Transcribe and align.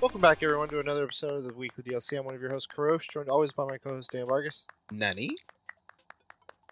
Welcome 0.00 0.20
back, 0.20 0.44
everyone, 0.44 0.68
to 0.68 0.78
another 0.78 1.02
episode 1.02 1.38
of 1.38 1.42
the 1.42 1.52
Weekly 1.52 1.82
DLC. 1.82 2.16
I'm 2.16 2.24
one 2.24 2.36
of 2.36 2.40
your 2.40 2.50
hosts, 2.50 2.68
Kurosh, 2.72 3.10
joined 3.10 3.28
always 3.28 3.50
by 3.50 3.64
my 3.64 3.78
co-host, 3.78 4.12
Dan 4.12 4.26
Vargas 4.26 4.64
Nani? 4.92 5.36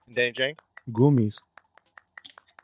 and 0.07 0.15
Danny 0.15 0.31
Jang. 0.31 0.55
Goomies. 0.93 1.41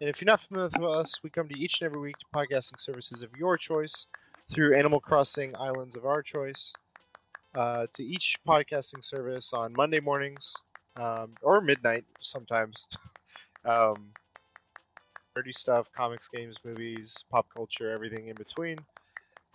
And 0.00 0.08
if 0.08 0.20
you're 0.20 0.26
not 0.26 0.40
familiar 0.40 0.70
with 0.78 0.88
us, 0.88 1.20
we 1.24 1.30
come 1.30 1.48
to 1.48 1.58
each 1.58 1.80
and 1.80 1.86
every 1.86 1.98
week 1.98 2.16
to 2.18 2.26
podcasting 2.32 2.78
services 2.78 3.22
of 3.22 3.34
your 3.34 3.56
choice 3.56 4.06
through 4.52 4.76
Animal 4.76 5.00
Crossing 5.00 5.56
Islands 5.56 5.96
of 5.96 6.06
our 6.06 6.22
choice. 6.22 6.72
Uh, 7.56 7.86
to 7.94 8.04
each 8.04 8.38
podcasting 8.46 9.02
service 9.02 9.52
on 9.52 9.72
Monday 9.72 9.98
mornings 9.98 10.54
um, 10.94 11.34
or 11.42 11.60
midnight 11.60 12.04
sometimes. 12.20 12.86
um, 13.64 14.12
nerdy 15.36 15.52
stuff, 15.52 15.90
comics, 15.92 16.28
games, 16.28 16.54
movies, 16.64 17.24
pop 17.32 17.48
culture, 17.52 17.90
everything 17.90 18.28
in 18.28 18.36
between. 18.36 18.78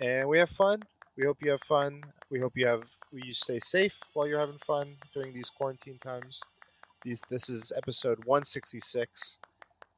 And 0.01 0.27
we 0.27 0.37
have 0.39 0.49
fun. 0.49 0.83
We 1.17 1.25
hope 1.25 1.37
you 1.41 1.49
have 1.51 1.61
fun. 1.63 2.03
We 2.29 2.39
hope 2.39 2.53
you 2.55 2.67
have 2.67 2.83
we 3.11 3.23
you 3.23 3.33
stay 3.33 3.59
safe 3.59 3.99
while 4.13 4.27
you're 4.27 4.39
having 4.39 4.59
fun 4.59 4.95
during 5.13 5.33
these 5.33 5.49
quarantine 5.49 5.97
times. 5.97 6.41
These 7.03 7.23
this 7.29 7.49
is 7.49 7.73
episode 7.75 8.19
166. 8.25 9.39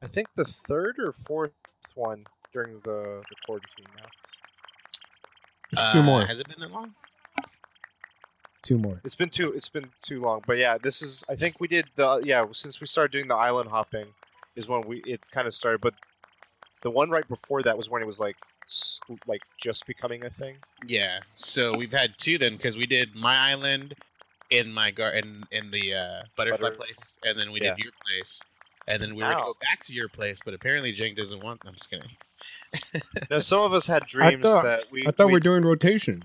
I 0.02 0.06
think 0.06 0.28
the 0.34 0.44
third 0.44 0.96
or 0.98 1.12
fourth 1.12 1.52
one 1.94 2.24
during 2.52 2.80
the, 2.84 3.22
the 3.28 3.36
quarantine 3.44 3.84
now. 3.96 5.82
Two 5.92 5.98
Uh, 6.00 6.02
more. 6.02 6.24
Has 6.24 6.40
it 6.40 6.48
been 6.48 6.60
that 6.60 6.72
long? 6.72 6.94
Two 8.62 8.78
more. 8.78 9.00
It's 9.04 9.14
been 9.14 9.28
too 9.30 9.52
it's 9.52 9.68
been 9.68 9.90
too 10.02 10.20
long, 10.20 10.42
but 10.46 10.56
yeah, 10.56 10.78
this 10.78 11.02
is 11.02 11.24
I 11.28 11.36
think 11.36 11.60
we 11.60 11.68
did 11.68 11.86
the 11.96 12.20
yeah 12.24 12.46
since 12.52 12.80
we 12.80 12.86
started 12.86 13.12
doing 13.12 13.28
the 13.28 13.36
island 13.36 13.68
hopping 13.68 14.06
is 14.56 14.68
when 14.68 14.82
we 14.82 14.98
it 15.00 15.20
kind 15.32 15.46
of 15.46 15.54
started, 15.54 15.80
but 15.80 15.94
the 16.82 16.90
one 16.90 17.10
right 17.10 17.28
before 17.28 17.62
that 17.62 17.76
was 17.76 17.90
when 17.90 18.00
it 18.02 18.06
was 18.06 18.20
like 18.20 18.36
s- 18.36 18.49
like 19.26 19.42
just 19.60 19.86
becoming 19.86 20.24
a 20.24 20.30
thing. 20.30 20.56
Yeah. 20.86 21.20
So 21.36 21.76
we've 21.76 21.92
had 21.92 22.14
two 22.18 22.38
then, 22.38 22.56
because 22.56 22.76
we 22.76 22.86
did 22.86 23.14
my 23.14 23.36
island 23.50 23.94
in 24.50 24.72
my 24.72 24.90
garden 24.90 25.44
in 25.52 25.70
the 25.70 25.94
uh, 25.94 26.22
butterfly 26.36 26.68
Butter- 26.70 26.76
place, 26.76 27.18
and 27.24 27.38
then 27.38 27.52
we 27.52 27.60
Yeah. 27.60 27.74
did 27.74 27.84
your 27.84 27.92
place, 28.06 28.40
and 28.88 29.02
then 29.02 29.14
we 29.14 29.22
were 29.22 29.30
gonna 29.30 29.44
go 29.44 29.56
back 29.60 29.80
to 29.84 29.94
your 29.94 30.08
place, 30.08 30.38
but 30.44 30.54
apparently 30.54 30.92
Jake 30.92 31.16
doesn't 31.16 31.40
want. 31.42 31.60
I'm 31.66 31.74
just 31.74 31.88
kidding. 31.90 32.08
Now 33.30 33.38
some 33.40 33.60
of 33.62 33.72
us 33.72 33.86
had 33.86 34.06
dreams 34.06 34.42
thought- 34.42 34.64
that 34.64 34.84
we 34.90 35.06
I 35.06 35.10
thought 35.10 35.26
we, 35.26 35.32
we 35.34 35.36
are 35.36 35.40
doing 35.40 35.62
rotation. 35.62 36.24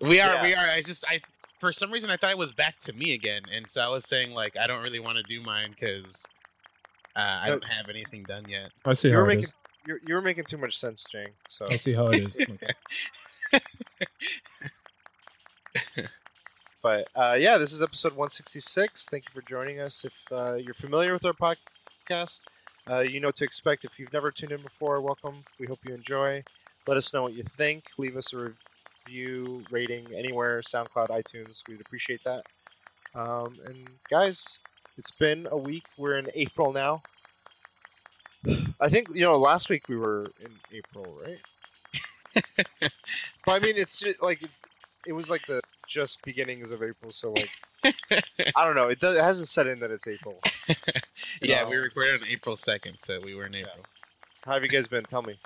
We 0.00 0.20
are. 0.20 0.34
Yeah. 0.34 0.42
We 0.42 0.54
are. 0.54 0.66
I 0.66 0.82
just. 0.82 1.04
I. 1.08 1.20
For 1.60 1.70
some 1.70 1.92
reason, 1.92 2.10
I 2.10 2.16
thought 2.16 2.32
it 2.32 2.38
was 2.38 2.50
back 2.52 2.76
to 2.80 2.92
me 2.92 3.14
again, 3.14 3.42
and 3.52 3.70
so 3.70 3.80
I 3.80 3.88
was 3.88 4.04
saying 4.04 4.32
like 4.32 4.56
I 4.60 4.66
don't 4.66 4.82
really 4.82 4.98
want 4.98 5.16
to 5.18 5.22
do 5.22 5.40
mine 5.42 5.70
because 5.70 6.26
uh, 7.14 7.20
I 7.42 7.46
No. 7.48 7.52
don't 7.60 7.64
have 7.70 7.88
anything 7.88 8.24
done 8.24 8.46
yet. 8.48 8.70
I 8.84 8.94
see 8.94 9.10
you 9.10 9.14
how 9.16 9.22
it 9.22 9.26
making 9.28 9.44
is. 9.44 9.54
You 9.86 9.98
you 10.06 10.14
were 10.14 10.22
making 10.22 10.44
too 10.44 10.58
much 10.58 10.78
sense, 10.78 11.04
Jang. 11.10 11.28
So 11.48 11.66
I 11.70 11.76
see 11.76 11.92
how 11.94 12.08
it 12.08 12.16
is. 12.16 12.36
Okay. 12.48 12.72
But 16.82 17.08
uh, 17.14 17.36
yeah, 17.38 17.58
this 17.58 17.72
is 17.72 17.82
episode 17.82 18.12
166. 18.12 19.06
Thank 19.06 19.24
you 19.26 19.32
for 19.32 19.46
joining 19.48 19.78
us. 19.80 20.04
If 20.04 20.26
uh, 20.32 20.54
you're 20.54 20.74
familiar 20.74 21.12
with 21.12 21.24
our 21.24 21.32
podcast, 21.32 22.42
uh, 22.90 23.00
you 23.00 23.20
know 23.20 23.30
to 23.32 23.44
expect. 23.44 23.84
If 23.84 23.98
you've 23.98 24.12
never 24.12 24.30
tuned 24.30 24.52
in 24.52 24.62
before, 24.62 25.00
welcome. 25.00 25.44
We 25.58 25.66
hope 25.66 25.78
you 25.84 25.94
enjoy. 25.94 26.42
Let 26.86 26.96
us 26.96 27.12
know 27.12 27.22
what 27.22 27.34
you 27.34 27.44
think. 27.44 27.84
Leave 27.98 28.16
us 28.16 28.32
a 28.32 28.52
review, 29.06 29.64
rating 29.70 30.06
anywhere, 30.14 30.60
SoundCloud, 30.62 31.08
iTunes. 31.10 31.62
We'd 31.68 31.80
appreciate 31.80 32.22
that. 32.24 32.44
Um, 33.14 33.58
and 33.64 33.88
guys, 34.10 34.58
it's 34.98 35.12
been 35.12 35.46
a 35.50 35.56
week. 35.56 35.84
We're 35.96 36.18
in 36.18 36.28
April 36.34 36.72
now. 36.72 37.02
I 38.80 38.88
think 38.88 39.08
you 39.14 39.22
know. 39.22 39.36
Last 39.36 39.68
week 39.68 39.88
we 39.88 39.96
were 39.96 40.30
in 40.40 40.50
April, 40.72 41.06
right? 41.24 41.38
but 43.44 43.52
I 43.52 43.58
mean, 43.60 43.76
it's 43.76 43.98
just 43.98 44.22
like 44.22 44.42
it's, 44.42 44.58
it 45.06 45.12
was 45.12 45.30
like 45.30 45.46
the 45.46 45.62
just 45.86 46.22
beginnings 46.22 46.70
of 46.72 46.82
April. 46.82 47.12
So 47.12 47.32
like, 47.32 47.50
I 48.56 48.64
don't 48.64 48.74
know. 48.74 48.88
It 48.88 49.00
does. 49.00 49.16
It 49.16 49.22
hasn't 49.22 49.48
set 49.48 49.66
in 49.66 49.78
that 49.80 49.90
it's 49.90 50.08
April. 50.08 50.40
yeah, 51.42 51.68
we 51.68 51.76
recorded 51.76 52.22
on 52.22 52.28
April 52.28 52.56
second, 52.56 52.98
so 52.98 53.20
we 53.24 53.34
were 53.34 53.46
in 53.46 53.54
April. 53.54 53.84
How 54.44 54.52
have 54.52 54.62
you 54.62 54.68
guys 54.68 54.88
been? 54.88 55.04
Tell 55.04 55.22
me. 55.22 55.38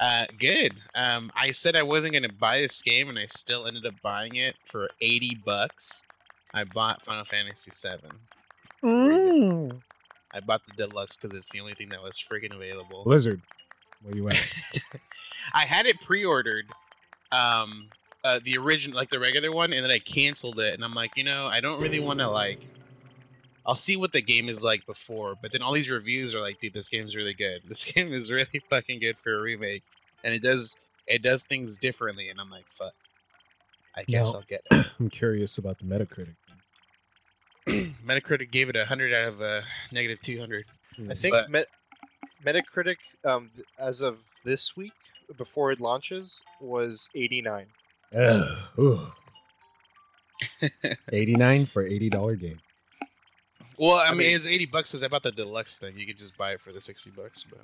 Uh, 0.00 0.26
good. 0.38 0.74
Um, 0.94 1.30
I 1.34 1.50
said 1.50 1.76
I 1.76 1.82
wasn't 1.82 2.14
gonna 2.14 2.32
buy 2.32 2.60
this 2.60 2.80
game, 2.82 3.08
and 3.08 3.18
I 3.18 3.26
still 3.26 3.66
ended 3.66 3.84
up 3.84 3.94
buying 4.02 4.36
it 4.36 4.56
for 4.64 4.88
eighty 5.00 5.36
bucks. 5.44 6.04
I 6.54 6.64
bought 6.64 7.02
Final 7.02 7.24
Fantasy 7.24 7.70
VII. 7.70 8.88
Mm. 8.88 9.82
I 10.32 10.40
bought 10.40 10.62
the 10.66 10.86
deluxe 10.86 11.16
because 11.16 11.36
it's 11.36 11.50
the 11.50 11.60
only 11.60 11.74
thing 11.74 11.88
that 11.90 12.02
was 12.02 12.12
freaking 12.12 12.54
available. 12.54 13.04
Blizzard. 13.04 13.40
Where 14.02 14.14
you 14.14 14.28
at? 14.28 14.50
I 15.54 15.64
had 15.64 15.86
it 15.86 16.00
pre-ordered, 16.00 16.66
um, 17.32 17.88
uh, 18.24 18.38
the 18.44 18.58
original, 18.58 18.96
like 18.96 19.10
the 19.10 19.18
regular 19.18 19.50
one, 19.50 19.72
and 19.72 19.82
then 19.84 19.90
I 19.90 19.98
canceled 19.98 20.60
it. 20.60 20.74
And 20.74 20.84
I'm 20.84 20.94
like, 20.94 21.16
you 21.16 21.24
know, 21.24 21.46
I 21.46 21.60
don't 21.60 21.80
really 21.80 22.00
want 22.00 22.18
to 22.20 22.28
like. 22.28 22.60
I'll 23.66 23.74
see 23.74 23.96
what 23.96 24.12
the 24.12 24.22
game 24.22 24.48
is 24.48 24.64
like 24.64 24.86
before, 24.86 25.34
but 25.42 25.52
then 25.52 25.60
all 25.62 25.72
these 25.72 25.90
reviews 25.90 26.34
are 26.34 26.40
like, 26.40 26.58
dude, 26.60 26.72
this 26.72 26.88
game's 26.88 27.14
really 27.14 27.34
good. 27.34 27.62
This 27.68 27.84
game 27.84 28.12
is 28.12 28.30
really 28.30 28.62
fucking 28.70 29.00
good 29.00 29.16
for 29.16 29.38
a 29.38 29.40
remake, 29.42 29.82
and 30.24 30.34
it 30.34 30.42
does 30.42 30.76
it 31.06 31.22
does 31.22 31.42
things 31.44 31.78
differently. 31.78 32.28
And 32.28 32.40
I'm 32.40 32.50
like, 32.50 32.68
fuck. 32.68 32.92
I 33.96 34.04
guess 34.04 34.32
Now- 34.32 34.38
I'll 34.38 34.44
get 34.48 34.62
it. 34.70 34.86
I'm 35.00 35.10
curious 35.10 35.58
about 35.58 35.78
the 35.78 35.84
Metacritic. 35.84 36.36
Metacritic 38.08 38.50
gave 38.50 38.68
it 38.68 38.76
a 38.76 38.84
hundred 38.84 39.12
out 39.12 39.24
of 39.26 39.40
a 39.40 39.62
negative 39.92 40.20
two 40.22 40.38
hundred. 40.40 40.64
I 41.10 41.14
think 41.14 41.34
But- 41.34 41.50
Met- 41.50 41.66
Metacritic, 42.44 42.96
um, 43.24 43.50
as 43.78 44.00
of 44.00 44.20
this 44.44 44.76
week, 44.76 44.92
before 45.36 45.72
it 45.72 45.80
launches, 45.80 46.42
was 46.60 47.08
eighty 47.14 47.42
nine. 47.42 47.66
Ugh. 48.16 49.12
Eighty 51.12 51.34
nine 51.34 51.66
for 51.66 51.84
eighty 51.84 52.08
dollar 52.08 52.36
game. 52.36 52.60
Well, 53.76 53.94
I, 53.94 54.06
I 54.06 54.10
mean, 54.10 54.18
mean- 54.18 54.36
it's 54.36 54.46
eighty 54.46 54.66
bucks 54.66 54.90
because 54.92 55.02
I 55.02 55.08
bought 55.08 55.22
the 55.24 55.32
deluxe 55.32 55.78
thing. 55.78 55.98
You 55.98 56.06
could 56.06 56.18
just 56.18 56.38
buy 56.38 56.52
it 56.52 56.60
for 56.60 56.72
the 56.72 56.80
sixty 56.80 57.10
bucks, 57.10 57.44
but. 57.48 57.60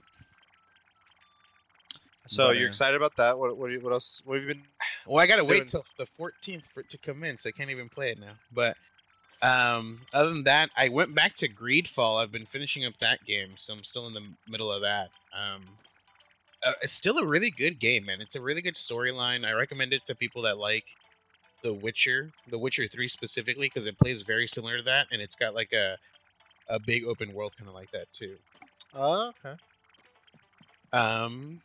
So 2.27 2.49
But, 2.49 2.57
you're 2.57 2.67
uh, 2.67 2.71
excited 2.71 2.97
about 2.97 3.17
that? 3.17 3.39
What 3.39 3.57
what, 3.57 3.71
you- 3.71 3.81
what 3.81 3.93
else? 3.93 4.23
What 4.25 4.35
have 4.35 4.43
you 4.43 4.49
been? 4.55 4.63
Well, 5.07 5.19
I 5.23 5.27
gotta 5.27 5.43
Doing- 5.43 5.61
wait 5.61 5.69
till 5.69 5.85
the 5.99 6.07
14th 6.19 6.65
for 6.73 6.81
it 6.81 6.91
to 6.91 6.99
come 6.99 7.23
in, 7.25 7.37
so 7.39 7.49
I 7.49 7.53
can't 7.53 7.71
even 7.71 7.89
play 7.89 8.11
it 8.11 8.19
now. 8.19 8.33
But 8.53 8.77
um, 9.45 10.01
other 10.15 10.31
than 10.31 10.45
that, 10.45 10.71
I 10.77 10.89
went 10.89 11.15
back 11.15 11.35
to 11.37 11.49
Greedfall. 11.49 12.23
I've 12.23 12.33
been 12.33 12.47
finishing 12.47 12.87
up 12.87 12.95
that 13.01 13.25
game, 13.27 13.51
so 13.57 13.75
I'm 13.75 13.85
still 13.85 14.07
in 14.07 14.15
the 14.15 14.27
middle 14.49 14.73
of 14.73 14.81
that. 14.81 15.11
Um, 15.35 15.63
uh, 16.65 16.73
it's 16.81 16.95
still 16.95 17.19
a 17.19 17.27
really 17.27 17.51
good 17.51 17.79
game, 17.79 18.07
man. 18.07 18.23
It's 18.23 18.37
a 18.37 18.41
really 18.41 18.63
good 18.63 18.75
storyline. 18.75 19.47
I 19.47 19.53
recommend 19.53 19.93
it 19.93 20.01
to 20.07 20.15
people 20.15 20.41
that 20.43 20.57
like 20.57 20.87
The 21.63 21.75
Witcher, 21.75 22.31
The 22.51 22.59
Witcher 22.59 22.89
3 22.89 23.07
specifically, 23.07 23.67
because 23.67 23.87
it 23.87 23.99
plays 23.99 24.23
very 24.23 24.47
similar 24.47 24.79
to 24.79 24.83
that, 24.85 25.09
and 25.13 25.21
it's 25.21 25.37
got 25.37 25.55
like 25.55 25.73
a 25.75 25.99
a 26.71 26.81
big 26.81 27.05
open 27.05 27.35
world 27.35 27.53
kind 27.59 27.69
of 27.69 27.75
like 27.75 27.91
that 27.93 28.11
too. 28.15 28.37
Oh, 28.95 29.31
okay. 29.45 29.57
Um, 30.95 31.61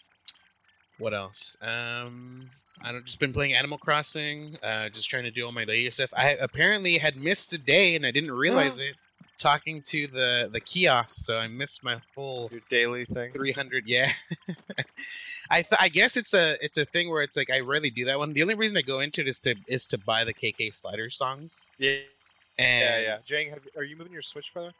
what 0.97 1.13
else? 1.13 1.55
Um, 1.61 2.49
I 2.83 2.91
don't 2.91 3.05
just 3.05 3.19
been 3.19 3.33
playing 3.33 3.53
Animal 3.53 3.77
Crossing. 3.77 4.57
Uh, 4.63 4.89
just 4.89 5.09
trying 5.09 5.23
to 5.25 5.31
do 5.31 5.45
all 5.45 5.51
my 5.51 5.65
daily 5.65 5.91
stuff. 5.91 6.13
I 6.15 6.31
apparently 6.39 6.97
had 6.97 7.17
missed 7.17 7.53
a 7.53 7.57
day 7.57 7.95
and 7.95 8.05
I 8.05 8.11
didn't 8.11 8.31
realize 8.31 8.79
it. 8.89 8.95
Talking 9.37 9.81
to 9.83 10.05
the 10.07 10.49
the 10.51 10.59
kiosk, 10.59 11.25
so 11.25 11.37
I 11.37 11.47
missed 11.47 11.81
my 11.81 11.97
full 12.13 12.49
Your 12.51 12.59
daily 12.69 13.05
thing. 13.05 13.31
300. 13.31 13.85
Yeah. 13.87 14.11
I 15.49 15.61
th- 15.61 15.79
I 15.79 15.87
guess 15.87 16.17
it's 16.17 16.33
a 16.33 16.57
it's 16.63 16.77
a 16.77 16.83
thing 16.83 17.09
where 17.09 17.21
it's 17.21 17.37
like 17.37 17.49
I 17.49 17.61
rarely 17.61 17.89
do 17.89 18.03
that 18.05 18.19
one. 18.19 18.33
The 18.33 18.41
only 18.41 18.55
reason 18.55 18.75
I 18.75 18.81
go 18.81 18.99
into 18.99 19.21
it 19.21 19.29
is 19.29 19.39
to 19.41 19.55
is 19.67 19.87
to 19.87 19.97
buy 19.97 20.25
the 20.25 20.33
KK 20.33 20.73
Slider 20.73 21.09
songs. 21.09 21.65
Yeah, 21.77 21.99
And 22.57 22.81
yeah, 22.81 22.99
yeah. 22.99 23.17
Jang, 23.25 23.49
have, 23.49 23.59
are 23.77 23.83
you 23.85 23.95
moving 23.95 24.11
your 24.11 24.21
Switch, 24.21 24.53
brother? 24.53 24.73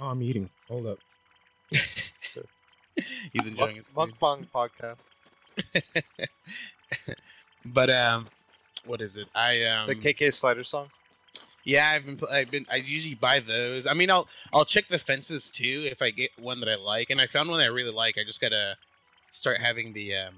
Oh, 0.00 0.06
I'm 0.06 0.22
eating. 0.22 0.48
Hold 0.68 0.86
up. 0.86 0.98
He's 3.32 3.46
enjoying 3.46 3.76
his 3.76 3.88
food. 3.88 4.14
Mukbang 4.14 4.46
podcast. 4.54 5.08
But 7.66 7.90
um, 7.90 8.26
what 8.84 9.00
is 9.00 9.16
it? 9.16 9.26
I 9.34 9.64
um 9.64 9.88
The 9.88 9.94
KK 9.96 10.32
Slider 10.32 10.64
songs. 10.64 11.00
Yeah, 11.64 11.90
I've 11.92 12.06
been. 12.06 12.18
I've 12.30 12.50
been. 12.50 12.64
I 12.70 12.76
usually 12.76 13.16
buy 13.16 13.40
those. 13.40 13.88
I 13.88 13.92
mean, 13.92 14.08
I'll 14.08 14.28
I'll 14.52 14.64
check 14.64 14.86
the 14.86 14.98
fences 14.98 15.50
too 15.50 15.82
if 15.90 16.00
I 16.00 16.10
get 16.10 16.30
one 16.38 16.60
that 16.60 16.68
I 16.68 16.76
like, 16.76 17.10
and 17.10 17.20
I 17.20 17.26
found 17.26 17.50
one 17.50 17.58
that 17.58 17.64
I 17.64 17.68
really 17.72 17.92
like. 17.92 18.18
I 18.18 18.24
just 18.24 18.40
gotta 18.40 18.76
start 19.30 19.58
having 19.58 19.92
the 19.92 20.14
um 20.14 20.34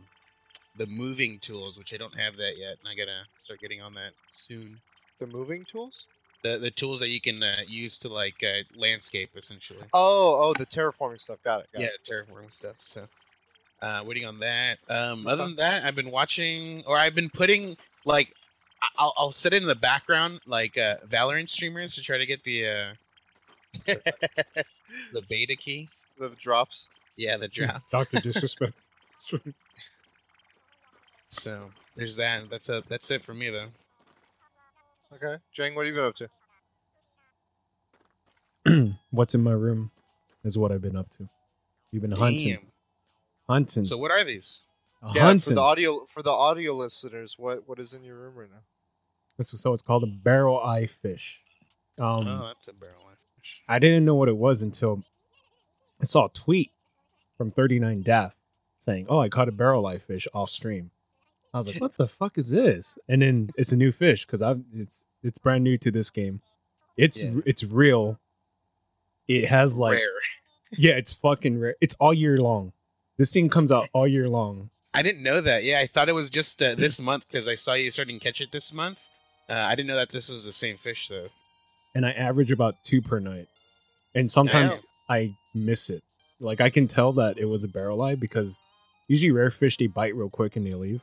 the 0.78 0.86
moving 0.86 1.38
tools, 1.38 1.76
which 1.76 1.92
I 1.92 1.98
don't 1.98 2.18
have 2.18 2.36
that 2.36 2.56
yet, 2.56 2.76
and 2.80 2.88
I 2.88 2.94
gotta 2.94 3.24
start 3.34 3.60
getting 3.60 3.82
on 3.82 3.92
that 3.94 4.12
soon. 4.30 4.80
The 5.18 5.26
moving 5.26 5.66
tools. 5.70 6.06
The 6.42 6.56
the 6.56 6.70
tools 6.70 7.00
that 7.00 7.10
you 7.10 7.20
can 7.20 7.42
uh, 7.42 7.56
use 7.66 7.98
to 7.98 8.08
like 8.08 8.42
uh, 8.42 8.62
landscape 8.74 9.30
essentially. 9.36 9.84
Oh, 9.92 10.40
oh, 10.40 10.54
the 10.54 10.64
terraforming 10.64 11.20
stuff. 11.20 11.42
Got 11.44 11.60
it. 11.60 11.68
Got 11.74 11.82
yeah, 11.82 11.88
it. 11.88 12.08
terraforming 12.10 12.54
stuff. 12.54 12.76
So, 12.78 13.04
uh, 13.82 14.02
waiting 14.04 14.24
on 14.26 14.38
that. 14.40 14.78
Um, 14.88 15.26
other 15.26 15.44
than 15.46 15.56
that, 15.56 15.84
I've 15.84 15.96
been 15.96 16.10
watching, 16.10 16.82
or 16.86 16.96
I've 16.96 17.14
been 17.14 17.30
putting 17.30 17.76
like, 18.04 18.34
I- 18.82 18.88
I'll, 18.98 19.12
I'll 19.18 19.32
set 19.32 19.52
it 19.52 19.62
in 19.62 19.68
the 19.68 19.74
background 19.74 20.40
like 20.46 20.76
uh, 20.78 20.96
Valorant 21.08 21.48
streamers 21.48 21.94
to 21.94 22.02
try 22.02 22.18
to 22.18 22.26
get 22.26 22.42
the 22.44 22.66
uh, 22.66 22.94
the 25.12 25.22
beta 25.28 25.56
key. 25.56 25.88
the 26.18 26.30
drops. 26.40 26.88
Yeah, 27.16 27.36
the 27.36 27.48
drop. 27.48 27.82
Doctor 27.90 28.18
Disrespect. 28.22 28.74
So 31.28 31.70
there's 31.96 32.16
that. 32.16 32.48
That's 32.50 32.68
a 32.68 32.82
that's 32.88 33.10
it 33.10 33.22
for 33.22 33.34
me 33.34 33.50
though. 33.50 33.66
Okay, 35.14 35.36
Jang, 35.54 35.74
what 35.74 35.86
have 35.86 35.94
you 35.94 36.00
been 36.00 36.08
up 36.08 36.16
to? 38.66 38.94
What's 39.10 39.34
in 39.34 39.42
my 39.42 39.52
room 39.52 39.90
is 40.44 40.58
what 40.58 40.70
I've 40.72 40.82
been 40.82 40.96
up 40.96 41.08
to. 41.16 41.28
You've 41.90 42.02
been 42.02 42.10
Damn. 42.10 42.18
hunting, 42.18 42.58
So 43.84 43.96
what 43.98 44.10
are 44.10 44.24
these? 44.24 44.62
a 45.02 45.12
Yeah, 45.14 45.22
hunting. 45.22 45.50
for 45.50 45.54
the 45.54 45.60
audio 45.60 46.06
for 46.06 46.22
the 46.22 46.30
audio 46.30 46.74
listeners, 46.74 47.36
what 47.38 47.68
what 47.68 47.78
is 47.78 47.94
in 47.94 48.02
your 48.04 48.16
room 48.16 48.34
right 48.36 48.50
now? 48.50 48.62
This 49.36 49.54
is- 49.54 49.60
so 49.60 49.72
it's 49.72 49.82
called 49.82 50.02
a 50.02 50.06
barrel 50.08 50.60
eye 50.60 50.86
fish. 50.86 51.40
Um, 51.98 52.26
oh, 52.28 52.46
that's 52.48 52.66
a 52.68 52.72
barrel 52.72 53.02
eye 53.08 53.14
fish. 53.36 53.62
I 53.68 53.78
didn't 53.78 54.04
know 54.04 54.14
what 54.16 54.28
it 54.28 54.36
was 54.36 54.62
until 54.62 55.04
I 56.00 56.04
saw 56.04 56.26
a 56.26 56.30
tweet 56.30 56.72
from 57.36 57.50
39 57.50 58.02
Daff 58.02 58.34
saying, 58.80 59.06
"Oh, 59.08 59.18
I 59.20 59.28
caught 59.28 59.48
a 59.48 59.52
barrel 59.52 59.86
eye 59.86 59.98
fish 59.98 60.26
off 60.34 60.50
stream." 60.50 60.90
I 61.54 61.58
was 61.58 61.68
like, 61.68 61.80
"What 61.80 61.96
the 61.96 62.08
fuck 62.08 62.36
is 62.36 62.50
this?" 62.50 62.98
And 63.08 63.22
then 63.22 63.50
it's 63.56 63.72
a 63.72 63.76
new 63.76 63.92
fish 63.92 64.26
because 64.26 64.42
I've 64.42 64.62
it's 64.72 65.06
it's 65.22 65.38
brand 65.38 65.62
new 65.64 65.78
to 65.78 65.90
this 65.90 66.10
game. 66.10 66.42
It's 66.96 67.22
Yeah. 67.22 67.38
it's 67.46 67.62
real. 67.64 68.18
It 69.28 69.46
has 69.48 69.78
like 69.78 69.94
Rare. 69.94 70.10
yeah, 70.72 70.92
it's 70.94 71.14
fucking 71.14 71.58
rare. 71.60 71.76
It's 71.80 71.94
all 72.00 72.12
year 72.14 72.36
long. 72.36 72.72
This 73.18 73.32
thing 73.32 73.48
comes 73.48 73.72
out 73.72 73.88
all 73.92 74.06
year 74.06 74.28
long. 74.28 74.70
I 74.94 75.02
didn't 75.02 75.22
know 75.22 75.40
that. 75.40 75.64
Yeah, 75.64 75.80
I 75.80 75.86
thought 75.86 76.08
it 76.08 76.14
was 76.14 76.30
just 76.30 76.62
uh, 76.62 76.74
this 76.74 77.00
month 77.00 77.24
because 77.30 77.46
I 77.48 77.54
saw 77.56 77.74
you 77.74 77.90
starting 77.90 78.18
to 78.18 78.24
catch 78.24 78.40
it 78.40 78.50
this 78.52 78.72
month. 78.72 79.00
Uh, 79.48 79.54
I 79.54 79.74
didn't 79.74 79.88
know 79.88 79.96
that 79.96 80.08
this 80.10 80.28
was 80.28 80.44
the 80.44 80.52
same 80.52 80.76
fish 80.76 81.08
though. 81.08 81.28
and 81.94 82.06
I 82.06 82.12
average 82.12 82.52
about 82.52 82.74
two 82.84 83.02
per 83.02 83.18
night. 83.18 83.48
And 84.14 84.30
sometimes 84.30 84.84
I 85.08 85.34
miss 85.54 85.90
it. 85.90 86.02
Like 86.40 86.60
I 86.60 86.70
can 86.70 86.86
tell 86.86 87.12
that 87.14 87.38
it 87.38 87.44
was 87.46 87.64
a 87.64 87.68
barrel 87.68 88.02
eye 88.02 88.14
because 88.14 88.58
usually 89.08 89.30
rare 89.32 89.50
fish 89.50 89.76
they 89.76 89.86
bite 89.86 90.14
real 90.14 90.30
quick 90.30 90.54
and 90.56 90.66
they 90.66 90.74
leave. 90.74 91.02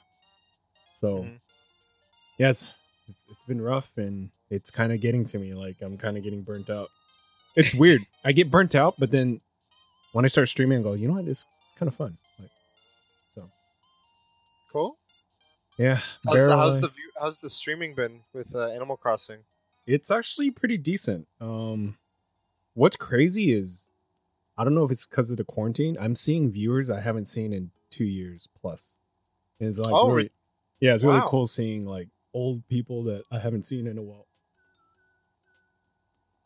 So 1.02 1.24
Mhm. 1.24 1.40
yes, 2.38 2.74
it's, 3.08 3.26
it's 3.30 3.44
been 3.44 3.62
rough 3.62 3.92
and 3.98 4.30
it's 4.50 4.72
kind 4.72 4.92
of 4.94 5.02
getting 5.02 5.26
to 5.26 5.38
me. 5.40 5.54
Like 5.54 5.76
I'm 5.82 5.98
kind 5.98 6.18
of 6.18 6.24
getting 6.24 6.42
burnt 6.42 6.70
out. 6.70 6.90
It's 7.56 7.74
weird. 7.76 8.02
I 8.26 8.32
get 8.32 8.50
burnt 8.52 8.76
out, 8.76 8.96
but 8.98 9.12
then 9.12 9.42
when 10.14 10.24
I 10.26 10.28
start 10.30 10.50
streaming, 10.50 10.80
I 10.80 10.84
go, 10.84 10.94
you 10.94 11.08
know 11.08 11.16
what? 11.16 11.26
It's 11.26 11.46
kind 11.76 11.88
of 11.88 11.96
fun. 11.96 12.18
Like, 12.40 12.50
so 13.34 13.50
Cool. 14.72 14.98
yeah, 15.78 16.00
How's 16.26 16.36
the, 16.36 16.56
how's 16.58 16.80
the 16.82 16.88
view, 16.90 17.12
how's 17.20 17.40
the 17.40 17.50
streaming 17.50 17.96
been 17.96 18.22
with 18.34 18.56
uh, 18.56 18.68
Animal 18.70 18.98
Crossing? 18.98 19.40
it's 19.88 20.10
actually 20.10 20.50
pretty 20.50 20.78
decent. 20.78 21.28
Um, 21.40 21.98
what's 22.74 22.96
crazy 22.96 23.52
is 23.54 23.88
I 24.58 24.64
don't 24.64 24.74
know 24.74 24.84
if 24.86 24.92
it's 24.92 25.06
because 25.06 25.30
of 25.32 25.38
the 25.38 25.44
quarantine. 25.44 25.96
I'm 26.00 26.16
seeing 26.16 26.50
viewers 26.52 26.90
I 26.90 27.02
haven't 27.02 27.26
seen 27.26 27.54
in 27.54 27.72
two 27.92 28.06
years 28.06 28.48
plus. 28.60 28.96
And 29.60 29.70
it's 29.70 29.78
like 29.78 29.94
Oh, 29.94 30.10
really, 30.12 30.32
yeah, 30.80 30.94
it's 30.94 31.04
really 31.04 31.20
wow. 31.20 31.28
cool 31.28 31.46
seeing 31.46 31.86
like 31.86 32.08
old 32.34 32.68
people 32.68 33.04
that 33.04 33.24
I 33.32 33.38
haven't 33.40 33.64
seen 33.64 33.86
in 33.86 33.98
a 33.98 34.02
while. 34.02 34.28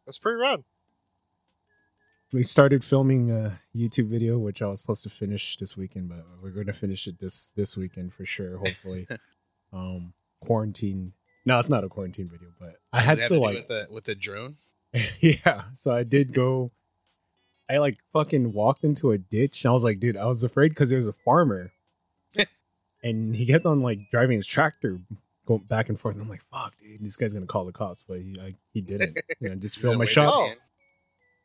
That's 0.06 0.18
pretty 0.18 0.38
rad. 0.38 0.64
We 2.32 2.44
started 2.44 2.84
filming 2.84 3.32
a 3.32 3.60
YouTube 3.76 4.08
video, 4.08 4.38
which 4.38 4.62
I 4.62 4.68
was 4.68 4.80
supposed 4.80 5.02
to 5.04 5.10
finish 5.10 5.58
this 5.58 5.76
weekend, 5.76 6.10
but 6.10 6.24
we're 6.42 6.52
going 6.52 6.68
to 6.68 6.74
finish 6.74 7.08
it 7.08 7.20
this 7.20 7.50
this 7.56 7.76
weekend 7.76 8.14
for 8.14 8.24
sure. 8.24 8.58
Hopefully, 8.58 9.08
um, 9.74 10.14
quarantine. 10.40 11.14
No, 11.46 11.58
it's 11.58 11.70
not 11.70 11.84
a 11.84 11.90
quarantine 11.90 12.30
video, 12.30 12.50
but 12.60 12.76
I 12.94 13.02
had 13.02 13.18
to 13.18 13.40
like 13.40 13.68
with 13.68 13.72
a 13.72 13.88
with 13.90 14.08
a 14.10 14.16
drone. 14.16 14.58
yeah. 15.22 15.64
So 15.74 15.92
I 15.92 16.04
did 16.04 16.32
go. 16.32 16.72
I 17.68 17.78
like 17.78 17.98
fucking 18.14 18.54
walked 18.54 18.84
into 18.84 19.12
a 19.12 19.18
ditch. 19.18 19.64
And 19.64 19.70
I 19.70 19.74
was 19.74 19.84
like, 19.84 20.00
dude, 20.00 20.18
I 20.18 20.26
was 20.26 20.44
afraid 20.44 20.70
because 20.70 20.90
there 20.90 20.98
was 20.98 21.08
a 21.08 21.14
farmer, 21.14 21.72
and 23.04 23.36
he 23.36 23.48
kept 23.48 23.66
on 23.66 23.82
like 23.82 24.12
driving 24.12 24.38
his 24.38 24.46
tractor, 24.46 25.00
going 25.48 25.62
back 25.62 25.90
and 25.90 26.00
forth. 26.00 26.14
And 26.14 26.22
I'm 26.22 26.30
like, 26.30 26.44
fuck, 26.44 26.78
dude, 26.78 27.00
this 27.02 27.16
guy's 27.16 27.34
gonna 27.34 27.48
call 27.48 27.66
the 27.66 27.72
cops, 27.72 28.04
but 28.04 28.20
he 28.20 28.36
like, 28.36 28.56
he 28.72 28.82
didn't. 28.82 29.18
You 29.40 29.50
know, 29.50 29.56
just 29.56 29.78
Is 29.78 29.82
filmed 29.82 29.98
my 29.98 30.06
shots. 30.06 30.56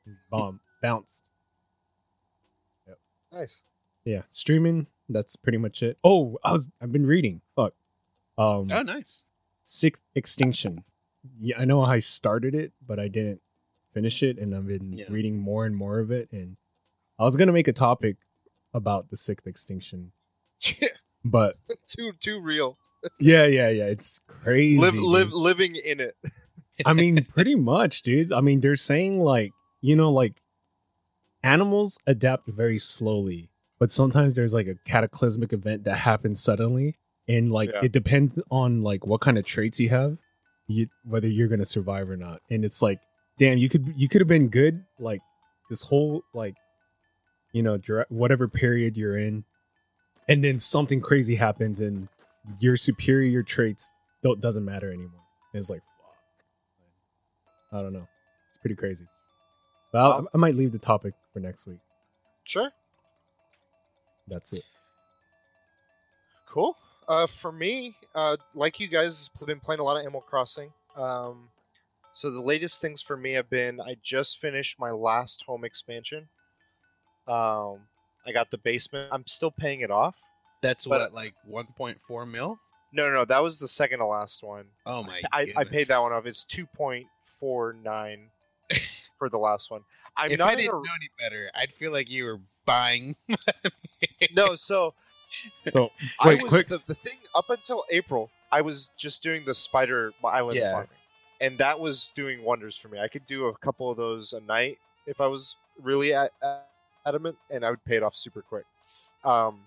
Oh. 0.07 0.13
Bomb 0.31 0.61
bounced. 0.85 1.23
Nice. 3.33 3.65
Yeah, 4.05 4.23
streaming. 4.29 4.87
That's 5.09 5.35
pretty 5.35 5.59
much 5.59 5.83
it. 5.83 5.99
Oh, 6.05 6.39
I 6.45 6.53
was. 6.53 6.69
I've 6.81 6.93
been 6.93 7.07
reading. 7.07 7.41
Fuck. 7.57 7.73
Um, 8.39 8.69
Oh, 8.71 8.83
nice. 8.83 9.25
Sixth 9.65 10.03
Extinction. 10.15 10.85
Yeah, 11.41 11.59
I 11.59 11.65
know 11.65 11.83
I 11.83 11.99
started 11.99 12.55
it, 12.55 12.73
but 12.87 13.01
I 13.01 13.09
didn't 13.09 13.41
finish 13.93 14.23
it, 14.23 14.39
and 14.39 14.55
I've 14.55 14.67
been 14.67 14.93
Yeah. 14.93 15.07
reading 15.09 15.39
more 15.39 15.65
and 15.67 15.75
more 15.75 15.99
of 16.01 16.11
it. 16.11 16.29
And 16.33 16.57
I 17.19 17.25
was 17.25 17.37
gonna 17.37 17.53
make 17.53 17.67
a 17.69 17.73
topic 17.73 18.17
about 18.73 19.09
the 19.11 19.17
Sixth 19.17 19.47
Extinction, 19.47 20.13
but 21.25 21.57
too 21.89 22.13
too 22.21 22.41
real. 22.41 22.77
yeah, 23.19 23.47
yeah, 23.47 23.69
yeah, 23.71 23.87
it's 23.87 24.21
crazy. 24.29 24.79
Live 24.79 24.93
dude. 24.93 25.03
live 25.03 25.33
living 25.33 25.77
in 25.77 26.01
it. 26.01 26.17
I 26.87 26.93
mean, 26.93 27.25
pretty 27.25 27.55
much, 27.57 28.03
dude. 28.03 28.33
I 28.33 28.41
mean, 28.43 28.61
they're 28.61 28.77
saying 28.77 29.21
like, 29.21 29.53
you 29.81 29.97
know, 29.97 30.11
like 30.13 30.41
animals 31.45 31.99
adapt 32.07 32.49
very 32.49 32.79
slowly, 32.79 33.51
but 33.79 33.91
sometimes 33.93 34.35
there's 34.35 34.55
like 34.55 34.67
a 34.67 34.75
cataclysmic 34.85 35.53
event 35.53 35.85
that 35.85 35.99
happens 35.99 36.43
suddenly, 36.43 36.97
and 37.29 37.53
like 37.53 37.71
Yeah. 37.73 37.85
it 37.85 37.93
depends 37.93 38.41
on 38.51 38.83
like 38.83 39.07
what 39.07 39.21
kind 39.21 39.39
of 39.39 39.45
traits 39.45 39.79
you 39.79 39.91
have, 39.91 40.19
you 40.67 40.89
whether 41.05 41.29
you're 41.29 41.49
gonna 41.49 41.65
survive 41.65 42.11
or 42.11 42.17
not. 42.17 42.41
And 42.51 42.65
it's 42.65 42.83
like, 42.83 42.99
damn, 43.39 43.59
you 43.59 43.69
could 43.69 43.93
you 43.97 44.09
could 44.09 44.21
have 44.21 44.29
been 44.29 44.49
good 44.49 44.85
like 44.99 45.21
this 45.71 45.83
whole 45.83 46.23
like, 46.33 46.55
you 47.53 47.63
know, 47.63 47.77
dra- 47.77 48.07
whatever 48.09 48.49
period 48.49 48.97
you're 48.97 49.17
in, 49.17 49.45
and 50.29 50.43
then 50.43 50.59
something 50.59 51.01
crazy 51.01 51.37
happens 51.37 51.81
and 51.81 52.09
your 52.59 52.77
superior 52.77 53.43
traits 53.43 53.93
don't 54.23 54.41
doesn't 54.41 54.65
matter 54.65 54.89
anymore. 54.89 55.21
And 55.53 55.61
it's 55.61 55.71
like, 55.71 55.83
fuck. 56.01 57.79
I 57.79 57.83
don't 57.83 57.93
know. 57.93 58.07
It's 58.49 58.57
pretty 58.59 58.77
crazy. 58.77 59.07
But 59.93 60.25
I 60.35 60.37
might 60.39 60.55
leave 60.57 60.73
the 60.73 60.79
topic 60.79 61.15
for 61.35 61.41
next 61.41 61.67
week. 61.67 61.81
Sure. 62.45 62.71
That's 64.29 64.55
it. 64.55 64.63
Cool. 66.49 66.75
Uh, 67.07 67.27
for 67.27 67.53
me, 67.53 67.95
uh, 68.15 68.37
like 68.55 68.81
you 68.81 68.89
guys, 68.89 69.29
have 69.39 69.47
been 69.47 69.61
playing 69.61 69.81
a 69.81 69.85
lot 69.85 69.97
of 69.97 70.03
Animal 70.03 70.23
Crossing. 70.23 70.73
Um, 70.97 71.49
so 72.13 72.31
the 72.31 72.41
latest 72.41 72.81
things 72.81 73.03
for 73.03 73.17
me 73.17 73.33
have 73.33 73.51
been 73.51 73.81
I 73.81 73.97
just 74.03 74.41
finished 74.41 74.79
my 74.79 74.91
last 74.91 75.43
home 75.43 75.65
expansion. 75.65 76.29
Um, 77.27 77.81
I 78.27 78.33
got 78.33 78.51
the 78.51 78.59
basement. 78.59 79.09
I'm 79.13 79.27
still 79.27 79.51
paying 79.51 79.81
it 79.81 79.91
off. 79.91 80.17
That's 80.63 80.87
but- 80.87 81.13
what 81.13 81.15
like 81.15 81.35
1.4 81.51 82.31
mil. 82.31 82.59
No, 82.97 83.09
no, 83.09 83.13
no, 83.15 83.25
that 83.25 83.43
was 83.43 83.59
the 83.59 83.67
second 83.67 83.99
to 83.99 84.07
last 84.07 84.45
one. 84.45 84.67
Oh 84.87 85.03
my! 85.03 85.21
I, 85.33 85.53
I 85.57 85.65
paid 85.65 85.89
that 85.89 85.99
one 85.99 86.13
off. 86.13 86.27
It's 86.27 86.45
two 86.45 86.65
point 86.65 87.09
four 87.25 87.73
nine 87.83 88.29
for 89.19 89.29
the 89.29 89.39
last 89.39 89.71
one. 89.71 89.83
I'm 90.17 90.31
if 90.31 90.39
not 90.39 90.51
I 90.51 90.55
didn't 90.57 90.71
a- 90.71 90.73
know 90.75 90.95
any 90.97 91.11
better, 91.19 91.51
I'd 91.55 91.73
feel 91.73 91.93
like 91.93 92.11
you 92.11 92.25
were 92.25 92.41
buying. 92.67 93.17
no. 94.37 94.55
So 94.57 94.95
So 95.73 95.91
I 96.21 96.29
Wait, 96.29 96.43
was 96.43 96.51
quick. 96.51 96.69
The, 96.69 96.81
the 96.87 96.95
thing 96.95 97.19
up 97.35 97.51
until 97.51 97.85
April, 97.91 98.31
I 98.53 98.61
was 98.61 98.93
just 98.97 99.23
doing 99.23 99.45
the 99.45 99.55
spider 99.55 100.13
island 100.25 100.59
Yeah. 100.59 100.73
farming, 100.73 100.89
and 101.41 101.59
that 101.59 101.79
was 101.79 102.11
doing 102.15 102.43
wonders 102.45 102.77
for 102.77 102.89
me. 102.89 103.01
I 103.01 103.09
could 103.09 103.27
do 103.27 103.47
a 103.47 103.57
couple 103.59 103.91
of 103.91 103.97
those 103.97 104.33
a 104.33 104.41
night 104.41 104.79
if 105.07 105.21
I 105.21 105.27
was 105.27 105.57
really 105.83 106.13
a- 106.13 106.31
a- 106.43 106.61
adamant, 107.07 107.37
and 107.51 107.65
I 107.65 107.71
would 107.71 107.85
pay 107.85 107.97
it 107.97 108.03
off 108.03 108.15
super 108.15 108.43
quick. 108.43 108.65
Um, 109.25 109.61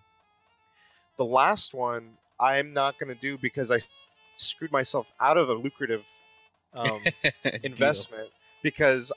the 1.17 1.25
last 1.25 1.73
one 1.73 2.11
I'm 2.39 2.73
not 2.73 2.99
going 2.99 3.13
to 3.13 3.19
do 3.19 3.37
because 3.37 3.71
I 3.71 3.79
screwed 4.37 4.71
myself 4.71 5.11
out 5.19 5.37
of 5.37 5.49
a 5.49 5.53
lucrative 5.53 6.05
um, 6.75 7.01
investment 7.63 8.29
because 8.61 9.11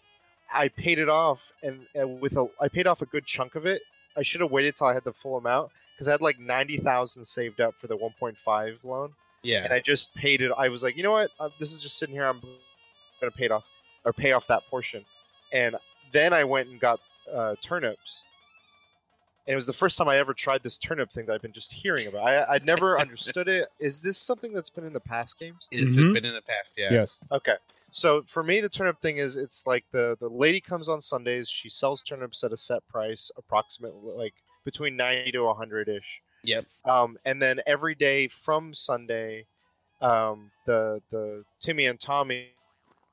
I 0.53 0.69
paid 0.69 0.99
it 0.99 1.09
off 1.09 1.53
and, 1.63 1.87
and 1.95 2.21
with 2.21 2.37
a 2.37 2.47
I 2.61 2.69
paid 2.69 2.87
off 2.87 3.03
a 3.03 3.07
good 3.07 3.27
chunk 3.27 3.55
of 3.55 3.67
it. 3.67 3.83
I 4.17 4.23
should 4.23 4.41
have 4.41 4.51
waited 4.51 4.77
till 4.77 4.89
I 4.89 4.95
had 4.95 5.05
the 5.05 5.13
full 5.13 5.37
amount 5.37 5.71
because 5.95 6.09
I 6.09 6.13
had 6.13 6.21
like 6.21 6.39
ninety 6.39 6.79
thousand 6.79 7.25
saved 7.25 7.61
up 7.61 7.75
for 7.77 7.87
the 7.87 7.97
one 7.97 8.13
point 8.19 8.37
five 8.37 8.81
loan, 8.85 9.13
Yeah. 9.43 9.65
and 9.65 9.73
I 9.73 9.81
just 9.81 10.15
paid 10.15 10.41
it. 10.41 10.51
I 10.57 10.69
was 10.69 10.83
like, 10.83 10.97
you 10.97 11.03
know 11.03 11.13
what, 11.13 11.31
uh, 11.39 11.49
this 11.61 11.73
is 11.73 11.81
just 11.83 11.99
sitting 11.99 12.15
here. 12.15 12.25
I'm 12.27 12.41
gonna 13.21 13.31
pay 13.33 13.45
it 13.47 13.53
off 13.53 13.65
or 14.05 14.13
pay 14.13 14.33
off 14.33 14.47
that 14.49 14.63
portion, 14.69 15.05
and 15.53 15.77
then 16.13 16.33
I 16.33 16.43
went 16.45 16.69
and 16.69 16.81
got 16.81 16.99
uh, 17.33 17.55
turnips. 17.63 18.23
And 19.51 19.55
it 19.55 19.57
was 19.57 19.67
the 19.67 19.73
first 19.73 19.99
time 19.99 20.07
I 20.09 20.17
ever 20.19 20.33
tried 20.33 20.63
this 20.63 20.79
turnip 20.79 21.11
thing 21.11 21.27
that 21.27 21.35
I've 21.35 21.43
been 21.43 21.53
just 21.53 21.73
hearing 21.73 22.07
about. 22.07 22.25
I, 22.25 22.45
I'd 22.51 22.65
never 22.65 23.01
understood 23.01 23.49
it. 23.49 23.67
Is 23.81 24.01
this 24.01 24.17
something 24.17 24.53
that's 24.53 24.71
been 24.71 24.87
in 24.87 24.93
the 24.93 25.01
past 25.01 25.41
games? 25.41 25.67
It's 25.73 25.97
Mhm. 25.99 26.15
been 26.15 26.25
in 26.25 26.35
the 26.35 26.43
past, 26.43 26.79
yeah. 26.79 26.93
yes, 26.93 27.19
Okay. 27.33 27.57
So 27.91 28.23
for 28.29 28.45
me, 28.45 28.61
the 28.61 28.69
turnip 28.69 29.03
thing 29.03 29.17
is 29.17 29.37
it's 29.37 29.67
like 29.67 29.85
the 29.91 30.17
the 30.21 30.29
lady 30.29 30.61
comes 30.61 30.89
on 30.89 31.01
Sundays. 31.01 31.49
She 31.49 31.69
sells 31.69 32.05
turnips 32.05 32.45
at 32.45 32.53
a 32.53 32.57
set 32.57 32.87
price, 32.87 33.33
approximately 33.37 34.13
like 34.15 34.35
between 34.65 34.95
ninety 34.95 35.33
to 35.33 35.53
hundred 35.53 35.89
ish. 35.89 36.23
Yep. 36.45 36.67
Um, 36.85 37.19
and 37.25 37.43
then 37.43 37.61
every 37.67 37.97
day 37.97 38.29
from 38.29 38.73
Sunday, 38.73 39.47
um, 40.01 40.53
the 40.65 41.03
the 41.11 41.43
Timmy 41.59 41.87
and 41.87 41.99
Tommy 41.99 42.51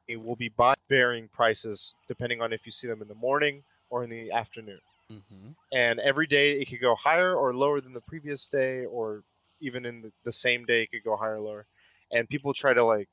will 0.07 0.35
be 0.35 0.49
buy 0.49 0.75
varying 0.87 1.29
prices 1.29 1.95
depending 2.07 2.43
on 2.43 2.53
if 2.53 2.67
you 2.67 2.71
see 2.71 2.85
them 2.85 3.01
in 3.01 3.07
the 3.07 3.15
morning 3.15 3.63
or 3.89 4.03
in 4.03 4.11
the 4.11 4.31
afternoon. 4.31 4.79
Hmm 5.09 5.51
And 5.71 5.99
every 5.99 6.27
day 6.27 6.59
it 6.61 6.65
could 6.69 6.81
go 6.81 6.95
higher 6.95 7.35
or 7.35 7.53
lower 7.53 7.81
than 7.81 7.93
the 7.93 8.01
previous 8.01 8.47
day, 8.47 8.85
or 8.85 9.23
even 9.59 9.85
in 9.85 10.01
the, 10.01 10.11
the 10.23 10.31
same 10.31 10.65
day 10.65 10.83
it 10.83 10.91
could 10.91 11.03
go 11.03 11.17
higher 11.17 11.35
or 11.35 11.41
lower. 11.41 11.67
And 12.11 12.29
people 12.29 12.53
try 12.53 12.73
to 12.73 12.83
like 12.83 13.09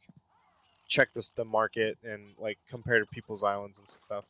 check 0.89 1.13
this 1.15 1.31
the 1.31 1.45
market 1.45 1.99
and 2.05 2.35
like 2.39 2.59
compare 2.69 3.01
to 3.01 3.07
people's 3.07 3.43
islands 3.45 3.79
and 3.79 3.89
stuff. 3.89 4.27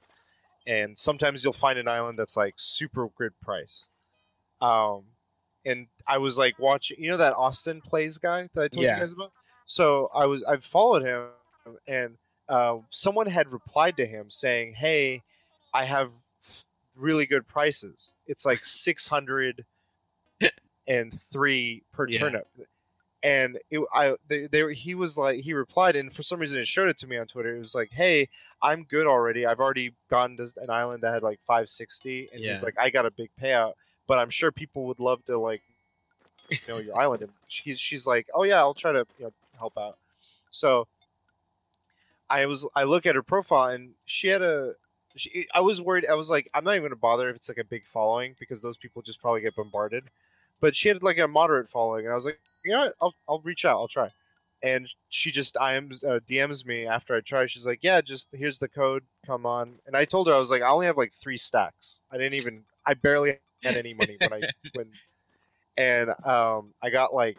And 0.66 0.96
sometimes 0.96 1.44
you'll 1.44 1.52
find 1.52 1.78
an 1.78 1.88
island 1.88 2.18
that's 2.18 2.36
like 2.36 2.54
super 2.56 3.08
good 3.18 3.38
price. 3.40 3.88
Um 4.60 5.04
and 5.66 5.88
i 6.06 6.18
was 6.18 6.38
like 6.38 6.58
watching 6.58 6.96
you 7.02 7.10
know 7.10 7.16
that 7.16 7.34
austin 7.34 7.80
plays 7.80 8.18
guy 8.18 8.48
that 8.54 8.64
i 8.64 8.68
told 8.68 8.84
Yeah. 8.84 8.96
you 8.96 9.00
guys 9.00 9.12
about? 9.12 9.32
So 9.66 10.10
i 10.14 10.26
was 10.26 10.42
i've 10.44 10.64
followed 10.64 11.04
him 11.04 11.30
and 11.88 12.18
uh, 12.48 12.78
someone 12.90 13.26
had 13.26 13.48
replied 13.52 13.96
to 13.96 14.06
him 14.06 14.30
saying 14.30 14.74
hey 14.74 15.22
i 15.74 15.84
have 15.84 16.12
really 16.94 17.26
good 17.26 17.46
prices 17.46 18.14
it's 18.26 18.44
like 18.44 18.64
600 18.64 19.66
and 20.86 21.18
three 21.20 21.84
per 21.92 22.06
Yeah. 22.06 22.18
turnip 22.18 22.46
and 23.22 23.58
it, 23.70 23.80
I 23.94 24.16
they, 24.28 24.46
they 24.48 24.74
he 24.74 24.94
was 24.94 25.18
like 25.18 25.40
he 25.40 25.54
replied 25.54 25.96
and 25.96 26.12
for 26.14 26.22
some 26.22 26.40
reason 26.40 26.60
it 26.60 26.68
showed 26.68 26.88
it 26.88 26.98
to 26.98 27.06
me 27.08 27.18
on 27.18 27.26
Twitter. 27.26 27.56
It 27.56 27.60
was 27.60 27.74
like, 27.74 27.90
"Hey, 27.92 28.28
I'm 28.62 28.84
good 28.84 29.06
already. 29.06 29.46
I've 29.46 29.60
already 29.60 29.96
gone 30.10 30.36
to 30.38 30.48
an 30.58 30.70
island 30.70 31.02
that 31.02 31.14
had 31.14 31.22
like 31.24 31.40
560, 31.42 32.30
and 32.32 32.42
Yeah. 32.42 32.46
he's 32.46 32.62
like, 32.62 32.74
I 32.78 32.90
got 32.90 33.06
a 33.06 33.10
big 33.12 33.30
payout, 33.40 33.74
but 34.06 34.18
I'm 34.18 34.30
sure 34.30 34.52
people 34.52 34.86
would 34.86 35.00
love 35.00 35.24
to 35.26 35.38
like 35.38 35.62
you 36.50 36.58
know 36.68 36.78
your 36.78 36.98
island." 36.98 37.22
And 37.22 37.32
she's 37.48 37.80
she's 37.80 38.06
like, 38.06 38.28
"Oh 38.34 38.44
yeah, 38.44 38.58
I'll 38.58 38.74
try 38.74 38.92
to 38.92 39.06
you 39.18 39.26
know, 39.26 39.34
help 39.58 39.78
out." 39.78 39.98
So 40.50 40.88
I 42.28 42.46
was 42.46 42.66
I 42.74 42.84
look 42.84 43.06
at 43.06 43.14
her 43.14 43.22
profile 43.22 43.70
and 43.70 43.94
she 44.06 44.28
had 44.28 44.42
a. 44.42 44.74
She, 45.16 45.46
I 45.54 45.60
was 45.60 45.80
worried. 45.80 46.06
I 46.10 46.14
was 46.14 46.30
like, 46.30 46.50
I'm 46.54 46.64
not 46.64 46.72
even 46.72 46.84
gonna 46.84 46.96
bother 46.96 47.28
if 47.28 47.36
it's 47.36 47.48
like 47.48 47.58
a 47.58 47.64
big 47.64 47.84
following 47.84 48.34
because 48.38 48.60
those 48.60 48.76
people 48.76 49.02
just 49.02 49.20
probably 49.20 49.40
get 49.40 49.56
bombarded. 49.56 50.04
But 50.60 50.74
she 50.74 50.88
had 50.88 51.02
like 51.02 51.18
a 51.18 51.28
moderate 51.28 51.68
following, 51.68 52.04
and 52.04 52.12
I 52.12 52.16
was 52.16 52.24
like, 52.24 52.40
you 52.64 52.72
know, 52.72 52.80
what? 52.80 52.94
I'll 53.00 53.14
I'll 53.28 53.40
reach 53.40 53.64
out. 53.64 53.76
I'll 53.76 53.88
try. 53.88 54.10
And 54.62 54.88
she 55.10 55.30
just 55.30 55.56
IM 55.56 55.92
uh, 56.06 56.20
DMs 56.26 56.64
me 56.64 56.86
after 56.86 57.14
I 57.14 57.20
try. 57.20 57.46
She's 57.46 57.66
like, 57.66 57.80
yeah, 57.82 58.00
just 58.00 58.28
here's 58.32 58.58
the 58.58 58.68
code. 58.68 59.04
Come 59.26 59.44
on. 59.44 59.74
And 59.86 59.96
I 59.96 60.04
told 60.04 60.26
her 60.26 60.34
I 60.34 60.38
was 60.38 60.50
like, 60.50 60.62
I 60.62 60.68
only 60.68 60.86
have 60.86 60.96
like 60.96 61.12
three 61.12 61.38
stacks. 61.38 62.00
I 62.10 62.16
didn't 62.16 62.34
even. 62.34 62.64
I 62.86 62.94
barely 62.94 63.38
had 63.62 63.76
any 63.76 63.94
money 63.94 64.16
when 64.18 64.32
I 64.32 64.40
when. 64.72 64.86
And 65.76 66.10
um, 66.24 66.72
I 66.82 66.90
got 66.90 67.14
like 67.14 67.38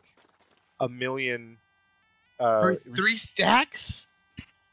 a 0.79 0.87
million. 0.87 1.57
Uh, 2.39 2.61
For 2.61 2.75
three 2.75 3.17
stacks? 3.17 4.09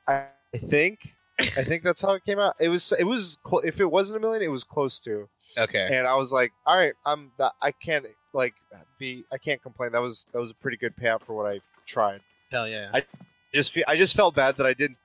I 0.06 0.26
I 0.54 0.58
think. 0.58 1.14
I 1.56 1.64
think 1.64 1.82
that's 1.82 2.00
how 2.00 2.12
it 2.12 2.24
came 2.24 2.38
out. 2.38 2.54
It 2.60 2.68
was. 2.68 2.92
It 2.98 3.04
was. 3.04 3.38
Cl- 3.46 3.62
if 3.64 3.80
it 3.80 3.90
wasn't 3.90 4.18
a 4.18 4.20
million, 4.20 4.42
it 4.42 4.48
was 4.48 4.64
close 4.64 5.00
to. 5.00 5.28
Okay. 5.58 5.88
And 5.92 6.06
I 6.06 6.14
was 6.14 6.32
like, 6.32 6.52
all 6.66 6.76
right, 6.76 6.94
I'm. 7.04 7.32
That, 7.38 7.52
I 7.60 7.72
can't 7.72 8.06
like 8.32 8.54
be. 8.98 9.24
I 9.32 9.38
can't 9.38 9.62
complain. 9.62 9.92
That 9.92 10.00
was 10.02 10.26
that 10.32 10.38
was 10.40 10.50
a 10.50 10.54
pretty 10.54 10.76
good 10.76 10.94
payout 10.96 11.22
for 11.22 11.34
what 11.34 11.52
I 11.52 11.60
tried. 11.86 12.20
Hell 12.50 12.68
yeah. 12.68 12.90
I- 12.94 13.04
Just 13.52 13.72
fe- 13.72 13.84
I 13.86 13.96
just 13.96 14.14
felt 14.16 14.34
bad 14.34 14.56
that 14.56 14.66
I 14.66 14.72
didn't 14.74 14.98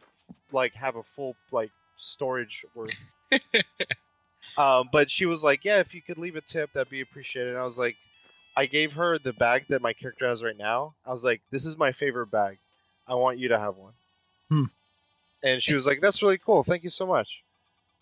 like 0.52 0.74
have 0.76 0.96
a 0.96 1.04
full 1.04 1.36
like 1.52 1.72
storage 1.98 2.66
worth. 2.74 2.94
um, 4.58 4.90
but 4.92 5.12
she 5.12 5.26
was 5.26 5.44
like, 5.44 5.64
yeah, 5.66 5.80
if 5.80 5.94
you 5.94 6.02
could 6.02 6.18
leave 6.18 6.36
a 6.36 6.42
tip, 6.42 6.72
that'd 6.74 6.90
be 6.90 7.02
appreciated. 7.02 7.52
And 7.52 7.60
I 7.60 7.64
was 7.64 7.78
like, 7.78 7.96
I 8.56 8.66
gave 8.66 8.94
her 8.94 9.20
the 9.20 9.34
bag 9.34 9.66
that 9.70 9.82
my 9.82 9.94
character 9.94 10.28
has 10.28 10.42
right 10.42 10.58
now. 10.58 10.96
I 11.06 11.12
was 11.12 11.24
like, 11.24 11.42
this 11.52 11.66
is 11.66 11.78
my 11.78 11.92
favorite 11.92 12.32
bag. 12.32 12.58
I 13.08 13.14
want 13.16 13.38
you 13.38 13.50
to 13.50 13.60
have 13.60 13.76
one. 13.76 13.94
Hmm. 14.50 14.64
And 15.44 15.62
she 15.62 15.76
was 15.76 15.86
like, 15.86 16.02
that's 16.02 16.22
really 16.22 16.38
cool. 16.38 16.64
Thank 16.64 16.84
you 16.84 16.90
so 16.90 17.06
much. 17.06 17.44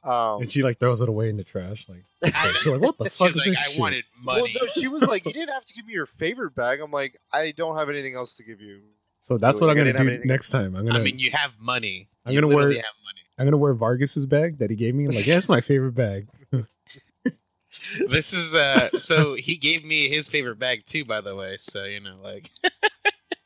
Um, 0.04 0.44
and 0.44 0.52
she 0.52 0.62
like 0.62 0.78
throws 0.80 1.02
it 1.02 1.10
away 1.10 1.30
in 1.30 1.38
the 1.38 1.44
trash. 1.44 1.88
Like, 1.90 2.04
I- 2.36 2.52
she's 2.52 2.68
like, 2.68 2.82
what 2.82 2.98
the 2.98 3.10
fuck 3.10 3.28
She's 3.32 3.38
is 3.38 3.48
like, 3.48 3.58
this 3.58 3.68
I 3.68 3.72
shit? 3.72 3.80
wanted 3.80 4.04
well, 4.26 4.40
money. 4.42 4.56
no, 4.62 4.68
she 4.68 4.88
was 4.88 5.02
like, 5.04 5.26
you 5.26 5.34
didn't 5.34 5.54
have 5.54 5.66
to 5.66 5.74
give 5.74 5.86
me 5.86 5.94
your 5.94 6.06
favorite 6.06 6.54
bag. 6.56 6.80
I'm 6.80 6.92
like, 6.92 7.20
I 7.34 7.52
don't 7.52 7.76
have 7.78 7.90
anything 7.90 8.16
else 8.16 8.36
to 8.38 8.44
give 8.44 8.62
you. 8.62 8.82
So 9.20 9.38
that's 9.40 9.56
Really, 9.56 9.66
what 9.68 9.72
I'm 9.72 9.78
gonna 9.78 9.94
didn't 10.12 10.22
do 10.22 10.28
next 10.28 10.52
time. 10.52 10.76
I'm 10.76 10.86
gonna 10.86 11.00
I 11.00 11.04
mean, 11.04 11.18
you 11.18 11.32
have 11.32 11.54
money. 11.60 12.08
I'm 12.26 12.34
You 12.34 12.42
gonna 12.42 12.56
wear- 12.56 12.68
have 12.68 12.74
money. 12.74 13.22
I'm 13.40 13.46
gonna 13.48 13.58
wear 13.58 13.74
Vargas's 13.74 14.28
bag 14.28 14.60
that 14.60 14.70
he 14.70 14.76
gave 14.76 14.94
me. 14.94 15.08
Like, 15.08 15.26
yeah, 15.26 15.38
it's 15.38 15.50
my 15.50 15.62
favorite 15.62 15.94
bag. 15.96 16.28
This 18.08 18.34
is 18.34 18.54
uh. 18.54 18.90
So 19.00 19.36
he 19.36 19.58
gave 19.58 19.84
me 19.84 20.08
his 20.08 20.28
favorite 20.28 20.58
bag 20.58 20.86
too, 20.86 21.04
by 21.06 21.22
the 21.22 21.36
way. 21.36 21.58
So 21.60 21.84
you 21.84 22.00
know, 22.00 22.16
like, 22.24 22.50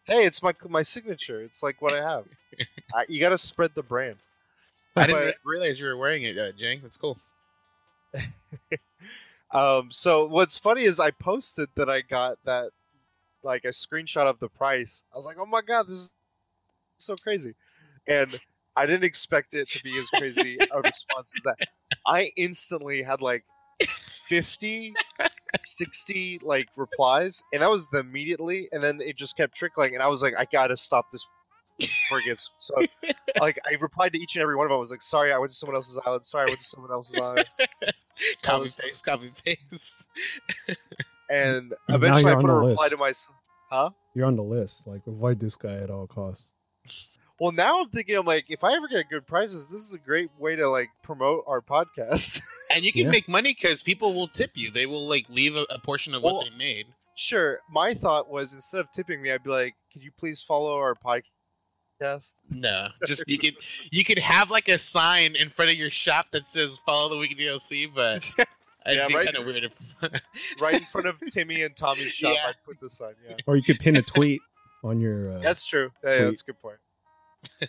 Hey, 0.09 0.25
it's 0.25 0.41
my 0.41 0.53
my 0.67 0.81
signature. 0.81 1.41
It's 1.41 1.61
like 1.61 1.81
what 1.81 1.93
I 1.93 2.01
have. 2.01 2.25
I, 2.95 3.05
you 3.07 3.19
got 3.19 3.29
to 3.29 3.37
spread 3.37 3.71
the 3.75 3.83
brand. 3.83 4.17
I 4.95 5.05
didn't 5.05 5.25
re- 5.25 5.33
realize 5.45 5.79
you 5.79 5.85
were 5.85 5.97
wearing 5.97 6.23
it, 6.23 6.37
uh, 6.37 6.51
Jang. 6.51 6.79
That's 6.81 6.97
cool. 6.97 7.19
Um, 9.51 9.89
so 9.91 10.27
what's 10.27 10.57
funny 10.57 10.83
is 10.83 10.99
I 10.99 11.11
posted 11.11 11.69
that 11.75 11.89
I 11.89 12.01
got 12.01 12.37
that 12.45 12.69
like 13.41 13.65
a 13.65 13.69
screenshot 13.69 14.27
of 14.27 14.39
the 14.39 14.49
price. 14.49 15.03
I 15.13 15.17
was 15.17 15.25
like, 15.25 15.37
oh 15.39 15.45
my 15.45 15.61
god, 15.61 15.87
this 15.87 15.95
is 15.95 16.13
so 16.99 17.15
crazy, 17.15 17.55
and 18.07 18.39
I 18.75 18.85
didn't 18.85 19.05
expect 19.05 19.55
it 19.55 19.67
to 19.71 19.83
be 19.83 19.97
as 19.97 20.07
crazy 20.09 20.57
a 20.71 20.81
response 20.81 21.33
as 21.35 21.43
that. 21.43 21.57
I 22.05 22.31
instantly 22.37 23.01
had 23.01 23.21
like 23.21 23.43
50, 24.27 24.93
60 25.63 26.39
like 26.43 26.67
replies, 26.75 27.41
and 27.53 27.61
that 27.61 27.69
was 27.69 27.89
the 27.89 27.99
immediately, 27.99 28.69
and 28.71 28.81
then 28.83 28.99
it 29.01 29.17
just 29.17 29.35
kept 29.37 29.55
trickling, 29.55 29.93
and 29.93 30.03
I 30.03 30.07
was 30.07 30.21
like, 30.21 30.33
I 30.37 30.45
gotta 30.51 30.77
stop 30.77 31.11
this 31.11 31.25
before 31.79 32.19
it 32.19 32.25
gets 32.25 32.51
so. 32.59 32.75
Like 33.39 33.57
I 33.65 33.75
replied 33.79 34.13
to 34.13 34.19
each 34.19 34.35
and 34.35 34.43
every 34.43 34.55
one 34.55 34.65
of 34.65 34.69
them. 34.69 34.77
I 34.77 34.79
was 34.79 34.91
like, 34.91 35.01
sorry, 35.01 35.31
I 35.33 35.37
went 35.37 35.51
to 35.51 35.55
someone 35.57 35.75
else's 35.75 35.99
island. 36.05 36.25
Sorry, 36.25 36.43
I 36.43 36.47
went 36.47 36.59
to 36.59 36.65
someone 36.65 36.91
else's 36.91 37.19
island. 37.19 37.45
Copy 38.43 38.63
was- 38.63 38.75
paste, 38.75 39.05
copy 39.05 39.31
paste. 39.45 40.07
And 41.29 41.73
eventually, 41.89 42.31
I 42.31 42.35
put 42.35 42.49
a 42.49 42.53
reply 42.53 42.83
list. 42.83 42.89
to 42.91 42.97
myself 42.97 43.35
Huh? 43.69 43.91
You're 44.15 44.25
on 44.25 44.35
the 44.35 44.43
list. 44.43 44.87
Like, 44.87 45.05
avoid 45.05 45.39
this 45.39 45.55
guy 45.55 45.75
at 45.75 45.91
all 45.91 46.07
costs. 46.07 46.53
Well, 47.39 47.51
now 47.51 47.81
I'm 47.81 47.89
thinking, 47.89 48.15
I'm 48.17 48.25
like, 48.25 48.45
if 48.49 48.63
I 48.63 48.73
ever 48.73 48.87
get 48.87 49.09
good 49.09 49.25
prices, 49.25 49.69
this 49.69 49.81
is 49.81 49.93
a 49.93 49.97
great 49.99 50.29
way 50.37 50.55
to 50.55 50.67
like 50.67 50.89
promote 51.03 51.43
our 51.47 51.61
podcast. 51.61 52.41
And 52.71 52.83
you 52.85 52.91
can 52.91 53.05
Yeah. 53.05 53.11
make 53.11 53.27
money 53.27 53.55
because 53.59 53.81
people 53.81 54.13
will 54.13 54.27
tip 54.27 54.51
you. 54.53 54.69
They 54.69 54.85
will 54.85 55.07
like 55.09 55.25
leave 55.27 55.55
a, 55.55 55.65
a 55.71 55.79
portion 55.79 56.13
of 56.13 56.21
Well- 56.21 56.35
what 56.37 56.49
they 56.51 56.55
made. 56.55 56.85
sure. 57.15 57.61
My 57.67 57.95
thought 57.95 58.29
was 58.29 58.53
instead 58.53 58.79
of 58.81 58.91
tipping 58.91 59.23
me, 59.23 59.31
I'd 59.31 59.41
be 59.43 59.49
like, 59.49 59.73
could 59.91 60.03
you 60.03 60.11
please 60.19 60.39
follow 60.39 60.75
our 60.77 60.93
podcast? 60.93 62.35
No, 62.51 62.89
just 63.07 63.27
you 63.27 63.39
could 63.39 63.55
you 63.91 64.03
could 64.05 64.19
have 64.19 64.51
like 64.51 64.67
a 64.67 64.77
sign 64.77 65.35
in 65.35 65.49
front 65.49 65.71
of 65.71 65.77
your 65.77 65.89
shop 65.89 66.27
that 66.31 66.47
says 66.47 66.79
"Follow 66.85 67.09
the 67.09 67.17
Weekly 67.17 67.43
DLC," 67.45 67.87
but 67.93 68.17
it'd 68.85 68.97
Yeah, 68.99 69.07
be 69.07 69.15
right. 69.15 69.25
kind 69.25 69.37
of 69.37 69.45
weird. 69.47 69.63
If... 69.63 70.21
right 70.61 70.75
in 70.75 70.85
front 70.85 71.07
of 71.07 71.19
Timmy 71.31 71.63
and 71.63 71.75
Tommy's 71.75 72.13
shop, 72.13 72.33
Yeah. 72.35 72.49
I'd 72.49 72.63
put 72.65 72.79
the 72.79 72.87
sign. 72.89 73.15
Yeah, 73.27 73.35
Or 73.47 73.55
you 73.57 73.63
could 73.63 73.79
pin 73.79 73.97
a 73.97 74.01
tweet 74.03 74.41
on 74.83 74.99
your. 75.01 75.37
Uh, 75.37 75.39
that's 75.39 75.65
true. 75.65 75.89
Yeah, 76.03 76.09
yeah, 76.19 76.23
that's 76.25 76.41
a 76.41 76.45
good 76.45 76.61
point. 76.61 76.77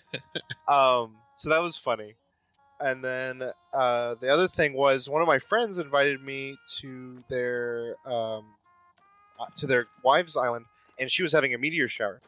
um, 0.69 1.17
so 1.37 1.49
that 1.49 1.61
was 1.61 1.77
funny. 1.77 2.15
And 2.81 3.05
then 3.05 3.43
uh, 3.75 4.15
the 4.21 4.29
other 4.29 4.49
thing 4.49 4.73
was 4.73 5.09
one 5.09 5.21
of 5.21 5.29
my 5.29 5.39
friends 5.39 5.79
invited 5.79 6.23
me 6.23 6.57
to 6.79 7.23
their 7.29 7.95
um, 8.07 8.47
uh, 9.39 9.47
to 9.59 9.67
their 9.67 9.87
wife's 10.03 10.37
island, 10.37 10.65
and 10.99 11.11
she 11.11 11.23
was 11.23 11.33
having 11.33 11.53
a 11.53 11.59
meteor 11.59 11.89
shower. 11.89 12.21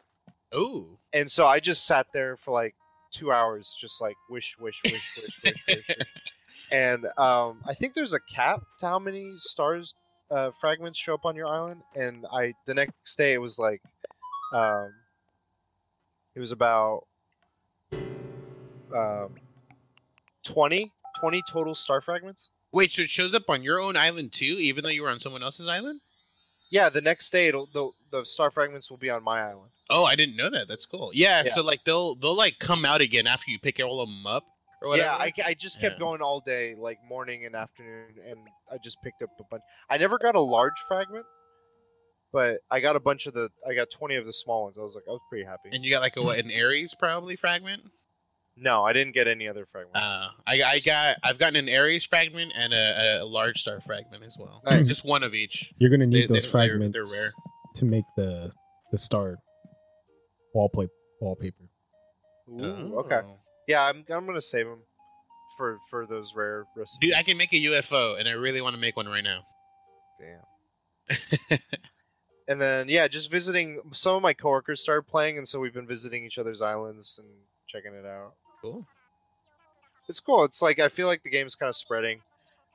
Ooh, 0.55 0.97
and 1.11 1.29
so 1.29 1.47
I 1.47 1.59
just 1.59 1.87
sat 1.87 2.07
there 2.13 2.37
for 2.37 2.51
like 2.51 2.75
two 3.11 3.31
hours, 3.31 3.75
just 3.79 3.99
like 3.99 4.15
wish, 4.29 4.55
wish, 4.59 4.79
wish, 4.83 4.93
wish, 5.15 5.43
wish, 5.43 5.55
wish, 5.67 5.87
wish. 5.87 5.97
And 6.73 7.05
um, 7.19 7.61
I 7.67 7.75
think 7.75 7.93
there's 7.93 8.13
a 8.13 8.19
cap 8.19 8.63
to 8.79 8.87
how 8.87 8.97
many 8.97 9.33
stars 9.37 9.93
uh, 10.31 10.49
fragments 10.49 10.97
show 10.97 11.13
up 11.13 11.23
on 11.23 11.35
your 11.35 11.47
island. 11.47 11.83
And 11.95 12.25
I 12.33 12.55
the 12.65 12.73
next 12.73 13.15
day 13.15 13.33
it 13.33 13.37
was 13.37 13.59
like, 13.59 13.81
um, 14.51 14.91
it 16.35 16.39
was 16.39 16.51
about 16.51 17.05
um, 18.95 19.35
20, 20.43 20.91
20 21.19 21.41
total 21.49 21.75
star 21.75 22.01
fragments. 22.01 22.49
wait, 22.71 22.91
so 22.91 23.01
it 23.03 23.09
shows 23.09 23.33
up 23.33 23.49
on 23.49 23.63
your 23.63 23.79
own 23.79 23.95
island 23.97 24.31
too, 24.31 24.57
even 24.59 24.83
though 24.83 24.89
you 24.89 25.01
were 25.03 25.09
on 25.09 25.19
someone 25.19 25.43
else's 25.43 25.67
island? 25.67 25.99
Yeah, 26.71 26.89
the 26.89 27.01
next 27.01 27.29
day 27.29 27.47
it'll 27.49 27.67
the, 27.67 27.89
the 28.11 28.25
star 28.25 28.49
fragments 28.49 28.89
will 28.89 28.97
be 28.97 29.09
on 29.09 29.23
my 29.23 29.41
island. 29.41 29.69
Oh, 29.89 30.05
I 30.05 30.15
didn't 30.15 30.35
know 30.35 30.49
that. 30.49 30.67
That's 30.67 30.85
cool. 30.87 31.11
Yeah, 31.13 31.43
Yeah. 31.45 31.53
so 31.53 31.61
like 31.63 31.83
they'll 31.83 32.15
they'll 32.15 32.35
like 32.35 32.57
come 32.59 32.83
out 32.83 32.99
again 33.01 33.27
after 33.27 33.51
you 33.51 33.59
pick 33.59 33.79
all 33.79 34.01
of 34.01 34.09
them 34.09 34.25
up 34.25 34.43
or 34.81 34.87
whatever. 34.89 35.07
Yeah, 35.09 35.15
I, 35.15 35.31
I 35.45 35.53
just 35.53 35.79
kept 35.79 35.95
Yeah. 35.95 35.99
going 35.99 36.21
all 36.21 36.39
day, 36.39 36.73
like 36.75 36.97
morning 37.07 37.45
and 37.45 37.55
afternoon, 37.55 38.15
and 38.27 38.39
I 38.71 38.77
just 38.83 38.97
picked 39.03 39.21
up 39.21 39.29
a 39.39 39.43
bunch. 39.51 39.61
I 39.89 39.97
never 39.97 40.17
got 40.17 40.33
a 40.35 40.41
large 40.41 40.73
fragment, 40.87 41.25
but 42.31 42.57
I 42.71 42.79
got 42.79 42.95
a 42.95 42.99
bunch 42.99 43.27
of 43.27 43.33
the. 43.35 43.49
I 43.69 43.75
got 43.75 43.91
twenty 43.91 44.15
of 44.15 44.25
the 44.25 44.33
small 44.33 44.63
ones. 44.63 44.77
I 44.79 44.81
was 44.81 44.95
like, 44.95 45.03
I 45.07 45.11
was 45.11 45.21
pretty 45.29 45.45
happy. 45.45 45.69
and 45.73 45.83
you 45.85 45.91
got 45.91 46.01
like 46.01 46.17
a 46.17 46.23
what, 46.23 46.39
an 46.39 46.49
Aries 46.49 46.95
probably 46.97 47.35
fragment. 47.35 47.83
No, 48.55 48.83
I 48.83 48.93
didn't 48.93 49.13
get 49.13 49.27
any 49.27 49.47
other 49.47 49.65
fragment. 49.65 49.95
Uh, 49.95 50.29
I 50.47 50.61
I 50.63 50.79
got 50.79 51.17
I've 51.23 51.37
gotten 51.37 51.55
an 51.57 51.69
Aries 51.69 52.03
fragment 52.03 52.51
and 52.55 52.73
a, 52.73 53.21
a 53.21 53.25
large 53.25 53.61
star 53.61 53.81
fragment 53.81 54.23
as 54.23 54.37
well. 54.39 54.61
Nice. 54.65 54.87
Just 54.87 55.03
one 55.05 55.23
of 55.23 55.33
each. 55.33 55.73
You're 55.79 55.89
gonna 55.89 56.05
They- 56.05 56.21
need 56.21 56.29
those 56.29 56.41
they're- 56.43 56.51
fragments 56.51 56.93
they're 56.93 57.03
rare. 57.21 57.31
to 57.75 57.85
make 57.85 58.05
the 58.17 58.51
the 58.91 58.97
star 58.97 59.37
wallpaper. 60.53 60.91
Wallpaper. 61.19 61.63
Ooh, 62.61 62.99
okay. 62.99 63.21
Oh. 63.25 63.39
Yeah, 63.67 63.83
I'm. 63.85 64.05
I'm 64.09 64.25
gonna 64.25 64.41
save 64.41 64.65
them 64.67 64.79
for 65.57 65.77
for 65.89 66.05
those 66.05 66.35
rare 66.35 66.65
recipes. 66.75 66.97
Dude, 67.01 67.15
I 67.15 67.23
can 67.23 67.37
make 67.37 67.53
a 67.53 67.57
UFO, 67.57 68.19
and 68.19 68.27
I 68.27 68.31
really 68.33 68.59
want 68.61 68.75
to 68.75 68.81
make 68.81 68.95
one 68.97 69.07
right 69.07 69.23
now. 69.23 69.45
Damn. 70.19 71.59
and 72.47 72.61
then 72.61 72.89
yeah, 72.89 73.07
just 73.07 73.31
visiting. 73.31 73.79
Some 73.93 74.15
of 74.17 74.21
my 74.21 74.33
coworkers 74.33 74.81
started 74.81 75.03
playing, 75.07 75.37
and 75.37 75.47
so 75.47 75.59
we've 75.59 75.73
been 75.73 75.87
visiting 75.87 76.25
each 76.25 76.37
other's 76.37 76.61
islands 76.61 77.17
and 77.19 77.27
checking 77.67 77.93
it 77.97 78.05
out. 78.05 78.33
Cool. 78.63 78.87
It's 80.09 80.19
cool. 80.19 80.43
It's 80.45 80.61
like 80.61 80.79
I 80.79 80.87
feel 80.87 81.07
like 81.07 81.21
the 81.21 81.29
game's 81.29 81.53
kind 81.55 81.69
of 81.69 81.75
spreading. 81.75 82.21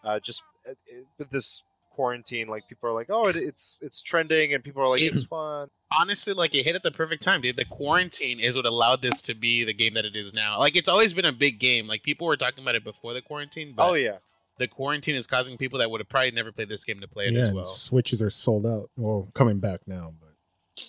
Uh, 0.04 0.20
just 0.20 0.42
uh, 0.68 0.72
it- 0.86 1.06
with 1.18 1.30
this 1.30 1.62
quarantine, 1.90 2.46
like 2.46 2.68
people 2.68 2.88
are 2.88 2.92
like, 2.92 3.08
"Oh, 3.10 3.26
it, 3.26 3.34
it's 3.36 3.76
it's 3.80 4.00
trending," 4.02 4.54
and 4.54 4.62
people 4.62 4.82
are 4.82 4.88
like, 4.88 5.02
"It's 5.02 5.24
fun." 5.24 5.68
honestly, 5.98 6.34
like 6.34 6.54
it 6.54 6.64
hit 6.64 6.76
at 6.76 6.82
the 6.82 6.90
perfect 6.90 7.22
time, 7.22 7.40
dude. 7.40 7.56
The 7.56 7.64
quarantine 7.64 8.38
is 8.38 8.54
what 8.54 8.66
allowed 8.66 9.00
this 9.02 9.22
to 9.22 9.34
be 9.34 9.64
the 9.64 9.72
game 9.72 9.94
that 9.94 10.04
it 10.04 10.14
is 10.14 10.34
now. 10.34 10.58
Like 10.58 10.76
it's 10.76 10.88
always 10.88 11.12
been 11.14 11.24
a 11.24 11.32
big 11.32 11.58
game. 11.58 11.86
Like 11.88 12.02
people 12.02 12.26
were 12.26 12.36
talking 12.36 12.62
about 12.62 12.74
it 12.76 12.84
before 12.84 13.14
the 13.14 13.22
quarantine, 13.22 13.72
but 13.74 13.88
Oh 13.90 13.94
yeah, 13.94 14.18
the 14.58 14.68
quarantine 14.68 15.14
is 15.16 15.26
causing 15.26 15.56
people 15.56 15.78
that 15.80 15.90
would 15.90 16.00
have 16.00 16.08
probably 16.08 16.30
never 16.30 16.52
played 16.52 16.68
this 16.68 16.84
game 16.84 17.00
to 17.00 17.08
play 17.08 17.26
it 17.28 17.32
yeah, 17.34 17.40
as 17.40 17.46
and 17.48 17.56
well. 17.56 17.64
switches 17.64 18.20
are 18.22 18.30
sold 18.30 18.66
out. 18.66 18.90
Well, 18.96 19.28
coming 19.34 19.58
back 19.58 19.80
now, 19.88 20.12
but 20.20 20.84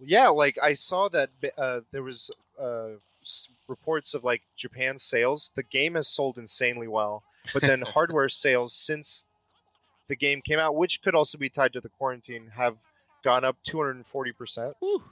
yeah. 0.00 0.28
Like 0.28 0.58
I 0.62 0.74
saw 0.74 1.08
that 1.10 1.30
uh, 1.58 1.80
there 1.92 2.02
was 2.02 2.30
uh, 2.60 2.92
s- 2.94 2.98
reports 3.68 4.14
of 4.14 4.24
like 4.24 4.42
Japan 4.56 4.96
sales. 4.96 5.52
The 5.54 5.62
game 5.62 5.94
has 5.94 6.08
sold 6.08 6.38
insanely 6.38 6.88
well, 6.88 7.22
but 7.52 7.62
then 7.62 7.82
hardware 7.86 8.28
sales 8.28 8.72
since 8.72 9.26
the 10.08 10.16
game 10.16 10.42
came 10.42 10.58
out, 10.58 10.76
which 10.76 11.02
could 11.02 11.14
also 11.14 11.38
be 11.38 11.48
tied 11.48 11.72
to 11.72 11.80
the 11.80 11.88
quarantine, 11.88 12.50
have 12.54 12.76
gone 13.24 13.44
up 13.44 13.56
240 13.64 14.32
percent. 14.32 14.74
Whew. 14.80 15.02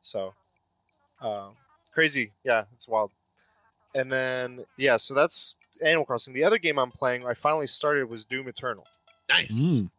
So, 0.00 0.34
um, 1.20 1.52
crazy. 1.92 2.32
Yeah, 2.44 2.64
it's 2.74 2.88
wild. 2.88 3.10
And 3.94 4.10
then 4.10 4.64
yeah, 4.76 4.96
so 4.96 5.14
that's 5.14 5.54
Animal 5.82 6.04
Crossing. 6.04 6.34
The 6.34 6.44
other 6.44 6.58
game 6.58 6.78
I'm 6.78 6.90
playing, 6.90 7.26
I 7.26 7.34
finally 7.34 7.66
started 7.66 8.08
was 8.08 8.24
Doom 8.24 8.48
Eternal. 8.48 8.86
Nice. 9.28 9.52
Mm. 9.52 9.90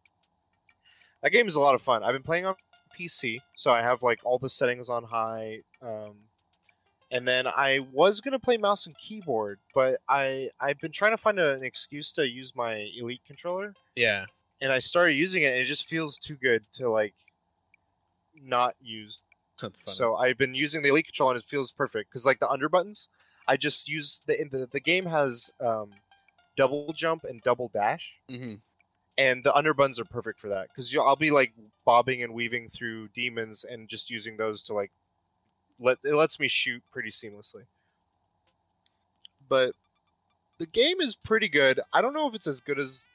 That 1.22 1.32
game 1.32 1.48
is 1.48 1.56
a 1.56 1.60
lot 1.60 1.74
of 1.74 1.82
fun. 1.82 2.04
I've 2.04 2.12
been 2.12 2.22
playing 2.22 2.46
on 2.46 2.54
PC, 2.98 3.40
so 3.54 3.70
I 3.70 3.82
have 3.82 4.02
like 4.02 4.20
all 4.24 4.38
the 4.38 4.48
settings 4.48 4.88
on 4.88 5.04
high. 5.04 5.60
Um, 5.82 6.14
and 7.10 7.26
then 7.26 7.46
I 7.46 7.80
was 7.92 8.20
gonna 8.20 8.38
play 8.38 8.56
mouse 8.56 8.86
and 8.86 8.96
keyboard, 8.98 9.58
but 9.74 10.00
I 10.08 10.50
I've 10.60 10.78
been 10.80 10.92
trying 10.92 11.12
to 11.12 11.16
find 11.16 11.38
a, 11.38 11.52
an 11.52 11.64
excuse 11.64 12.12
to 12.12 12.28
use 12.28 12.54
my 12.54 12.90
Elite 12.98 13.22
controller, 13.26 13.74
Yeah. 13.94 14.26
and 14.60 14.72
I 14.72 14.78
started 14.78 15.14
using 15.14 15.42
it, 15.42 15.52
and 15.52 15.60
it 15.60 15.66
just 15.66 15.86
feels 15.86 16.18
too 16.18 16.36
good 16.36 16.64
to 16.74 16.88
like 16.90 17.14
not 18.34 18.74
use. 18.80 19.20
That's 19.60 19.80
fun. 19.80 19.94
So 19.94 20.16
I've 20.16 20.36
been 20.38 20.54
using 20.54 20.82
the 20.82 20.90
Elite 20.90 21.06
controller, 21.06 21.34
and 21.34 21.42
it 21.42 21.48
feels 21.48 21.72
perfect 21.72 22.10
because 22.10 22.26
like 22.26 22.40
the 22.40 22.50
under 22.50 22.68
buttons, 22.68 23.08
I 23.48 23.56
just 23.56 23.88
use 23.88 24.22
the 24.26 24.36
the, 24.50 24.66
the 24.70 24.80
game 24.80 25.06
has 25.06 25.50
um, 25.60 25.90
double 26.56 26.92
jump 26.92 27.24
and 27.24 27.40
double 27.42 27.68
dash 27.68 28.12
hmm 28.30 28.54
and 29.18 29.42
the 29.44 29.54
under 29.54 29.72
buttons 29.72 29.98
are 29.98 30.04
perfect 30.04 30.38
for 30.38 30.48
that 30.48 30.68
because 30.68 30.94
I'll 30.94 31.16
be 31.16 31.30
like 31.30 31.54
bobbing 31.86 32.22
and 32.22 32.34
weaving 32.34 32.68
through 32.68 33.08
demons 33.08 33.64
and 33.64 33.88
just 33.88 34.10
using 34.10 34.36
those 34.36 34.62
to 34.64 34.74
like 34.74 34.92
let 35.78 35.98
it 36.04 36.14
lets 36.14 36.40
me 36.40 36.48
shoot 36.48 36.82
pretty 36.92 37.10
seamlessly. 37.10 37.64
But 39.48 39.74
the 40.58 40.66
game 40.66 41.00
is 41.00 41.14
pretty 41.14 41.48
good. 41.48 41.80
I 41.92 42.00
don't 42.00 42.14
know 42.14 42.28
if 42.28 42.34
it's 42.34 42.46
as 42.46 42.60
good 42.60 42.78
as 42.78 43.08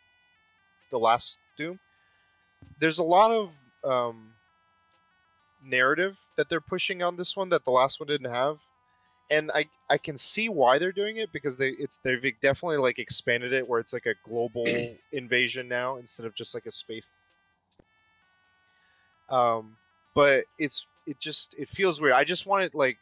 the 0.91 0.99
last 0.99 1.37
Doom. 1.57 1.79
There's 2.79 2.99
a 2.99 3.03
lot 3.03 3.31
of 3.31 3.53
um, 3.83 4.33
narrative 5.63 6.19
that 6.37 6.49
they're 6.49 6.61
pushing 6.61 7.03
on 7.03 7.17
this 7.17 7.35
one 7.35 7.49
that 7.49 7.65
the 7.65 7.71
last 7.71 7.99
one 7.99 8.07
didn't 8.07 8.31
have. 8.31 8.59
And 9.29 9.49
I, 9.53 9.65
I 9.89 9.97
can 9.97 10.17
see 10.17 10.49
why 10.49 10.77
they're 10.77 10.91
doing 10.91 11.17
it 11.17 11.31
because 11.31 11.57
they 11.57 11.69
it's 11.69 11.99
they've 11.99 12.21
definitely 12.41 12.77
like 12.77 12.99
expanded 12.99 13.53
it 13.53 13.67
where 13.67 13.79
it's 13.79 13.93
like 13.93 14.05
a 14.05 14.15
global 14.27 14.65
invasion 15.11 15.67
now 15.67 15.97
instead 15.97 16.25
of 16.25 16.35
just 16.35 16.53
like 16.53 16.65
a 16.65 16.71
space. 16.71 17.13
Um, 19.29 19.77
but 20.13 20.43
it's 20.59 20.85
it 21.07 21.19
just 21.19 21.55
it 21.57 21.67
feels 21.67 21.99
weird. 22.01 22.13
I 22.13 22.23
just 22.23 22.45
want 22.45 22.63
it 22.63 22.75
like 22.75 22.97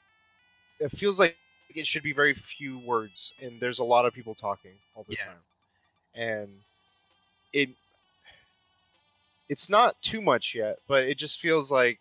it 0.80 0.90
feels 0.92 1.20
like 1.20 1.38
it 1.76 1.86
should 1.86 2.04
be 2.04 2.14
very 2.14 2.34
few 2.34 2.80
words 2.80 3.34
and 3.42 3.60
there's 3.60 3.80
a 3.80 3.84
lot 3.84 4.06
of 4.06 4.14
people 4.14 4.34
talking 4.36 4.72
all 4.96 5.06
the 5.08 5.16
Yeah. 5.16 5.26
time, 5.26 5.44
and 6.16 6.50
it 7.54 7.70
it's 9.50 9.70
not 9.70 10.00
too 10.02 10.22
much 10.22 10.54
yet, 10.54 10.80
but 10.88 11.04
it 11.04 11.18
just 11.18 11.40
feels 11.40 11.72
like 11.72 12.00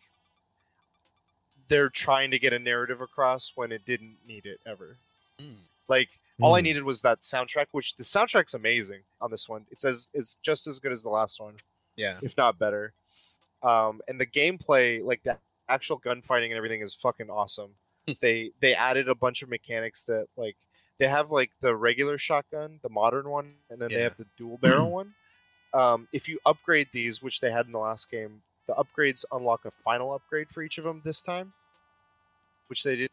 they're 1.69 1.89
trying 1.91 2.31
to 2.31 2.39
get 2.39 2.53
a 2.53 2.59
narrative 2.59 3.01
across 3.01 3.53
when 3.55 3.73
it 3.73 3.85
didn't 3.85 4.17
need 4.27 4.47
it 4.47 4.61
ever. 4.67 4.97
Mm. 5.41 5.57
Like 5.89 6.09
all 6.41 6.55
I 6.55 6.61
Mm. 6.61 6.65
needed 6.65 6.83
was 6.85 7.03
that 7.03 7.21
soundtrack, 7.21 7.67
which 7.73 7.97
the 7.97 8.05
soundtrack's 8.05 8.55
amazing 8.55 9.03
on 9.21 9.31
this 9.31 9.49
one. 9.49 9.67
It 9.71 9.81
says 9.81 10.11
it's 10.15 10.37
just 10.37 10.67
as 10.67 10.79
good 10.79 10.93
as 10.93 11.03
the 11.03 11.09
last 11.11 11.41
one, 11.41 11.57
Yeah. 11.97 12.19
if 12.23 12.37
not 12.37 12.59
better. 12.59 12.93
Um, 13.63 14.01
and 14.09 14.21
the 14.21 14.27
gameplay, 14.27 15.03
like 15.03 15.23
the 15.25 15.39
actual 15.69 15.99
gunfighting 15.99 16.51
and 16.51 16.57
everything, 16.57 16.81
is 16.81 16.95
fucking 16.95 17.31
awesome. 17.31 17.73
they 18.21 18.51
they 18.61 18.75
added 18.75 19.09
a 19.09 19.15
bunch 19.15 19.43
of 19.43 19.49
mechanics 19.49 20.05
that 20.05 20.27
like 20.37 20.57
they 20.99 21.09
have 21.09 21.31
like 21.31 21.51
the 21.61 21.75
regular 21.77 22.19
shotgun, 22.19 22.81
the 22.83 22.89
modern 22.89 23.29
one, 23.29 23.55
and 23.71 23.81
then 23.81 23.91
they 23.91 24.03
have 24.03 24.17
the 24.17 24.27
dual 24.37 24.59
barrel 24.59 24.91
one. 24.91 25.15
Um, 25.75 26.09
if 26.13 26.29
you 26.29 26.39
upgrade 26.47 26.89
these, 26.93 27.23
which 27.23 27.41
they 27.41 27.51
had 27.51 27.67
in 27.67 27.73
the 27.73 27.79
last 27.79 28.11
game, 28.11 28.43
the 28.67 28.75
upgrades 28.75 29.25
unlock 29.31 29.65
a 29.65 29.71
final 29.71 30.13
upgrade 30.13 30.49
for 30.49 30.63
each 30.63 30.79
of 30.79 30.85
them 30.85 31.03
this 31.05 31.23
time, 31.23 31.53
which 32.69 32.83
they 32.83 32.97
did. 32.97 33.11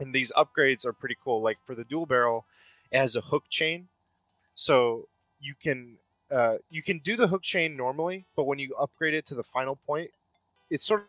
And 0.00 0.14
these 0.14 0.32
upgrades 0.32 0.86
are 0.86 0.92
pretty 0.92 1.16
cool. 1.22 1.42
Like 1.42 1.58
for 1.62 1.74
the 1.74 1.84
dual 1.84 2.06
barrel, 2.06 2.46
it 2.90 2.98
has 2.98 3.14
a 3.14 3.20
hook 3.20 3.44
chain, 3.50 3.88
so 4.54 5.08
you 5.40 5.54
can 5.60 5.98
uh, 6.30 6.56
you 6.70 6.82
can 6.82 6.98
do 6.98 7.14
the 7.14 7.28
hook 7.28 7.42
chain 7.42 7.76
normally, 7.76 8.24
but 8.36 8.44
when 8.44 8.58
you 8.58 8.74
upgrade 8.76 9.14
it 9.14 9.26
to 9.26 9.34
the 9.34 9.42
final 9.42 9.76
point, 9.76 10.10
it's 10.70 10.84
sort 10.84 11.02
of 11.02 11.06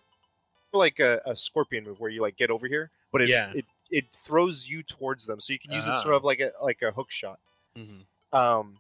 like 0.74 1.00
a, 1.00 1.22
a 1.26 1.36
scorpion 1.36 1.84
move 1.84 2.00
where 2.00 2.10
you 2.10 2.22
like 2.22 2.36
get 2.36 2.50
over 2.52 2.68
here, 2.68 2.90
but 3.12 3.22
it 3.22 3.30
Yeah. 3.30 3.52
it, 3.54 3.66
it 3.92 4.06
throws 4.12 4.68
you 4.68 4.82
towards 4.84 5.26
them, 5.26 5.40
so 5.40 5.54
you 5.54 5.60
can 5.60 5.72
use 5.72 5.86
it 5.86 5.92
Ah. 5.92 6.02
sort 6.02 6.16
of 6.16 6.24
like 6.24 6.40
a 6.40 6.52
like 6.62 6.82
a 6.82 6.92
hook 6.92 7.12
shot. 7.12 7.40
hmm 7.76 8.02
Um, 8.32 8.78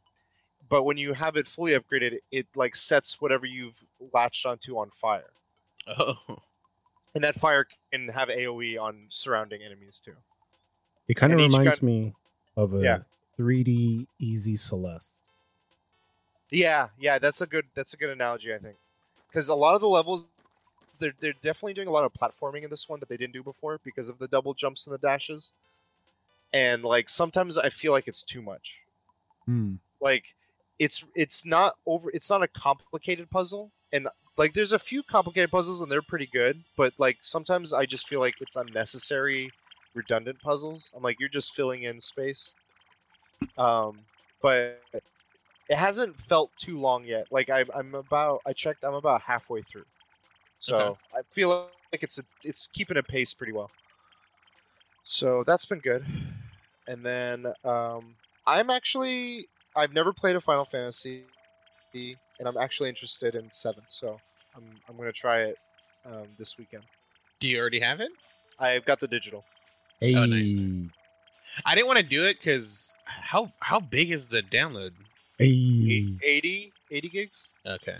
but 0.69 0.84
when 0.84 0.97
you 0.97 1.13
have 1.13 1.38
it 1.38 1.45
fully 1.47 1.73
upgraded, 1.73 2.19
it 2.32 2.47
like 2.56 2.75
sets 2.75 3.21
whatever 3.21 3.45
you've 3.45 3.77
latched 4.13 4.45
onto 4.45 4.77
on 4.77 4.89
fire, 4.89 5.29
Oh. 5.88 6.17
and 7.13 7.23
that 7.23 7.36
fire 7.36 7.67
can 7.91 8.08
have 8.10 8.29
AOE 8.29 8.77
on 8.82 9.06
surrounding 9.10 9.62
enemies 9.62 10.01
too. 10.03 10.15
it 11.08 11.15
kind 11.15 11.34
of 11.34 11.38
reminds 11.39 11.79
gun- 11.79 11.86
me 11.86 12.13
of 12.56 12.73
a 12.73 12.82
Yeah. 12.82 12.99
3D 13.38 14.08
Easy 14.19 14.56
Celeste. 14.56 15.17
Yeah, 16.49 16.89
yeah, 16.99 17.19
that's 17.19 17.41
a 17.41 17.47
good 17.47 17.65
that's 17.75 17.93
a 17.93 17.97
good 17.97 18.10
analogy, 18.10 18.53
I 18.53 18.58
think, 18.60 18.77
because 19.27 19.49
a 19.49 19.56
lot 19.56 19.75
of 19.75 19.82
the 19.82 19.88
levels 19.88 20.27
they're 20.99 21.13
they're 21.19 21.34
definitely 21.34 21.73
doing 21.73 21.88
a 21.88 21.91
lot 21.91 22.06
of 22.06 22.13
platforming 22.13 22.63
in 22.63 22.69
this 22.69 22.88
one 22.88 22.99
that 22.99 23.10
they 23.10 23.17
didn't 23.17 23.34
do 23.34 23.43
before 23.43 23.79
because 23.84 24.10
of 24.10 24.17
the 24.19 24.27
double 24.27 24.53
jumps 24.53 24.86
and 24.86 24.93
the 24.93 24.99
dashes, 24.99 25.53
and 26.53 26.84
like 26.84 27.10
sometimes 27.10 27.58
I 27.58 27.69
feel 27.69 27.91
like 27.91 28.08
it's 28.08 28.23
too 28.23 28.41
much. 28.41 28.77
Hmm. 29.45 29.75
Like 30.01 30.36
it's 30.79 31.03
it's 31.15 31.45
not 31.45 31.75
over 31.86 32.10
it's 32.13 32.29
not 32.29 32.43
a 32.43 32.47
complicated 32.47 33.29
puzzle 33.29 33.71
and 33.91 34.08
like 34.38 34.53
there's 34.53 34.71
a 34.71 34.79
few 34.79 35.03
complicated 35.03 35.51
puzzles 35.51 35.82
and 35.82 35.91
they're 35.91 36.01
pretty 36.01 36.27
good, 36.27 36.63
but 36.75 36.93
like 36.97 37.17
sometimes 37.21 37.73
I 37.73 37.86
just 37.86 38.08
feel 38.08 38.19
like 38.19 38.36
it's 38.41 38.56
unnecessary 38.56 39.51
redundant 39.93 40.39
puzzles. 40.41 40.91
I'm 40.95 41.03
like 41.03 41.19
you're 41.19 41.29
just 41.29 41.53
filling 41.53 41.84
in 41.84 41.99
space. 41.99 42.53
Um 43.58 43.99
but 44.41 44.82
it 45.69 45.77
hasn't 45.77 46.19
felt 46.19 46.51
too 46.58 46.79
long 46.79 47.06
yet. 47.06 47.27
Like 47.32 47.49
I, 47.49 47.63
I'm 47.75 47.95
about, 47.95 48.41
I 48.45 48.53
checked, 48.53 48.84
I'm 48.84 48.93
about 48.93 49.21
halfway 49.21 49.62
through, 49.62 49.86
so 50.63 50.76
Okay. 50.78 50.99
I 51.13 51.21
feel 51.30 51.49
like 51.91 52.04
it's 52.04 52.19
a, 52.19 52.23
it's 52.43 52.67
keeping 52.67 52.95
a 52.97 53.04
pace 53.04 53.34
pretty 53.34 53.52
well. 53.52 53.69
So 55.04 55.43
that's 55.45 55.65
been 55.65 55.80
good. 55.80 56.06
And 56.88 57.06
then 57.06 57.47
um, 57.65 58.15
I'm 58.47 58.69
actually, 58.69 59.47
I've 59.76 59.93
never 59.93 60.13
played 60.13 60.38
a 60.38 60.41
Final 60.41 60.63
Fantasy, 60.63 61.23
and 61.93 62.47
I'm 62.47 62.58
actually 62.58 62.88
interested 62.89 63.36
in 63.36 63.52
seven. 63.52 63.84
So 63.89 64.17
I'm, 64.56 64.63
I'm 64.88 64.95
gonna 64.95 65.12
try 65.12 65.39
it 65.41 65.58
um, 66.06 66.28
this 66.39 66.58
weekend. 66.58 66.84
Do 67.41 67.47
you 67.49 67.60
already 67.60 67.82
have 67.82 67.99
it? 67.99 68.12
I've 68.60 68.86
got 68.86 69.02
the 69.02 69.08
digital. 69.08 69.43
Hey, 69.99 70.15
Oh, 70.15 70.26
nice. 70.26 70.54
I 71.65 71.76
didn't 71.76 71.88
want 71.88 71.99
to 71.99 72.06
do 72.06 72.23
it 72.23 72.39
because 72.39 72.95
how 73.06 73.52
how 73.60 73.80
big 73.80 74.12
is 74.12 74.30
the 74.30 74.41
download? 74.43 74.91
hey. 75.38 76.08
80, 76.23 76.71
80 76.89 77.10
gigs. 77.10 77.49
Okay. 77.67 77.97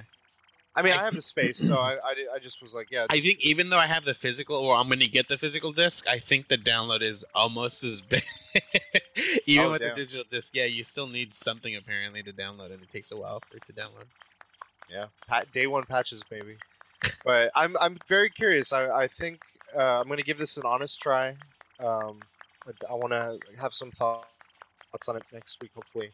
I 0.76 0.82
mean, 0.82 0.94
I 0.94 0.98
have 1.04 1.14
the 1.16 1.22
space, 1.22 1.58
so 1.60 1.76
I, 1.78 1.94
I, 2.04 2.16
I 2.36 2.40
just 2.42 2.62
was 2.62 2.74
like, 2.74 2.90
yeah, 2.90 3.06
I 3.12 3.20
think 3.20 3.40
even 3.42 3.70
though 3.70 3.78
I 3.78 3.86
have 3.86 4.06
the 4.06 4.14
physical, 4.16 4.56
or 4.56 4.76
I'm 4.76 4.90
gonna 4.90 5.06
get 5.08 5.28
the 5.28 5.38
physical 5.38 5.72
disc, 5.72 6.08
I 6.08 6.18
think 6.18 6.48
the 6.48 6.58
download 6.58 7.02
is 7.04 7.24
almost 7.36 7.84
as 7.84 8.02
big. 8.02 8.24
even 9.46 9.68
Oh, 9.68 9.72
with 9.72 9.82
damn. 9.82 9.90
the 9.90 9.96
digital 9.96 10.24
disc, 10.32 10.56
yeah, 10.56 10.66
you 10.66 10.84
still 10.84 11.08
need 11.08 11.34
something 11.34 11.76
apparently 11.76 12.24
to 12.24 12.34
download, 12.34 12.74
and 12.74 12.82
it 12.82 12.90
takes 12.90 13.12
a 13.12 13.18
while 13.18 13.40
for 13.40 13.58
it 13.58 13.64
to 13.68 13.74
download. 13.74 14.06
Yeah, 14.90 15.06
pat, 15.28 15.52
day 15.52 15.68
one 15.68 15.84
patches, 15.84 16.24
maybe. 16.32 16.58
But 17.24 17.52
I'm 17.56 17.76
I'm 17.80 17.98
very 18.08 18.30
curious. 18.30 18.74
I 18.74 18.90
I 18.90 19.08
think 19.08 19.42
uh, 19.76 20.00
I'm 20.02 20.08
gonna 20.08 20.24
give 20.24 20.38
this 20.40 20.58
an 20.58 20.64
honest 20.66 21.00
try. 21.02 21.30
Um, 21.80 22.20
I- 22.66 22.92
I 22.92 22.94
want 22.94 23.12
to 23.12 23.38
have 23.60 23.74
some 23.74 23.92
thoughts 23.92 24.26
on 25.08 25.18
it 25.18 25.24
next 25.34 25.62
week, 25.62 25.72
hopefully. 25.76 26.12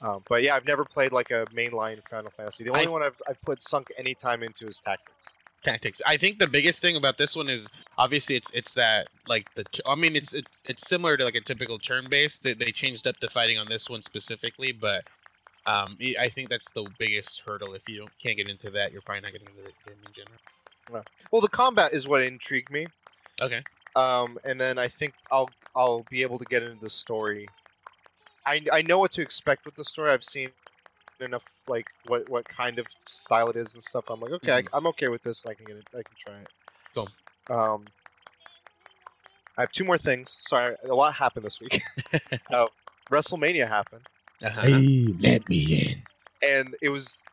Um, 0.00 0.22
but 0.28 0.42
yeah, 0.42 0.54
I've 0.54 0.66
never 0.66 0.84
played 0.84 1.12
like 1.12 1.30
a 1.30 1.44
mainline 1.46 2.02
Final 2.08 2.30
Fantasy. 2.30 2.64
The 2.64 2.70
only 2.70 2.86
I- 2.86 2.90
one 2.90 3.02
I've 3.02 3.20
I've 3.28 3.40
put 3.42 3.60
sunk 3.62 3.92
any 3.98 4.14
time 4.14 4.42
into 4.42 4.66
is 4.66 4.78
Tactics. 4.78 5.12
tactics. 5.64 6.00
I 6.06 6.16
think 6.16 6.38
the 6.38 6.46
biggest 6.46 6.80
thing 6.80 6.94
about 6.96 7.18
this 7.18 7.34
one 7.34 7.48
is 7.48 7.68
obviously 7.98 8.36
it's 8.36 8.50
it's 8.52 8.74
that 8.74 9.08
like 9.26 9.52
the 9.54 9.64
I 9.86 9.94
mean 9.96 10.14
it's 10.14 10.34
it's 10.34 10.62
it's 10.68 10.86
similar 10.88 11.16
to 11.16 11.24
like 11.24 11.34
a 11.34 11.40
typical 11.40 11.78
turn 11.78 12.06
based. 12.08 12.44
They 12.44 12.54
they 12.54 12.70
changed 12.70 13.06
up 13.08 13.18
the 13.20 13.28
fighting 13.28 13.58
on 13.58 13.66
this 13.68 13.90
one 13.90 14.02
specifically, 14.02 14.70
but 14.72 15.04
um 15.66 15.96
I- 16.00 16.14
I 16.20 16.28
think 16.28 16.48
that's 16.48 16.70
the 16.70 16.88
biggest 16.98 17.42
hurdle. 17.44 17.74
If 17.74 17.88
you 17.88 17.98
don't 17.98 18.10
can't 18.22 18.36
get 18.36 18.48
into 18.48 18.70
that, 18.70 18.92
you're 18.92 19.02
probably 19.02 19.22
not 19.22 19.32
getting 19.32 19.48
into 19.48 19.62
the 19.62 19.72
game 19.90 19.98
in 20.06 20.12
general. 20.12 21.04
Well, 21.32 21.42
the 21.42 21.48
combat 21.48 21.92
is 21.92 22.06
what 22.08 22.22
intrigued 22.22 22.70
me. 22.70 22.86
Okay. 23.42 23.62
Um, 23.96 24.38
and 24.44 24.58
then 24.60 24.78
I 24.78 24.86
think 24.88 25.12
I'll 25.32 25.50
I'll 25.74 26.04
be 26.08 26.22
able 26.22 26.38
to 26.38 26.44
get 26.46 26.62
into 26.62 26.78
the 26.80 26.88
story. 26.88 27.48
I 28.48 28.60
I 28.72 28.82
know 28.82 28.98
what 28.98 29.12
to 29.12 29.22
expect 29.22 29.64
with 29.66 29.74
the 29.76 29.84
story. 29.84 30.10
I've 30.10 30.24
seen 30.24 30.50
enough 31.20 31.44
like 31.66 31.86
what 32.06 32.28
what 32.28 32.46
kind 32.48 32.78
of 32.78 32.86
style 33.06 33.50
it 33.50 33.56
is 33.56 33.74
and 33.74 33.82
stuff. 33.82 34.04
I'm 34.08 34.20
like, 34.20 34.32
okay, 34.32 34.52
I, 34.52 34.62
I'm 34.72 34.86
okay 34.88 35.08
with 35.08 35.22
this. 35.22 35.44
I 35.46 35.54
can 35.54 35.66
get 35.66 35.76
it. 35.76 35.84
I 35.92 36.02
can 36.02 36.16
try 36.18 36.34
it. 36.36 36.48
Cool. 36.94 37.08
Um, 37.50 37.84
I 39.56 39.62
have 39.62 39.72
two 39.72 39.84
more 39.84 39.98
things. 39.98 40.36
Sorry, 40.40 40.76
a 40.88 40.94
lot 40.94 41.14
happened 41.14 41.44
this 41.44 41.60
week. 41.60 41.82
uh, 42.52 42.66
WrestleMania 43.10 43.68
happened, 43.68 44.06
Uh-huh. 44.42 44.60
Hey, 44.62 45.14
let 45.20 45.48
me 45.48 46.02
in. 46.42 46.48
and 46.48 46.76
it 46.80 46.90
was 46.90 47.24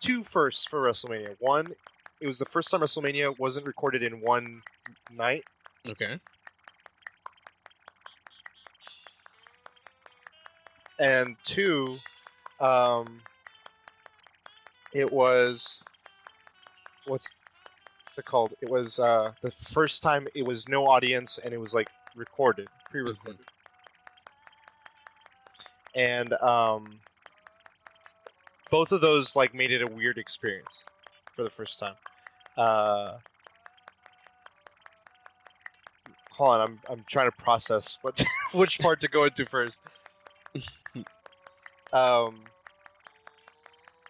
two 0.00 0.22
firsts 0.22 0.66
for 0.66 0.80
WrestleMania. 0.82 1.34
One, 1.40 1.74
it 2.20 2.26
was 2.26 2.38
the 2.38 2.44
first 2.44 2.70
time 2.70 2.80
WrestleMania 2.80 3.38
wasn't 3.38 3.66
recorded 3.66 4.02
in 4.02 4.20
one 4.20 4.62
night. 5.10 5.44
Okay. 5.88 6.20
And 10.98 11.36
two, 11.44 11.98
um, 12.60 13.20
it 14.92 15.12
was 15.12 15.82
what's 17.06 17.34
it 18.16 18.24
called? 18.24 18.54
It 18.60 18.68
was 18.68 18.98
uh, 18.98 19.32
the 19.42 19.50
first 19.50 20.02
time 20.02 20.26
it 20.34 20.44
was 20.44 20.68
no 20.68 20.88
audience 20.88 21.38
and 21.38 21.54
it 21.54 21.58
was 21.58 21.74
like 21.74 21.88
recorded, 22.16 22.68
pre-recorded, 22.90 23.44
and 25.94 26.32
um, 26.34 27.00
both 28.70 28.92
of 28.92 29.00
those 29.00 29.36
like 29.36 29.54
made 29.54 29.70
it 29.70 29.82
a 29.82 29.86
weird 29.86 30.18
experience 30.18 30.84
for 31.34 31.42
the 31.42 31.50
first 31.50 31.78
time. 31.78 31.94
Uh, 32.56 33.18
hold 36.32 36.54
on, 36.54 36.60
I'm 36.60 36.80
I'm 36.90 37.04
trying 37.08 37.26
to 37.26 37.32
process 37.32 37.98
what 38.02 38.22
which 38.52 38.78
part 38.80 39.00
to 39.00 39.08
go 39.08 39.24
into 39.24 39.46
first. 39.46 39.82
Um, 41.92 42.44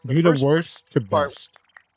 The 0.05 0.14
Do 0.14 0.23
the 0.23 0.31
first 0.31 0.43
worst 0.43 0.91
to 0.93 1.01
part- 1.01 1.31
best. 1.31 1.51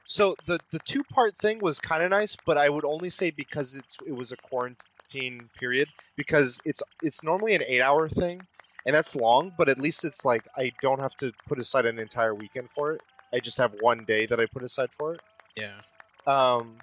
so 0.06 0.36
the 0.46 0.60
the 0.72 0.80
two 0.80 1.04
part 1.04 1.36
thing 1.38 1.60
was 1.60 1.80
kind 1.80 2.04
of 2.04 2.10
nice, 2.12 2.36
but 2.46 2.58
I 2.58 2.70
would 2.70 2.86
only 2.86 3.10
say 3.10 3.32
because 3.32 3.76
it's 3.76 3.96
it 4.06 4.16
was 4.16 4.32
a 4.32 4.38
quarantine 4.38 5.50
period 5.60 5.88
because 6.16 6.60
it's 6.66 6.82
it's 7.02 7.24
normally 7.24 7.54
an 7.56 7.64
eight 7.68 7.82
hour 7.82 8.10
thing, 8.10 8.42
and 8.86 8.96
that's 8.96 9.16
long. 9.16 9.54
But 9.58 9.70
at 9.70 9.80
least 9.80 10.04
it's 10.06 10.26
like 10.26 10.46
I 10.58 10.72
don't 10.82 11.00
have 11.00 11.16
to 11.18 11.32
put 11.48 11.60
aside 11.60 11.86
an 11.86 12.00
entire 12.00 12.36
weekend 12.36 12.70
for 12.70 12.92
it. 12.94 13.02
I 13.34 13.40
just 13.40 13.58
have 13.58 13.74
one 13.80 14.04
day 14.06 14.26
that 14.26 14.40
I 14.40 14.46
put 14.46 14.64
aside 14.64 14.90
for 14.98 15.14
it. 15.16 15.22
Yeah. 15.56 15.80
Um, 16.28 16.78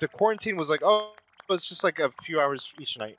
the 0.00 0.08
quarantine 0.08 0.56
was 0.56 0.68
like, 0.70 0.80
oh, 0.82 1.12
it's 1.50 1.68
just 1.68 1.84
like 1.84 1.98
a 2.00 2.10
few 2.22 2.40
hours 2.40 2.72
each 2.80 2.98
night, 2.98 3.18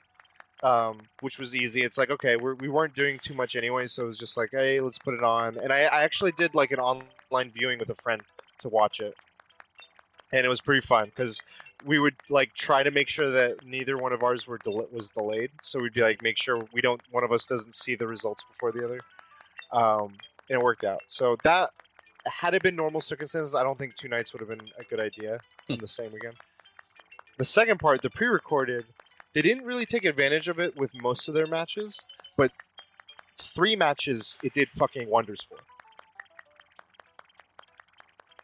um, 0.63 1.01
which 1.21 1.39
was 1.39 1.55
easy. 1.55 1.81
It's 1.81 1.97
like, 1.97 2.11
okay, 2.11 2.35
we're, 2.35 2.55
we 2.55 2.69
weren't 2.69 2.95
doing 2.95 3.19
too 3.19 3.33
much 3.33 3.55
anyway, 3.55 3.87
so 3.87 4.03
it 4.03 4.07
was 4.07 4.17
just 4.17 4.37
like, 4.37 4.49
hey, 4.51 4.79
let's 4.79 4.99
put 4.99 5.13
it 5.13 5.23
on. 5.23 5.57
And 5.57 5.71
I, 5.73 5.81
I 5.81 6.03
actually 6.03 6.31
did 6.33 6.53
like 6.55 6.71
an 6.71 6.79
online 6.79 7.51
viewing 7.51 7.79
with 7.79 7.89
a 7.89 7.95
friend 7.95 8.21
to 8.59 8.69
watch 8.69 8.99
it, 8.99 9.15
and 10.31 10.45
it 10.45 10.49
was 10.49 10.61
pretty 10.61 10.85
fun 10.85 11.05
because 11.05 11.41
we 11.85 11.99
would 11.99 12.15
like 12.29 12.53
try 12.53 12.83
to 12.83 12.91
make 12.91 13.09
sure 13.09 13.31
that 13.31 13.65
neither 13.65 13.97
one 13.97 14.13
of 14.13 14.23
ours 14.23 14.45
were 14.45 14.59
del- 14.59 14.87
was 14.91 15.09
delayed. 15.09 15.51
So 15.63 15.79
we'd 15.79 15.93
be 15.93 16.01
like, 16.01 16.21
make 16.21 16.37
sure 16.37 16.61
we 16.73 16.81
don't 16.81 17.01
one 17.11 17.23
of 17.23 17.31
us 17.31 17.45
doesn't 17.45 17.73
see 17.73 17.95
the 17.95 18.07
results 18.07 18.43
before 18.43 18.71
the 18.71 18.85
other, 18.85 19.01
um, 19.71 20.13
and 20.49 20.59
it 20.59 20.63
worked 20.63 20.83
out. 20.83 21.01
So 21.07 21.37
that 21.43 21.71
had 22.27 22.53
it 22.53 22.61
been 22.61 22.75
normal 22.75 23.01
circumstances, 23.01 23.55
I 23.55 23.63
don't 23.63 23.79
think 23.79 23.95
two 23.95 24.07
nights 24.07 24.31
would 24.33 24.41
have 24.41 24.49
been 24.49 24.69
a 24.77 24.83
good 24.83 24.99
idea 24.99 25.39
on 25.69 25.79
the 25.79 25.87
same 25.87 26.11
weekend. 26.11 26.35
The 27.37 27.45
second 27.45 27.79
part, 27.79 28.03
the 28.03 28.09
pre-recorded, 28.11 28.85
they 29.33 29.41
didn't 29.41 29.65
really 29.65 29.85
take 29.85 30.05
advantage 30.05 30.47
of 30.47 30.59
it 30.59 30.75
with 30.75 30.91
most 31.01 31.27
of 31.27 31.33
their 31.33 31.47
matches, 31.47 31.99
but 32.37 32.51
three 33.37 33.75
matches 33.75 34.37
it 34.43 34.53
did 34.53 34.69
fucking 34.69 35.09
wonders 35.09 35.41
for. 35.41 35.57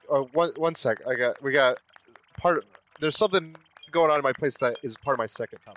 Oh, 0.10 0.30
one 0.34 0.52
one 0.56 0.74
sec. 0.74 1.00
I 1.08 1.16
got 1.16 1.42
we 1.44 1.52
got 1.52 1.80
part. 2.38 2.60
Of, 2.60 2.64
there's 3.00 3.18
something 3.18 3.56
going 3.92 4.10
on 4.10 4.18
in 4.18 4.24
my 4.24 4.34
place 4.34 4.58
that 4.58 4.78
is 4.84 4.96
part 4.98 5.16
of 5.16 5.20
my 5.20 5.26
second 5.26 5.60
time. 5.66 5.76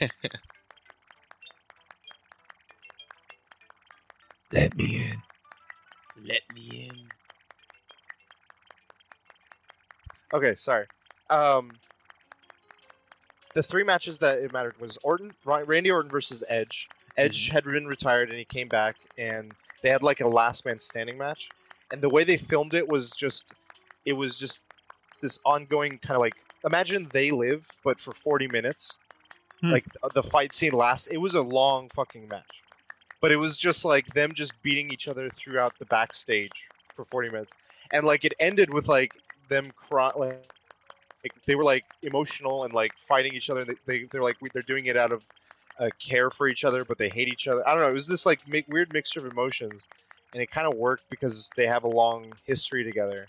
Let 4.52 4.76
me 4.76 4.96
in. 4.96 5.22
Let 6.24 6.42
me 6.54 6.88
in. 6.88 7.08
Okay, 10.34 10.54
sorry. 10.54 10.86
Um, 11.30 11.72
the 13.54 13.62
three 13.62 13.84
matches 13.84 14.18
that 14.18 14.38
it 14.38 14.52
mattered 14.52 14.80
was 14.80 14.98
Orton, 15.02 15.32
Randy 15.44 15.90
Orton 15.90 16.10
versus 16.10 16.42
Edge. 16.48 16.88
Edge 17.16 17.48
had 17.48 17.64
been 17.64 17.86
retired 17.86 18.30
and 18.30 18.38
he 18.38 18.44
came 18.44 18.68
back, 18.68 18.96
and 19.18 19.52
they 19.82 19.90
had 19.90 20.02
like 20.02 20.20
a 20.20 20.28
last 20.28 20.64
man 20.64 20.78
standing 20.78 21.18
match. 21.18 21.48
And 21.92 22.00
the 22.00 22.08
way 22.08 22.24
they 22.24 22.36
filmed 22.36 22.74
it 22.74 22.88
was 22.88 23.12
just, 23.12 23.52
it 24.06 24.14
was 24.14 24.38
just 24.38 24.60
this 25.20 25.38
ongoing 25.44 25.98
kind 25.98 26.16
of 26.16 26.20
like 26.20 26.34
imagine 26.64 27.08
they 27.12 27.30
live, 27.30 27.66
but 27.84 28.00
for 28.00 28.12
forty 28.12 28.48
minutes. 28.48 28.98
Hmm. 29.60 29.70
Like 29.70 29.86
the 30.14 30.22
fight 30.22 30.52
scene 30.52 30.72
last, 30.72 31.08
it 31.12 31.18
was 31.18 31.34
a 31.34 31.40
long 31.40 31.88
fucking 31.94 32.26
match, 32.28 32.62
but 33.20 33.30
it 33.30 33.36
was 33.36 33.56
just 33.56 33.84
like 33.84 34.06
them 34.14 34.32
just 34.34 34.60
beating 34.62 34.90
each 34.90 35.06
other 35.06 35.28
throughout 35.30 35.78
the 35.78 35.84
backstage 35.86 36.66
for 36.96 37.04
forty 37.04 37.28
minutes, 37.28 37.52
and 37.92 38.04
like 38.04 38.24
it 38.24 38.34
ended 38.40 38.72
with 38.72 38.88
like 38.88 39.12
them 39.48 39.70
cry 39.76 40.10
like, 40.16 40.50
like 41.22 41.32
they 41.46 41.54
were 41.54 41.64
like 41.64 41.84
emotional 42.02 42.64
and 42.64 42.72
like 42.72 42.92
fighting 42.98 43.34
each 43.34 43.50
other. 43.50 43.60
And 43.60 43.70
they, 43.70 43.76
they 43.86 44.04
they're 44.10 44.22
like 44.22 44.36
they're 44.52 44.62
doing 44.62 44.86
it 44.86 44.96
out 44.96 45.12
of 45.12 45.22
uh, 45.78 45.88
care 45.98 46.30
for 46.30 46.48
each 46.48 46.64
other, 46.64 46.84
but 46.84 46.98
they 46.98 47.08
hate 47.08 47.28
each 47.28 47.48
other. 47.48 47.66
I 47.68 47.74
don't 47.74 47.82
know. 47.82 47.90
It 47.90 47.94
was 47.94 48.06
this 48.06 48.26
like 48.26 48.46
mi- 48.48 48.64
weird 48.68 48.92
mixture 48.92 49.20
of 49.20 49.30
emotions, 49.30 49.86
and 50.32 50.42
it 50.42 50.50
kind 50.50 50.66
of 50.66 50.74
worked 50.78 51.04
because 51.10 51.50
they 51.56 51.66
have 51.66 51.84
a 51.84 51.88
long 51.88 52.32
history 52.44 52.84
together, 52.84 53.26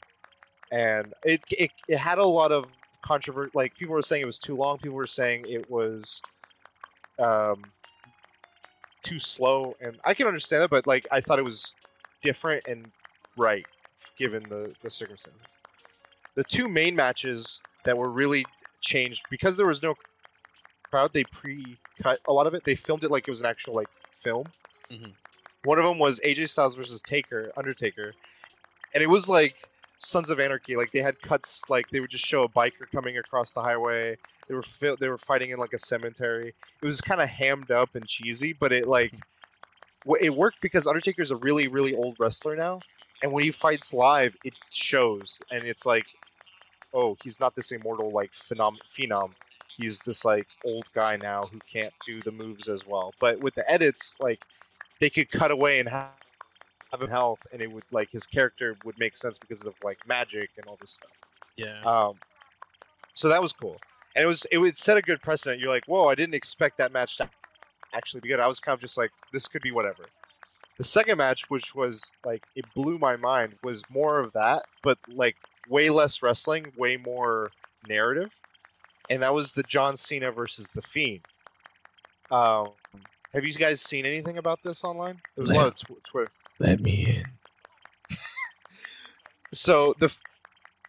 and 0.72 1.14
it 1.24 1.44
it, 1.52 1.72
it 1.88 1.98
had 1.98 2.18
a 2.18 2.26
lot 2.26 2.52
of 2.52 2.66
controversy. 3.02 3.52
Like 3.54 3.76
people 3.76 3.94
were 3.94 4.02
saying 4.02 4.24
it 4.24 4.28
was 4.28 4.40
too 4.40 4.56
long. 4.56 4.78
People 4.78 4.98
were 4.98 5.08
saying 5.08 5.46
it 5.48 5.70
was 5.70 6.22
um 7.20 7.64
too 9.04 9.20
slow, 9.20 9.76
and 9.82 10.00
I 10.06 10.14
can 10.14 10.28
understand 10.28 10.64
that, 10.64 10.70
but 10.70 10.88
like 10.88 11.08
I 11.12 11.22
thought 11.22 11.40
it 11.40 11.44
was 11.46 11.74
different 12.22 12.68
and 12.68 12.90
right 13.38 13.66
given 14.18 14.44
the 14.44 14.74
the 14.82 14.90
circumstances 14.90 15.58
the 16.36 16.44
two 16.44 16.68
main 16.68 16.96
matches 16.96 17.62
that 17.86 17.98
were 17.98 18.10
really 18.10 18.46
changed 18.82 19.24
because 19.30 19.58
there 19.58 19.68
was 19.68 19.82
no 19.84 19.96
crowd. 20.90 21.12
They 21.14 21.24
pre-cut 21.26 22.20
a 22.28 22.34
lot 22.34 22.48
of 22.48 22.54
it. 22.54 22.64
They 22.66 22.76
filmed 22.76 23.04
it 23.04 23.12
like 23.12 23.28
it 23.28 23.32
was 23.32 23.42
an 23.42 23.46
actual 23.48 23.76
like 23.76 23.88
film. 24.16 24.48
Mhm. 24.92 25.14
One 25.64 25.80
of 25.80 25.86
them 25.86 26.00
was 26.00 26.20
AJ 26.22 26.50
Styles 26.50 26.76
versus 26.76 27.02
Taker, 27.02 27.52
Undertaker, 27.56 28.14
and 28.94 29.02
it 29.04 29.08
was 29.10 29.30
like 29.30 29.56
Sons 29.98 30.30
of 30.30 30.40
Anarchy. 30.40 30.76
Like 30.76 30.92
they 30.92 31.00
had 31.00 31.22
cuts, 31.22 31.62
like 31.70 31.90
they 31.90 32.00
would 32.02 32.10
just 32.10 32.26
show 32.26 32.44
a 32.44 32.50
biker 32.50 32.90
coming 32.92 33.18
across 33.18 33.54
the 33.54 33.62
highway. 33.62 34.18
They 34.50 34.56
were 34.56 34.62
fi- 34.62 34.96
they 35.00 35.08
were 35.08 35.18
fighting 35.18 35.52
in 35.52 35.58
like 35.60 35.72
a 35.74 35.78
cemetery. 35.80 36.54
It 36.82 36.86
was 36.86 37.00
kind 37.00 37.22
of 37.22 37.30
hammed 37.30 37.72
up 37.72 37.96
and 37.96 38.06
cheesy, 38.06 38.52
but 38.52 38.74
it 38.74 38.88
like 38.90 39.14
w- 40.06 40.24
it 40.26 40.36
worked 40.36 40.60
because 40.62 40.86
Undertaker's 40.86 41.32
a 41.32 41.38
really 41.38 41.70
really 41.70 41.96
old 41.96 42.18
wrestler 42.20 42.58
now, 42.58 42.82
and 43.24 43.32
when 43.32 43.44
he 43.46 43.52
fights 43.52 43.94
live, 43.94 44.36
it 44.44 44.54
shows, 44.70 45.40
and 45.50 45.64
it's 45.64 45.86
like, 45.86 46.06
oh, 46.94 47.18
he's 47.24 47.40
not 47.40 47.56
this 47.56 47.72
immortal 47.72 48.12
like 48.12 48.34
phenom 48.34 48.78
phenom. 48.88 49.32
He's 49.78 50.02
this 50.02 50.24
like 50.26 50.46
old 50.66 50.86
guy 50.94 51.16
now 51.16 51.46
who 51.52 51.58
can't 51.60 51.94
do 52.06 52.22
the 52.22 52.32
moves 52.32 52.68
as 52.68 52.86
well. 52.86 53.14
But 53.20 53.40
with 53.40 53.56
the 53.56 53.70
edits, 53.72 54.16
like 54.20 54.44
they 55.00 55.10
could 55.10 55.32
cut 55.32 55.50
away 55.50 55.80
and 55.80 55.90
have 55.90 56.10
have 56.92 57.02
him 57.02 57.10
health, 57.10 57.40
and 57.52 57.62
it 57.62 57.72
would 57.72 57.86
like 57.92 58.12
his 58.12 58.28
character 58.28 58.76
would 58.84 59.00
make 59.00 59.16
sense 59.16 59.40
because 59.40 59.66
of 59.66 59.74
like 59.84 59.98
magic 60.06 60.52
and 60.58 60.68
all 60.68 60.78
this 60.80 60.92
stuff. 60.92 61.12
Yeah. 61.56 61.80
Um, 61.82 62.16
so 63.14 63.30
that 63.30 63.42
was 63.42 63.54
cool, 63.54 63.78
and 64.18 64.26
it 64.26 64.28
was 64.28 64.46
it 64.52 64.58
would 64.58 64.78
set 64.78 64.98
a 64.98 65.02
good 65.02 65.22
precedent. 65.22 65.62
You're 65.62 65.70
like, 65.70 65.86
whoa, 65.86 66.08
I 66.08 66.16
didn't 66.16 66.36
expect 66.36 66.78
that 66.80 66.92
match 66.92 67.18
to 67.18 67.30
actually 67.94 68.20
be 68.20 68.28
good. 68.28 68.42
I 68.42 68.48
was 68.48 68.60
kind 68.60 68.74
of 68.74 68.82
just 68.82 68.98
like, 68.98 69.12
this 69.32 69.48
could 69.48 69.62
be 69.62 69.72
whatever. 69.72 70.04
The 70.78 70.84
second 70.84 71.18
match, 71.18 71.50
which 71.50 71.76
was 71.76 72.12
like 72.26 72.44
it 72.56 72.66
blew 72.74 72.98
my 72.98 73.16
mind, 73.16 73.56
was 73.64 73.84
more 73.90 74.20
of 74.20 74.34
that, 74.34 74.64
but 74.82 74.98
like 75.08 75.38
way 75.70 75.90
less 75.90 76.22
wrestling, 76.24 76.68
way 76.78 76.98
more 76.98 77.52
narrative, 77.88 78.32
and 79.10 79.22
that 79.22 79.34
was 79.34 79.54
the 79.54 79.64
John 79.64 79.96
Cena 79.98 80.32
versus 80.32 80.70
the 80.70 80.82
Fiend. 80.82 81.22
Um, 82.32 82.70
have 83.34 83.46
you 83.46 83.54
guys 83.54 83.82
seen 83.82 84.06
anything 84.06 84.38
about 84.38 84.60
this 84.64 84.84
online? 84.84 85.20
There 85.36 85.44
was 85.44 85.52
a 85.52 85.56
lot 85.56 85.68
of 85.68 85.76
tw- 85.76 86.04
Twitter. 86.04 86.32
Let 86.60 86.80
me 86.80 87.18
in. 87.18 88.18
so 89.54 89.94
the 90.00 90.16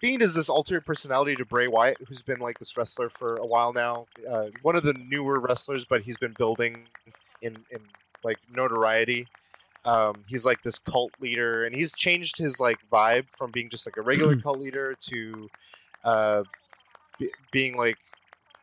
Fiend 0.01 0.23
is 0.23 0.35
this 0.35 0.49
alternate 0.49 0.85
personality 0.85 1.35
to 1.37 1.45
Bray 1.45 1.69
Wyatt, 1.69 1.99
who's 2.07 2.23
been 2.23 2.39
like 2.39 2.59
this 2.59 2.77
wrestler 2.77 3.09
for 3.09 3.37
a 3.37 3.47
while 3.47 3.73
now. 3.73 4.07
Uh, 4.31 4.47
one 4.63 4.77
of 4.77 4.83
the 4.83 4.95
newer 4.95 5.41
wrestlers, 5.41 5.85
but 5.85 6.03
he's 6.03 6.19
been 6.19 6.35
building 6.37 6.87
in 7.41 7.57
in 7.71 7.81
like 8.23 8.39
notoriety. 8.55 9.27
Um, 9.85 10.15
he's 10.27 10.47
like 10.47 10.63
this 10.63 10.79
cult 10.79 11.13
leader, 11.21 11.65
and 11.65 11.75
he's 11.75 11.93
changed 11.93 12.39
his 12.39 12.59
like 12.59 12.79
vibe 12.91 13.27
from 13.37 13.51
being 13.51 13.69
just 13.69 13.87
like 13.87 13.97
a 13.97 14.03
regular 14.03 14.37
cult 14.43 14.59
leader 14.59 14.95
to 15.09 15.49
uh, 16.05 16.43
be, 17.19 17.31
being 17.53 17.77
like 17.77 17.99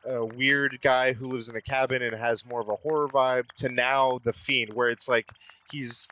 a 0.06 0.26
weird 0.26 0.80
guy 0.82 1.14
who 1.14 1.28
lives 1.28 1.50
in 1.50 1.56
a 1.56 1.62
cabin 1.62 2.02
and 2.02 2.16
has 2.16 2.46
more 2.46 2.62
of 2.62 2.70
a 2.70 2.76
horror 2.76 3.08
vibe 3.08 3.48
to 3.56 3.70
now 3.70 4.20
the 4.24 4.34
fiend 4.34 4.74
where 4.74 4.90
it's 4.90 5.08
like 5.08 5.30
he's 5.72 6.08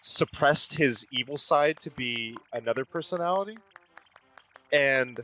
suppressed 0.00 0.74
his 0.74 1.06
evil 1.12 1.36
side 1.36 1.78
to 1.80 1.90
be 1.90 2.36
another 2.54 2.84
personality 2.84 3.58
and 4.72 5.20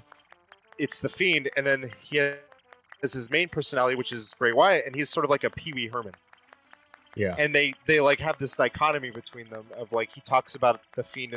it's 0.79 1.01
the 1.01 1.09
fiend 1.09 1.49
and 1.57 1.67
then 1.67 1.91
he 2.01 2.17
has 2.19 3.13
his 3.13 3.31
main 3.31 3.49
personality 3.49 3.97
which 3.97 4.13
is 4.13 4.35
Bray 4.39 4.53
Wyatt 4.53 4.85
and 4.87 4.95
he's 4.95 5.09
sort 5.09 5.25
of 5.25 5.31
like 5.31 5.45
a 5.45 5.51
Pee-wee 5.51 5.89
Herman 5.89 6.13
Yeah. 7.17 7.35
and 7.39 7.55
they 7.55 7.75
they 7.87 8.01
like 8.01 8.21
have 8.21 8.39
this 8.39 8.57
dichotomy 8.57 9.11
between 9.11 9.49
them 9.51 9.67
of 9.77 9.93
like 9.93 10.11
he 10.13 10.21
talks 10.21 10.55
about 10.55 10.81
the 10.97 11.05
fiend 11.05 11.35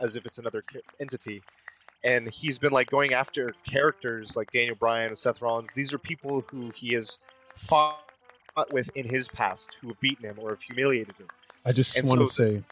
as 0.00 0.16
if 0.16 0.26
it's 0.26 0.38
another 0.38 0.62
entity 1.00 1.42
and 2.04 2.28
he's 2.28 2.58
been 2.58 2.72
like 2.72 2.90
going 2.90 3.12
after 3.12 3.54
characters 3.66 4.36
like 4.36 4.52
Daniel 4.52 4.76
Bryan 4.76 5.08
and 5.08 5.18
Seth 5.18 5.42
Rollins. 5.42 5.72
These 5.74 5.92
are 5.92 5.98
people 5.98 6.44
who 6.50 6.70
he 6.76 6.94
has 6.94 7.18
fought 7.56 7.98
with 8.72 8.90
in 8.96 9.08
his 9.08 9.26
past 9.28 9.76
who 9.80 9.88
have 9.88 10.00
beaten 10.00 10.24
him 10.24 10.36
or 10.40 10.50
have 10.50 10.62
humiliated 10.62 11.16
him. 11.16 11.26
I 11.64 11.72
just 11.72 11.96
And 11.96 12.06
want 12.08 12.20
to 12.20 12.26
say, 12.28 12.62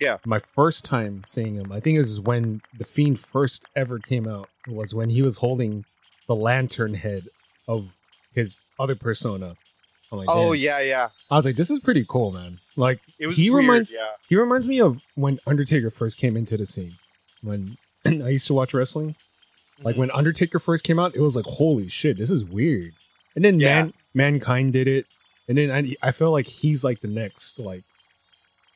Yeah. 0.00 0.18
my 0.24 0.38
first 0.38 0.84
time 0.84 1.22
seeing 1.24 1.54
him, 1.56 1.70
I 1.70 1.80
think 1.80 1.96
it 1.96 2.00
was 2.00 2.20
when 2.20 2.62
the 2.76 2.84
Fiend 2.84 3.20
first 3.20 3.64
ever 3.76 3.98
came 3.98 4.26
out. 4.26 4.48
Was 4.66 4.94
when 4.94 5.10
he 5.10 5.20
was 5.22 5.38
holding 5.38 5.84
the 6.26 6.34
lantern 6.36 6.94
head 6.94 7.28
of 7.68 7.94
his 8.32 8.56
other 8.78 8.94
persona. 8.94 9.56
Like, 10.12 10.28
Oh 10.30 10.52
yeah, 10.52 10.80
yeah. 10.80 11.08
I 11.30 11.36
was 11.36 11.44
like, 11.46 11.56
this 11.56 11.70
is 11.70 11.80
pretty 11.80 12.04
cool, 12.08 12.32
man. 12.32 12.58
Like 12.76 13.00
It 13.18 13.26
was 13.26 13.36
he 13.36 13.50
weird. 13.50 13.62
reminds 13.64 13.90
yeah. 13.90 14.10
he 14.28 14.36
reminds 14.36 14.68
me 14.68 14.80
of 14.80 15.00
when 15.14 15.38
Undertaker 15.46 15.90
first 15.90 16.18
came 16.18 16.36
into 16.36 16.56
the 16.56 16.66
scene. 16.66 16.92
When 17.42 17.76
I 18.06 18.28
used 18.28 18.46
to 18.48 18.54
watch 18.54 18.74
wrestling, 18.74 19.14
like 19.82 19.94
Mm-hmm. 19.94 20.00
when 20.00 20.10
Undertaker 20.10 20.58
first 20.58 20.84
came 20.84 20.98
out, 20.98 21.14
it 21.14 21.20
was 21.20 21.34
like, 21.34 21.46
holy 21.46 21.88
shit, 21.88 22.18
this 22.18 22.30
is 22.30 22.44
weird. 22.44 22.92
And 23.34 23.44
then 23.44 23.58
Yeah. 23.58 23.84
man, 23.84 23.92
mankind 24.14 24.72
did 24.74 24.86
it, 24.86 25.06
and 25.48 25.56
then 25.58 25.70
I, 25.70 25.94
I 26.06 26.10
feel 26.12 26.30
like 26.30 26.46
he's 26.46 26.84
like 26.84 27.00
the 27.00 27.08
next 27.08 27.58
like 27.58 27.84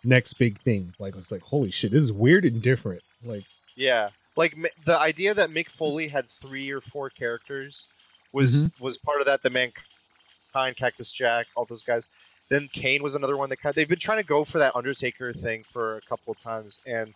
next 0.04 0.34
big 0.34 0.58
thing. 0.60 0.94
Like 0.98 1.14
it's 1.16 1.30
like, 1.32 1.42
holy 1.42 1.70
shit, 1.70 1.90
this 1.92 2.02
is 2.02 2.12
weird 2.12 2.44
and 2.44 2.62
different. 2.62 3.02
Like 3.24 3.44
Yeah, 3.76 4.10
like 4.36 4.56
the 4.84 4.98
idea 4.98 5.34
that 5.34 5.50
Mick 5.50 5.68
Foley 5.68 6.08
had 6.08 6.26
three 6.28 6.70
or 6.70 6.80
four 6.80 7.10
characters 7.10 7.86
was 8.32 8.72
was 8.80 8.96
part 8.98 9.20
of 9.20 9.26
that. 9.26 9.42
The 9.42 9.50
Mankind, 10.56 10.76
Cactus 10.76 11.12
Jack, 11.12 11.46
all 11.54 11.66
those 11.66 11.82
guys. 11.82 12.08
Then 12.48 12.68
Kane 12.72 13.02
was 13.02 13.14
another 13.14 13.36
one 13.36 13.50
that 13.50 13.58
kind. 13.58 13.74
They've 13.74 13.88
been 13.88 13.98
trying 13.98 14.22
to 14.22 14.26
go 14.26 14.44
for 14.44 14.58
that 14.58 14.74
Undertaker 14.74 15.32
thing 15.32 15.64
for 15.64 15.96
a 15.96 16.00
couple 16.02 16.32
of 16.32 16.40
times, 16.40 16.80
and 16.86 17.12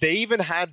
they 0.00 0.12
even 0.14 0.40
had 0.40 0.70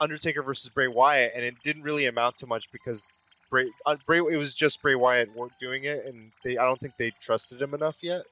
Undertaker 0.00 0.42
versus 0.42 0.70
Bray 0.70 0.88
Wyatt, 0.88 1.32
and 1.36 1.44
it 1.44 1.54
didn't 1.62 1.82
really 1.82 2.06
amount 2.06 2.38
to 2.38 2.46
much 2.46 2.70
because 2.72 3.04
Bray, 3.50 3.70
uh, 3.86 3.96
Bray 4.06 4.18
it 4.18 4.36
was 4.36 4.54
just 4.54 4.82
Bray 4.82 4.94
Wyatt 4.94 5.28
doing 5.60 5.84
it, 5.84 6.04
and 6.06 6.32
they 6.44 6.58
I 6.58 6.64
don't 6.64 6.80
think 6.80 6.96
they 6.96 7.12
trusted 7.22 7.62
him 7.62 7.74
enough 7.74 7.98
yet. 8.02 8.22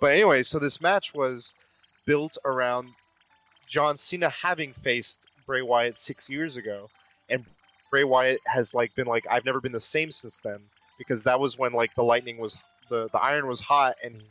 But 0.00 0.12
anyway, 0.12 0.42
so 0.42 0.58
this 0.58 0.80
match 0.80 1.14
was 1.14 1.52
built 2.06 2.36
around 2.44 2.88
John 3.68 3.96
Cena 3.96 4.30
having 4.30 4.72
faced 4.72 5.28
Bray 5.46 5.62
Wyatt 5.62 5.94
six 5.94 6.28
years 6.28 6.56
ago, 6.56 6.88
and 7.28 7.44
Bray 7.90 8.04
Wyatt 8.04 8.40
has 8.46 8.74
like 8.74 8.94
been 8.96 9.06
like 9.06 9.26
I've 9.30 9.44
never 9.44 9.60
been 9.60 9.72
the 9.72 9.80
same 9.80 10.10
since 10.10 10.40
then 10.40 10.60
because 10.98 11.24
that 11.24 11.38
was 11.38 11.58
when 11.58 11.72
like 11.72 11.94
the 11.94 12.02
lightning 12.02 12.38
was 12.38 12.56
the 12.88 13.08
the 13.12 13.22
iron 13.22 13.46
was 13.46 13.60
hot 13.60 13.94
and 14.02 14.14
he, 14.14 14.22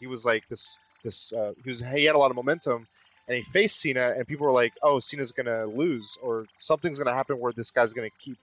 he 0.00 0.06
was 0.06 0.24
like 0.24 0.46
this 0.48 0.78
this 1.04 1.32
uh, 1.32 1.52
he 1.62 1.70
was 1.70 1.80
he 1.80 2.04
had 2.04 2.14
a 2.14 2.18
lot 2.18 2.30
of 2.30 2.36
momentum 2.36 2.86
and 3.28 3.36
he 3.36 3.42
faced 3.42 3.80
Cena 3.80 4.14
and 4.16 4.26
people 4.26 4.46
were 4.46 4.52
like 4.52 4.72
oh 4.82 4.98
Cena's 4.98 5.32
gonna 5.32 5.66
lose 5.66 6.16
or 6.22 6.46
something's 6.58 6.98
gonna 6.98 7.14
happen 7.14 7.38
where 7.38 7.52
this 7.52 7.70
guy's 7.70 7.92
gonna 7.92 8.10
keep 8.20 8.36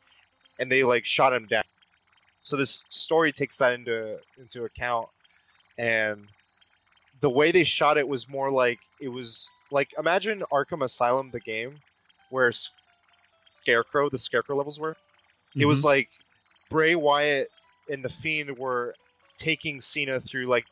and 0.60 0.72
they 0.72 0.84
like 0.84 1.06
shot 1.06 1.34
him 1.34 1.46
down. 1.46 1.64
So 2.44 2.56
this 2.56 2.84
story 2.90 3.32
takes 3.32 3.58
that 3.58 3.74
into 3.74 4.20
into 4.38 4.66
account 4.66 5.08
and 5.78 6.28
the 7.22 7.30
way 7.30 7.52
they 7.52 7.64
shot 7.64 7.98
it 7.98 8.08
was 8.08 8.30
more 8.30 8.50
like 8.50 8.80
it 9.02 9.10
was 9.10 9.50
like 9.72 9.90
imagine 9.98 10.44
Arkham 10.52 10.84
Asylum 10.84 11.32
the 11.32 11.40
game 11.40 11.80
where 12.30 12.52
Scarecrow 13.62 14.10
the 14.10 14.18
Scarecrow 14.18 14.56
levels 14.56 14.80
were. 14.80 14.96
It 15.56 15.66
was 15.66 15.84
like 15.84 16.10
Bray 16.70 16.96
Wyatt 16.96 17.48
and 17.90 18.04
the 18.04 18.10
Fiend 18.10 18.58
were 18.58 18.94
taking 19.38 19.82
Cena 19.82 20.20
through 20.20 20.46
like 20.48 20.66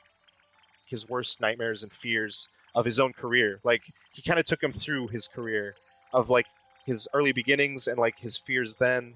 his 0.88 1.08
worst 1.10 1.42
nightmares 1.42 1.84
and 1.84 1.92
fears 1.92 2.48
of 2.76 2.86
his 2.86 3.00
own 3.00 3.14
career. 3.14 3.60
Like 3.64 3.82
he 4.14 4.22
kind 4.22 4.40
of 4.40 4.46
took 4.46 4.62
him 4.62 4.72
through 4.72 5.08
his 5.08 5.28
career 5.28 5.76
of 6.14 6.30
like 6.30 6.46
his 6.86 7.08
early 7.14 7.32
beginnings 7.32 7.88
and 7.88 7.98
like 7.98 8.18
his 8.18 8.38
fears 8.38 8.76
then, 8.76 9.16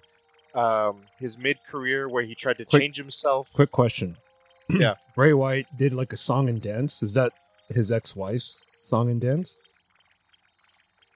um, 0.56 1.04
his 1.20 1.38
mid 1.38 1.58
career 1.70 2.10
where 2.10 2.24
he 2.24 2.36
tried 2.36 2.58
to 2.58 2.66
Quick- 2.66 2.82
change 2.82 2.98
himself. 2.98 3.50
quick 3.54 3.72
question. 3.72 4.18
Yeah. 4.70 4.96
Bray 5.16 5.34
Wyatt 5.34 5.66
did 5.78 5.92
like 5.92 6.14
a 6.14 6.18
song 6.18 6.48
and 6.48 6.62
dance. 6.62 7.04
Is 7.04 7.14
that 7.16 7.34
his 7.70 7.92
ex-wife's 7.92 8.64
song 8.84 9.10
and 9.10 9.20
dance? 9.20 9.58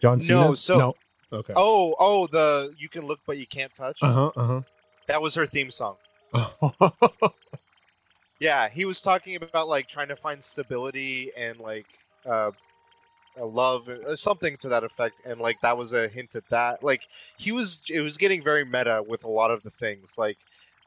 John 0.01 0.19
Cena. 0.19 0.41
No, 0.41 0.51
so- 0.53 0.77
no. 0.77 0.95
Okay. 1.31 1.53
Oh, 1.55 1.95
oh, 1.97 2.27
the 2.27 2.73
you 2.77 2.89
can 2.89 3.05
look 3.05 3.19
but 3.25 3.37
you 3.37 3.47
can't 3.47 3.73
touch. 3.75 3.97
Uh 4.01 4.11
huh. 4.13 4.31
Uh 4.35 4.61
That 5.07 5.21
was 5.21 5.35
her 5.35 5.45
theme 5.45 5.71
song. 5.71 5.95
Yeah, 8.39 8.67
he 8.69 8.85
was 8.85 9.01
talking 9.01 9.37
about 9.37 9.67
like 9.67 9.87
trying 9.87 10.09
to 10.09 10.15
find 10.15 10.43
stability 10.43 11.31
and 11.37 11.57
like 11.59 11.85
uh, 12.25 12.51
a 13.39 13.45
love 13.45 13.87
or 13.87 14.17
something 14.17 14.57
to 14.57 14.69
that 14.69 14.83
effect, 14.83 15.15
and 15.25 15.39
like 15.39 15.57
that 15.61 15.77
was 15.77 15.93
a 15.93 16.07
hint 16.07 16.35
at 16.35 16.47
that. 16.49 16.83
Like 16.83 17.01
he 17.37 17.51
was, 17.51 17.81
it 17.89 18.01
was 18.01 18.17
getting 18.17 18.43
very 18.43 18.65
meta 18.65 19.03
with 19.07 19.23
a 19.23 19.29
lot 19.29 19.51
of 19.51 19.63
the 19.63 19.69
things. 19.69 20.17
Like 20.17 20.37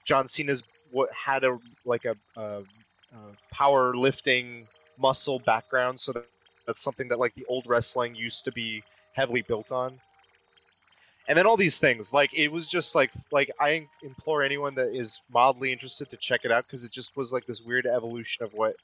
John 0.05 0.29
Cena's 0.29 0.63
what 0.91 1.11
had 1.13 1.45
a 1.45 1.59
like 1.87 2.05
a, 2.05 2.17
a, 2.37 2.63
a 3.13 3.19
power 3.51 3.95
lifting 3.97 4.67
muscle 4.99 5.39
background, 5.39 5.99
so 5.99 6.13
that 6.13 6.27
that's 6.67 6.81
something 6.83 7.09
that 7.09 7.19
like 7.19 7.35
the 7.35 7.47
old 7.47 7.67
wrestling 7.67 8.15
used 8.15 8.45
to 8.45 8.53
be 8.53 8.83
heavily 9.15 9.41
built 9.41 9.73
on. 9.73 9.99
And 11.29 11.37
then 11.37 11.47
all 11.47 11.59
these 11.59 11.79
things, 11.79 12.13
like 12.13 12.31
it 12.33 12.51
was 12.51 12.67
just 12.67 12.95
like 12.95 13.13
like 13.31 13.51
I 13.61 13.87
implore 14.03 14.43
anyone 14.43 14.75
that 14.77 14.95
is 14.97 15.21
mildly 15.31 15.71
interested 15.73 16.09
to 16.11 16.17
check 16.17 16.41
it 16.45 16.51
out 16.51 16.65
because 16.67 16.85
it 16.85 16.91
just 16.91 17.17
was 17.17 17.33
like 17.33 17.45
this 17.47 17.61
weird 17.61 17.85
evolution 17.87 18.45
of 18.45 18.53
what 18.55 18.75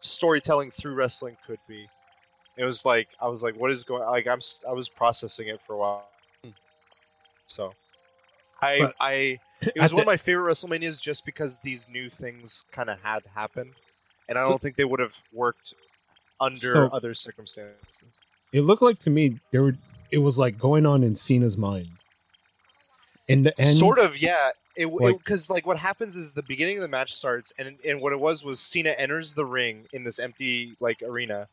storytelling 0.00 0.70
through 0.70 0.94
wrestling 0.94 1.36
could 1.46 1.58
be. 1.68 1.86
It 2.56 2.64
was 2.64 2.84
like 2.86 3.08
I 3.20 3.28
was 3.28 3.42
like, 3.42 3.54
what 3.54 3.70
is 3.70 3.84
going? 3.84 4.02
Like 4.02 4.26
I'm 4.26 4.40
i 4.68 4.72
was 4.72 4.88
processing 4.88 5.48
it 5.48 5.60
for 5.66 5.74
a 5.74 5.78
while. 5.78 6.08
So, 7.46 7.74
I 8.62 8.78
But- 8.80 8.94
I 8.98 9.38
it 9.60 9.74
was 9.78 9.92
one 9.92 9.98
the- 9.98 10.02
of 10.02 10.06
my 10.06 10.16
favorite 10.16 10.50
WrestleManias 10.52 11.00
just 11.00 11.26
because 11.26 11.58
these 11.58 11.86
new 11.90 12.08
things 12.08 12.64
kind 12.72 12.88
of 12.88 12.98
had 13.02 13.22
happened, 13.34 13.72
and 14.28 14.38
I 14.38 14.48
don't 14.48 14.60
think 14.60 14.76
they 14.76 14.86
would 14.86 15.00
have 15.00 15.16
worked 15.32 15.74
under 16.40 16.72
So- 16.72 16.88
other 16.92 17.12
circumstances. 17.12 18.02
it 18.54 18.62
looked 18.62 18.80
like 18.82 18.98
to 19.00 19.10
me 19.10 19.38
there 19.50 19.62
were. 19.62 19.74
It 20.12 20.18
was 20.18 20.38
like 20.38 20.58
going 20.58 20.86
on 20.86 21.02
in 21.02 21.16
Cena's 21.16 21.56
mind. 21.56 21.88
In 23.28 23.44
the 23.44 23.60
end, 23.60 23.76
sort 23.76 23.98
of, 23.98 24.20
yeah. 24.20 24.50
It 24.76 24.86
Like- 24.86 25.18
because 25.18 25.50
like, 25.50 25.66
what 25.66 25.78
happens 25.78 26.16
is 26.16 26.32
the 26.32 26.42
beginning 26.42 26.76
of 26.76 26.82
the 26.82 26.88
match 26.88 27.14
starts, 27.14 27.52
and 27.58 27.78
and 27.84 28.00
what 28.00 28.12
it 28.12 28.20
was 28.20 28.44
was 28.44 28.60
Cena 28.60 28.90
enters 28.90 29.34
the 29.34 29.44
ring 29.44 29.86
in 29.92 30.04
this 30.04 30.18
empty 30.18 30.72
like 30.80 31.02
arena, 31.02 31.48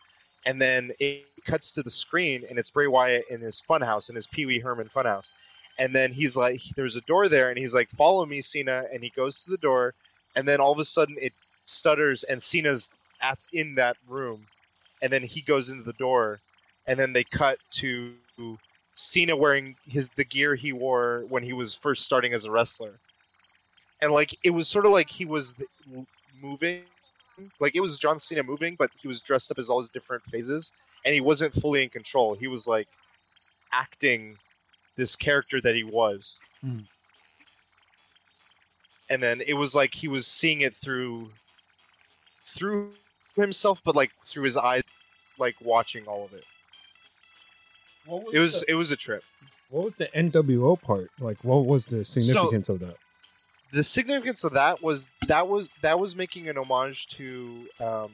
and 0.46 0.62
then 0.62 0.92
it 1.00 1.24
cuts 1.46 1.72
to 1.74 1.84
the 1.84 1.90
screen, 1.90 2.44
and 2.50 2.58
it's 2.58 2.70
Bray 2.70 2.88
Wyatt 2.88 3.26
in 3.30 3.42
his 3.42 3.62
funhouse 3.68 4.10
in 4.10 4.16
his 4.16 4.28
Pee 4.28 4.46
Wee 4.46 4.60
Herman 4.60 4.88
funhouse, 4.88 5.32
and 5.78 5.94
then 5.94 6.14
he's 6.14 6.38
like, 6.38 6.62
there's 6.76 6.96
a 6.96 7.02
door 7.02 7.28
there, 7.28 7.50
and 7.50 7.58
he's 7.58 7.74
like, 7.74 7.90
follow 7.90 8.26
me, 8.26 8.42
Cena, 8.42 8.86
and 8.92 9.04
he 9.04 9.10
goes 9.10 9.42
to 9.42 9.50
the 9.50 9.58
door, 9.58 9.94
and 10.36 10.48
then 10.48 10.60
all 10.62 10.72
of 10.72 10.80
a 10.80 10.86
sudden 10.86 11.18
it 11.20 11.34
stutters, 11.66 12.24
and 12.24 12.42
Cena's 12.42 12.90
at 13.22 13.38
in 13.52 13.76
that 13.76 13.98
room, 14.08 14.48
and 15.02 15.12
then 15.12 15.24
he 15.24 15.42
goes 15.42 15.70
into 15.70 15.84
the 15.84 15.94
door, 15.94 16.40
and 16.88 16.98
then 16.98 17.12
they 17.14 17.24
cut 17.26 17.58
to 17.72 18.14
Cena 18.96 19.36
wearing 19.36 19.76
his 19.88 20.10
the 20.10 20.26
gear 20.26 20.56
he 20.56 20.74
wore 20.74 21.26
when 21.30 21.44
he 21.44 21.54
was 21.54 21.74
first 21.74 22.04
starting 22.04 22.34
as 22.34 22.46
a 22.46 22.52
wrestler, 22.52 23.00
and 24.02 24.12
like 24.12 24.36
it 24.44 24.50
was 24.52 24.68
sort 24.68 24.86
of 24.86 24.92
like 24.92 25.10
he 25.10 25.26
was 25.26 25.56
moving, 26.42 26.84
like 27.60 27.76
it 27.76 27.82
was 27.82 27.98
John 27.98 28.20
Cena 28.20 28.44
moving, 28.44 28.76
but 28.76 28.92
he 29.02 29.08
was 29.08 29.22
dressed 29.22 29.52
up 29.52 29.60
as 29.60 29.70
all 29.70 29.80
his 29.80 29.90
different 29.90 30.24
phases, 30.24 30.72
and 31.06 31.14
he 31.14 31.22
wasn't 31.22 31.54
fully 31.54 31.84
in 31.84 31.90
control. 31.90 32.36
He 32.36 32.48
was 32.48 32.68
like 32.68 32.88
acting 33.72 34.36
this 34.98 35.16
character 35.16 35.62
that 35.62 35.76
he 35.76 35.84
was, 35.84 36.38
Hmm. 36.62 36.80
and 39.10 39.24
then 39.24 39.42
it 39.42 39.54
was 39.54 39.74
like 39.74 39.94
he 39.94 40.10
was 40.10 40.28
seeing 40.28 40.62
it 40.62 40.76
through 40.76 41.32
through 42.44 42.94
himself, 43.38 43.82
but 43.86 43.96
like 43.96 44.12
through 44.26 44.44
his 44.44 44.58
eyes, 44.58 44.84
like 45.38 45.56
watching 45.62 46.06
all 46.06 46.26
of 46.26 46.34
it. 46.34 46.44
What 48.10 48.34
It 48.34 48.40
was 48.40 48.62
the, 48.62 48.72
it 48.72 48.76
was 48.76 48.92
a 48.92 48.96
trip. 48.98 49.24
what 49.70 49.84
was 49.86 49.96
the 49.98 50.08
NWO 50.08 50.82
part? 50.82 51.10
Like, 51.20 51.44
what 51.44 51.66
was 51.66 51.88
the 51.88 52.04
significance 52.04 52.70
of 52.70 52.80
that? 52.80 52.96
the 53.72 53.84
significance 53.84 54.44
of 54.44 54.54
that 54.54 54.82
was 54.82 55.12
that 55.28 55.48
was 55.48 55.70
that 55.84 56.00
was 56.00 56.16
making 56.16 56.50
an 56.50 56.58
homage 56.58 57.08
to 57.10 57.68
um, 57.80 58.12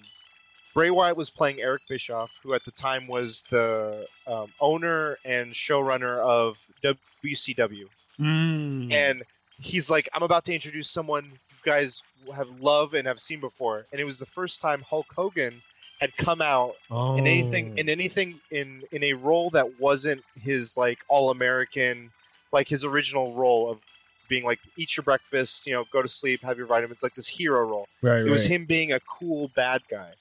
Bray 0.73 0.89
Wyatt 0.89 1.15
was 1.15 1.29
playing 1.29 1.61
Eric 1.61 1.83
Bischoff, 1.87 2.37
who 2.43 2.53
at 2.53 2.65
the 2.65 2.71
time 2.71 3.07
was 3.07 3.43
the 3.49 4.05
um, 4.27 4.51
owner 4.59 5.17
and 5.23 5.53
showrunner 5.53 6.17
of 6.19 6.59
WCW, 6.83 7.85
Mm. 8.19 8.91
and 8.91 9.23
he's 9.59 9.89
like, 9.89 10.09
"I'm 10.13 10.23
about 10.23 10.43
to 10.45 10.53
introduce 10.53 10.89
someone 10.89 11.23
you 11.25 11.37
guys 11.63 12.01
have 12.35 12.49
loved 12.59 12.93
and 12.93 13.07
have 13.07 13.19
seen 13.21 13.39
before," 13.39 13.85
and 13.93 14.01
it 14.01 14.03
was 14.05 14.19
the 14.19 14.25
first 14.25 14.59
time 14.59 14.81
Hulk 14.81 15.07
Hogan 15.15 15.61
had 15.99 16.15
come 16.17 16.41
out 16.41 16.75
oh. 16.91 17.15
in 17.15 17.25
anything 17.25 17.73
oh. 17.73 17.79
in 17.79 17.89
anything 17.89 18.39
in 18.51 18.83
in 18.91 19.03
a 19.03 19.13
role 19.13 19.49
that 19.51 19.79
wasn't 19.79 20.21
his 20.41 20.77
like 20.77 20.99
all 21.09 21.31
American, 21.31 22.09
like 22.51 22.67
his 22.67 22.83
original 22.83 23.33
role 23.33 23.69
of 23.69 23.79
being 24.27 24.43
like 24.43 24.59
eat 24.77 24.97
your 24.97 25.03
breakfast, 25.03 25.65
you 25.67 25.73
know, 25.73 25.85
go 25.91 26.01
to 26.01 26.09
sleep, 26.09 26.41
have 26.43 26.57
your 26.57 26.67
vitamins, 26.67 27.03
like 27.03 27.15
this 27.15 27.27
hero 27.27 27.65
role. 27.65 27.87
right, 28.01 28.19
It 28.19 28.23
right. 28.23 28.31
was 28.31 28.45
him 28.45 28.65
being 28.65 28.93
a 28.93 28.99
cool 29.01 29.51
bad 29.55 29.81
guy, 29.89 30.11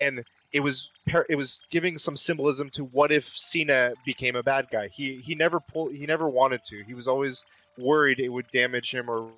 and 0.00 0.24
it 0.52 0.60
was 0.60 0.90
par- 1.08 1.26
it 1.28 1.36
was 1.36 1.62
giving 1.70 1.98
some 1.98 2.16
symbolism 2.16 2.70
to 2.70 2.84
what 2.84 3.10
if 3.10 3.26
Cena 3.26 3.92
became 4.04 4.36
a 4.36 4.42
bad 4.42 4.68
guy. 4.70 4.88
He 4.88 5.16
he 5.16 5.34
never 5.34 5.60
pull 5.60 5.88
he 5.90 6.06
never 6.06 6.28
wanted 6.28 6.64
to. 6.66 6.82
He 6.84 6.94
was 6.94 7.08
always 7.08 7.44
worried 7.78 8.20
it 8.20 8.28
would 8.28 8.48
damage 8.50 8.92
him 8.92 9.10
or 9.10 9.28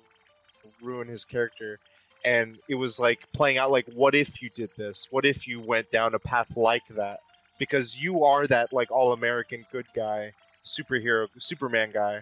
ruin 0.81 1.07
his 1.07 1.25
character. 1.25 1.79
And 2.25 2.57
it 2.67 2.75
was 2.75 2.99
like 2.99 3.19
playing 3.33 3.59
out 3.59 3.71
like, 3.71 3.85
what 3.93 4.15
if 4.15 4.41
you 4.41 4.49
did 4.55 4.71
this? 4.77 5.07
What 5.11 5.25
if 5.25 5.47
you 5.47 5.61
went 5.61 5.91
down 5.91 6.15
a 6.15 6.19
path 6.19 6.57
like 6.57 6.87
that? 6.89 7.19
Because 7.59 7.95
you 8.01 8.23
are 8.23 8.47
that 8.47 8.73
like 8.73 8.91
all 8.91 9.13
American 9.13 9.63
good 9.71 9.85
guy, 9.95 10.33
superhero, 10.65 11.27
Superman 11.37 11.91
guy. 11.93 12.21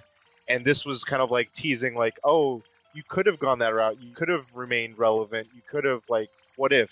And 0.50 0.66
this 0.66 0.86
was 0.86 1.06
kind 1.06 1.22
of 1.22 1.32
like 1.32 1.54
teasing, 1.54 1.96
like, 1.96 2.18
oh, 2.26 2.62
you 2.94 3.02
could 3.08 3.26
have 3.26 3.39
gone 3.39 3.60
that 3.60 3.74
route. 3.74 3.98
You 4.02 4.13
could 4.13 4.28
have 4.28 4.46
remained 4.54 5.00
relevant. 5.00 5.48
You 5.56 5.62
could 5.68 5.86
have 5.86 6.04
like, 6.10 6.30
what 6.58 6.74
if? 6.74 6.92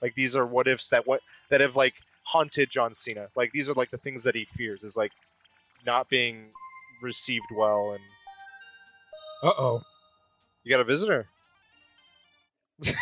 Like 0.00 0.14
these 0.14 0.36
are 0.36 0.46
what 0.46 0.68
ifs 0.68 0.88
that 0.90 1.06
what 1.06 1.20
that 1.50 1.60
have 1.60 1.76
like 1.76 1.94
haunted 2.24 2.70
John 2.70 2.92
Cena. 2.92 3.28
Like 3.34 3.52
these 3.52 3.68
are 3.68 3.74
like 3.74 3.90
the 3.90 3.98
things 3.98 4.22
that 4.22 4.34
he 4.34 4.44
fears 4.44 4.82
is 4.82 4.96
like 4.96 5.12
not 5.84 6.08
being 6.08 6.50
received 7.02 7.46
well. 7.56 7.92
And 7.92 8.02
Uh 9.42 9.54
oh. 9.58 9.82
you 10.62 10.70
got 10.70 10.80
a 10.80 10.84
visitor. 10.84 11.26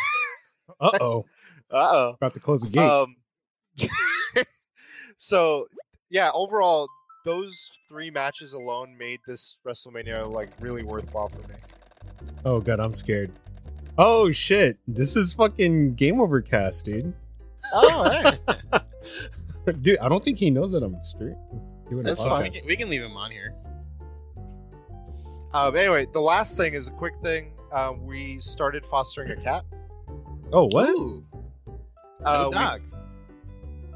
Uh 0.80 0.90
oh. 1.00 1.24
Uh 1.70 1.90
oh. 1.92 2.14
About 2.14 2.34
to 2.34 2.40
close 2.40 2.62
the 2.62 2.68
gate. 2.68 2.80
Um, 2.80 3.16
so 5.16 5.66
yeah, 6.10 6.30
overall, 6.34 6.88
those 7.24 7.70
three 7.88 8.10
matches 8.10 8.52
alone 8.52 8.96
made 8.98 9.20
this 9.26 9.58
WrestleMania 9.66 10.30
like 10.30 10.50
really 10.60 10.82
worthwhile 10.82 11.28
for 11.28 11.46
me. 11.48 11.54
oh 12.44 12.60
god, 12.60 12.80
I'm 12.80 12.94
scared. 12.94 13.30
Oh 13.98 14.30
shit! 14.30 14.78
This 14.88 15.16
is 15.16 15.32
fucking 15.34 15.94
game 15.94 16.20
overcast, 16.20 16.86
dude. 16.86 17.12
Oh, 17.72 18.10
hey. 18.10 19.72
dude, 19.82 19.98
I 19.98 20.08
don't 20.08 20.22
think 20.22 20.38
he 20.38 20.50
knows 20.50 20.72
that 20.72 20.82
I'm 20.82 21.00
straight. 21.02 21.36
doing 21.88 22.00
a 22.00 22.02
That's 22.02 22.24
we, 22.24 22.50
can, 22.50 22.66
we 22.66 22.76
can 22.76 22.88
leave 22.88 23.02
him 23.02 23.16
on 23.16 23.30
here. 23.30 23.54
um, 25.54 25.76
anyway, 25.76 26.06
the 26.12 26.20
last 26.20 26.56
thing 26.56 26.74
is 26.74 26.88
a 26.88 26.92
quick 26.92 27.14
thing. 27.22 27.52
Uh, 27.72 27.94
we 28.00 28.38
started 28.38 28.84
fostering 28.84 29.30
a 29.30 29.36
cat. 29.36 29.64
Oh 30.52 30.64
what? 30.70 30.88
Ooh, 30.90 31.24
Uh, 32.24 32.32
no 32.42 32.48
we- 32.50 32.54
dog. 32.54 32.80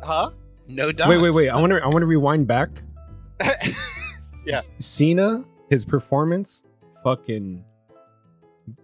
huh? 0.03 0.31
No 0.69 0.93
dog. 0.93 1.09
Wait, 1.11 1.21
wait, 1.23 1.35
wait! 1.35 1.49
I 1.51 1.61
want 1.61 1.73
to. 1.73 1.79
I 1.83 1.87
want 1.87 2.01
to 2.01 2.07
rewind 2.07 2.47
back. 2.47 2.71
Yeah. 4.47 4.61
Cena, 4.79 5.45
his 5.71 5.85
performance, 5.85 6.63
fucking 7.03 7.65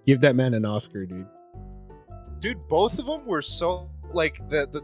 give 0.04 0.20
that 0.22 0.34
man 0.34 0.54
an 0.54 0.64
Oscar, 0.64 1.06
dude. 1.06 1.28
dude 2.40 2.58
both 2.68 2.98
of 2.98 3.06
them 3.06 3.24
were 3.26 3.42
so 3.42 3.88
like 4.12 4.38
the 4.50 4.66
the 4.72 4.82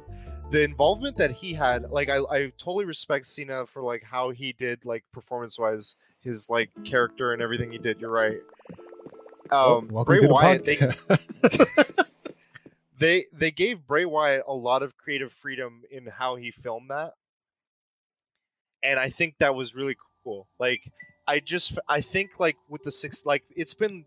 the 0.53 0.63
involvement 0.63 1.17
that 1.17 1.33
he 1.33 1.53
had 1.53 1.91
like 1.91 2.09
i 2.09 2.19
i 2.31 2.53
totally 2.59 2.85
respect 2.85 3.27
cena 3.27 3.67
for 3.67 3.83
like 3.83 4.03
how 4.05 4.31
he 4.31 4.53
did 4.53 4.85
like 4.85 5.05
performance 5.13 5.59
wise 5.59 5.97
his 6.21 6.49
like 6.49 6.71
character 6.85 7.33
and 7.33 7.43
everything 7.43 7.71
he 7.73 7.79
did 7.79 8.01
you're 8.01 8.09
right 8.11 8.39
um 9.53 9.89
welcome 9.89 10.13
bray 10.13 10.21
to 10.21 10.27
the 10.27 10.33
wyatt 10.33 10.65
they, 10.65 12.05
they 12.99 13.25
they 13.33 13.51
gave 13.51 13.87
bray 13.87 14.05
wyatt 14.05 14.43
a 14.47 14.55
lot 14.55 14.83
of 14.83 14.97
creative 14.97 15.33
freedom 15.33 15.83
in 15.91 16.07
how 16.07 16.37
he 16.37 16.51
filmed 16.51 16.91
that. 16.91 17.15
And 18.83 18.99
i 18.99 19.09
think 19.09 19.37
that 19.39 19.55
was 19.55 19.75
really 19.75 19.97
cool. 20.25 20.49
Like 20.59 20.81
i 21.27 21.41
just 21.41 21.79
i 21.89 22.01
think 22.01 22.33
like 22.39 22.57
with 22.69 22.83
the 22.83 22.93
six 22.93 23.25
like 23.25 23.45
it's 23.55 23.75
been 23.75 24.05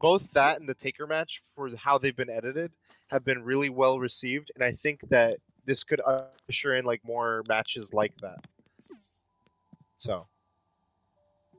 both 0.00 0.30
that 0.32 0.60
and 0.60 0.68
the 0.68 0.74
taker 0.74 1.06
match 1.06 1.42
for 1.54 1.68
how 1.76 1.98
they've 1.98 2.16
been 2.16 2.30
edited 2.30 2.70
have 3.08 3.24
been 3.24 3.42
really 3.42 3.70
well 3.70 3.98
received 3.98 4.52
and 4.54 4.62
i 4.62 4.70
think 4.70 5.00
that 5.08 5.38
this 5.66 5.84
could 5.84 6.00
usher 6.48 6.74
in 6.74 6.84
like 6.84 7.04
more 7.04 7.44
matches 7.48 7.92
like 7.92 8.12
that. 8.22 8.44
So 9.96 10.26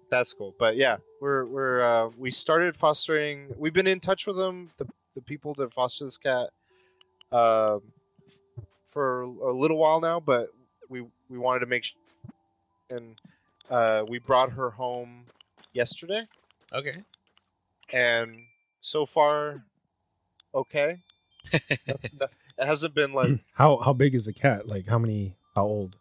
that's 0.10 0.34
cool. 0.34 0.56
But 0.58 0.76
yeah 0.76 0.98
we're 1.22 1.46
we're 1.46 1.82
uh 1.82 2.10
we 2.18 2.30
started 2.32 2.76
fostering 2.76 3.54
we've 3.58 3.72
been 3.74 3.88
in 3.88 4.00
touch 4.02 4.26
with 4.28 4.36
them 4.36 4.72
the, 4.78 4.86
the 5.16 5.22
people 5.22 5.54
that 5.54 5.72
foster 5.74 6.04
this 6.04 6.18
cat 6.18 6.50
um 7.32 7.82
for 8.88 9.22
a 9.22 9.52
little 9.54 9.78
while 9.78 10.02
now 10.02 10.20
but 10.20 10.50
we 10.90 11.02
we 11.30 11.38
wanted 11.38 11.60
to 11.60 11.66
make 11.68 11.84
sure 11.86 11.98
and 12.90 13.16
uh 13.70 14.04
we 14.10 14.20
brought 14.20 14.52
her 14.52 14.72
home 14.72 15.24
yesterday 15.74 16.24
Okay. 16.74 16.98
and 17.94 18.36
so 18.82 19.06
far 19.06 19.64
okay 20.54 21.00
Nothing- 21.88 22.20
it 22.58 22.66
hasn't 22.66 22.94
been 22.94 23.14
like 23.14 23.40
how 23.54 23.78
how 23.78 23.94
big 23.94 24.14
is 24.14 24.26
the 24.26 24.34
cat? 24.34 24.68
Like 24.68 24.88
how 24.88 25.00
many? 25.00 25.36
How 25.56 25.64
old? 25.64 25.96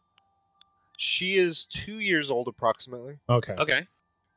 she 0.98 1.34
is 1.36 1.64
two 1.64 1.98
years 2.00 2.30
old 2.30 2.46
approximately 2.48 3.18
Okay. 3.28 3.52
Okay. 3.58 3.86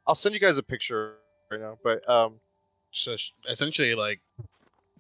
I'll 0.08 0.16
send 0.16 0.34
you 0.34 0.40
guys 0.40 0.58
a 0.58 0.64
picture 0.64 1.16
right 1.52 1.60
now 1.62 1.78
but 1.84 2.08
um 2.10 2.40
So 2.92 3.16
essentially, 3.50 3.96
like, 3.96 4.20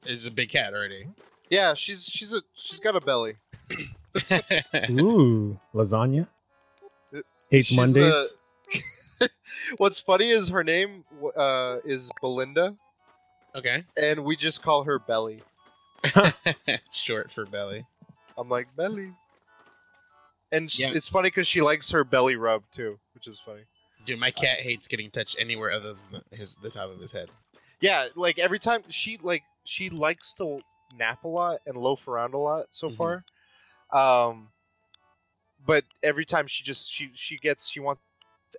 is 0.05 0.25
a 0.25 0.31
big 0.31 0.49
cat 0.49 0.73
already. 0.73 1.07
yeah 1.49 1.73
she's 1.73 2.05
she's 2.05 2.33
a 2.33 2.41
she's 2.55 2.79
got 2.79 2.95
a 2.95 3.01
belly 3.01 3.33
Ooh, 4.91 5.57
lasagna. 5.73 6.27
Uh, 7.15 7.19
Hates 7.49 7.67
she's 7.67 7.77
Mondays. 7.77 8.37
what's 9.77 9.99
funny 9.99 10.29
is 10.29 10.49
her 10.49 10.63
name 10.63 11.03
uh 11.37 11.77
is 11.85 12.09
belinda 12.21 12.75
okay. 13.55 13.83
and 13.97 14.23
we 14.23 14.35
just 14.35 14.61
call 14.61 14.83
her 14.83 14.99
belly 14.99 15.39
Short 16.91 17.31
for 17.31 17.45
belly. 17.45 17.85
i'm 18.37 18.49
like 18.49 18.67
belly 18.75 19.13
and 20.51 20.69
sh 20.69 20.79
Yeah. 20.79 20.91
it's 20.93 21.07
funny 21.07 21.27
because 21.27 21.47
she 21.47 21.61
likes 21.61 21.89
her 21.91 22.03
belly 22.03 22.35
rub 22.35 22.63
too 22.71 22.99
which 23.13 23.27
is 23.27 23.39
funny 23.39 23.61
Dude, 24.05 24.19
my 24.19 24.31
cat 24.31 24.59
hates 24.59 24.87
getting 24.87 25.09
touched 25.09 25.35
anywhere 25.39 25.71
other 25.71 25.93
than 26.11 26.21
his 26.31 26.55
the 26.57 26.69
top 26.69 26.89
of 26.89 26.99
his 26.99 27.11
head. 27.11 27.29
Yeah, 27.79 28.07
like 28.15 28.39
every 28.39 28.59
time 28.59 28.83
she 28.89 29.17
like 29.21 29.43
she 29.65 29.89
likes 29.89 30.33
to 30.33 30.61
nap 30.97 31.23
a 31.23 31.27
lot 31.27 31.59
and 31.65 31.75
loaf 31.77 32.07
around 32.07 32.33
a 32.33 32.37
lot 32.37 32.67
so 32.71 32.89
Mhm. 32.89 32.97
far. 32.97 33.25
Um 34.29 34.49
but 35.65 35.85
every 36.01 36.25
time 36.25 36.47
she 36.47 36.63
just 36.63 36.91
she 36.91 37.09
she 37.13 37.37
gets 37.37 37.69
she 37.69 37.79
wants 37.79 38.01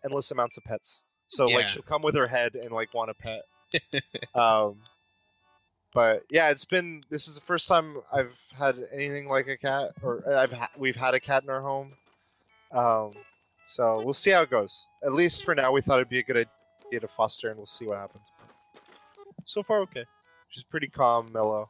endless 0.05 0.31
amounts 0.31 0.57
of 0.57 0.65
pets. 0.65 1.03
So 1.29 1.47
like 1.49 1.69
she'll 1.69 1.83
come 1.83 2.03
with 2.03 2.15
her 2.17 2.27
head 2.29 2.55
and 2.55 2.71
like 2.73 2.95
want 2.95 3.11
a 3.11 3.15
pet. 3.15 3.43
um 4.35 4.81
but 5.93 6.25
yeah, 6.31 6.51
it's 6.51 6.65
been 6.65 7.05
this 7.11 7.29
is 7.29 7.35
the 7.37 7.41
first 7.41 7.69
time 7.69 7.99
I've 8.13 8.39
had 8.59 8.89
anything 8.93 9.29
like 9.29 9.47
a 9.49 9.57
cat 9.57 9.93
or 10.03 10.23
I've 10.29 10.53
ha- 10.53 10.71
we've 10.77 10.97
had 10.97 11.15
a 11.15 11.21
cat 11.21 11.45
in 11.45 11.51
our 11.51 11.61
home. 11.61 11.93
Um 12.73 13.13
so 13.67 14.03
we'll 14.03 14.15
see 14.15 14.31
how 14.31 14.43
it 14.43 14.51
goes. 14.51 14.87
At 15.05 15.13
least 15.13 15.45
for 15.45 15.55
now 15.55 15.73
we 15.73 15.81
thought 15.81 15.97
it'd 15.97 16.09
be 16.09 16.19
a 16.19 16.23
good 16.23 16.47
idea 16.87 17.01
to 17.01 17.09
foster 17.09 17.49
and 17.49 17.57
we'll 17.57 17.67
see 17.67 17.87
what 17.87 17.99
happens. 17.99 18.27
So 19.45 19.63
far 19.63 19.81
okay. 19.81 20.05
She's 20.49 20.63
pretty 20.63 20.89
calm, 20.89 21.31
mellow. 21.33 21.69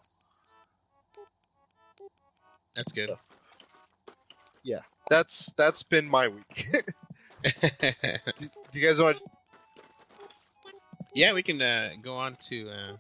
That's 2.75 2.93
good. 2.93 3.09
So, 3.09 3.17
yeah. 4.63 4.81
That's 5.11 5.53
that's 5.53 5.83
been 5.83 6.09
my 6.09 6.29
week. 6.29 6.67
do, 7.61 8.49
do 8.73 8.81
you 8.81 8.87
guys 8.87 9.01
want 9.01 9.19
yeah, 11.15 11.33
we 11.33 11.43
can 11.43 11.63
uh, 11.63 11.91
go 12.03 12.17
on 12.17 12.35
to 12.49 12.69
uh, 12.69 12.97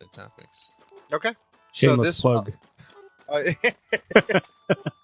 the 0.00 0.06
topics. 0.12 0.70
Okay. 1.12 1.32
Shameless 1.72 2.08
this- 2.08 2.20
plug. 2.20 2.52
Uh, 3.28 3.42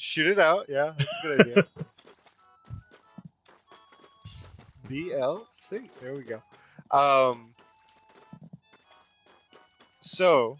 shoot 0.00 0.26
it 0.26 0.38
out. 0.38 0.66
Yeah, 0.68 0.92
that's 0.98 1.14
a 1.24 1.26
good 1.26 1.40
idea. 1.40 1.66
DLC. 4.88 6.00
There 6.00 6.14
we 6.14 6.22
go. 6.24 6.42
Um. 6.96 7.54
So, 10.00 10.56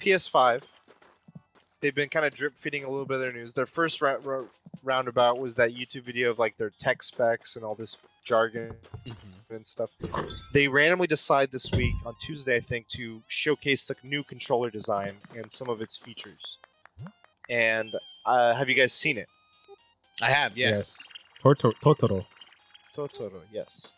PS5 0.00 0.64
they've 1.80 1.94
been 1.94 2.08
kind 2.08 2.24
of 2.24 2.32
drip 2.34 2.56
feeding 2.56 2.84
a 2.84 2.88
little 2.88 3.04
bit 3.04 3.16
of 3.16 3.20
their 3.20 3.32
news. 3.32 3.52
Their 3.54 3.66
first 3.66 4.00
ra- 4.00 4.16
ra- 4.22 4.44
roundabout 4.84 5.40
was 5.40 5.56
that 5.56 5.74
YouTube 5.74 6.04
video 6.04 6.30
of 6.30 6.38
like 6.38 6.56
their 6.56 6.70
tech 6.70 7.02
specs 7.02 7.56
and 7.56 7.64
all 7.64 7.74
this 7.74 7.96
jargon 8.24 8.72
Mhm. 9.04 9.16
and 9.50 9.66
stuff. 9.66 9.90
They 10.52 10.68
randomly 10.68 11.08
decide 11.08 11.50
this 11.50 11.68
week 11.72 11.92
on 12.06 12.14
Tuesday, 12.20 12.54
I 12.56 12.60
think, 12.60 12.86
to 12.88 13.20
showcase 13.26 13.84
the 13.84 13.96
new 14.04 14.22
controller 14.22 14.70
design 14.70 15.10
and 15.36 15.50
some 15.50 15.68
of 15.68 15.80
its 15.80 15.96
features. 15.96 16.58
And 17.48 17.94
uh, 18.24 18.54
have 18.54 18.68
you 18.68 18.74
guys 18.74 18.92
seen 18.92 19.18
it? 19.18 19.28
I 20.20 20.26
have, 20.26 20.56
yes. 20.56 20.98
Torto- 21.42 21.74
Totoro. 21.82 22.24
Totoro, 22.96 23.40
yes. 23.52 23.96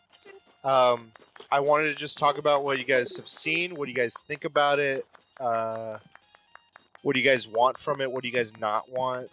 Um, 0.62 1.12
I 1.52 1.60
wanted 1.60 1.90
to 1.90 1.94
just 1.94 2.16
talk 2.16 2.38
about 2.38 2.64
what 2.64 2.78
you 2.78 2.84
guys 2.84 3.16
have 3.16 3.28
seen. 3.28 3.74
What 3.74 3.84
do 3.84 3.90
you 3.90 3.96
guys 3.96 4.14
think 4.26 4.44
about 4.44 4.78
it? 4.78 5.04
Uh, 5.38 5.98
what 7.02 7.14
do 7.14 7.20
you 7.20 7.28
guys 7.28 7.46
want 7.46 7.78
from 7.78 8.00
it? 8.00 8.10
What 8.10 8.22
do 8.22 8.28
you 8.28 8.34
guys 8.34 8.52
not 8.58 8.90
want? 8.90 9.28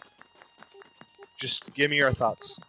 Just 1.40 1.74
give 1.74 1.90
me 1.90 1.98
your 1.98 2.12
thoughts. 2.12 2.60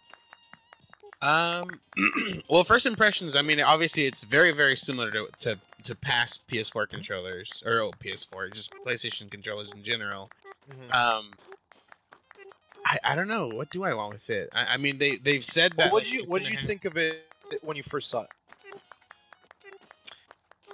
Um, 1.21 1.69
well, 2.49 2.63
first 2.63 2.85
impressions. 2.85 3.35
I 3.35 3.41
mean, 3.41 3.61
obviously, 3.61 4.05
it's 4.05 4.23
very, 4.23 4.51
very 4.51 4.75
similar 4.75 5.11
to 5.11 5.27
to, 5.41 5.59
to 5.83 5.95
past 5.95 6.47
PS4 6.47 6.89
controllers 6.89 7.63
or 7.65 7.79
oh, 7.79 7.91
PS4, 8.03 8.53
just 8.53 8.73
PlayStation 8.85 9.29
controllers 9.31 9.73
in 9.73 9.83
general. 9.83 10.29
Um, 10.91 11.31
I, 12.85 12.99
I 13.03 13.15
don't 13.15 13.27
know. 13.27 13.47
What 13.47 13.69
do 13.69 13.83
I 13.83 13.93
want 13.93 14.13
with 14.13 14.29
it? 14.29 14.49
I, 14.53 14.65
I 14.73 14.77
mean, 14.77 14.97
they 14.97 15.17
they've 15.17 15.43
said 15.43 15.73
that. 15.77 15.91
what 15.91 15.99
like, 15.99 16.03
did 16.05 16.13
you 16.13 16.19
it's 16.21 16.29
What 16.29 16.41
did 16.41 16.51
you 16.51 16.57
have- 16.57 16.67
think 16.67 16.85
of 16.85 16.97
it 16.97 17.25
when 17.61 17.77
you 17.77 17.83
first 17.83 18.09
saw 18.09 18.21
it? 18.23 18.29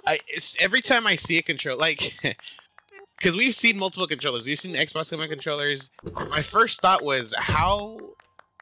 I 0.06 0.18
every 0.58 0.80
time 0.80 1.06
I 1.06 1.16
see 1.16 1.38
a 1.38 1.42
control 1.42 1.76
like 1.78 2.14
because 3.18 3.36
we've 3.36 3.54
seen 3.54 3.78
multiple 3.78 4.06
controllers, 4.06 4.46
we've 4.46 4.58
seen 4.58 4.74
Xbox 4.74 5.16
One 5.16 5.28
controllers. 5.28 5.90
My 6.30 6.40
first 6.42 6.80
thought 6.80 7.02
was 7.04 7.34
how 7.36 7.98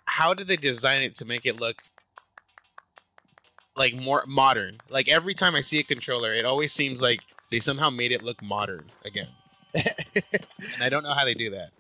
how 0.05 0.35
did 0.35 0.49
they 0.49 0.57
design 0.57 1.03
it 1.03 1.15
to 1.17 1.25
make 1.25 1.47
it 1.47 1.61
look 1.61 1.77
like 3.77 3.95
more 3.95 4.25
modern? 4.27 4.79
Like 4.89 5.09
every 5.09 5.35
time 5.35 5.55
I 5.55 5.61
see 5.61 5.79
a 5.79 5.85
controller, 5.85 6.33
it 6.35 6.45
always 6.45 6.73
seems 6.73 7.01
like 7.01 7.21
they 7.51 7.61
somehow 7.61 7.89
made 7.91 8.11
it 8.13 8.23
look 8.23 8.43
modern 8.43 8.85
again, 9.05 9.29
and 9.75 10.83
I 10.83 10.89
don't 10.89 11.03
know 11.03 11.15
how 11.15 11.25
they 11.25 11.35
do 11.35 11.51
that. 11.51 11.71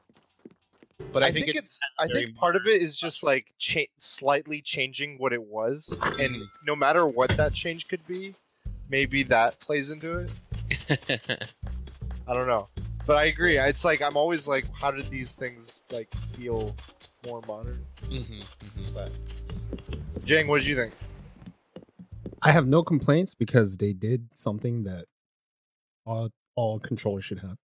But 1.12 1.22
I, 1.22 1.26
I, 1.28 1.32
think, 1.32 1.48
it- 1.48 1.56
it's. 1.56 1.80
I 1.98 2.06
think 2.06 2.34
part 2.36 2.56
of 2.56 2.66
it 2.66 2.82
is 2.82 2.96
just 2.96 3.22
like 3.22 3.52
cha- 3.58 3.86
slightly 3.98 4.60
changing 4.60 5.16
what 5.18 5.32
it 5.32 5.42
was, 5.42 5.96
and 6.20 6.34
Mhm. 6.34 6.42
no 6.66 6.76
matter 6.76 7.06
what 7.06 7.30
that 7.36 7.54
change 7.54 7.88
could 7.88 8.04
be, 8.06 8.34
maybe 8.90 9.22
that 9.24 9.58
plays 9.60 9.90
into 9.90 10.18
it. 10.18 10.30
I 12.28 12.34
don't 12.34 12.46
know, 12.46 12.68
but 13.06 13.16
I 13.16 13.24
agree. 13.24 13.56
It's 13.58 13.84
like 13.84 14.02
I'm 14.02 14.16
always 14.16 14.46
like, 14.46 14.66
how 14.74 14.90
did 14.90 15.08
these 15.08 15.34
things 15.34 15.80
like 15.90 16.12
feel 16.36 16.74
more 17.26 17.40
modern? 17.46 17.84
Mhm, 18.04 18.44
mhm. 18.44 18.94
But 18.94 19.10
Jang, 20.24 20.46
what 20.48 20.58
did 20.58 20.66
you 20.66 20.76
think? 20.76 20.92
I 22.42 22.52
have 22.52 22.66
no 22.66 22.82
complaints 22.82 23.34
because 23.34 23.78
they 23.78 23.92
did 23.92 24.28
something 24.34 24.82
that 24.84 25.06
all 26.04 26.30
all 26.54 26.78
controllers 26.80 27.24
should 27.24 27.38
have. 27.38 27.56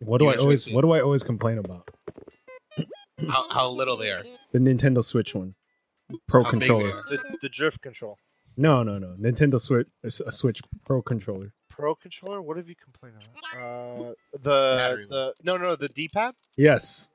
What 0.00 0.18
do 0.18 0.24
You 0.26 0.30
I 0.32 0.36
always 0.36 0.64
see- 0.64 0.74
what 0.74 0.82
do 0.82 0.92
I 0.92 1.00
always 1.00 1.22
complain 1.22 1.58
about? 1.58 1.88
how, 3.28 3.48
how 3.50 3.68
little 3.70 3.96
they 3.96 4.10
are. 4.10 4.22
The 4.52 4.58
Nintendo 4.58 5.04
Switch 5.04 5.34
one. 5.34 5.54
Pro 6.26 6.42
How 6.42 6.50
big 6.52 6.60
they 6.60 6.66
controller. 6.68 6.94
are. 6.96 7.02
The, 7.08 7.38
the 7.42 7.48
drift 7.48 7.82
control, 7.82 8.16
No, 8.56 8.82
no, 8.82 8.98
no. 8.98 9.14
Nintendo 9.20 9.60
Switch 9.60 9.86
a 10.02 10.32
Switch 10.32 10.60
Pro 10.84 11.02
controller. 11.02 11.52
pro 11.68 11.94
controller. 11.94 12.42
What 12.42 12.56
have 12.56 12.68
you 12.68 12.74
complained 12.82 13.16
about? 13.54 13.62
Uh, 13.62 14.12
the 14.32 14.74
Battery 14.78 15.06
the 15.08 15.34
no 15.44 15.56
no 15.56 15.76
the 15.76 15.88
D 15.88 16.08
pad. 16.08 16.34
Yes. 16.56 17.08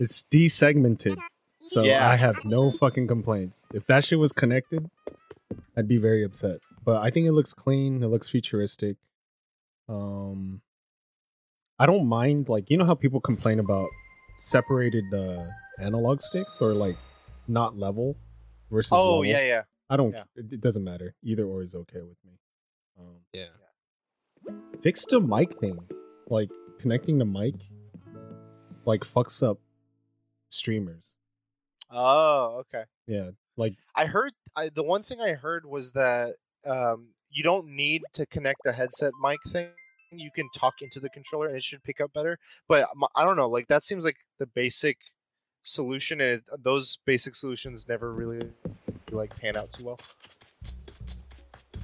It's 0.00 0.24
desegmented. 0.24 1.16
So 1.60 1.82
Yeah. 1.84 2.08
I 2.10 2.16
have 2.16 2.44
no 2.44 2.70
fucking 2.70 3.06
complaints. 3.06 3.64
If 3.72 3.86
that 3.86 4.04
shit 4.04 4.18
was 4.18 4.32
connected, 4.32 4.90
I'd 5.76 5.88
be 5.88 5.96
very 5.98 6.22
upset. 6.24 6.58
But 6.84 7.00
I 7.02 7.08
think 7.10 7.26
it 7.26 7.32
looks 7.32 7.54
clean, 7.54 8.02
it 8.02 8.08
looks 8.08 8.28
futuristic. 8.28 8.96
Um 9.88 10.60
I 11.78 11.86
don't 11.86 12.06
mind 12.06 12.48
like 12.48 12.70
you 12.70 12.76
know 12.76 12.84
how 12.84 12.94
people 12.94 13.20
complain 13.20 13.58
about 13.58 13.88
separated 14.36 15.04
uh 15.12 15.42
analog 15.80 16.20
sticks 16.20 16.60
or 16.60 16.72
like 16.72 16.96
not 17.48 17.76
level 17.76 18.16
versus 18.70 18.92
Oh 18.92 19.18
level? 19.18 19.24
yeah 19.26 19.44
yeah. 19.46 19.62
I 19.90 19.96
don't 19.96 20.12
yeah. 20.12 20.24
it, 20.36 20.46
it 20.52 20.60
doesn't 20.60 20.84
matter. 20.84 21.14
Either 21.22 21.44
or 21.44 21.62
is 21.62 21.74
okay 21.74 22.00
with 22.00 22.18
me. 22.24 22.32
Um 22.98 23.16
Yeah. 23.32 23.46
fix 24.80 25.04
the 25.06 25.20
mic 25.20 25.52
thing. 25.54 25.78
Like 26.28 26.50
connecting 26.78 27.18
the 27.18 27.24
mic 27.24 27.54
like 28.84 29.00
fucks 29.00 29.42
up 29.46 29.58
streamers. 30.48 31.14
Oh 31.90 32.62
okay. 32.62 32.84
Yeah. 33.06 33.30
Like 33.56 33.74
I 33.94 34.06
heard 34.06 34.32
I, 34.56 34.68
the 34.68 34.84
one 34.84 35.02
thing 35.02 35.20
I 35.20 35.32
heard 35.32 35.66
was 35.66 35.92
that 35.92 36.36
um, 36.64 37.08
you 37.30 37.42
don't 37.42 37.68
need 37.68 38.02
to 38.14 38.24
connect 38.26 38.60
a 38.66 38.72
headset 38.72 39.12
mic 39.22 39.38
thing. 39.48 39.70
You 40.18 40.30
can 40.30 40.48
talk 40.56 40.74
into 40.80 41.00
the 41.00 41.08
controller 41.08 41.48
and 41.48 41.56
it 41.56 41.64
should 41.64 41.82
pick 41.82 42.00
up 42.00 42.12
better. 42.12 42.38
But 42.68 42.88
I 43.14 43.24
don't 43.24 43.36
know, 43.36 43.48
like 43.48 43.68
that 43.68 43.84
seems 43.84 44.04
like 44.04 44.16
the 44.38 44.46
basic 44.46 44.98
solution, 45.62 46.20
and 46.20 46.42
those 46.62 46.98
basic 47.06 47.34
solutions 47.34 47.88
never 47.88 48.12
really 48.12 48.48
like 49.10 49.38
pan 49.38 49.56
out 49.56 49.72
too 49.72 49.84
well. 49.84 50.00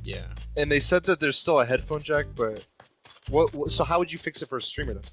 Yeah. 0.04 0.26
And 0.56 0.70
they 0.70 0.80
said 0.80 1.04
that 1.04 1.20
there's 1.20 1.38
still 1.38 1.60
a 1.60 1.66
headphone 1.66 2.02
jack, 2.02 2.26
but 2.34 2.66
what? 3.28 3.52
what 3.54 3.70
so 3.70 3.84
how 3.84 3.98
would 3.98 4.12
you 4.12 4.18
fix 4.18 4.42
it 4.42 4.48
for 4.48 4.58
a 4.58 4.62
streamer 4.62 4.94
then? 4.94 5.04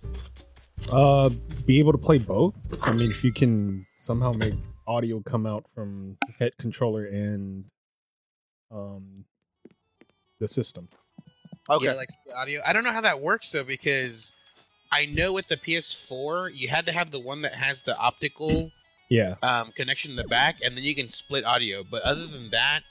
uh 0.91 1.29
be 1.65 1.79
able 1.79 1.91
to 1.91 1.97
play 1.97 2.17
both. 2.17 2.57
I 2.81 2.93
mean 2.93 3.11
if 3.11 3.23
you 3.23 3.33
can 3.33 3.85
somehow 3.97 4.31
make 4.33 4.53
audio 4.87 5.21
come 5.21 5.45
out 5.45 5.65
from 5.73 6.17
head 6.39 6.53
controller 6.57 7.05
and 7.05 7.65
um 8.71 9.25
the 10.39 10.47
system. 10.47 10.87
Okay. 11.69 11.85
Yeah, 11.85 11.93
like 11.93 12.09
audio. 12.35 12.61
I 12.65 12.73
don't 12.73 12.83
know 12.83 12.91
how 12.93 13.01
that 13.01 13.19
works 13.19 13.51
though 13.51 13.63
because 13.63 14.33
I 14.91 15.05
know 15.07 15.33
with 15.33 15.47
the 15.47 15.57
PS4 15.57 16.51
you 16.55 16.67
had 16.69 16.85
to 16.85 16.91
have 16.91 17.11
the 17.11 17.19
one 17.19 17.41
that 17.41 17.53
has 17.53 17.83
the 17.83 17.97
optical 17.97 18.71
Yeah. 19.09 19.35
um, 19.43 19.71
connection 19.75 20.11
in 20.11 20.17
the 20.17 20.27
back, 20.27 20.57
and 20.63 20.75
then 20.77 20.83
you 20.83 20.95
can 20.95 21.09
split 21.09 21.43
audio. 21.45 21.83
But 21.89 22.03
other 22.03 22.25
than 22.27 22.49
that, 22.51 22.81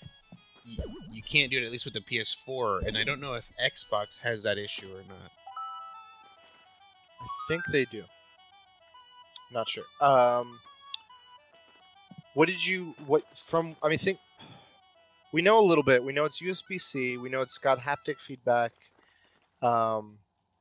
you, 0.65 0.77
you 1.11 1.23
can't 1.23 1.51
do 1.51 1.59
it 1.59 1.65
at 1.65 1.73
least 1.73 1.85
with 1.87 1.95
the 1.95 2.01
PS4. 2.01 2.87
And 2.87 2.99
I 2.99 3.05
don't 3.05 3.21
know 3.21 3.35
if 3.35 3.51
Xbox 3.63 4.19
has 4.21 4.43
that 4.43 4.59
issue 4.59 4.89
or 4.93 5.03
not. 5.09 5.31
I 7.21 7.27
think 7.49 7.63
they 7.73 7.85
do. 7.87 8.05
Not 9.53 9.69
sure. 9.69 9.85
Um, 10.01 10.59
what 12.35 12.49
did 12.49 12.65
you 12.67 12.95
what 13.07 13.23
from? 13.37 13.75
I 13.83 13.89
mean, 13.89 13.99
think 13.99 14.19
we 15.37 15.43
know 15.43 15.61
a 15.61 15.67
little 15.71 15.85
bit. 15.85 16.03
We 16.03 16.15
know 16.15 16.25
it's 16.25 16.41
USB 16.41 16.81
C. 16.81 17.19
We 17.19 17.29
know 17.29 17.43
it's 17.43 17.59
got 17.59 17.79
haptic 17.79 18.19
feedback. 18.19 18.73
Um, 19.61 20.17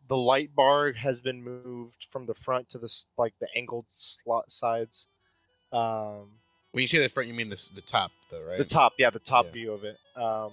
the 0.09 0.17
light 0.17 0.53
bar 0.53 0.91
has 0.91 1.21
been 1.21 1.41
moved 1.41 2.07
from 2.11 2.25
the 2.25 2.33
front 2.33 2.67
to 2.71 2.77
the 2.77 2.93
like 3.17 3.33
the 3.39 3.47
angled 3.55 3.85
slot 3.87 4.51
sides. 4.51 5.07
Um, 5.71 6.27
When 6.73 6.81
you 6.81 6.87
say 6.87 6.97
the 6.99 7.07
front, 7.07 7.29
you 7.29 7.33
mean 7.33 7.47
the 7.47 7.71
the 7.73 7.79
top 7.79 8.11
though, 8.29 8.43
right? 8.43 8.57
the 8.57 8.65
top, 8.65 8.91
yeah, 8.97 9.09
the 9.11 9.19
top 9.19 9.45
Yeah. 9.45 9.51
view 9.53 9.71
of 9.71 9.85
it. 9.85 9.97
Um, 10.17 10.51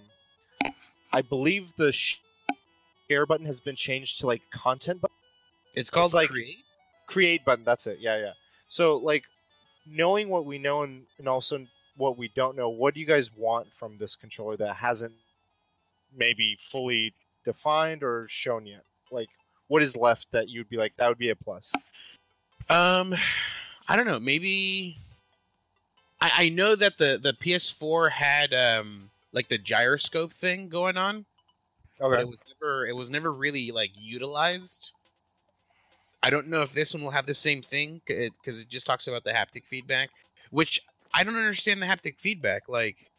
I 1.12 1.22
believe 1.22 1.74
the 1.74 1.90
share 1.90 3.26
button 3.26 3.46
has 3.46 3.58
been 3.58 3.74
changed 3.74 4.20
to 4.20 4.28
like 4.28 4.42
content 4.52 5.00
button. 5.00 5.16
It's 5.74 5.90
called 5.90 6.12
like- 6.14 6.28
Create. 6.28 6.58
create 7.08 7.44
button 7.44 7.64
that's 7.64 7.86
it 7.86 7.98
yeah 8.00 8.16
yeah 8.16 8.32
so 8.68 8.96
like 8.98 9.24
knowing 9.84 10.28
what 10.30 10.46
we 10.46 10.56
know 10.58 10.82
and, 10.82 11.04
and 11.18 11.28
also 11.28 11.66
what 11.96 12.16
we 12.16 12.28
don't 12.28 12.56
know 12.56 12.68
what 12.68 12.94
do 12.94 13.00
you 13.00 13.06
guys 13.06 13.30
want 13.36 13.72
from 13.72 13.98
this 13.98 14.16
controller 14.16 14.56
that 14.56 14.76
hasn't 14.76 15.12
maybe 16.16 16.56
fully 16.60 17.14
defined 17.44 18.02
or 18.02 18.26
shown 18.28 18.66
yet 18.66 18.84
like 19.10 19.28
what 19.68 19.82
is 19.82 19.96
left 19.96 20.30
that 20.32 20.48
you'd 20.48 20.68
be 20.68 20.76
like 20.76 20.92
that 20.96 21.08
would 21.08 21.18
be 21.18 21.30
a 21.30 21.36
plus 21.36 21.72
Um, 22.70 23.14
I 23.88 23.96
don't 23.96 24.06
know. 24.06 24.20
Maybe 24.20 24.96
I, 26.20 26.30
I 26.34 26.48
know 26.50 26.76
that 26.76 26.96
the 26.98 27.18
the 27.20 27.32
PS4 27.32 28.10
had 28.10 28.54
um 28.54 29.10
like 29.32 29.48
the 29.48 29.58
gyroscope 29.58 30.32
thing 30.32 30.68
going 30.68 30.96
on, 30.96 31.24
okay 32.00 32.20
it 32.20 32.26
was 32.26 32.38
never 32.60 32.86
it 32.86 32.96
was 32.96 33.10
never 33.10 33.32
really 33.32 33.70
like 33.72 33.90
utilized. 33.96 34.92
I 36.22 36.30
don't 36.30 36.46
know 36.46 36.62
if 36.62 36.72
this 36.72 36.94
one 36.94 37.02
will 37.02 37.10
have 37.10 37.26
the 37.26 37.34
same 37.34 37.62
thing 37.62 38.00
because 38.06 38.60
it 38.60 38.68
just 38.68 38.86
talks 38.86 39.08
about 39.08 39.24
the 39.24 39.32
haptic 39.32 39.64
feedback, 39.66 40.10
which 40.50 40.80
I 41.14 41.24
don't 41.24 41.36
understand 41.36 41.82
the 41.82 41.86
haptic 41.86 42.18
feedback. 42.20 42.68
Like 42.68 43.12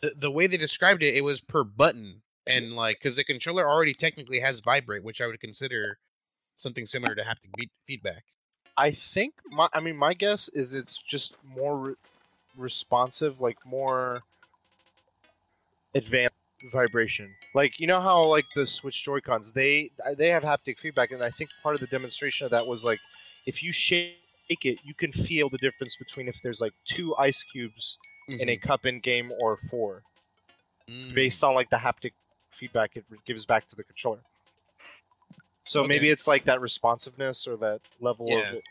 the 0.00 0.12
the 0.16 0.30
way 0.30 0.46
they 0.46 0.56
described 0.56 1.02
it, 1.02 1.14
it 1.14 1.24
was 1.24 1.40
per 1.40 1.64
button, 1.64 2.22
and 2.46 2.72
like 2.74 2.98
because 2.98 3.16
the 3.16 3.24
controller 3.24 3.68
already 3.68 3.94
technically 3.94 4.40
has 4.40 4.60
vibrate, 4.60 5.02
which 5.04 5.20
I 5.20 5.26
would 5.26 5.40
consider 5.40 5.98
something 6.56 6.86
similar 6.86 7.14
to 7.14 7.22
haptic 7.22 7.50
fe- 7.58 7.70
feedback. 7.86 8.24
i 8.76 8.90
think 8.90 9.34
my 9.50 9.68
i 9.74 9.80
mean 9.80 9.96
my 9.96 10.14
guess 10.14 10.48
is 10.50 10.72
it's 10.72 10.96
just 10.96 11.36
more 11.44 11.78
re- 11.78 11.94
responsive 12.56 13.40
like 13.40 13.58
more 13.66 14.22
advanced 15.94 16.34
vibration. 16.72 17.34
Like 17.54 17.80
you 17.80 17.86
know 17.86 18.00
how 18.00 18.24
like 18.24 18.44
the 18.54 18.66
Switch 18.66 19.02
Joy 19.04 19.20
Cons 19.20 19.52
they 19.52 19.90
they 20.16 20.28
have 20.28 20.42
haptic 20.42 20.78
feedback, 20.78 21.10
and 21.10 21.22
I 21.22 21.30
think 21.30 21.50
part 21.62 21.74
of 21.74 21.80
the 21.80 21.86
demonstration 21.88 22.44
of 22.44 22.50
that 22.52 22.66
was 22.66 22.84
like 22.84 23.00
if 23.46 23.62
you 23.62 23.72
shake 23.72 24.16
it, 24.64 24.78
you 24.84 24.94
can 24.94 25.12
feel 25.12 25.48
the 25.48 25.58
difference 25.58 25.96
between 25.96 26.28
if 26.28 26.40
there's 26.42 26.60
like 26.60 26.74
two 26.84 27.14
ice 27.16 27.42
cubes 27.42 27.98
in 28.28 28.48
a 28.48 28.56
cup 28.56 28.86
in 28.86 29.00
game 29.00 29.30
or 29.40 29.56
four, 29.56 30.02
Mm. 30.88 31.14
based 31.14 31.42
on 31.44 31.54
like 31.54 31.70
the 31.70 31.76
haptic 31.76 32.12
feedback 32.50 32.96
it 32.96 33.04
gives 33.24 33.46
back 33.46 33.66
to 33.68 33.76
the 33.76 33.84
controller. 33.84 34.20
So 35.64 35.80
Okay. 35.80 35.88
maybe 35.88 36.08
it's 36.10 36.26
like 36.26 36.44
that 36.44 36.60
responsiveness 36.60 37.46
or 37.46 37.56
that 37.58 37.80
level 38.00 38.26
Yeah. 38.28 38.48
of 38.48 38.54
it, 38.54 38.64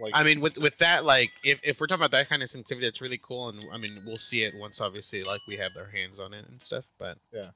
like 0.00 0.14
I 0.14 0.24
mean, 0.24 0.40
with 0.40 0.56
with 0.58 0.76
that, 0.78 1.04
like, 1.04 1.30
if, 1.44 1.60
if 1.62 1.78
we're 1.80 1.86
talking 1.86 2.00
about 2.04 2.12
that 2.12 2.28
kind 2.28 2.42
of 2.42 2.50
sensitivity, 2.50 2.86
it's 2.86 3.00
really 3.00 3.18
cool, 3.18 3.50
and 3.50 3.60
I 3.72 3.76
mean, 3.76 4.02
we'll 4.06 4.16
see 4.16 4.42
it 4.44 4.54
once, 4.56 4.80
obviously, 4.80 5.22
like 5.24 5.40
we 5.46 5.56
have 5.56 5.72
our 5.76 5.90
hands 5.90 6.18
on 6.18 6.32
it 6.32 6.46
and 6.48 6.60
stuff. 6.60 6.84
But 6.98 7.18
yeah. 7.32 7.50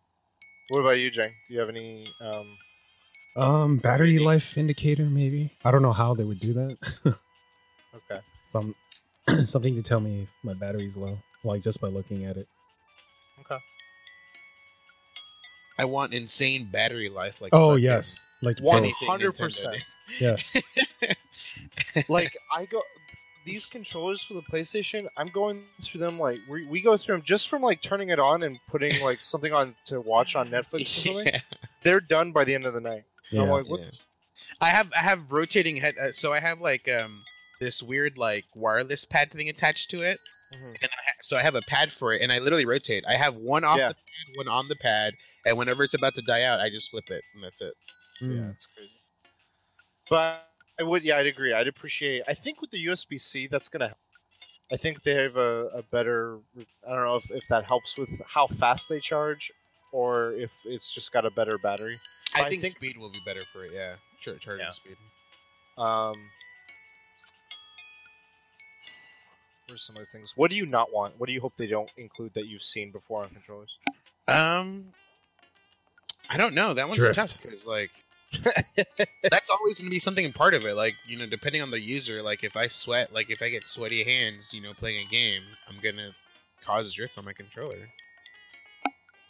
What 0.69 0.81
about 0.81 0.99
you, 1.01 1.11
Jang? 1.11 1.33
Do 1.49 1.55
you 1.55 1.61
have 1.61 1.69
any? 1.69 2.07
Um, 2.21 2.59
Um, 3.35 3.77
battery 3.79 4.19
life 4.19 4.59
indicator, 4.59 5.07
maybe. 5.07 5.53
I 5.65 5.71
don't 5.71 5.83
know 5.83 5.93
how 5.95 6.15
they 6.15 6.25
would 6.25 6.39
do 6.41 6.53
that. 6.53 6.79
okay. 7.95 8.21
Some 8.45 8.75
something 9.47 9.75
to 9.77 9.83
tell 9.83 10.01
me 10.01 10.23
if 10.23 10.29
my 10.43 10.55
battery's 10.55 10.97
low, 10.97 11.19
like 11.45 11.63
just 11.63 11.81
by 11.81 11.89
looking 11.89 12.25
at 12.25 12.37
it. 12.37 12.47
Okay. 13.41 13.59
I 15.79 15.85
want 15.85 16.13
insane 16.15 16.69
battery 16.71 17.09
life, 17.09 17.41
like 17.41 17.51
Oh 17.53 17.77
yes, 17.77 18.25
like 18.43 18.59
One 18.61 18.79
pro- 18.79 18.85
anything 18.85 19.09
hundred 19.09 19.35
Nintendo 19.35 19.39
percent. 19.39 19.85
yes. 20.21 20.57
like 22.09 22.37
I 22.55 22.67
go 22.67 22.81
these 23.45 23.67
controllers 23.67 24.23
for 24.23 24.35
the 24.35 24.43
PlayStation. 24.43 25.07
I'm 25.17 25.29
going 25.29 25.65
through 25.83 26.01
them 26.01 26.19
like 26.19 26.39
we, 26.49 26.67
we 26.67 26.81
go 26.81 26.97
through 26.97 27.17
them 27.17 27.25
just 27.25 27.49
from 27.49 27.63
like 27.63 27.81
turning 27.83 28.11
it 28.11 28.19
on 28.21 28.43
and 28.45 28.59
putting 28.69 29.03
like 29.03 29.19
something 29.25 29.53
on 29.53 29.75
to 29.87 30.01
watch 30.01 30.37
on 30.37 30.49
Netflix 30.51 30.83
or 30.83 30.85
something. 31.01 31.27
Yeah. 31.27 31.41
They're 31.83 32.01
done 32.01 32.33
by 32.33 32.45
the 32.45 32.55
end 32.55 32.67
of 32.67 32.75
the 32.75 32.81
night. 32.81 33.03
And 33.33 33.41
I'm 33.41 33.47
Yeah. 33.49 33.53
like, 33.55 33.69
what? 33.69 33.81
Yeah. 33.81 33.87
I 34.61 34.69
have 34.69 34.93
I 34.95 35.01
have 35.01 35.33
rotating 35.33 35.77
head, 35.77 35.95
uh, 36.01 36.13
so 36.13 36.33
I 36.33 36.39
have 36.39 36.61
like 36.61 36.89
um 36.89 37.23
this 37.63 37.83
weird 37.83 38.19
like 38.19 38.45
wireless 38.55 39.05
pad 39.05 39.31
thing 39.31 39.49
attached 39.49 39.91
to 39.91 40.03
it, 40.03 40.19
Mhm. 40.53 40.77
and 40.83 40.91
I 40.93 41.03
ha- 41.07 41.13
so 41.23 41.37
I 41.37 41.43
have 41.43 41.55
a 41.55 41.63
pad 41.63 41.93
for 41.93 42.13
it, 42.13 42.21
and 42.23 42.33
I 42.33 42.39
literally 42.41 42.67
rotate. 42.67 43.05
I 43.09 43.15
have 43.15 43.37
one 43.37 43.65
off 43.65 43.79
Yeah. 43.79 43.89
the 43.89 43.95
pad, 43.95 44.37
one 44.37 44.49
on 44.49 44.69
the 44.69 44.77
pad, 44.77 45.15
and 45.47 45.57
whenever 45.57 45.85
it's 45.85 45.95
about 45.95 46.15
to 46.15 46.23
die 46.23 46.43
out, 46.43 46.61
I 46.61 46.69
just 46.71 46.91
flip 46.91 47.11
it, 47.11 47.23
and 47.35 47.43
that's 47.45 47.61
it. 47.61 47.75
Yeah, 48.21 48.29
Mm. 48.29 48.51
it's 48.53 48.67
crazy. 48.75 48.91
But 50.11 50.45
I 50.79 50.83
would, 50.83 51.03
yeah, 51.05 51.17
I'd 51.19 51.27
agree. 51.27 51.53
I'd 51.53 51.69
appreciate. 51.69 52.23
I 52.29 52.35
think 52.35 52.61
with 52.61 52.71
the 52.71 52.79
USB 52.87 53.19
C, 53.19 53.47
that's 53.47 53.69
gonna. 53.69 53.89
help. 53.89 53.99
I 54.73 54.77
think 54.77 55.03
they 55.03 55.15
have 55.15 55.37
a, 55.37 55.67
a 55.69 55.83
better. 55.83 56.39
I 56.87 56.91
don't 56.95 57.05
know 57.05 57.17
if, 57.17 57.31
if 57.31 57.47
that 57.49 57.65
helps 57.65 57.97
with 57.97 58.11
how 58.27 58.47
fast 58.47 58.89
they 58.89 59.01
charge, 59.01 59.53
or 59.93 60.33
if 60.33 60.51
it's 60.65 60.93
just 60.93 61.13
got 61.13 61.25
a 61.27 61.31
better 61.31 61.59
battery. 61.59 62.01
I 62.35 62.45
I 62.45 62.49
think, 62.49 62.63
think- 62.63 62.77
speed 62.77 62.97
will 62.99 63.11
be 63.11 63.21
better 63.27 63.45
for 63.53 63.65
it. 63.67 63.73
Yeah, 63.75 63.97
Char- 64.21 64.39
charging 64.39 64.65
Yeah. 64.67 64.71
speed. 64.71 64.97
Um, 65.79 66.31
where's 69.73 69.83
some 69.83 69.97
other 69.97 70.07
things? 70.13 70.35
What 70.37 70.51
do 70.51 70.57
you 70.57 70.67
not 70.67 70.93
want? 70.93 71.19
What 71.19 71.27
do 71.27 71.33
you 71.33 71.41
hope 71.41 71.55
they 71.57 71.67
don't 71.67 71.91
include 71.97 72.35
that 72.35 72.47
you've 72.47 72.63
seen 72.63 72.93
before 72.93 73.23
on 73.25 73.31
controllers? 73.31 73.71
Um, 74.29 74.85
I 76.29 76.37
don't 76.37 76.55
know. 76.55 76.75
That 76.75 76.87
one's 76.87 76.99
Drift. 76.99 77.15
tough 77.15 77.43
because 77.43 77.67
like 77.67 77.91
that's 79.31 79.51
always 79.51 79.79
going 79.79 79.87
to 79.87 79.91
be 79.91 79.99
something 79.99 80.31
part 80.33 80.55
of 80.55 80.67
it. 80.67 80.77
Like 80.77 80.95
you 81.07 81.19
know, 81.19 81.27
depending 81.27 81.63
on 81.63 81.71
the 81.71 81.81
user. 81.81 82.23
Like 82.23 82.45
if 82.45 82.57
I 82.57 82.69
sweat, 82.69 83.13
like 83.15 83.31
if 83.31 83.41
I 83.41 83.49
get 83.49 83.67
sweaty 83.67 84.05
hands, 84.05 84.53
you 84.53 84.61
know, 84.61 84.75
playing 84.75 85.07
a 85.07 85.11
game, 85.11 85.43
I'm 85.69 85.77
gonna 85.83 86.11
cause 86.65 86.93
drift 86.93 87.17
on 87.17 87.25
my 87.25 87.33
controller. 87.33 87.89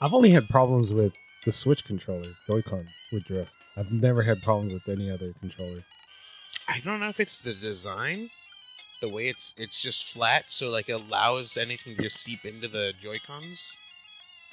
I've 0.01 0.13
only 0.13 0.33
had 0.33 0.49
problems 0.49 0.93
with 0.93 1.15
the 1.45 1.53
Switch 1.53 1.85
controller, 1.85 2.33
Joy-Con 2.49 2.89
with 3.13 3.25
drift. 3.25 3.53
I've 3.77 3.93
never 3.93 4.23
had 4.23 4.43
problems 4.43 4.73
with 4.73 4.89
any 4.89 5.09
other 5.09 5.33
controller. 5.41 5.85
I 6.69 6.81
don't 6.81 6.99
know 6.99 7.09
if 7.09 7.21
it's 7.21 7.39
the 7.39 7.55
design, 7.55 8.29
the 9.03 9.09
way 9.09 9.27
it's 9.29 9.55
it's 9.59 9.83
just 9.83 10.13
flat, 10.15 10.45
so 10.49 10.71
like 10.71 10.89
it 10.89 10.93
allows 10.93 11.57
anything 11.59 11.95
to 11.97 12.03
just 12.05 12.21
seep 12.21 12.45
into 12.47 12.69
the 12.69 12.95
Joy 13.01 13.19
Cons, 13.27 13.61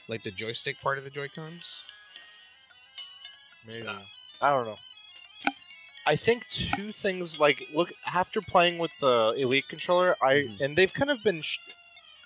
like 0.10 0.24
the 0.24 0.32
joystick 0.32 0.82
part 0.82 0.98
of 0.98 1.06
the 1.06 1.10
Joy 1.10 1.30
Cons. 1.34 1.80
Maybe. 3.66 3.86
Yeah. 3.86 4.00
I 4.42 4.50
don't 4.50 4.66
know. 4.66 4.78
I 6.08 6.16
think 6.16 6.48
two 6.50 6.92
things 6.92 7.40
like 7.40 7.62
look 7.74 7.94
after 8.12 8.42
playing 8.42 8.80
with 8.80 8.92
the 9.00 9.36
Elite 9.38 9.68
controller, 9.70 10.16
I 10.22 10.34
Mhm. 10.34 10.62
and 10.62 10.76
they've 10.76 10.94
kind 10.94 11.12
of 11.12 11.22
been 11.24 11.42
sh- 11.42 11.60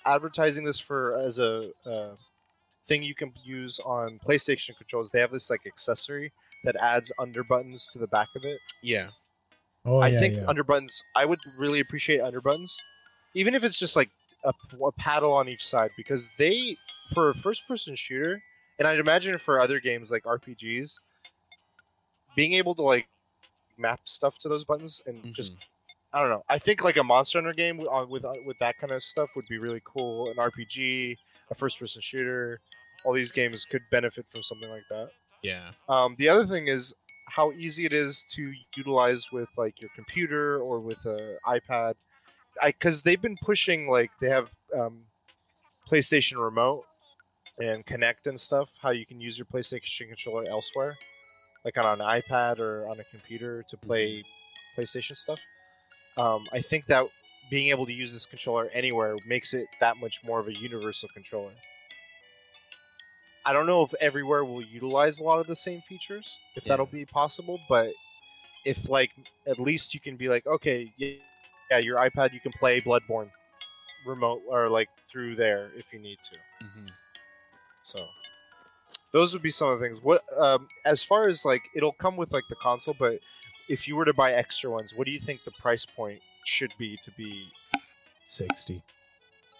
advertising 0.06 0.64
this 0.64 0.78
for 0.78 1.16
as 1.18 1.38
a 1.38 1.70
uh, 1.84 2.16
thing 2.86 3.02
you 3.02 3.14
can 3.14 3.32
use 3.44 3.78
on 3.80 4.18
PlayStation 4.20 4.76
controls. 4.76 5.10
They 5.10 5.20
have 5.20 5.32
this 5.32 5.50
like 5.50 5.66
accessory 5.66 6.32
that 6.64 6.76
adds 6.76 7.12
under 7.18 7.44
buttons 7.44 7.86
to 7.88 7.98
the 7.98 8.06
back 8.06 8.28
of 8.34 8.44
it. 8.44 8.60
Yeah, 8.82 9.10
Oh 9.84 10.02
I 10.02 10.10
yeah, 10.10 10.18
think 10.20 10.36
yeah. 10.36 10.44
under 10.48 10.64
buttons. 10.64 11.02
I 11.14 11.24
would 11.24 11.40
really 11.58 11.80
appreciate 11.80 12.20
under 12.20 12.40
buttons, 12.40 12.76
even 13.34 13.54
if 13.54 13.64
it's 13.64 13.78
just 13.78 13.96
like 13.96 14.10
a, 14.44 14.52
a 14.82 14.92
paddle 14.92 15.32
on 15.32 15.48
each 15.48 15.66
side, 15.66 15.90
because 15.96 16.30
they 16.38 16.76
for 17.12 17.30
a 17.30 17.34
first-person 17.34 17.96
shooter, 17.96 18.42
and 18.78 18.88
I'd 18.88 18.98
imagine 18.98 19.38
for 19.38 19.60
other 19.60 19.80
games 19.80 20.10
like 20.10 20.24
RPGs, 20.26 21.00
being 22.34 22.52
able 22.54 22.74
to 22.76 22.82
like 22.82 23.08
map 23.78 24.00
stuff 24.06 24.38
to 24.40 24.48
those 24.48 24.64
buttons 24.64 25.02
and 25.06 25.24
just 25.32 25.54
Mhm. 25.54 25.58
I 26.12 26.20
don't 26.20 26.30
know. 26.30 26.44
I 26.48 26.58
think 26.58 26.84
like 26.84 26.96
a 26.96 27.04
Monster 27.04 27.38
Hunter 27.40 27.54
game 27.54 27.76
with 27.78 27.88
uh, 27.88 28.06
with, 28.08 28.24
uh, 28.24 28.34
with 28.46 28.58
that 28.60 28.78
kind 28.78 28.92
of 28.92 29.02
stuff 29.02 29.30
would 29.36 29.48
be 29.48 29.58
really 29.58 29.82
cool. 29.84 30.30
An 30.30 30.38
RPG, 30.38 31.18
a 31.50 31.54
first-person 31.54 32.02
shooter, 32.02 32.60
all 33.04 33.12
these 33.12 33.32
games 33.32 33.64
could 33.64 33.82
benefit 33.90 34.26
from 34.28 34.42
something 34.42 34.70
like 34.70 34.84
that. 34.90 35.10
yeah. 35.42 35.72
Um, 35.88 36.16
the 36.18 36.28
other 36.28 36.46
thing 36.46 36.68
is 36.68 36.94
how 37.26 37.52
easy 37.52 37.84
it 37.84 37.92
is 37.92 38.24
to 38.34 38.52
utilize 38.76 39.32
with 39.32 39.48
like 39.56 39.80
your 39.80 39.90
computer 39.94 40.60
or 40.60 40.80
with 40.80 40.98
a 41.06 41.36
iPad. 41.46 41.94
I 42.62 42.70
Because 42.70 43.02
they've 43.02 43.20
been 43.20 43.36
pushing 43.42 43.88
like 43.88 44.10
they 44.20 44.28
have 44.28 44.52
um, 44.76 45.02
PlayStation 45.90 46.40
Remote 46.40 46.84
and 47.58 47.84
Connect 47.86 48.26
and 48.26 48.38
stuff. 48.38 48.70
How 48.80 48.90
you 48.90 49.06
can 49.06 49.20
use 49.20 49.38
your 49.38 49.46
PlayStation 49.46 50.08
controller 50.08 50.44
elsewhere, 50.48 50.96
like 51.64 51.76
on 51.78 52.00
an 52.00 52.06
iPad 52.06 52.58
or 52.60 52.88
on 52.88 52.98
a 53.00 53.04
computer 53.10 53.64
to 53.70 53.76
play 53.76 54.22
PlayStation 54.76 55.16
stuff. 55.16 55.40
Um, 56.16 56.46
I 56.52 56.60
think 56.60 56.86
that 56.86 57.06
being 57.50 57.70
able 57.70 57.86
to 57.86 57.92
use 57.92 58.12
this 58.12 58.26
controller 58.26 58.70
anywhere 58.72 59.16
makes 59.26 59.54
it 59.54 59.66
that 59.80 59.96
much 59.98 60.20
more 60.24 60.40
of 60.40 60.48
a 60.48 60.54
universal 60.54 61.08
controller. 61.12 61.52
I 63.46 63.52
don't 63.52 63.66
know 63.66 63.82
if 63.82 63.92
everywhere 64.00 64.44
will 64.44 64.62
utilize 64.62 65.18
a 65.18 65.24
lot 65.24 65.38
of 65.38 65.46
the 65.46 65.56
same 65.56 65.82
features, 65.82 66.26
if 66.56 66.64
Yeah. 66.64 66.70
that'll 66.70 66.86
be 66.86 67.04
possible, 67.04 67.60
but 67.68 67.92
if 68.64 68.88
like 68.88 69.10
at 69.46 69.58
least 69.58 69.92
you 69.94 70.00
can 70.00 70.16
be 70.16 70.28
like, 70.28 70.46
okay, 70.46 70.90
yeah, 70.96 71.16
yeah, 71.70 71.78
your 71.78 71.98
iPad 71.98 72.32
you 72.32 72.40
can 72.40 72.52
play 72.52 72.80
Bloodborne 72.80 73.30
remote 74.06 74.42
or 74.48 74.68
like 74.70 74.88
through 75.08 75.36
there 75.36 75.70
if 75.76 75.84
you 75.92 75.98
need 75.98 76.18
to. 76.24 76.66
hmm 76.66 76.86
So 77.82 78.06
those 79.12 79.32
would 79.32 79.42
be 79.42 79.50
some 79.50 79.68
of 79.68 79.78
the 79.78 79.86
things. 79.86 80.00
What 80.02 80.22
um, 80.38 80.68
as 80.86 81.02
far 81.02 81.28
as 81.28 81.44
like 81.44 81.62
it'll 81.74 81.92
come 81.92 82.16
with 82.16 82.32
like 82.32 82.44
the 82.48 82.56
console, 82.56 82.96
but 82.98 83.18
if 83.68 83.86
you 83.88 83.96
were 83.96 84.04
to 84.04 84.14
buy 84.14 84.32
extra 84.32 84.70
ones, 84.70 84.92
what 84.94 85.04
do 85.04 85.10
you 85.10 85.20
think 85.20 85.40
the 85.44 85.52
price 85.52 85.86
point 85.86 86.20
should 86.44 86.72
be 86.78 86.96
to 87.04 87.10
be? 87.12 87.46
sixty. 88.22 88.82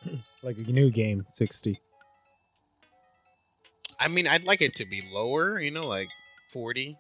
like 0.43 0.57
a 0.57 0.63
new 0.63 0.91
game, 0.91 1.27
sixty. 1.33 1.81
I 4.05 4.09
mean, 4.09 4.27
I'd 4.27 4.45
like 4.45 4.61
it 4.61 4.75
to 4.75 4.85
be 4.85 5.03
lower, 5.11 5.59
you 5.59 5.71
know, 5.71 5.87
like 5.87 6.11
40, 6.53 6.95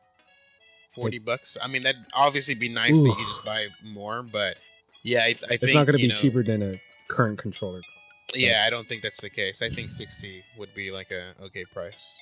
40 0.94 1.18
bucks. 1.18 1.58
I 1.62 1.68
mean, 1.68 1.82
that'd 1.82 2.00
obviously 2.14 2.54
be 2.54 2.68
nice 2.68 2.90
that 2.90 3.08
you 3.08 3.14
could 3.14 3.26
just 3.26 3.44
buy 3.44 3.68
more, 3.84 4.22
but 4.22 4.56
yeah, 5.02 5.20
I, 5.20 5.26
I 5.26 5.32
think 5.34 5.62
It's 5.62 5.74
not 5.74 5.86
going 5.86 5.98
to 5.98 6.02
be 6.02 6.08
know, 6.08 6.14
cheaper 6.14 6.42
than 6.42 6.62
a 6.62 6.80
current 7.08 7.38
controller. 7.38 7.82
Yeah, 8.32 8.64
I 8.66 8.70
don't 8.70 8.86
think 8.86 9.02
that's 9.02 9.20
the 9.20 9.28
case. 9.28 9.60
I 9.60 9.68
think 9.68 9.92
60 9.92 10.42
would 10.58 10.74
be 10.74 10.90
like 10.90 11.10
a 11.10 11.34
okay 11.42 11.64
price. 11.72 12.16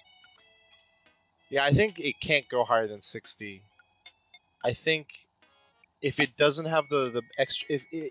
Yeah, 1.48 1.64
I 1.64 1.72
think 1.72 2.00
it 2.00 2.14
can't 2.20 2.48
go 2.48 2.64
higher 2.64 2.88
than 2.88 3.02
sixty. 3.02 3.62
I 4.64 4.72
think 4.72 5.06
if 6.00 6.18
it 6.18 6.34
doesn't 6.38 6.64
have 6.64 6.88
the 6.88 7.10
the 7.10 7.22
extra, 7.38 7.74
if 7.74 7.84
it, 7.92 8.10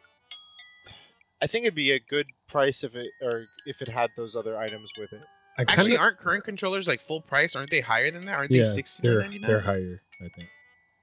I 1.41 1.47
think 1.47 1.65
it'd 1.65 1.73
be 1.73 1.89
a 1.91 1.99
good 1.99 2.27
price 2.47 2.83
if 2.83 2.95
it 2.95 3.07
or 3.19 3.45
if 3.65 3.81
it 3.81 3.87
had 3.87 4.11
those 4.15 4.35
other 4.35 4.59
items 4.59 4.91
with 4.95 5.11
it. 5.11 5.25
I 5.61 5.65
kind 5.65 5.79
Actually, 5.79 5.97
aren't 5.97 6.17
current 6.17 6.43
controllers 6.43 6.87
like 6.87 7.01
full 7.01 7.21
price? 7.21 7.55
Aren't 7.55 7.69
they 7.69 7.81
higher 7.81 8.09
than 8.09 8.25
that? 8.25 8.33
Aren't 8.35 8.49
they 8.51 8.57
yeah, 8.59 8.63
60 8.63 9.07
they're 9.07 9.29
they're 9.41 9.59
higher. 9.59 10.01
I 10.19 10.27
think. 10.35 10.49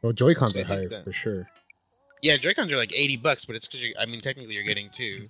Well, 0.02 0.12
Joy 0.12 0.34
Cons 0.34 0.56
I 0.56 0.60
are 0.60 0.64
higher 0.64 0.88
that- 0.88 1.04
for 1.04 1.12
sure. 1.12 1.48
Yeah, 2.20 2.36
Joy-Cons 2.36 2.72
are 2.72 2.76
like 2.76 2.92
80 2.92 3.18
bucks, 3.18 3.44
but 3.44 3.54
it's 3.54 3.68
because 3.68 3.84
you 3.84 3.94
I 3.96 4.04
mean, 4.04 4.20
technically 4.20 4.54
you're 4.54 4.64
getting 4.64 4.90
two. 4.90 5.28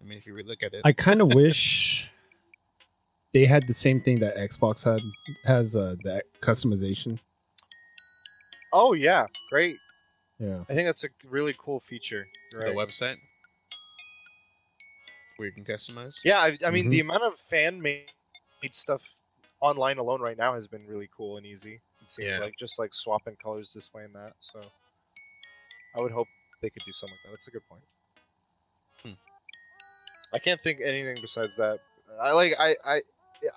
I 0.00 0.04
mean, 0.06 0.16
if 0.18 0.24
you 0.24 0.36
look 0.36 0.62
at 0.62 0.72
it. 0.72 0.82
I 0.84 0.92
kind 0.92 1.20
of 1.20 1.34
wish 1.34 2.08
they 3.34 3.44
had 3.44 3.66
the 3.66 3.74
same 3.74 4.00
thing 4.00 4.20
that 4.20 4.36
Xbox 4.36 4.84
had 4.84 5.00
has 5.44 5.74
uh, 5.74 5.96
that 6.04 6.26
customization. 6.40 7.18
Oh 8.72 8.92
yeah, 8.92 9.26
great. 9.50 9.78
Yeah, 10.38 10.60
I 10.70 10.74
think 10.74 10.86
that's 10.86 11.02
a 11.02 11.08
really 11.28 11.56
cool 11.58 11.80
feature. 11.80 12.24
You're 12.52 12.62
The 12.62 12.70
website 12.70 13.16
where 15.38 15.48
you 15.48 15.52
can 15.52 15.64
customize. 15.64 16.18
Yeah, 16.24 16.38
I, 16.38 16.56
I 16.64 16.70
mean 16.70 16.86
Mhm. 16.86 16.90
the 16.90 17.00
amount 17.00 17.24
of 17.24 17.34
fan 17.36 17.82
made 17.82 18.12
stuff 18.72 19.02
online 19.60 19.98
alone 19.98 20.20
right 20.20 20.36
now 20.36 20.54
has 20.54 20.66
been 20.66 20.86
really 20.86 21.08
cool 21.16 21.36
and 21.36 21.46
easy. 21.46 21.80
It 22.02 22.10
seems 22.10 22.28
Yeah. 22.28 22.38
like 22.38 22.56
just 22.58 22.78
like 22.78 22.92
swapping 22.94 23.36
colors 23.36 23.72
this 23.72 23.92
way 23.94 24.04
and 24.04 24.14
that. 24.14 24.32
So 24.38 24.60
I 25.94 26.00
would 26.00 26.12
hope 26.12 26.28
they 26.60 26.70
could 26.70 26.82
do 26.84 26.92
something 26.92 27.16
like 27.16 27.24
that. 27.24 27.30
That's 27.30 27.48
a 27.48 27.50
good 27.50 27.68
point. 27.68 27.82
Hmm. 29.02 29.12
I 30.34 30.38
can't 30.38 30.60
think 30.60 30.80
anything 30.82 31.18
besides 31.20 31.56
that. 31.56 31.78
I 32.20 32.32
like 32.32 32.54
I 32.58 32.76
I 32.84 33.02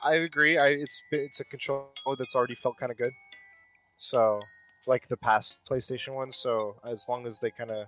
I 0.03 0.13
agree. 0.15 0.57
I 0.57 0.67
it's 0.69 1.01
it's 1.11 1.39
a 1.39 1.45
controller 1.45 1.87
that's 2.17 2.35
already 2.35 2.55
felt 2.55 2.77
kind 2.77 2.91
of 2.91 2.97
good. 2.97 3.13
So 3.97 4.41
like 4.87 5.07
the 5.07 5.17
past 5.17 5.57
PlayStation 5.69 6.13
ones. 6.15 6.35
So 6.37 6.75
as 6.85 7.07
long 7.09 7.25
as 7.25 7.39
they 7.39 7.51
kind 7.51 7.71
of 7.71 7.87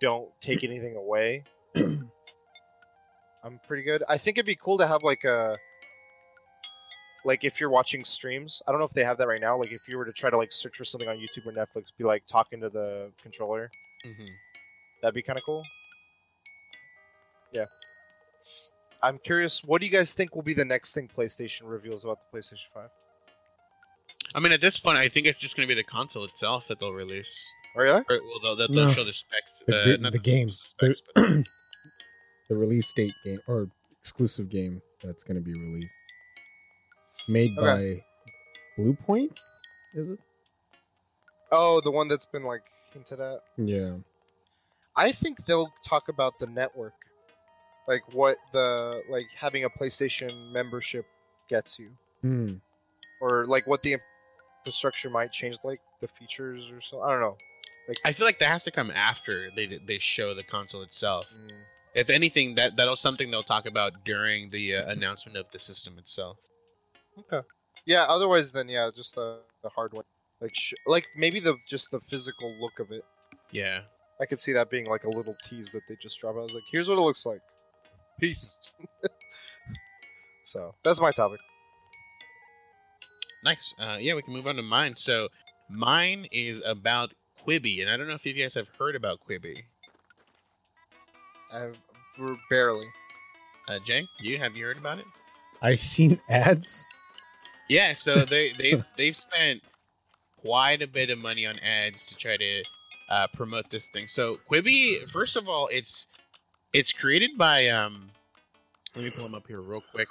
don't 0.00 0.28
take 0.40 0.62
anything 0.64 0.96
away, 0.96 1.44
I'm 1.76 3.58
pretty 3.66 3.82
good. 3.82 4.02
I 4.08 4.18
think 4.18 4.38
it'd 4.38 4.46
be 4.46 4.56
cool 4.56 4.78
to 4.78 4.86
have 4.86 5.02
like 5.02 5.24
a 5.24 5.56
like 7.28 7.44
if 7.44 7.60
you're 7.60 7.70
watching 7.70 8.02
streams. 8.04 8.60
I 8.66 8.72
don't 8.72 8.80
know 8.80 8.86
if 8.86 8.92
they 8.92 9.04
have 9.04 9.18
that 9.18 9.28
right 9.28 9.40
now. 9.40 9.56
Like 9.56 9.70
if 9.70 9.82
you 9.86 9.96
were 9.98 10.04
to 10.06 10.12
try 10.12 10.30
to 10.30 10.36
like 10.36 10.50
search 10.50 10.76
for 10.78 10.84
something 10.84 11.08
on 11.08 11.16
YouTube 11.16 11.46
or 11.46 11.52
Netflix, 11.52 11.84
be 11.96 12.02
like 12.04 12.24
talking 12.26 12.58
to 12.60 12.68
the 12.70 13.12
controller. 13.22 13.70
hmm 14.04 14.24
That'd 15.02 15.14
be 15.14 15.22
kind 15.22 15.38
of 15.38 15.44
cool. 15.44 15.62
Yeah. 17.52 17.66
I'm 19.02 19.18
curious. 19.18 19.62
What 19.62 19.80
do 19.80 19.86
you 19.86 19.92
guys 19.92 20.12
think 20.12 20.34
will 20.34 20.42
be 20.42 20.54
the 20.54 20.64
next 20.64 20.92
thing 20.92 21.08
PlayStation 21.16 21.60
reveals 21.64 22.04
about 22.04 22.18
the 22.32 22.36
PlayStation 22.38 22.66
Five? 22.74 22.90
I 24.34 24.40
mean, 24.40 24.50
at 24.52 24.60
this 24.60 24.76
point, 24.76 24.98
I 24.98 25.08
think 25.08 25.26
it's 25.26 25.38
just 25.38 25.56
going 25.56 25.68
to 25.68 25.72
be 25.74 25.80
the 25.80 25.84
console 25.86 26.24
itself 26.24 26.66
that 26.68 26.80
they'll 26.80 26.92
release. 26.92 27.46
Oh 27.76 27.82
yeah. 27.84 28.00
Or, 28.10 28.18
well, 28.18 28.40
they'll, 28.42 28.56
they'll, 28.56 28.68
they'll 28.74 28.86
No. 28.88 28.92
show 28.92 29.04
the 29.04 29.12
specs. 29.12 29.62
The 29.66 29.76
uh, 29.76 29.84
ga- 29.84 29.96
not 30.02 30.12
the 30.12 30.18
game. 30.18 30.50
Specs, 30.50 31.02
The- 31.14 31.44
the 32.48 32.56
release 32.56 32.92
date 32.92 33.14
game 33.24 33.38
or 33.46 33.68
exclusive 34.00 34.48
game 34.48 34.82
that's 35.04 35.22
going 35.22 35.36
to 35.36 35.40
be 35.42 35.52
released, 35.54 35.94
made 37.28 37.56
Okay. 37.58 38.04
by 38.76 38.82
Bluepoint. 38.82 39.36
Is 39.94 40.10
it? 40.10 40.18
Oh, 41.50 41.80
the 41.80 41.90
one 41.90 42.08
that's 42.08 42.26
been 42.26 42.42
like 42.44 42.62
hinted 42.92 43.20
at. 43.20 43.40
Yeah. 43.56 43.96
I 44.96 45.12
think 45.12 45.44
they'll 45.46 45.72
talk 45.84 46.08
about 46.08 46.38
the 46.38 46.46
network, 46.46 46.94
like 47.86 48.02
what 48.12 48.36
the 48.52 49.02
like 49.08 49.26
having 49.36 49.64
a 49.64 49.70
PlayStation 49.70 50.52
membership 50.52 51.06
gets 51.48 51.78
you, 51.78 51.90
Hmm. 52.22 52.54
or 53.20 53.46
like 53.46 53.66
what 53.66 53.82
the 53.82 53.96
infrastructure 54.64 55.08
might 55.08 55.32
change, 55.32 55.56
like 55.64 55.78
the 56.00 56.08
features 56.08 56.68
or 56.70 56.80
so. 56.80 57.00
I 57.02 57.10
don't 57.12 57.20
know. 57.20 57.36
Like, 57.86 57.98
I 58.04 58.12
feel 58.12 58.26
like 58.26 58.38
that 58.40 58.48
has 58.50 58.64
to 58.64 58.70
come 58.70 58.90
after 58.90 59.50
they 59.56 59.66
they 59.86 59.98
show 59.98 60.34
the 60.34 60.42
console 60.42 60.82
itself. 60.82 61.26
Mm. 61.32 61.50
If 61.94 62.10
anything, 62.10 62.54
that 62.56 62.76
that'll 62.76 62.96
something 62.96 63.30
they'll 63.30 63.42
talk 63.42 63.64
about 63.66 64.04
during 64.04 64.48
the 64.50 64.76
uh, 64.76 64.90
announcement 64.90 65.38
of 65.38 65.50
the 65.52 65.58
system 65.58 65.96
itself. 65.98 66.38
Okay. 67.18 67.46
Yeah. 67.86 68.06
Otherwise, 68.08 68.52
then 68.52 68.68
yeah, 68.68 68.90
just 68.94 69.14
the 69.14 69.40
the 69.62 69.70
one, 69.74 70.04
like 70.40 70.54
sh- 70.54 70.74
like 70.86 71.06
maybe 71.16 71.40
the 71.40 71.56
just 71.68 71.90
the 71.90 72.00
physical 72.00 72.54
look 72.60 72.78
of 72.80 72.90
it. 72.90 73.04
Yeah. 73.50 73.80
I 74.20 74.26
could 74.26 74.38
see 74.38 74.52
that 74.52 74.70
being 74.70 74.86
like 74.86 75.04
a 75.04 75.08
little 75.08 75.36
tease 75.48 75.70
that 75.72 75.82
they 75.88 75.96
just 76.02 76.20
drop. 76.20 76.34
I 76.34 76.38
was 76.38 76.52
like, 76.52 76.64
here's 76.70 76.88
what 76.88 76.98
it 76.98 77.02
looks 77.02 77.24
like. 77.24 77.40
Peace. 78.20 78.58
so 80.44 80.74
that's 80.82 81.00
my 81.00 81.12
topic. 81.12 81.40
Nice. 83.44 83.74
Uh, 83.78 83.96
yeah, 84.00 84.14
we 84.14 84.22
can 84.22 84.34
move 84.34 84.48
on 84.48 84.56
to 84.56 84.62
mine. 84.62 84.94
So 84.96 85.28
mine 85.70 86.26
is 86.32 86.62
about 86.66 87.14
Quibi, 87.46 87.80
and 87.80 87.88
I 87.88 87.96
don't 87.96 88.08
know 88.08 88.14
if 88.14 88.26
you 88.26 88.34
guys 88.34 88.54
have 88.54 88.68
heard 88.76 88.96
about 88.96 89.20
Quibi. 89.28 89.62
I've 91.52 91.78
barely. 92.50 92.86
Uh, 93.68 93.78
Jay, 93.84 94.06
you 94.20 94.38
have 94.38 94.56
you 94.56 94.64
heard 94.66 94.78
about 94.78 94.98
it? 94.98 95.04
I've 95.62 95.80
seen 95.80 96.20
ads. 96.28 96.86
Yeah, 97.68 97.92
so 97.92 98.24
they 98.24 98.52
they 98.52 98.82
they've 98.96 99.16
spent 99.16 99.62
quite 100.36 100.82
a 100.82 100.86
bit 100.86 101.10
of 101.10 101.20
money 101.22 101.46
on 101.46 101.58
ads 101.60 102.06
to 102.06 102.16
try 102.16 102.36
to 102.36 102.64
uh, 103.08 103.26
promote 103.34 103.70
this 103.70 103.88
thing. 103.88 104.06
So 104.06 104.38
Quibi, 104.50 105.08
first 105.10 105.36
of 105.36 105.48
all, 105.48 105.68
it's 105.72 106.06
it's 106.72 106.92
created 106.92 107.36
by 107.36 107.68
um. 107.68 108.08
Let 108.96 109.04
me 109.04 109.10
pull 109.10 109.26
him 109.26 109.34
up 109.34 109.46
here 109.46 109.60
real 109.60 109.82
quick 109.92 110.08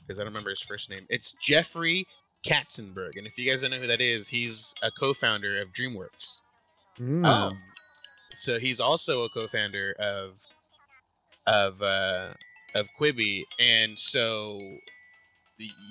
because 0.00 0.18
I 0.18 0.22
don't 0.22 0.32
remember 0.32 0.50
his 0.50 0.60
first 0.60 0.90
name. 0.90 1.06
It's 1.10 1.32
Jeffrey 1.42 2.06
Katzenberg, 2.46 3.16
and 3.16 3.26
if 3.26 3.36
you 3.36 3.50
guys 3.50 3.62
don't 3.62 3.72
know 3.72 3.78
who 3.78 3.86
that 3.88 4.00
is, 4.00 4.28
he's 4.28 4.74
a 4.82 4.90
co-founder 4.90 5.60
of 5.60 5.72
DreamWorks. 5.72 6.42
Hmm. 6.96 7.24
Um, 7.24 7.58
so 8.32 8.58
he's 8.58 8.80
also 8.80 9.24
a 9.24 9.28
co-founder 9.28 9.94
of 9.98 10.46
of 11.46 11.82
uh, 11.82 12.28
of 12.74 12.88
Quibi, 12.98 13.44
and 13.58 13.98
so 13.98 14.58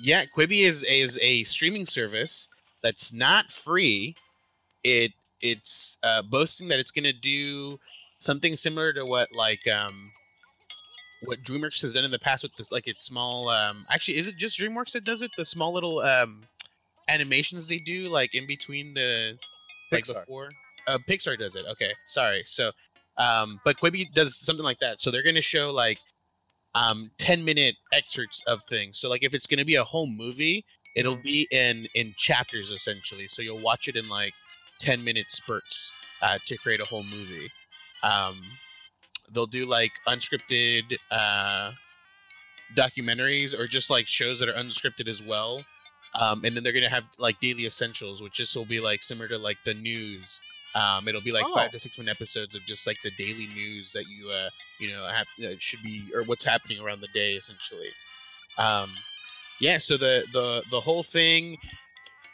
yeah, 0.02 0.24
Quibi 0.36 0.60
is 0.60 0.84
is 0.84 1.18
a 1.22 1.44
streaming 1.44 1.86
service 1.86 2.48
that's 2.82 3.12
not 3.12 3.50
free. 3.50 4.14
It 4.84 5.12
it's 5.40 5.98
uh, 6.02 6.22
boasting 6.22 6.68
that 6.68 6.78
it's 6.78 6.90
gonna 6.90 7.12
do 7.12 7.78
something 8.18 8.56
similar 8.56 8.92
to 8.92 9.04
what 9.04 9.28
like 9.34 9.66
um 9.68 10.10
what 11.24 11.42
DreamWorks 11.42 11.82
has 11.82 11.94
done 11.94 12.04
in 12.04 12.10
the 12.10 12.18
past 12.18 12.42
with 12.42 12.54
this 12.54 12.72
like 12.72 12.86
its 12.86 13.04
small 13.04 13.48
um 13.48 13.86
actually 13.90 14.16
is 14.16 14.28
it 14.28 14.36
just 14.36 14.58
DreamWorks 14.58 14.92
that 14.92 15.04
does 15.04 15.22
it 15.22 15.30
the 15.36 15.44
small 15.44 15.72
little 15.72 16.00
um 16.00 16.42
animations 17.08 17.68
they 17.68 17.78
do 17.78 18.08
like 18.08 18.34
in 18.34 18.46
between 18.46 18.92
the 18.94 19.38
like 19.90 20.04
Pixar. 20.04 20.20
before 20.20 20.50
uh, 20.86 20.98
Pixar 21.08 21.38
does 21.38 21.56
it. 21.56 21.64
Okay, 21.70 21.92
sorry. 22.06 22.42
So, 22.46 22.70
um, 23.18 23.60
but 23.64 23.76
Quibi 23.76 24.12
does 24.12 24.36
something 24.36 24.64
like 24.64 24.78
that. 24.80 25.00
So 25.00 25.10
they're 25.10 25.22
gonna 25.22 25.40
show 25.40 25.70
like 25.70 25.98
um 26.74 27.10
10 27.18 27.44
minute 27.44 27.76
excerpts 27.92 28.42
of 28.46 28.60
things. 28.68 28.98
So 28.98 29.08
like 29.08 29.24
if 29.24 29.34
it's 29.34 29.46
gonna 29.46 29.64
be 29.64 29.76
a 29.76 29.84
whole 29.84 30.06
movie, 30.06 30.64
it'll 30.96 31.20
be 31.22 31.46
in 31.50 31.86
in 31.94 32.14
chapters 32.16 32.70
essentially. 32.70 33.28
So 33.28 33.42
you'll 33.42 33.62
watch 33.62 33.88
it 33.88 33.96
in 33.96 34.08
like 34.08 34.32
10 34.80 35.02
minute 35.02 35.30
spurts 35.30 35.92
uh, 36.22 36.38
to 36.46 36.56
create 36.58 36.80
a 36.80 36.84
whole 36.84 37.04
movie. 37.04 37.50
Um, 38.02 38.40
they'll 39.32 39.46
do 39.46 39.66
like 39.66 39.92
unscripted 40.08 40.96
uh, 41.10 41.72
documentaries 42.76 43.58
or 43.58 43.66
just 43.66 43.90
like 43.90 44.06
shows 44.06 44.38
that 44.40 44.48
are 44.48 44.54
unscripted 44.54 45.08
as 45.08 45.22
well. 45.22 45.64
Um, 46.14 46.44
and 46.44 46.56
then 46.56 46.64
they're 46.64 46.72
gonna 46.72 46.88
have 46.88 47.04
like 47.18 47.38
daily 47.40 47.66
essentials, 47.66 48.20
which 48.20 48.34
just 48.34 48.56
will 48.56 48.64
be 48.64 48.80
like 48.80 49.02
similar 49.02 49.28
to 49.28 49.38
like 49.38 49.58
the 49.64 49.74
news. 49.74 50.40
Um, 50.74 51.08
it'll 51.08 51.20
be 51.20 51.32
like 51.32 51.44
Oh. 51.46 51.54
five 51.54 51.72
to 51.72 51.78
six 51.80 51.98
minute 51.98 52.12
episodes 52.12 52.54
of 52.54 52.64
just 52.64 52.86
like 52.86 52.96
the 53.02 53.10
daily 53.18 53.48
news 53.48 53.92
that 53.92 54.04
you 54.08 54.30
uh, 54.30 54.50
you 54.78 54.90
know 54.90 55.04
have 55.06 55.26
uh, 55.44 55.54
should 55.58 55.82
be 55.82 56.04
or 56.14 56.22
what's 56.24 56.44
happening 56.44 56.80
around 56.80 57.00
the 57.00 57.08
day 57.14 57.34
essentially. 57.34 57.88
Um, 58.58 58.92
yeah, 59.60 59.78
so 59.78 59.96
the 59.96 60.24
the 60.32 60.62
the 60.70 60.80
whole 60.80 61.02
thing, 61.02 61.56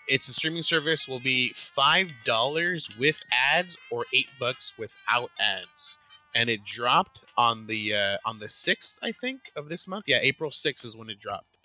it's 0.09 0.29
a 0.29 0.33
streaming 0.33 0.63
service 0.63 1.09
will 1.09 1.21
be 1.21 1.53
five 1.55 2.11
dollars 2.25 2.89
with 2.99 3.21
ads 3.53 3.77
or 3.91 4.05
eight 4.13 4.29
bucks 4.39 4.75
without 4.79 5.31
ads, 5.41 5.99
and 6.35 6.51
it 6.51 6.63
dropped 6.65 7.25
on 7.39 7.67
the 7.67 7.95
uh, 7.95 8.17
on 8.27 8.37
the 8.39 8.49
sixth 8.49 8.99
I 9.03 9.13
think 9.13 9.41
of 9.57 9.69
this 9.69 9.87
month. 9.89 10.05
Yeah, 10.07 10.19
April 10.21 10.51
sixth 10.51 10.85
is 10.85 10.97
when 10.97 11.09
it 11.11 11.19
dropped. 11.19 11.57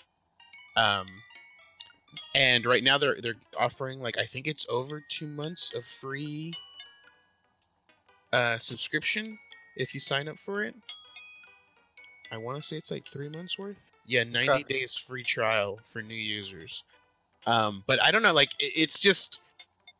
Um, 0.77 1.05
and 2.35 2.65
right 2.65 2.83
now 2.83 2.97
they're 2.97 3.19
they're 3.21 3.35
offering 3.57 3.99
like 3.99 4.17
I 4.17 4.25
think 4.25 4.47
it's 4.47 4.65
over 4.69 5.01
two 5.09 5.27
months 5.27 5.73
of 5.73 5.83
free 5.85 6.53
uh 8.33 8.57
subscription 8.59 9.37
if 9.77 9.93
you 9.93 9.99
sign 9.99 10.27
up 10.27 10.37
for 10.37 10.63
it. 10.63 10.75
I 12.31 12.37
want 12.37 12.61
to 12.61 12.67
say 12.67 12.77
it's 12.77 12.91
like 12.91 13.05
three 13.11 13.29
months 13.29 13.59
worth. 13.59 13.77
Yeah, 14.05 14.23
ninety 14.23 14.63
Okay. 14.63 14.79
days 14.79 14.95
free 14.95 15.23
trial 15.23 15.79
for 15.85 16.01
new 16.01 16.15
users. 16.15 16.83
Um, 17.45 17.83
but 17.87 18.03
I 18.03 18.11
don't 18.11 18.21
know, 18.21 18.33
like 18.33 18.51
it, 18.59 18.71
it's 18.75 18.99
just 18.99 19.41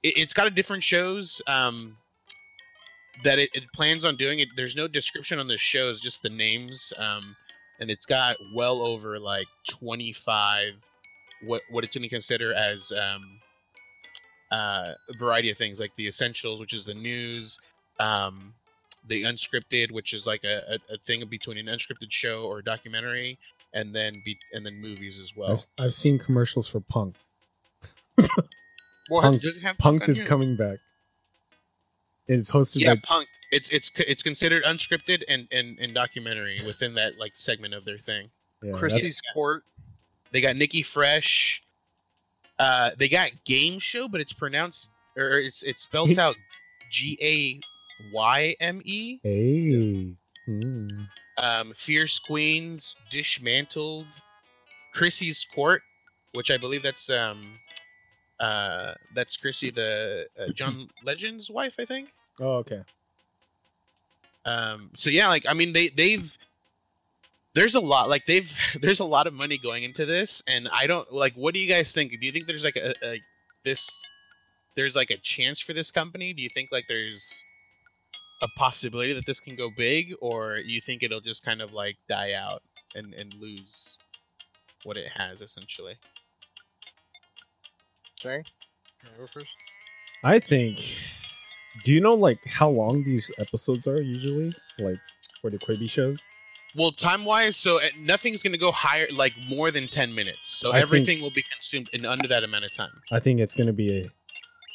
it, 0.04 0.14
it's 0.18 0.34
got 0.34 0.48
a 0.48 0.52
different 0.52 0.84
shows 0.84 1.42
um 1.48 1.98
that 3.24 3.40
it, 3.40 3.50
it 3.54 3.64
plans 3.74 4.06
on 4.06 4.16
doing. 4.16 4.40
It 4.40 4.50
there's 4.56 4.76
no 4.76 4.88
description 4.88 5.40
on 5.40 5.48
the 5.48 5.58
shows, 5.58 6.00
just 6.00 6.24
the 6.24 6.30
names. 6.30 6.94
Um, 6.98 7.36
and 7.80 7.90
it's 7.90 8.06
got 8.06 8.38
well 8.54 8.82
over 8.82 9.20
like 9.20 9.48
twenty 9.68 10.14
five 10.14 10.74
what 11.46 11.62
what 11.70 11.84
it's 11.84 11.96
going 11.96 12.04
to 12.04 12.10
consider 12.10 12.54
as 12.54 12.92
um, 12.92 13.40
uh, 14.52 14.94
a 15.10 15.14
variety 15.18 15.50
of 15.50 15.58
things 15.58 15.80
like 15.80 15.94
the 15.96 16.08
essentials, 16.08 16.60
which 16.60 16.74
is 16.74 16.86
the 16.86 16.94
news, 16.94 17.60
um, 18.00 18.54
the 19.08 19.24
unscripted, 19.24 19.92
which 19.92 20.14
is 20.14 20.26
like 20.28 20.44
a, 20.44 20.76
a, 20.90 20.94
a 20.94 20.98
thing 20.98 21.24
between 21.30 21.58
an 21.58 21.68
unscripted 21.68 22.12
show 22.12 22.44
or 22.44 22.60
a 22.60 22.64
documentary, 22.64 23.38
and 23.74 23.96
then 23.96 24.22
be, 24.26 24.38
and 24.54 24.66
then 24.66 24.80
movies 24.82 25.20
as 25.20 25.36
well. 25.36 25.52
I've, 25.54 25.86
I've 25.86 25.94
seen 25.94 26.20
commercials 26.20 26.68
for 26.68 26.80
Punk. 26.82 27.16
What? 29.10 29.24
Punk- 29.24 29.42
Does 29.42 29.58
it 29.58 29.64
have 29.64 29.78
Punk 29.78 30.02
Punked 30.02 30.06
on 30.06 30.10
is 30.10 30.18
here? 30.20 30.28
coming 30.28 30.56
back. 30.56 30.78
It's 32.28 32.52
hosted 32.52 32.82
Yeah, 32.82 32.96
by 32.96 33.02
Punked. 33.02 33.26
It's 33.52 33.68
it's 33.70 33.92
it's 33.98 34.24
considered 34.24 34.64
unscripted 34.64 35.24
and, 35.28 35.48
and, 35.52 35.78
and 35.80 35.94
documentary 35.94 36.60
within 36.66 36.94
that 36.96 37.18
like 37.18 37.34
segment 37.36 37.74
of 37.74 37.84
their 37.84 37.98
thing. 37.98 38.28
yeah, 38.62 38.72
that's- 38.72 38.80
Chrissy's 38.80 39.22
Court. 39.34 39.64
They 40.32 40.42
got 40.42 40.56
Nikki 40.56 40.82
Fresh. 40.82 41.64
Uh, 42.60 42.92
they 42.98 43.10
got 43.10 43.32
Game 43.46 43.80
Show, 43.80 44.08
but 44.08 44.22
it's 44.22 44.34
pronounced 44.34 44.90
or 45.18 45.40
it's 45.40 45.64
it's 45.64 45.84
spelled 45.84 46.18
out 46.18 46.36
G 46.90 47.18
A 47.22 47.60
Y 48.14 48.56
M 48.60 48.82
E. 48.84 49.20
Hey. 49.24 50.16
Hmm. 50.46 50.88
Um, 51.38 51.74
Fierce 51.74 52.20
Queens, 52.20 52.96
Dismantled, 53.10 54.08
Chrissy's 54.94 55.46
Court, 55.54 55.82
which 56.34 56.52
I 56.52 56.58
believe 56.58 56.84
that's 56.84 57.10
um, 57.10 57.42
uh, 58.40 58.94
that's 59.16 59.38
Chrissy, 59.38 59.72
the 59.72 60.28
uh, 60.40 60.52
John 60.54 60.88
Legend's 61.04 61.50
wife, 61.50 61.76
I 61.80 61.86
think. 61.86 62.10
Oh, 62.40 62.56
okay. 62.58 62.82
Um, 64.46 64.90
so 64.96 65.10
yeah, 65.10 65.28
like 65.28 65.46
I 65.48 65.54
mean, 65.54 65.74
they 65.74 65.90
they've 65.90 66.38
there's 67.54 67.76
a 67.76 67.80
lot 67.80 68.10
like 68.10 68.26
they've 68.26 68.52
there's 68.82 69.00
a 69.00 69.06
lot 69.06 69.28
of 69.28 69.34
money 69.34 69.58
going 69.58 69.84
into 69.84 70.06
this, 70.06 70.42
and 70.48 70.70
I 70.72 70.88
don't 70.88 71.12
like. 71.12 71.34
What 71.34 71.54
do 71.54 71.60
you 71.60 71.70
guys 71.70 71.94
think? 71.94 72.12
Do 72.12 72.26
you 72.26 72.32
think 72.32 72.48
there's 72.48 72.64
like 72.64 72.78
a, 72.78 72.94
a 73.06 73.22
this 73.64 74.02
there's 74.76 74.96
like 74.96 75.12
a 75.12 75.18
chance 75.18 75.60
for 75.60 75.74
this 75.74 75.92
company? 75.92 76.34
Do 76.34 76.42
you 76.42 76.50
think 76.50 76.70
like 76.72 76.86
there's 76.88 77.44
a 78.42 78.48
possibility 78.58 79.14
that 79.14 79.26
this 79.26 79.40
can 79.40 79.56
go 79.56 79.70
big, 79.76 80.14
or 80.22 80.58
you 80.58 80.82
think 80.82 81.04
it'll 81.04 81.22
just 81.22 81.46
kind 81.46 81.62
of 81.62 81.74
like 81.74 81.98
die 82.08 82.34
out 82.34 82.64
and 82.96 83.14
and 83.14 83.34
lose 83.36 83.98
what 84.84 84.98
it 84.98 85.10
has 85.14 85.42
essentially? 85.42 85.96
sorry 88.22 88.44
go 89.18 89.26
first. 89.28 89.48
I 90.24 90.40
think. 90.40 90.80
Do 91.84 91.92
you 91.92 92.02
know 92.02 92.14
like 92.14 92.38
how 92.46 92.70
long 92.70 93.04
these 93.04 93.32
episodes 93.40 93.88
are 93.88 94.00
usually? 94.02 94.54
Like 94.78 95.00
for 95.42 95.50
the 95.50 95.58
Quibi 95.58 95.90
shows? 95.90 96.28
Well, 96.76 96.92
time 96.92 97.26
wise, 97.26 97.58
so 97.58 97.78
uh, 97.82 97.88
nothing's 98.00 98.42
gonna 98.44 98.58
go 98.58 98.72
higher, 98.72 99.08
like 99.12 99.34
more 99.48 99.72
than 99.72 99.88
ten 99.88 100.14
minutes. 100.16 100.50
So 100.50 100.70
I 100.70 100.76
think- 100.76 100.82
everything 100.84 101.22
will 101.22 101.32
be 101.32 101.44
consumed 101.54 101.90
in 101.94 102.06
under 102.06 102.28
that 102.30 102.44
amount 102.44 102.66
of 102.66 102.74
time. 102.74 102.92
I 103.12 103.20
think 103.20 103.40
it's 103.40 103.54
gonna 103.54 103.74
be 103.74 104.04
a. 104.04 104.10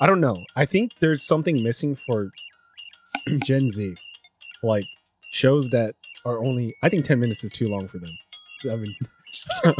I 0.00 0.06
don't 0.06 0.20
know. 0.20 0.44
I 0.54 0.66
think 0.66 0.92
there's 1.00 1.22
something 1.26 1.62
missing 1.62 1.94
for 1.96 2.30
Gen 3.44 3.68
Z, 3.68 3.96
like 4.62 4.84
shows 5.30 5.70
that 5.70 5.94
are 6.24 6.38
only. 6.44 6.74
I 6.82 6.88
think 6.88 7.04
ten 7.06 7.18
minutes 7.20 7.44
is 7.44 7.50
too 7.50 7.68
long 7.68 7.88
for 7.88 7.98
them. 7.98 8.10
I 8.70 8.76
mean, 8.76 8.94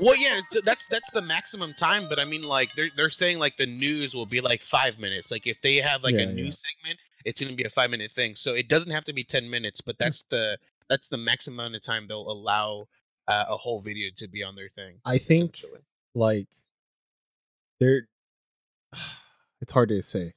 Well, 0.00 0.16
yeah, 0.16 0.40
that's 0.64 0.86
that's 0.86 1.10
the 1.12 1.20
maximum 1.22 1.74
time. 1.74 2.08
But 2.08 2.18
I 2.18 2.24
mean, 2.24 2.42
like 2.42 2.72
they're 2.74 2.90
they're 2.96 3.10
saying 3.10 3.38
like 3.38 3.56
the 3.56 3.66
news 3.66 4.14
will 4.14 4.26
be 4.26 4.40
like 4.40 4.62
five 4.62 4.98
minutes. 4.98 5.30
Like 5.30 5.46
if 5.46 5.60
they 5.62 5.76
have 5.76 6.02
like 6.02 6.14
Yeah, 6.14 6.20
a 6.22 6.26
yeah. 6.26 6.32
news 6.32 6.62
segment, 6.62 6.98
it's 7.24 7.40
gonna 7.40 7.54
be 7.54 7.64
a 7.64 7.70
five 7.70 7.90
minute 7.90 8.10
thing. 8.12 8.34
So 8.34 8.54
it 8.54 8.68
doesn't 8.68 8.92
have 8.92 9.04
to 9.06 9.12
be 9.12 9.24
ten 9.24 9.48
minutes, 9.50 9.80
but 9.80 9.98
that's 9.98 10.22
the 10.22 10.56
that's 10.90 11.08
the 11.08 11.16
maximum 11.16 11.60
amount 11.60 11.76
of 11.76 11.82
time 11.82 12.06
they'll 12.08 12.30
allow 12.30 12.86
uh, 13.28 13.44
a 13.48 13.56
whole 13.56 13.80
video 13.80 14.10
to 14.16 14.28
be 14.28 14.42
on 14.42 14.54
their 14.56 14.68
thing. 14.74 14.96
I 15.06 15.16
think 15.16 15.62
like 16.14 16.46
they're. 17.78 18.02
It's 19.62 19.72
hard 19.74 19.90
to 19.90 20.00
say. 20.00 20.32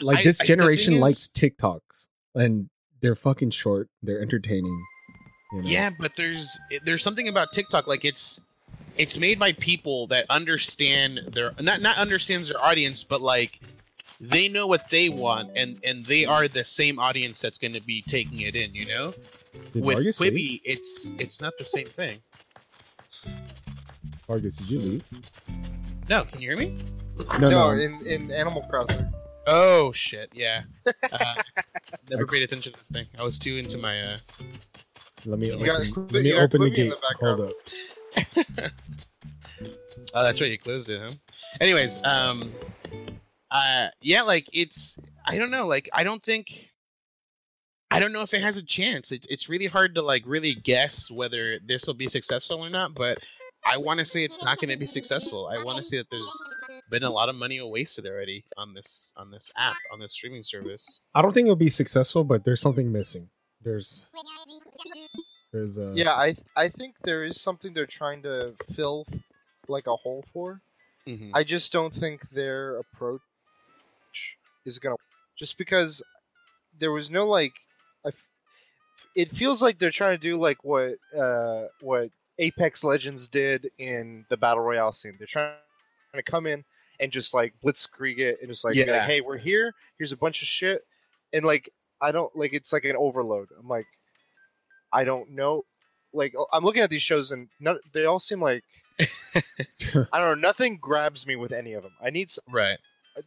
Like 0.00 0.18
I- 0.18 0.22
this 0.24 0.40
I- 0.40 0.44
generation 0.44 0.94
is- 0.94 1.00
likes 1.00 1.28
TikToks, 1.28 2.08
and 2.34 2.68
they're 3.00 3.14
fucking 3.14 3.50
short. 3.50 3.88
They're 4.02 4.20
entertaining. 4.20 4.76
You 5.52 5.62
know? 5.62 5.68
Yeah, 5.68 5.90
but 6.00 6.16
there's 6.16 6.58
there's 6.84 7.02
something 7.04 7.28
about 7.28 7.52
TikTok 7.52 7.86
like 7.86 8.04
it's 8.04 8.40
it's 8.96 9.16
made 9.16 9.38
by 9.38 9.52
people 9.52 10.08
that 10.08 10.26
understand 10.28 11.20
their 11.32 11.52
not 11.60 11.80
not 11.80 11.98
understands 11.98 12.48
their 12.48 12.62
audience, 12.62 13.04
but 13.04 13.20
like 13.20 13.60
they 14.20 14.48
know 14.48 14.66
what 14.66 14.88
they 14.90 15.08
want 15.08 15.50
and 15.56 15.78
and 15.84 16.04
they 16.04 16.24
are 16.24 16.48
the 16.48 16.64
same 16.64 16.98
audience 16.98 17.40
that's 17.40 17.58
going 17.58 17.72
to 17.74 17.80
be 17.82 18.02
taking 18.02 18.40
it 18.40 18.56
in, 18.56 18.74
you 18.74 18.86
know? 18.86 19.12
Did 19.72 19.84
With 19.84 19.96
Vargas 19.96 20.20
leave? 20.20 20.32
Quibi, 20.32 20.60
it's 20.64 21.12
it's 21.18 21.40
not 21.40 21.52
the 21.58 21.64
same 21.64 21.86
thing. 21.88 22.18
Vargas, 24.26 24.56
did 24.56 24.70
you 24.70 24.78
leave? 24.80 25.04
No, 26.08 26.24
can 26.24 26.40
you 26.40 26.48
hear 26.50 26.58
me? 26.58 26.76
No, 27.38 27.48
No, 27.48 27.50
no. 27.50 27.70
in 27.72 28.04
in 28.06 28.30
Animal 28.30 28.62
Crossing. 28.62 29.06
Oh 29.46 29.92
shit, 29.92 30.30
yeah. 30.32 30.62
Uh, 31.12 31.34
never 32.10 32.26
paid 32.26 32.42
attention 32.42 32.70
to 32.72 32.78
this 32.78 32.88
thing. 32.88 33.06
I 33.18 33.24
was 33.24 33.38
too 33.38 33.56
into 33.56 33.78
my 33.78 33.98
uh 34.02 34.16
let 35.26 35.38
me 35.38 35.46
You 35.48 35.54
open, 35.54 35.66
got- 35.66 36.12
let 36.12 36.22
me 36.22 36.32
open 36.34 36.60
the 36.62 36.70
Quibi 36.70 36.74
gate. 36.74 36.92
the 37.20 37.26
Hold 37.26 37.40
up. 37.40 38.72
Oh, 40.14 40.22
that's 40.22 40.40
right. 40.40 40.50
You 40.50 40.58
closed 40.58 40.88
it, 40.88 41.00
huh? 41.00 41.10
Anyways, 41.60 42.02
um, 42.04 42.50
uh, 43.50 43.88
yeah, 44.00 44.22
like 44.22 44.48
it's 44.52 44.98
I 45.26 45.36
don't 45.36 45.50
know, 45.50 45.66
like 45.66 45.88
I 45.92 46.04
don't 46.04 46.22
think 46.22 46.70
I 47.90 48.00
don't 48.00 48.12
know 48.12 48.22
if 48.22 48.34
it 48.34 48.42
has 48.42 48.56
a 48.56 48.62
chance. 48.62 49.12
It's 49.12 49.26
it's 49.30 49.48
really 49.48 49.66
hard 49.66 49.94
to 49.94 50.02
like 50.02 50.22
really 50.26 50.54
guess 50.54 51.10
whether 51.10 51.58
this 51.58 51.86
will 51.86 51.94
be 51.94 52.08
successful 52.08 52.64
or 52.64 52.70
not. 52.70 52.94
But 52.94 53.18
I 53.66 53.78
want 53.78 54.00
to 54.00 54.06
say 54.06 54.24
it's 54.24 54.42
not 54.42 54.58
going 54.58 54.70
to 54.70 54.76
be 54.76 54.86
successful. 54.86 55.48
I 55.48 55.62
want 55.64 55.78
to 55.78 55.82
say 55.82 55.96
that 55.98 56.10
there's 56.10 56.42
been 56.90 57.04
a 57.04 57.10
lot 57.10 57.28
of 57.28 57.36
money 57.36 57.60
wasted 57.60 58.06
already 58.06 58.44
on 58.56 58.74
this 58.74 59.12
on 59.16 59.30
this 59.30 59.52
app 59.56 59.76
on 59.92 59.98
this 60.00 60.12
streaming 60.12 60.42
service. 60.42 61.00
I 61.14 61.22
don't 61.22 61.32
think 61.32 61.46
it'll 61.46 61.56
be 61.56 61.70
successful, 61.70 62.24
but 62.24 62.44
there's 62.44 62.60
something 62.60 62.92
missing. 62.92 63.30
There's 63.62 64.06
there's 65.52 65.78
uh 65.78 65.92
Yeah, 65.94 66.12
I 66.12 66.34
I 66.56 66.68
think 66.68 66.96
there 67.04 67.24
is 67.24 67.40
something 67.40 67.72
they're 67.72 67.86
trying 67.86 68.22
to 68.22 68.54
fill 68.72 69.06
like 69.66 69.86
a 69.86 69.96
hole 69.96 70.24
for. 70.32 70.60
hmm 71.06 71.30
I 71.34 71.42
just 71.42 71.72
don't 71.72 71.92
think 71.92 72.28
their 72.30 72.78
approach 72.78 73.22
is 74.68 74.78
gonna 74.78 74.96
just 75.36 75.58
because 75.58 76.02
there 76.78 76.92
was 76.92 77.10
no 77.10 77.26
like 77.26 77.52
I 78.04 78.08
f- 78.08 78.28
it 79.16 79.30
feels 79.30 79.62
like 79.62 79.78
they're 79.78 79.90
trying 79.90 80.16
to 80.16 80.22
do 80.22 80.36
like 80.36 80.62
what 80.64 80.94
uh 81.18 81.64
what 81.80 82.10
Apex 82.38 82.84
Legends 82.84 83.28
did 83.28 83.70
in 83.78 84.24
the 84.30 84.36
battle 84.36 84.62
royale 84.62 84.92
scene. 84.92 85.16
They're 85.18 85.26
trying 85.26 85.54
to 86.14 86.22
come 86.22 86.46
in 86.46 86.64
and 87.00 87.10
just 87.10 87.34
like 87.34 87.52
blitzkrieg 87.64 88.18
it 88.18 88.38
and 88.40 88.48
just 88.50 88.64
like, 88.64 88.74
be 88.86 88.92
like 88.92 89.02
hey, 89.06 89.20
we're 89.20 89.36
here. 89.38 89.74
Here's 89.98 90.12
a 90.12 90.16
bunch 90.16 90.42
of 90.42 90.48
shit, 90.48 90.82
and 91.32 91.44
like 91.44 91.68
I 92.00 92.12
don't 92.12 92.34
like 92.36 92.52
it's 92.52 92.72
like 92.72 92.84
an 92.84 92.96
overload. 92.96 93.48
I'm 93.58 93.68
like 93.68 93.86
I 94.92 95.04
don't 95.04 95.30
know. 95.30 95.64
Like 96.12 96.34
I'm 96.52 96.64
looking 96.64 96.82
at 96.82 96.90
these 96.90 97.02
shows 97.02 97.32
and 97.32 97.48
none, 97.60 97.78
they 97.92 98.04
all 98.06 98.20
seem 98.20 98.40
like 98.40 98.62
I 99.34 99.42
don't 99.94 100.12
know. 100.12 100.34
Nothing 100.34 100.76
grabs 100.80 101.26
me 101.26 101.36
with 101.36 101.52
any 101.52 101.74
of 101.74 101.82
them. 101.82 101.92
I 102.02 102.10
need 102.10 102.28
s- 102.28 102.38
Right. 102.48 102.78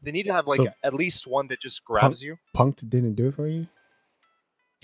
They 0.02 0.12
need 0.12 0.24
to 0.24 0.34
have 0.34 0.48
like 0.48 0.58
So- 0.58 0.68
at 0.84 0.94
least 0.94 1.28
one 1.28 1.48
that 1.48 1.62
just 1.62 1.84
grabs 1.84 2.22
you. 2.22 2.38
Punked 2.56 2.90
didn't 2.90 3.16
do 3.16 3.28
it 3.28 3.36
for 3.36 3.48
you. 3.48 3.68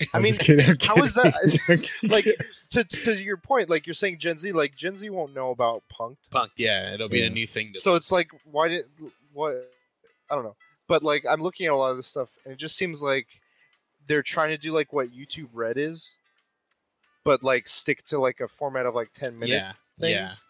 I 0.00 0.06
I'm 0.14 0.22
mean, 0.22 0.30
just 0.32 0.40
kidding, 0.42 0.68
I'm 0.68 0.76
how 0.80 1.02
is 1.02 1.14
that- 1.14 1.88
like 2.08 2.26
to, 2.70 2.84
to 2.84 3.14
your 3.20 3.36
point, 3.36 3.68
like 3.68 3.86
you're 3.86 3.94
saying 3.94 4.18
Gen 4.18 4.38
Z, 4.38 4.52
like 4.52 4.76
Gen 4.76 4.94
Z 4.94 5.08
won't 5.10 5.34
know 5.34 5.50
about 5.50 5.82
punked. 5.92 6.18
Punk. 6.30 6.52
Yeah, 6.56 6.94
it'll 6.94 7.08
be 7.08 7.18
Yeah. 7.20 7.26
a 7.26 7.30
new 7.30 7.46
thing. 7.46 7.72
To 7.74 7.80
So 7.80 7.94
it's 7.94 8.12
like 8.12 8.30
why 8.44 8.68
did 8.68 8.84
what 9.32 9.70
I 10.30 10.34
don't 10.34 10.44
know. 10.44 10.56
But 10.86 11.02
like 11.02 11.24
I'm 11.28 11.40
looking 11.40 11.66
at 11.66 11.72
a 11.72 11.76
lot 11.76 11.90
of 11.90 11.96
this 11.96 12.06
stuff 12.06 12.30
and 12.44 12.52
it 12.52 12.58
just 12.58 12.76
seems 12.76 13.02
like 13.02 13.26
they're 14.06 14.22
trying 14.22 14.50
to 14.50 14.56
do 14.58 14.72
like 14.72 14.92
what 14.92 15.10
YouTube 15.12 15.48
Red 15.52 15.76
is, 15.76 16.16
but 17.24 17.42
like 17.42 17.66
stick 17.68 18.02
to 18.04 18.18
like 18.18 18.40
a 18.40 18.48
format 18.48 18.86
of 18.86 18.94
like 18.94 19.12
10 19.12 19.34
minute 19.38 19.54
yeah. 19.54 19.72
things. 19.98 20.44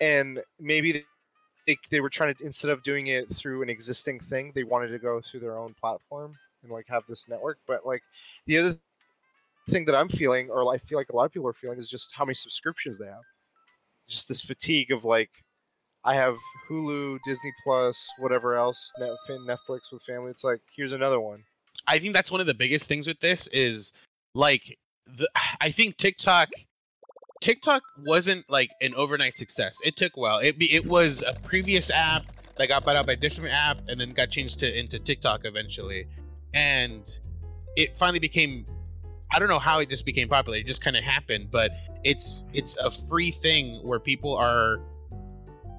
Yeah. 0.00 0.08
And 0.08 0.40
maybe 0.58 1.04
they, 1.66 1.76
they 1.90 2.00
were 2.00 2.10
trying 2.10 2.34
to 2.34 2.44
instead 2.44 2.70
of 2.70 2.82
doing 2.82 3.08
it 3.08 3.32
through 3.32 3.62
an 3.62 3.70
existing 3.70 4.20
thing, 4.20 4.52
they 4.54 4.64
wanted 4.64 4.88
to 4.88 4.98
go 4.98 5.20
through 5.20 5.40
their 5.40 5.58
own 5.58 5.74
platform 5.80 6.36
and 6.62 6.72
like 6.72 6.86
have 6.88 7.04
this 7.08 7.28
network. 7.28 7.58
But 7.66 7.86
like 7.86 8.02
the 8.46 8.58
other 8.58 8.74
thing 9.70 9.84
that 9.86 9.94
I'm 9.94 10.08
feeling, 10.08 10.50
or 10.50 10.72
I 10.72 10.78
feel 10.78 10.98
like 10.98 11.10
a 11.10 11.16
lot 11.16 11.24
of 11.24 11.32
people 11.32 11.48
are 11.48 11.54
feeling, 11.54 11.78
is 11.78 11.88
just 11.88 12.14
how 12.14 12.24
many 12.24 12.34
subscriptions 12.34 12.98
they 12.98 13.06
have. 13.06 13.22
Just 14.08 14.28
this 14.28 14.40
fatigue 14.40 14.90
of 14.90 15.04
like, 15.04 15.30
I 16.04 16.14
have 16.14 16.36
Hulu, 16.68 17.18
Disney 17.24 17.52
Plus, 17.64 17.96
whatever 18.18 18.56
else, 18.56 18.92
Net- 18.98 19.10
Netflix 19.46 19.92
with 19.92 20.02
family. 20.02 20.30
It's 20.30 20.44
like 20.44 20.60
here's 20.74 20.92
another 20.92 21.20
one. 21.20 21.44
I 21.86 21.98
think 21.98 22.14
that's 22.14 22.30
one 22.30 22.40
of 22.40 22.46
the 22.46 22.54
biggest 22.54 22.86
things 22.86 23.06
with 23.06 23.20
this 23.20 23.46
is 23.48 23.92
like 24.34 24.78
the 25.06 25.28
I 25.60 25.70
think 25.70 25.96
TikTok 25.96 26.48
TikTok 27.42 27.82
wasn't 27.98 28.48
like 28.48 28.70
an 28.80 28.94
overnight 28.94 29.36
success. 29.36 29.78
It 29.84 29.96
took 29.96 30.16
a 30.16 30.20
while. 30.20 30.38
It 30.38 30.58
be, 30.58 30.72
it 30.72 30.86
was 30.86 31.24
a 31.26 31.34
previous 31.40 31.90
app 31.90 32.24
that 32.56 32.68
got 32.68 32.84
bought 32.84 32.94
out 32.94 33.06
by 33.06 33.14
a 33.14 33.16
different 33.16 33.52
app 33.52 33.78
and 33.88 34.00
then 34.00 34.10
got 34.10 34.30
changed 34.30 34.60
to 34.60 34.78
into 34.78 34.98
TikTok 35.00 35.44
eventually. 35.44 36.06
And 36.54 37.08
it 37.76 37.98
finally 37.98 38.20
became 38.20 38.64
I 39.34 39.38
don't 39.38 39.48
know 39.48 39.58
how 39.58 39.80
it 39.80 39.88
just 39.88 40.04
became 40.04 40.28
popular. 40.28 40.58
It 40.58 40.66
just 40.66 40.82
kind 40.82 40.96
of 40.96 41.02
happened, 41.02 41.50
but 41.50 41.72
it's 42.04 42.44
it's 42.52 42.76
a 42.76 42.90
free 42.90 43.30
thing 43.30 43.76
where 43.82 43.98
people 43.98 44.36
are 44.36 44.80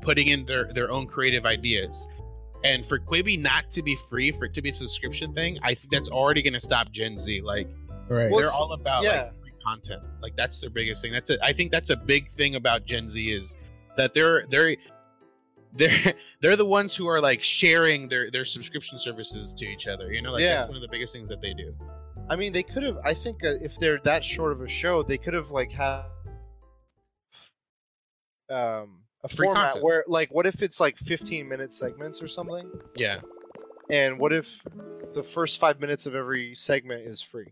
putting 0.01 0.27
in 0.27 0.45
their 0.45 0.65
their 0.73 0.91
own 0.91 1.07
creative 1.07 1.45
ideas. 1.45 2.07
And 2.65 2.85
for 2.85 2.97
Quibi 2.97 3.39
not 3.39 3.69
to 3.71 3.83
be 3.83 3.95
free, 4.09 4.31
for 4.31 4.45
it 4.45 4.53
to 4.55 4.61
be 4.61 4.69
a 4.69 4.73
subscription 4.73 5.33
thing, 5.33 5.59
I 5.63 5.75
think 5.75 5.91
that's 5.91 6.09
already 6.09 6.41
going 6.41 6.53
to 6.53 6.61
stop 6.61 6.91
Gen 6.91 7.17
Z. 7.17 7.41
Like 7.41 7.67
right. 8.09 8.31
They're 8.31 8.45
it's- 8.45 8.51
all 8.53 8.73
about 8.73 9.03
yeah. 9.03 9.23
like 9.23 9.41
free 9.41 9.42
content. 9.63 10.03
Like 10.21 10.35
that's 10.35 10.59
their 10.59 10.69
biggest 10.69 11.01
thing. 11.01 11.11
That's 11.11 11.29
it. 11.29 11.39
I 11.43 11.53
think 11.53 11.71
that's 11.71 11.89
a 11.89 11.95
big 11.95 12.29
thing 12.29 12.55
about 12.55 12.85
Gen 12.85 13.07
Z 13.07 13.29
is 13.31 13.55
that 13.95 14.13
they're 14.13 14.45
they're 14.47 14.75
they're 15.73 16.13
they're 16.41 16.55
the 16.55 16.65
ones 16.65 16.95
who 16.95 17.07
are 17.07 17.21
like 17.21 17.41
sharing 17.43 18.07
their 18.07 18.29
their 18.31 18.45
subscription 18.45 18.97
services 18.97 19.53
to 19.55 19.65
each 19.65 19.87
other. 19.87 20.11
You 20.13 20.21
know, 20.21 20.31
like 20.33 20.41
Yeah. 20.41 20.55
that's 20.57 20.67
one 20.69 20.75
of 20.77 20.81
the 20.81 20.87
biggest 20.89 21.13
things 21.13 21.29
that 21.29 21.41
they 21.41 21.53
do. 21.53 21.75
I 22.29 22.35
mean, 22.35 22.53
they 22.53 22.63
could 22.63 22.83
have. 22.83 22.97
I 23.03 23.13
think 23.13 23.43
uh, 23.43 23.55
if 23.61 23.77
they're 23.79 23.99
that 24.05 24.23
short 24.23 24.51
of 24.53 24.61
a 24.61 24.67
show, 24.69 25.03
they 25.03 25.17
could 25.17 25.33
have 25.33 25.51
like 25.51 25.71
had 25.71 26.03
um, 28.49 28.99
a 29.23 29.27
Free 29.27 29.47
format 29.47 29.63
content. 29.73 29.83
where, 29.83 30.03
like, 30.07 30.33
what 30.33 30.45
if 30.45 30.61
it's 30.61 30.79
like 30.79 30.97
15 30.97 31.47
minute 31.47 31.71
segments 31.73 32.21
or 32.21 32.27
something? 32.27 32.69
Yeah. 32.95 33.19
And 33.89 34.19
what 34.19 34.31
if 34.31 34.63
the 35.13 35.23
first 35.23 35.59
five 35.59 35.79
minutes 35.79 36.05
of 36.05 36.15
every 36.15 36.55
segment 36.55 37.05
is 37.05 37.21
free? 37.21 37.51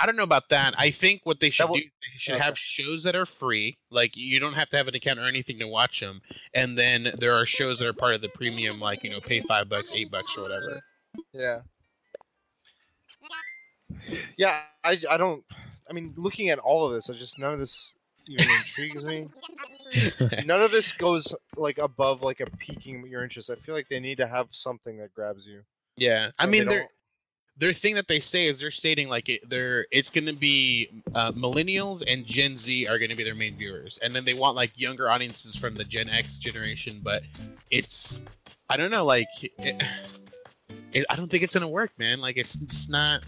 I 0.00 0.06
don't 0.06 0.16
know 0.16 0.22
about 0.22 0.48
that. 0.50 0.74
I 0.78 0.90
think 0.90 1.22
what 1.24 1.40
they 1.40 1.50
should 1.50 1.68
will- 1.68 1.76
do, 1.76 1.82
they 1.82 2.18
should 2.18 2.34
Okay. 2.36 2.44
have 2.44 2.58
shows 2.58 3.02
that 3.02 3.16
are 3.16 3.26
free. 3.26 3.76
Like 3.90 4.16
you 4.16 4.38
don't 4.40 4.52
have 4.54 4.70
to 4.70 4.76
have 4.76 4.88
an 4.88 4.94
account 4.94 5.18
or 5.18 5.24
anything 5.24 5.58
to 5.58 5.66
watch 5.66 6.00
them. 6.00 6.20
And 6.54 6.78
then 6.78 7.12
there 7.18 7.34
are 7.34 7.44
shows 7.46 7.78
that 7.80 7.88
are 7.88 7.92
part 7.92 8.14
of 8.14 8.20
the 8.20 8.28
premium, 8.28 8.78
like 8.80 9.02
you 9.02 9.10
know, 9.10 9.20
pay 9.20 9.40
five 9.40 9.68
bucks, 9.68 9.90
eight 9.92 10.10
bucks, 10.10 10.36
or 10.36 10.42
whatever. 10.42 10.80
Yeah. 11.32 11.60
Yeah, 14.36 14.60
I, 14.84 15.00
I 15.10 15.16
don't. 15.16 15.44
I 15.88 15.92
mean, 15.92 16.12
looking 16.16 16.50
at 16.50 16.58
all 16.58 16.86
of 16.86 16.92
this, 16.92 17.08
I 17.10 17.14
just 17.14 17.38
none 17.38 17.52
of 17.52 17.58
this 17.58 17.94
even 18.26 18.46
intrigues 18.50 19.06
me. 19.06 19.28
None 20.44 20.60
of 20.60 20.70
this 20.70 20.92
goes 20.92 21.34
like 21.56 21.78
above 21.78 22.20
like 22.22 22.40
a 22.40 22.46
piquing 22.46 23.06
your 23.06 23.22
interest. 23.22 23.48
I 23.48 23.54
feel 23.54 23.74
like 23.74 23.88
they 23.88 24.00
need 24.00 24.18
to 24.18 24.26
have 24.26 24.48
something 24.50 24.98
that 24.98 25.14
grabs 25.14 25.46
you. 25.46 25.62
Yeah, 25.96 26.30
I 26.38 26.44
mean, 26.44 26.66
they 26.68 26.84
their 27.58 27.72
thing 27.72 27.96
that 27.96 28.06
they 28.06 28.20
say 28.20 28.46
is 28.46 28.60
they're 28.60 28.70
stating 28.70 29.08
like 29.08 29.28
it, 29.28 29.48
they're 29.50 29.86
it's 29.90 30.10
going 30.10 30.26
to 30.26 30.32
be 30.32 30.88
uh, 31.14 31.32
millennials 31.32 32.04
and 32.06 32.24
Gen 32.24 32.56
Z 32.56 32.86
are 32.86 32.98
going 32.98 33.10
to 33.10 33.16
be 33.16 33.24
their 33.24 33.34
main 33.34 33.56
viewers, 33.56 33.98
and 34.02 34.14
then 34.14 34.24
they 34.24 34.34
want 34.34 34.56
like 34.56 34.78
younger 34.78 35.10
audiences 35.10 35.56
from 35.56 35.74
the 35.74 35.84
Gen 35.84 36.08
X 36.08 36.38
generation. 36.38 37.00
But 37.02 37.24
it's 37.70 38.20
I 38.70 38.76
don't 38.76 38.90
know, 38.90 39.04
like 39.04 39.28
it, 39.42 39.82
it, 40.92 41.04
I 41.10 41.16
don't 41.16 41.28
think 41.28 41.42
it's 41.42 41.54
going 41.54 41.62
to 41.62 41.68
work, 41.68 41.90
man. 41.98 42.20
Like 42.20 42.36
it's 42.36 42.54
just 42.54 42.90
not. 42.90 43.24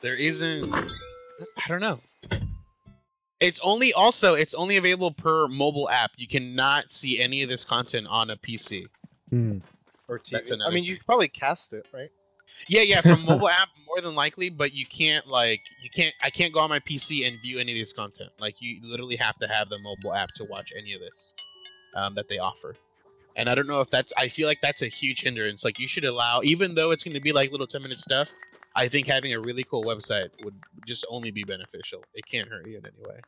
There 0.00 0.16
isn't. 0.16 0.74
I 0.74 1.68
don't 1.68 1.80
know. 1.80 2.00
It's 3.38 3.60
only 3.62 3.92
also 3.92 4.34
it's 4.34 4.54
only 4.54 4.78
available 4.78 5.10
per 5.10 5.46
mobile 5.46 5.90
app. 5.90 6.12
You 6.16 6.26
cannot 6.26 6.90
see 6.90 7.20
any 7.20 7.42
of 7.42 7.48
this 7.50 7.64
content 7.64 8.06
on 8.08 8.30
a 8.30 8.36
PC. 8.36 8.86
Hmm. 9.28 9.58
or 10.08 10.18
TV. 10.18 10.50
I 10.50 10.54
another 10.54 10.74
mean, 10.74 10.84
you 10.84 10.96
could 10.96 11.06
probably 11.06 11.28
cast 11.28 11.72
it, 11.72 11.86
right? 11.92 12.10
Yeah, 12.68 12.82
yeah, 12.82 13.00
from 13.00 13.24
mobile 13.26 13.48
app 13.48 13.68
more 13.86 14.00
than 14.00 14.14
likely, 14.14 14.48
but 14.50 14.72
you 14.74 14.86
can't 14.86 15.26
like 15.26 15.60
you 15.82 15.90
can't 15.90 16.14
I 16.22 16.30
can't 16.30 16.52
go 16.52 16.60
on 16.60 16.70
my 16.70 16.80
PC 16.80 17.26
and 17.26 17.40
view 17.40 17.58
any 17.58 17.72
of 17.72 17.78
this 17.78 17.92
content. 17.92 18.30
Like 18.40 18.60
you 18.60 18.80
literally 18.82 19.16
have 19.16 19.36
to 19.38 19.48
have 19.48 19.68
the 19.68 19.78
mobile 19.78 20.14
app 20.14 20.30
to 20.36 20.44
watch 20.44 20.72
any 20.76 20.92
of 20.94 21.00
this 21.00 21.34
um, 21.96 22.14
that 22.14 22.28
they 22.28 22.38
offer. 22.38 22.74
And 23.36 23.48
I 23.48 23.54
don't 23.54 23.66
know 23.66 23.80
if 23.80 23.90
that's 23.90 24.12
I 24.16 24.28
feel 24.28 24.46
like 24.46 24.60
that's 24.60 24.82
a 24.82 24.88
huge 24.88 25.22
hindrance. 25.22 25.64
Like 25.64 25.78
you 25.78 25.88
should 25.88 26.04
allow 26.04 26.40
even 26.42 26.74
though 26.74 26.90
it's 26.90 27.04
going 27.04 27.14
to 27.14 27.20
be 27.20 27.32
like 27.32 27.50
little 27.50 27.66
10 27.66 27.82
minute 27.82 28.00
stuff, 28.00 28.30
I 28.76 28.88
think 28.88 29.06
having 29.06 29.32
a 29.32 29.40
really 29.40 29.64
cool 29.64 29.84
website 29.84 30.30
would 30.44 30.54
just 30.86 31.04
only 31.08 31.30
be 31.30 31.44
beneficial. 31.44 32.04
It 32.14 32.24
can't 32.26 32.48
hurt 32.48 32.66
you 32.66 32.78
in 32.78 32.86
any 32.86 33.06
way 33.06 33.20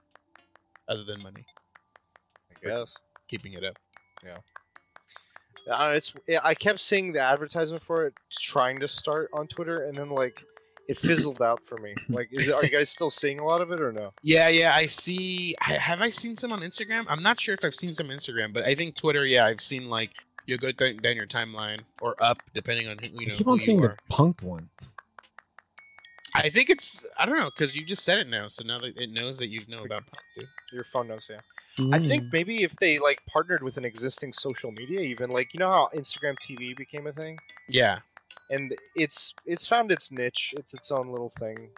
other 0.89 1.05
than 1.05 1.23
money 1.23 1.45
I 2.51 2.69
guess. 2.69 2.97
keeping 3.29 3.55
it 3.55 3.65
up. 3.65 3.77
Uh, 5.71 5.93
it's. 5.95 6.13
yeah, 6.27 6.41
I 6.45 6.55
kept 6.55 6.81
seeing 6.81 7.13
the 7.13 7.21
advertisement 7.21 7.83
for 7.83 8.07
it 8.07 8.15
trying 8.31 8.81
to 8.81 8.89
start 8.89 9.31
on 9.33 9.47
Twitter, 9.47 9.85
and 9.85 9.97
then 9.97 10.11
like 10.11 10.43
it 10.89 10.99
fizzled 10.99 11.41
out 11.41 11.63
for 11.63 11.79
me. 11.79 11.95
Like, 12.09 12.29
is 12.33 12.49
it? 12.49 12.55
Are 12.55 12.63
you 12.63 12.71
guys 12.71 12.91
still 12.91 13.11
seeing 13.11 13.39
a 13.39 13.45
lot 13.45 13.61
of 13.61 13.73
it 13.73 13.81
or 13.81 13.93
no? 13.93 14.13
Yeah, 14.23 14.49
yeah, 14.49 14.75
I 14.75 14.87
see. 14.87 15.55
I, 15.61 15.73
have 15.75 16.03
I 16.03 16.11
seen 16.11 16.37
some 16.37 16.53
on 16.53 16.61
Instagram? 16.61 17.07
I'm 17.09 17.23
not 17.23 17.41
sure 17.41 17.55
if 17.55 17.65
I've 17.65 17.75
seen 17.75 17.95
some 17.95 18.09
Instagram, 18.09 18.53
but 18.53 18.65
I 18.65 18.75
think 18.75 18.95
Twitter. 18.95 19.27
Yeah, 19.27 19.47
I've 19.47 19.61
seen 19.61 19.89
like 19.89 20.11
you 20.47 20.59
go 20.59 20.71
down, 20.73 20.99
down 20.99 21.17
your 21.17 21.27
timeline 21.27 21.81
or 22.01 22.15
up 22.21 22.43
depending 22.53 22.89
on 22.89 22.99
who 22.99 23.09
you 23.09 23.29
I 23.29 23.31
keep 23.31 23.49
on 23.49 23.59
seeing 23.59 23.81
the 23.81 23.97
punk 24.09 24.43
one. 24.43 24.69
I 26.35 26.51
think 26.51 26.69
it's 26.69 27.07
I 27.19 27.27
don't 27.27 27.39
know 27.39 27.51
because 27.51 27.75
you 27.75 27.85
just 27.85 28.05
said 28.05 28.19
it 28.19 28.29
now, 28.29 28.49
so 28.49 28.65
now 28.65 28.79
that 28.81 28.97
it 28.97 29.11
knows 29.11 29.39
that 29.39 29.49
you 29.49 29.63
know 29.69 29.85
about 29.85 30.05
punk, 30.07 30.23
dude. 30.37 30.47
Your 30.73 30.85
phone 30.85 31.09
knows, 31.09 31.27
yeah. 31.31 31.41
I 31.93 31.99
Mm. 31.99 32.09
think 32.09 32.33
maybe 32.33 32.63
if 32.63 32.77
they 32.79 32.99
like 32.99 33.23
partnered 33.27 33.63
with 33.63 33.77
an 33.77 33.85
existing 33.85 34.33
social 34.33 34.71
media, 34.73 35.01
even 35.01 35.31
like 35.31 35.55
you 35.55 35.61
know 35.61 35.71
how 35.71 35.89
Instagram 35.95 36.39
TV 36.39 36.75
became 36.75 37.07
a 37.07 37.13
thing, 37.13 37.39
Yeah, 37.69 38.01
and 38.51 38.75
it's 38.95 39.35
it's 39.47 39.67
found 39.67 39.91
its 39.91 40.11
niche. 40.11 40.55
It's 40.57 40.75
its 40.75 40.91
own 40.91 41.09
little 41.09 41.31
thing. 41.31 41.71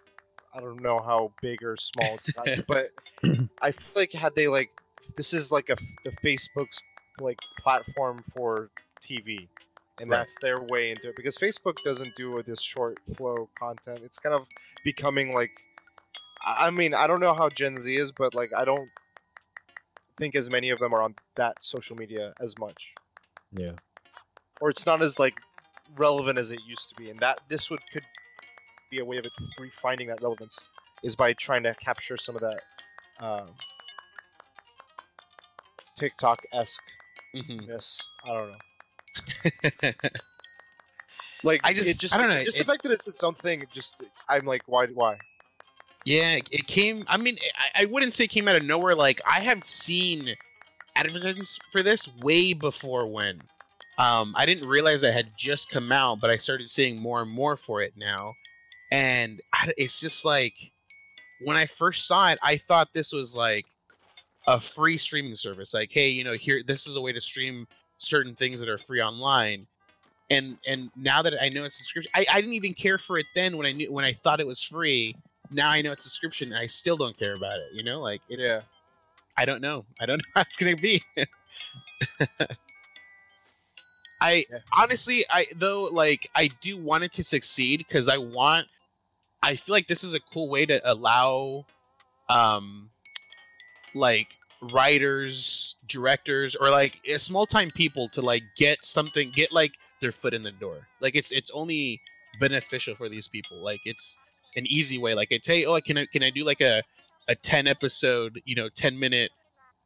I 0.55 0.61
don't 0.61 0.83
know 0.83 1.01
how 1.01 1.33
big 1.41 1.63
or 1.63 1.77
small 1.77 2.17
it's 2.17 2.29
gotten, 2.31 2.65
but 2.69 2.91
I 3.61 3.73
feel 3.73 4.03
like 4.03 4.13
had 4.13 4.35
they 4.35 4.49
like 4.49 4.71
this 5.17 5.33
is 5.33 5.53
like 5.53 5.71
a 5.71 5.77
the 6.05 6.11
Facebook's 6.25 6.83
like 7.19 7.39
platform 7.61 8.23
for 8.33 8.71
TV, 9.01 9.49
and 9.99 10.11
Right. 10.11 10.21
that's 10.21 10.39
their 10.41 10.63
way 10.63 10.91
into 10.91 11.09
it 11.09 11.17
because 11.17 11.39
Facebook 11.39 11.83
doesn't 11.85 12.15
do 12.17 12.43
this 12.43 12.61
short 12.61 12.99
flow 13.17 13.49
content. 13.59 14.03
It's 14.05 14.19
kind 14.19 14.35
of 14.35 14.47
becoming 14.85 15.35
like, 15.35 15.51
I 16.45 16.69
I 16.69 16.71
mean, 16.71 16.95
I 16.95 17.07
don't 17.07 17.21
know 17.21 17.35
how 17.35 17.49
Gen 17.49 17.77
Z 17.79 17.95
is, 17.95 18.13
but 18.13 18.35
like 18.35 18.53
I 18.55 18.65
don't 18.65 18.89
think 20.19 20.35
as 20.35 20.49
many 20.51 20.71
of 20.71 20.79
them 20.79 20.93
are 20.95 21.03
on 21.03 21.15
that 21.37 21.63
social 21.63 21.97
media 21.97 22.33
as 22.41 22.59
much, 22.59 22.93
Yeah. 23.53 23.73
or 24.61 24.71
it's 24.71 24.87
not 24.87 25.03
as 25.03 25.19
like 25.19 25.41
relevant 25.97 26.39
as 26.39 26.51
it 26.51 26.61
used 26.67 26.89
to 26.91 26.95
be, 26.95 27.11
and 27.11 27.21
that 27.21 27.39
this 27.49 27.71
would 27.71 27.81
could 27.93 28.05
be 28.91 28.99
a 28.99 29.05
way 29.05 29.19
of 29.19 29.25
it 29.27 29.33
finding 29.75 30.09
that 30.09 30.23
relevance 30.23 30.59
is 31.03 31.17
by 31.17 31.33
trying 31.33 31.63
to 31.65 31.75
capture 31.75 32.17
some 32.17 32.35
of 32.37 32.41
that 32.43 32.61
um, 33.21 33.49
TikTok 35.97 36.43
esque 36.53 36.83
hmm 37.35 37.67
ness. 37.67 38.01
I 38.25 38.33
don't 38.33 38.51
know. 38.51 39.91
Like 41.45 41.61
I 41.65 41.73
just- 41.75 41.89
it 41.91 41.99
just 41.99 42.15
I 42.15 42.19
don't 42.19 42.29
know, 42.31 42.43
Just 42.45 42.57
it- 42.57 42.67
the 42.67 42.73
fact 42.73 42.83
that 42.83 42.93
it's 42.93 43.07
its 43.07 43.23
own 43.23 43.35
thing. 43.35 43.61
it 43.63 43.69
Just 43.73 43.95
I'm 44.29 44.47
like, 44.47 44.63
why? 44.67 44.87
Why? 44.87 45.19
Yeah. 46.07 46.37
It, 46.51 46.67
came. 46.67 47.05
I 47.09 47.17
mean, 47.17 47.37
I, 47.59 47.83
I 47.83 47.85
wouldn't 47.87 48.15
say 48.15 48.25
it 48.25 48.31
came 48.31 48.49
out 48.49 48.57
of 48.57 48.65
nowhere. 48.65 48.95
Like 48.95 49.21
I 49.27 49.41
have 49.41 49.65
seen 49.65 50.35
advertisements 50.95 51.59
for 51.73 51.83
this 51.83 52.09
way 52.23 52.53
before 52.53 53.07
when. 53.07 53.43
Um, 53.99 54.35
I 54.37 54.45
didn't 54.45 54.69
realize 54.69 55.03
it 55.03 55.15
had 55.15 55.31
just 55.39 55.71
come 55.71 55.91
out, 55.91 56.21
but 56.21 56.29
I 56.31 56.37
started 56.37 56.69
seeing 56.69 57.01
more 57.01 57.23
and 57.23 57.31
more 57.31 57.57
for 57.57 57.81
it 57.81 57.95
now, 57.97 58.35
and 58.93 59.41
I, 59.55 59.73
it's 59.79 60.01
just 60.01 60.25
like 60.25 60.71
when 61.41 61.57
I 61.57 61.67
first 61.67 62.07
saw 62.07 62.31
it, 62.31 62.39
I 62.43 62.57
thought 62.57 62.93
this 62.93 63.13
was 63.13 63.35
like 63.35 63.65
a 64.47 64.61
free 64.61 64.97
streaming 64.97 65.35
service. 65.35 65.75
Like, 65.75 65.91
hey, 65.91 66.09
you 66.09 66.25
know, 66.25 66.35
here 66.35 66.63
this 66.65 66.87
is 66.87 66.97
a 66.97 67.01
way 67.01 67.13
to 67.13 67.21
stream 67.21 67.67
certain 67.99 68.35
things 68.35 68.61
that 68.61 68.69
are 68.69 68.79
free 68.79 69.03
online. 69.03 69.65
And 70.31 70.59
and 70.67 70.91
now 70.97 71.23
that 71.23 71.35
I 71.41 71.49
know 71.49 71.65
it's 71.65 71.77
subscription, 71.77 72.11
I, 72.15 72.27
I 72.31 72.41
didn't 72.41 72.55
even 72.55 72.75
care 72.75 72.99
for 72.99 73.19
it 73.19 73.27
then 73.35 73.57
when 73.57 73.67
I 73.67 73.73
knew 73.73 73.93
when 73.93 74.05
I 74.05 74.13
thought 74.13 74.41
it 74.41 74.47
was 74.47 74.63
free. 74.63 75.15
Now 75.51 75.71
I 75.71 75.83
know 75.83 75.93
it's 75.93 76.05
a 76.05 76.09
subscription, 76.09 76.53
and 76.53 76.61
I 76.61 76.67
still 76.67 76.97
don't 76.97 77.17
care 77.17 77.35
about 77.35 77.59
it. 77.59 77.69
You 77.73 77.83
know, 77.83 78.01
like 78.01 78.21
it's. 78.29 78.43
Yeah. 78.43 78.61
I 79.39 79.45
don't 79.45 79.61
know. 79.61 79.85
I 80.01 80.07
don't 80.07 80.19
know 80.19 80.31
how 80.35 80.41
it's 80.43 80.57
gonna 80.57 80.77
be. 80.77 81.03
I 84.21 84.47
Yeah. 84.51 84.59
honestly, 84.77 85.25
I 85.31 85.47
though 85.55 85.85
like 85.85 86.31
I 86.35 86.49
do 86.61 86.77
want 86.77 87.05
it 87.05 87.13
to 87.15 87.25
succeed 87.25 87.79
because 87.79 88.09
I 88.09 88.19
want. 88.19 88.67
I 89.43 89.57
feel 89.57 89.75
like 89.75 89.87
this 89.87 90.03
is 90.03 90.15
a 90.15 90.21
cool 90.33 90.49
way 90.49 90.67
to 90.67 90.81
allow, 90.91 91.67
um, 92.29 92.91
like 93.95 94.29
writers, 94.61 95.77
directors, 95.87 96.57
or 96.57 96.71
like 96.71 96.99
eh, 97.07 97.19
small 97.19 97.47
time 97.47 97.71
people 97.71 98.09
to 98.09 98.23
like 98.23 98.43
get 98.57 98.79
something, 98.85 99.31
get 99.31 99.53
like 99.53 99.73
their 100.01 100.13
foot 100.13 100.35
in 100.35 100.43
the 100.43 100.53
door. 100.53 100.89
Like 101.01 101.15
it's 101.15 101.31
it's 101.31 101.51
only 101.51 102.01
beneficial 102.41 102.95
for 102.95 103.09
these 103.09 103.29
people. 103.29 103.59
Like 103.59 103.81
it's 103.85 104.17
an 104.57 104.67
easy 104.67 104.99
way. 104.99 105.15
Like 105.15 105.29
it's 105.31 105.47
hey, 105.47 105.65
oh, 105.65 105.81
can 105.81 105.99
I 105.99 106.07
can 106.07 106.23
I 106.23 106.31
do 106.31 106.45
like 106.45 106.61
a 106.61 106.83
a 107.29 107.35
ten 107.35 107.67
episode, 107.67 108.41
you 108.45 108.55
know, 108.55 108.69
ten 108.69 108.99
minute 108.99 109.31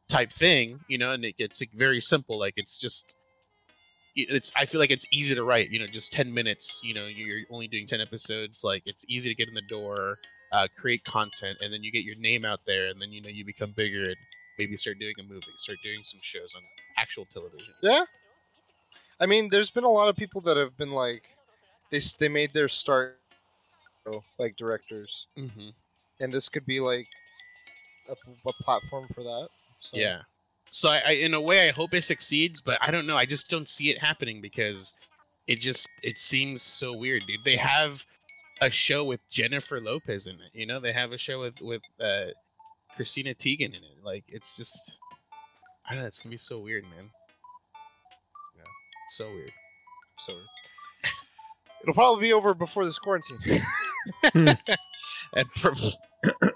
type 0.09 0.31
thing, 0.31 0.79
you 0.87 0.97
know, 0.97 1.11
and 1.11 1.23
it, 1.25 1.35
it's 1.37 1.61
like 1.61 1.71
very 1.73 2.01
simple. 2.01 2.37
Like 2.39 2.53
it's 2.57 2.79
just 2.79 3.15
it's 4.15 4.51
I 4.57 4.65
feel 4.65 4.79
like 4.79 4.91
it's 4.91 5.05
easy 5.11 5.35
to 5.35 5.43
write, 5.43 5.69
you 5.69 5.79
know, 5.79 5.87
just 5.87 6.11
10 6.11 6.33
minutes, 6.33 6.81
you 6.83 6.93
know, 6.93 7.05
you're 7.07 7.41
only 7.49 7.67
doing 7.67 7.87
10 7.87 8.01
episodes, 8.01 8.63
like 8.63 8.83
it's 8.85 9.05
easy 9.07 9.29
to 9.29 9.35
get 9.35 9.47
in 9.47 9.53
the 9.53 9.61
door, 9.69 10.17
uh, 10.51 10.67
create 10.77 11.03
content 11.05 11.57
and 11.61 11.73
then 11.73 11.81
you 11.81 11.91
get 11.91 12.03
your 12.03 12.19
name 12.19 12.43
out 12.43 12.59
there 12.67 12.89
and 12.89 13.01
then 13.01 13.11
you 13.11 13.21
know 13.21 13.29
you 13.29 13.45
become 13.45 13.71
bigger 13.71 14.07
and 14.07 14.17
maybe 14.59 14.75
start 14.75 14.99
doing 14.99 15.13
a 15.19 15.23
movie, 15.23 15.47
start 15.55 15.77
doing 15.83 16.03
some 16.03 16.19
shows 16.21 16.53
on 16.55 16.61
actual 16.97 17.25
television. 17.33 17.73
Yeah. 17.81 18.03
I 19.19 19.27
mean, 19.27 19.49
there's 19.49 19.71
been 19.71 19.83
a 19.83 19.89
lot 19.89 20.09
of 20.09 20.15
people 20.15 20.41
that 20.41 20.57
have 20.57 20.75
been 20.77 20.91
like, 20.91 21.23
they 21.89 22.01
they 22.19 22.27
made 22.27 22.53
their 22.53 22.67
start, 22.67 23.20
like 24.39 24.55
directors, 24.55 25.27
hmm 25.37 25.69
and 26.21 26.31
this 26.31 26.47
could 26.47 26.65
be 26.65 26.79
like 26.79 27.07
a, 28.07 28.13
a 28.47 28.53
platform 28.63 29.07
for 29.13 29.23
that. 29.23 29.49
So. 29.79 29.97
Yeah. 29.97 30.21
So 30.69 30.89
I, 30.89 31.01
I 31.05 31.11
in 31.13 31.33
a 31.33 31.41
way 31.41 31.67
I 31.67 31.71
hope 31.71 31.93
it 31.93 32.03
succeeds, 32.03 32.61
but 32.61 32.77
I 32.81 32.91
don't 32.91 33.05
know. 33.05 33.17
I 33.17 33.25
just 33.25 33.49
don't 33.49 33.67
see 33.67 33.89
it 33.89 33.97
happening 33.97 34.39
because 34.39 34.95
it 35.47 35.59
just 35.59 35.89
it 36.01 36.17
seems 36.17 36.61
so 36.61 36.95
weird, 36.95 37.25
dude. 37.27 37.43
They 37.43 37.57
have 37.57 38.05
a 38.61 38.69
show 38.69 39.03
with 39.03 39.19
Jennifer 39.29 39.81
Lopez 39.81 40.27
in 40.27 40.35
it. 40.35 40.51
You 40.53 40.65
know, 40.65 40.79
they 40.79 40.93
have 40.93 41.11
a 41.11 41.17
show 41.17 41.41
with 41.41 41.59
with 41.59 41.81
uh, 41.99 42.27
Christina 42.95 43.33
Teigen 43.33 43.69
in 43.69 43.83
it. 43.83 43.97
Like 44.01 44.23
it's 44.29 44.55
just 44.55 44.99
I 45.89 45.93
don't 45.93 46.03
know. 46.03 46.07
It's 46.07 46.19
gonna 46.19 46.31
be 46.31 46.37
so 46.37 46.59
weird, 46.59 46.83
man. 46.83 47.09
Yeah. 48.55 48.63
So 49.09 49.29
weird. 49.29 49.51
So 50.19 50.33
weird. 50.33 50.45
it'll 51.81 51.95
probably 51.95 52.21
be 52.21 52.33
over 52.33 52.53
before 52.53 52.85
this 52.85 52.99
quarantine. 52.99 53.39
And 55.33 55.49
for, 55.53 55.73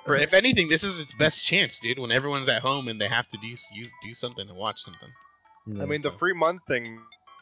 for 0.05 0.15
if 0.15 0.33
anything, 0.33 0.67
this 0.67 0.83
is 0.83 0.99
its 0.99 1.13
best 1.13 1.45
chance, 1.45 1.79
dude. 1.79 1.99
When 1.99 2.11
everyone's 2.11 2.49
at 2.49 2.61
home 2.61 2.87
and 2.87 2.99
they 2.99 3.07
have 3.07 3.29
to 3.29 3.37
do 3.37 3.47
use 3.47 3.65
do 4.03 4.13
something 4.13 4.47
and 4.47 4.57
watch 4.57 4.81
something. 4.81 5.09
I 5.81 5.85
mean, 5.85 6.01
the 6.01 6.11
free 6.11 6.33
month 6.33 6.61
thing, 6.67 6.99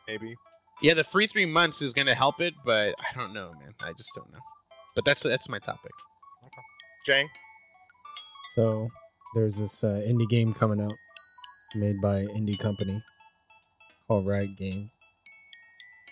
maybe. 0.08 0.36
Yeah, 0.82 0.94
the 0.94 1.04
free 1.04 1.28
three 1.28 1.46
months 1.46 1.82
is 1.82 1.94
gonna 1.94 2.14
help 2.14 2.40
it, 2.40 2.54
but 2.66 2.96
I 3.00 3.20
don't 3.20 3.34
know, 3.34 3.52
man. 3.60 3.74
I 3.82 3.94
just 3.94 4.14
don't 4.16 4.32
know. 4.32 4.40
But 4.96 5.06
that's 5.06 5.24
that's 5.24 5.50
my 5.50 5.60
topic. 5.60 5.92
Jang. 7.06 7.28
So 8.54 8.90
there's 9.34 9.58
this 9.58 9.84
uh, 9.84 10.02
indie 10.08 10.30
game 10.30 10.54
coming 10.54 10.80
out, 10.80 10.94
made 11.76 12.00
by 12.02 12.20
an 12.20 12.28
indie 12.30 12.60
company 12.60 13.02
called 14.08 14.28
Riot 14.28 14.56
Games. 14.56 14.90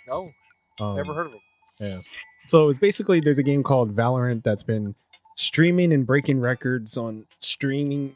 Oh, 0.09 0.31
Um, 0.79 0.95
never 0.95 1.13
heard 1.13 1.27
of 1.27 1.33
him. 1.33 1.41
Yeah. 1.79 1.99
So 2.45 2.67
it's 2.69 2.79
basically 2.79 3.19
there's 3.19 3.39
a 3.39 3.43
game 3.43 3.63
called 3.63 3.95
Valorant 3.95 4.43
that's 4.43 4.63
been 4.63 4.95
streaming 5.37 5.93
and 5.93 6.05
breaking 6.05 6.39
records 6.41 6.97
on 6.97 7.25
streaming 7.39 8.15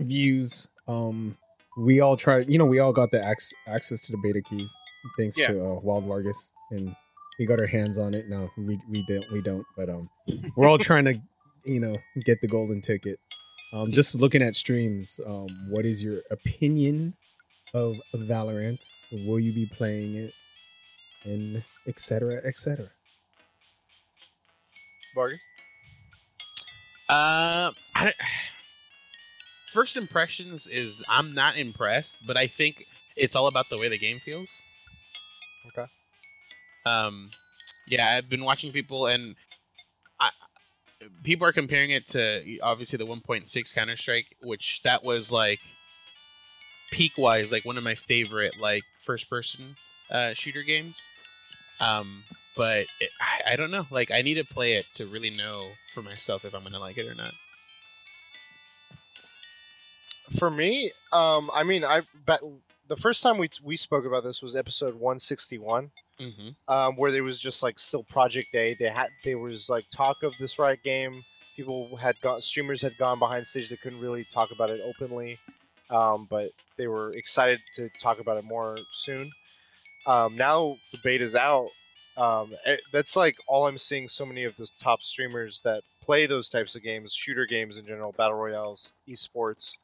views. 0.00 0.70
Um, 0.88 1.34
we 1.78 2.00
all 2.00 2.16
tried, 2.16 2.48
you 2.48 2.58
know, 2.58 2.64
we 2.66 2.78
all 2.78 2.92
got 2.92 3.10
the 3.10 3.18
ac- 3.28 3.54
access 3.66 4.02
to 4.06 4.12
the 4.12 4.18
beta 4.22 4.40
keys 4.42 4.72
thanks 5.18 5.38
Yeah. 5.38 5.48
to 5.48 5.64
uh, 5.64 5.72
Wild 5.82 6.04
Vargas, 6.04 6.50
and 6.70 6.94
we 7.38 7.46
got 7.46 7.58
our 7.60 7.66
hands 7.66 7.98
on 7.98 8.14
it. 8.14 8.28
No, 8.28 8.48
we 8.56 8.78
we 8.90 9.04
don't, 9.06 9.24
we 9.32 9.40
don't, 9.40 9.64
but 9.76 9.88
um, 9.88 10.08
we're 10.56 10.68
all 10.68 10.78
trying 10.78 11.04
to, 11.04 11.14
you 11.64 11.80
know, 11.80 11.96
get 12.24 12.40
the 12.40 12.48
golden 12.48 12.80
ticket. 12.80 13.18
Um, 13.72 13.90
just 13.92 14.14
looking 14.14 14.42
at 14.42 14.54
streams, 14.54 15.20
um, 15.26 15.48
what 15.70 15.84
is 15.84 16.02
your 16.02 16.20
opinion 16.30 17.14
of 17.74 17.96
Valorant? 18.14 18.84
Will 19.12 19.38
you 19.40 19.52
be 19.52 19.66
playing 19.66 20.14
it? 20.16 20.32
and 21.24 21.64
etc 21.88 22.40
etc 22.46 22.88
Vargas. 25.16 25.40
Uh, 27.08 27.72
I, 27.94 28.12
first 29.72 29.96
impressions 29.96 30.68
is 30.68 31.02
I'm 31.08 31.34
not 31.34 31.56
impressed, 31.56 32.24
but 32.26 32.36
I 32.36 32.46
think 32.46 32.84
it's 33.16 33.34
all 33.34 33.48
about 33.48 33.68
the 33.68 33.78
way 33.78 33.88
the 33.88 33.98
game 33.98 34.20
feels. 34.20 34.62
Okay. 35.66 35.86
Um, 36.84 37.30
yeah, 37.88 38.14
I've 38.16 38.28
been 38.28 38.44
watching 38.44 38.70
people, 38.70 39.06
and 39.06 39.34
I, 40.20 40.30
people 41.24 41.46
are 41.48 41.52
comparing 41.52 41.90
it 41.90 42.06
to 42.08 42.58
obviously 42.60 42.98
the 42.98 43.06
1.6 43.06 43.74
Counter 43.74 43.96
Strike, 43.96 44.36
which 44.42 44.82
that 44.84 45.02
was 45.02 45.32
like 45.32 45.60
peak 46.92 47.12
wise, 47.18 47.50
like 47.50 47.64
one 47.64 47.78
of 47.78 47.84
my 47.84 47.94
favorite 47.94 48.54
like 48.60 48.84
first 49.00 49.28
person 49.28 49.74
uh, 50.10 50.34
shooter 50.34 50.62
games. 50.62 51.08
Um, 51.80 52.22
but 52.56 52.86
it, 53.00 53.10
I, 53.20 53.52
I 53.52 53.56
don't 53.56 53.70
know. 53.70 53.86
Like, 53.90 54.10
I 54.10 54.22
need 54.22 54.34
to 54.34 54.44
play 54.44 54.74
it 54.74 54.86
to 54.94 55.06
really 55.06 55.30
know 55.30 55.68
for 55.92 56.02
myself 56.02 56.44
if 56.44 56.54
I'm 56.54 56.62
gonna 56.62 56.78
like 56.78 56.98
it 56.98 57.06
or 57.06 57.14
not. 57.14 57.32
For 60.38 60.50
me, 60.50 60.90
um, 61.12 61.50
I 61.54 61.62
mean, 61.62 61.84
I 61.84 62.02
bet 62.26 62.40
the 62.88 62.96
first 62.96 63.22
time 63.22 63.38
we 63.38 63.48
we 63.62 63.76
spoke 63.76 64.04
about 64.04 64.24
this 64.24 64.42
was 64.42 64.56
episode 64.56 64.94
161. 64.94 65.90
Mm-hmm. 66.18 66.48
um, 66.74 66.96
where 66.96 67.12
there 67.12 67.22
was 67.22 67.38
just 67.38 67.62
like 67.62 67.78
still 67.78 68.02
Project 68.02 68.54
A. 68.54 68.74
They 68.78 68.88
had 68.88 69.08
there 69.22 69.38
was 69.38 69.68
like 69.68 69.84
talk 69.90 70.22
of 70.22 70.32
this 70.40 70.58
Riot 70.58 70.82
game. 70.82 71.22
People 71.54 71.94
had 71.96 72.18
gone, 72.22 72.40
streamers 72.40 72.80
had 72.80 72.96
gone 72.96 73.18
behind 73.18 73.46
stage. 73.46 73.68
They 73.68 73.76
couldn't 73.76 74.00
really 74.00 74.26
talk 74.32 74.50
about 74.50 74.70
it 74.70 74.80
openly, 74.82 75.38
um, 75.90 76.26
but 76.30 76.52
they 76.78 76.86
were 76.86 77.10
excited 77.12 77.60
to 77.74 77.90
talk 78.00 78.18
about 78.18 78.38
it 78.38 78.44
more 78.44 78.78
soon. 78.92 79.30
Um, 80.06 80.36
now 80.36 80.78
the 80.90 80.98
beta's 81.04 81.34
out. 81.34 81.68
Um, 82.16 82.54
eh, 82.64 82.76
that's 82.92 83.16
like 83.16 83.36
all 83.46 83.66
I'm 83.66 83.78
seeing. 83.78 84.08
So 84.08 84.24
many 84.24 84.44
of 84.44 84.56
the 84.56 84.68
top 84.78 85.02
streamers 85.02 85.60
that 85.62 85.82
play 86.02 86.26
those 86.26 86.48
types 86.48 86.74
of 86.74 86.82
games, 86.82 87.12
shooter 87.12 87.46
games 87.46 87.76
in 87.78 87.84
general, 87.84 88.12
battle 88.12 88.36
royales, 88.36 88.90
esports, 89.08 89.76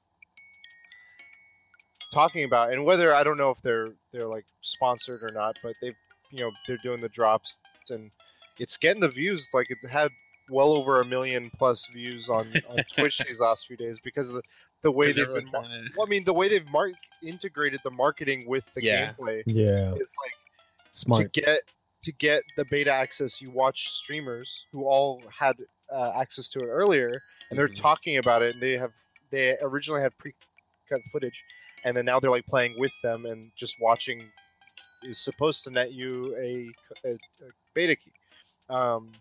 talking 2.12 2.44
about, 2.44 2.72
and 2.72 2.84
whether 2.84 3.14
I 3.14 3.22
don't 3.22 3.38
know 3.38 3.50
if 3.50 3.60
they're 3.62 3.92
they're 4.12 4.26
like 4.28 4.44
sponsored 4.62 5.22
or 5.22 5.30
not, 5.32 5.56
but 5.62 5.74
they've 5.80 5.96
you 6.30 6.40
know 6.44 6.50
they're 6.66 6.78
doing 6.82 7.00
the 7.00 7.08
drops 7.10 7.58
and 7.90 8.10
it's 8.58 8.76
getting 8.76 9.00
the 9.00 9.08
views 9.08 9.48
like 9.52 9.70
it 9.70 9.78
had 9.90 10.10
well 10.50 10.72
over 10.72 11.00
a 11.00 11.04
million 11.04 11.50
plus 11.58 11.86
views 11.88 12.28
on, 12.28 12.52
on 12.68 12.76
twitch 12.94 13.18
these 13.28 13.40
last 13.40 13.66
few 13.66 13.76
days 13.76 13.98
because 14.02 14.28
of 14.30 14.36
the, 14.36 14.42
the 14.82 14.90
way 14.90 15.12
they've 15.12 15.26
been 15.32 15.50
mar- 15.50 15.64
well, 15.96 16.06
i 16.06 16.08
mean 16.08 16.24
the 16.24 16.32
way 16.32 16.48
they've 16.48 16.68
mar- 16.70 16.90
integrated 17.22 17.80
the 17.84 17.90
marketing 17.90 18.44
with 18.46 18.64
the 18.74 18.82
Yeah. 18.82 19.12
gameplay 19.12 19.42
yeah 19.46 19.92
it's 19.96 20.14
like 20.22 20.32
smart 20.92 21.32
to 21.32 21.40
get 21.40 21.60
to 22.03 22.12
get 22.12 22.42
the 22.57 22.64
beta 22.66 22.92
access 22.92 23.40
you 23.40 23.50
watch 23.50 23.88
streamers 23.90 24.66
who 24.72 24.84
all 24.84 25.22
had 25.30 25.57
uh, 25.92 26.12
access 26.16 26.48
to 26.48 26.59
it 26.61 26.66
earlier 26.66 27.12
and 27.50 27.59
they're 27.59 27.68
Mhm. 27.68 27.76
talking 27.76 28.16
about 28.18 28.42
it 28.42 28.55
and 28.55 28.62
they 28.62 28.76
have 28.76 28.92
they 29.30 29.57
originally 29.62 30.00
had 30.00 30.16
pre-cut 30.18 31.00
footage 31.11 31.38
and 31.84 31.96
then 31.96 32.05
now 32.05 32.18
they're 32.20 32.30
like 32.30 32.46
playing 32.46 32.78
with 32.78 32.92
them 33.03 33.26
and 33.26 33.50
just 33.57 33.76
watching 33.80 34.30
is 35.03 35.18
supposed 35.18 35.64
to 35.64 35.70
net 35.70 35.92
you 35.92 36.34
a, 36.36 36.68
a, 37.09 37.14
a 37.14 37.50
beta 37.74 37.96
key 37.96 38.12
um, 38.70 39.12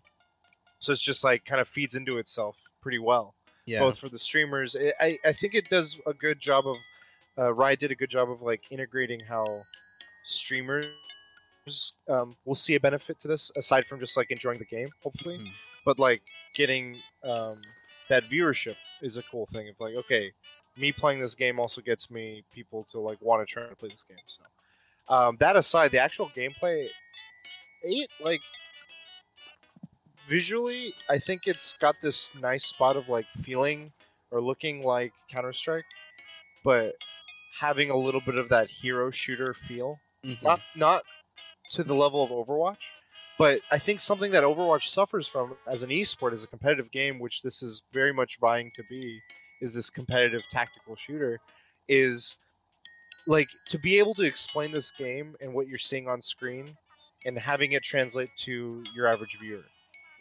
so 0.80 0.92
it's 0.92 1.00
just 1.02 1.24
like 1.24 1.44
kind 1.44 1.60
of 1.60 1.68
feeds 1.68 1.94
into 1.94 2.18
itself 2.18 2.56
pretty 2.80 2.98
well 2.98 3.34
yeah. 3.66 3.80
both 3.80 3.98
for 3.98 4.08
the 4.08 4.18
streamers. 4.18 4.74
I, 4.76 4.92
I, 5.00 5.18
I 5.26 5.32
think 5.32 5.54
it 5.54 5.68
does 5.68 6.00
a 6.06 6.12
good 6.14 6.40
job 6.40 6.66
of 6.66 6.76
uh, 7.38 7.54
Riot 7.54 7.78
did 7.78 7.90
a 7.90 7.94
good 7.94 8.10
job 8.10 8.30
of 8.30 8.42
like 8.42 8.62
integrating 8.70 9.20
how 9.20 9.62
streamers 10.24 10.86
um, 12.08 12.34
will 12.44 12.54
see 12.54 12.74
a 12.74 12.80
benefit 12.80 13.18
to 13.20 13.28
this 13.28 13.50
aside 13.56 13.86
from 13.86 14.00
just 14.00 14.16
like 14.16 14.30
enjoying 14.30 14.58
the 14.58 14.64
game, 14.64 14.88
hopefully. 15.02 15.38
Mhm. 15.38 15.50
But 15.84 15.98
like 15.98 16.22
getting 16.54 16.98
um, 17.24 17.60
that 18.08 18.24
viewership 18.24 18.76
is 19.00 19.16
a 19.16 19.22
cool 19.24 19.46
thing. 19.46 19.68
Of 19.68 19.78
like, 19.80 19.94
okay, 19.94 20.32
me 20.76 20.92
playing 20.92 21.20
this 21.20 21.34
game 21.34 21.58
also 21.58 21.80
gets 21.80 22.10
me 22.10 22.44
people 22.52 22.82
to 22.84 23.00
like 23.00 23.20
want 23.20 23.46
to 23.46 23.52
try 23.52 23.66
to 23.66 23.76
play 23.76 23.88
this 23.88 24.04
game. 24.08 24.18
So 24.26 24.42
um, 25.08 25.36
that 25.40 25.56
aside, 25.56 25.92
the 25.92 25.98
actual 25.98 26.30
gameplay, 26.30 26.88
it 27.82 28.08
like 28.20 28.40
visually, 30.28 30.94
I 31.08 31.18
think 31.18 31.42
it's 31.46 31.74
got 31.74 31.96
this 32.02 32.30
nice 32.40 32.66
spot 32.66 32.96
of 32.96 33.08
like 33.08 33.26
feeling 33.26 33.92
or 34.30 34.40
looking 34.40 34.82
like 34.84 35.12
Counter 35.28 35.52
Strike, 35.52 35.84
but 36.64 36.94
having 37.58 37.90
a 37.90 37.96
little 37.96 38.20
bit 38.20 38.36
of 38.36 38.48
that 38.48 38.70
hero 38.70 39.10
shooter 39.10 39.52
feel. 39.52 39.98
Mhm. 40.24 40.42
Not 40.42 40.60
not 40.76 41.02
to 41.70 41.84
the 41.84 41.94
level 41.94 42.22
of 42.22 42.30
Overwatch, 42.30 42.76
but 43.38 43.60
I 43.70 43.78
think 43.78 44.00
something 44.00 44.30
that 44.32 44.44
Overwatch 44.44 44.88
suffers 44.88 45.26
from 45.26 45.56
as 45.66 45.82
an 45.82 45.90
esport, 45.90 46.32
as 46.32 46.44
a 46.44 46.48
competitive 46.48 46.90
game, 46.90 47.18
which 47.18 47.42
this 47.42 47.62
is 47.62 47.82
very 47.92 48.12
much 48.12 48.38
vying 48.40 48.70
to 48.74 48.82
be, 48.90 49.20
is 49.60 49.74
this 49.74 49.90
competitive 49.90 50.42
tactical 50.50 50.96
shooter, 50.96 51.40
is 51.88 52.36
like 53.26 53.48
to 53.68 53.78
be 53.78 53.98
able 53.98 54.14
to 54.14 54.22
explain 54.22 54.72
this 54.72 54.90
game 54.90 55.36
and 55.40 55.52
what 55.52 55.68
you're 55.68 55.78
seeing 55.78 56.08
on 56.08 56.20
screen 56.20 56.76
and 57.24 57.38
having 57.38 57.72
it 57.72 57.82
translate 57.84 58.30
to 58.36 58.82
your 58.94 59.06
average 59.06 59.38
viewer 59.40 59.62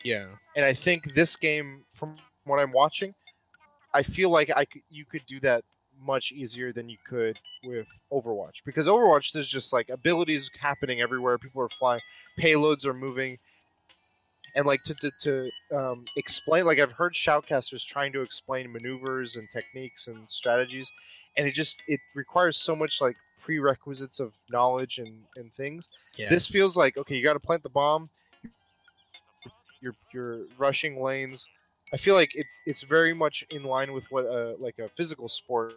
yeah. 0.04 0.28
and 0.56 0.66
I 0.66 0.74
think 0.74 1.14
this 1.14 1.36
game, 1.36 1.84
from 1.90 2.16
what 2.46 2.60
I'm 2.60 2.72
watching, 2.72 3.14
I 3.94 4.04
feel 4.04 4.30
like 4.30 4.52
I 4.56 4.66
could, 4.66 4.82
you 4.90 5.06
could 5.06 5.26
do 5.28 5.40
that 5.42 5.64
much 6.02 6.32
easier 6.32 6.74
than 6.74 6.90
you 6.90 6.98
could 7.06 7.40
with 7.64 7.88
Overwatch 8.12 8.64
because 8.66 8.88
Overwatch 8.88 9.32
there's 9.32 9.48
just 9.48 9.72
like 9.74 9.90
abilities 9.90 10.50
happening 10.60 11.02
everywhere. 11.02 11.38
People 11.38 11.62
are 11.62 11.70
flying, 11.70 12.02
payloads 12.40 12.86
are 12.86 12.94
moving, 12.94 13.38
and 14.56 14.66
like 14.66 14.82
to 14.84 14.94
to, 14.96 15.12
to 15.22 15.52
um, 15.76 16.06
explain. 16.18 16.66
Like 16.66 16.80
I've 16.80 16.92
heard 16.92 17.14
shoutcasters 17.14 17.86
trying 17.86 18.12
to 18.14 18.22
explain 18.22 18.72
maneuvers 18.72 19.36
and 19.36 19.48
techniques 19.52 20.08
and 20.08 20.30
strategies, 20.30 20.92
and 21.38 21.48
it 21.48 21.54
just 21.54 21.84
it 21.88 22.00
requires 22.16 22.58
so 22.58 22.76
much 22.76 23.02
like 23.02 23.16
prerequisites 23.42 24.20
of 24.20 24.34
knowledge 24.52 25.00
and 25.00 25.24
and 25.36 25.52
things 25.54 25.90
Yeah. 26.16 26.30
this 26.30 26.46
feels 26.46 26.78
like 26.78 26.96
okay 26.96 27.16
you 27.16 27.24
got 27.24 27.34
to 27.34 27.40
plant 27.40 27.64
the 27.64 27.70
bomb 27.70 28.08
you're 29.82 29.96
you're 30.14 30.46
rushing 30.60 31.02
lanes 31.02 31.50
i 31.92 31.98
feel 31.98 32.14
like 32.14 32.30
it's 32.36 32.62
it's 32.68 32.84
very 32.84 33.16
much 33.16 33.44
in 33.50 33.64
line 33.64 33.94
with 33.94 34.06
what 34.12 34.26
uh, 34.28 34.54
like 34.60 34.78
a 34.78 34.88
physical 34.90 35.28
sport 35.28 35.74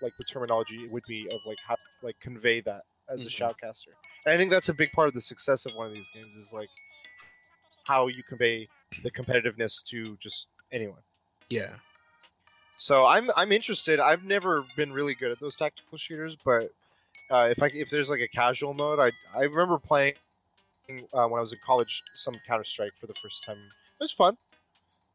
like 0.00 0.12
the 0.18 0.24
terminology 0.24 0.86
would 0.88 1.04
be 1.08 1.28
of 1.30 1.40
like 1.46 1.58
how 1.66 1.76
like 2.02 2.18
convey 2.20 2.60
that 2.60 2.82
as 3.08 3.26
a 3.26 3.28
Mhm. 3.28 3.36
shoutcaster 3.54 3.92
and 4.26 4.34
i 4.34 4.36
think 4.36 4.50
that's 4.50 4.68
a 4.70 4.74
big 4.74 4.90
part 4.92 5.08
of 5.08 5.14
the 5.14 5.20
success 5.20 5.66
of 5.66 5.74
one 5.74 5.86
of 5.86 5.94
these 5.94 6.08
games 6.14 6.34
is 6.34 6.52
like 6.52 6.68
how 7.84 8.06
you 8.06 8.22
convey 8.22 8.68
the 9.02 9.10
competitiveness 9.10 9.84
to 9.84 10.16
just 10.16 10.48
anyone 10.72 11.00
yeah. 11.50 11.74
so 12.78 13.04
I'm 13.04 13.30
I'm 13.36 13.52
interested. 13.52 14.00
I've 14.00 14.24
never 14.24 14.64
been 14.76 14.92
really 14.92 15.14
good 15.14 15.30
at 15.30 15.38
those 15.40 15.56
tactical 15.56 15.98
shooters, 15.98 16.36
but 16.42 16.70
uh, 17.30 17.48
if 17.50 17.62
I 17.62 17.66
if 17.74 17.90
there's 17.90 18.08
like 18.10 18.20
a 18.20 18.28
casual 18.28 18.74
mode, 18.74 18.98
I 18.98 19.12
I 19.38 19.42
remember 19.42 19.78
playing 19.78 20.14
uh, 21.12 21.26
when 21.28 21.38
I 21.38 21.40
was 21.40 21.52
in 21.52 21.58
college 21.64 22.02
some 22.14 22.34
Counter 22.46 22.64
Strike 22.64 22.96
for 22.96 23.06
the 23.06 23.14
first 23.14 23.44
time. 23.44 23.58
It 23.58 24.02
was 24.04 24.12
fun. 24.12 24.36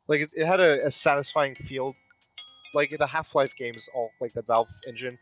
Like 0.07 0.21
it, 0.21 0.29
it 0.35 0.45
had 0.45 0.59
a, 0.59 0.85
a 0.85 0.91
satisfying 0.91 1.55
feel. 1.55 1.95
Like 2.73 2.95
the 2.97 3.07
Half 3.07 3.35
Life 3.35 3.55
games, 3.55 3.89
all 3.93 4.11
like 4.21 4.33
the 4.33 4.41
Valve 4.41 4.69
engine, 4.87 5.17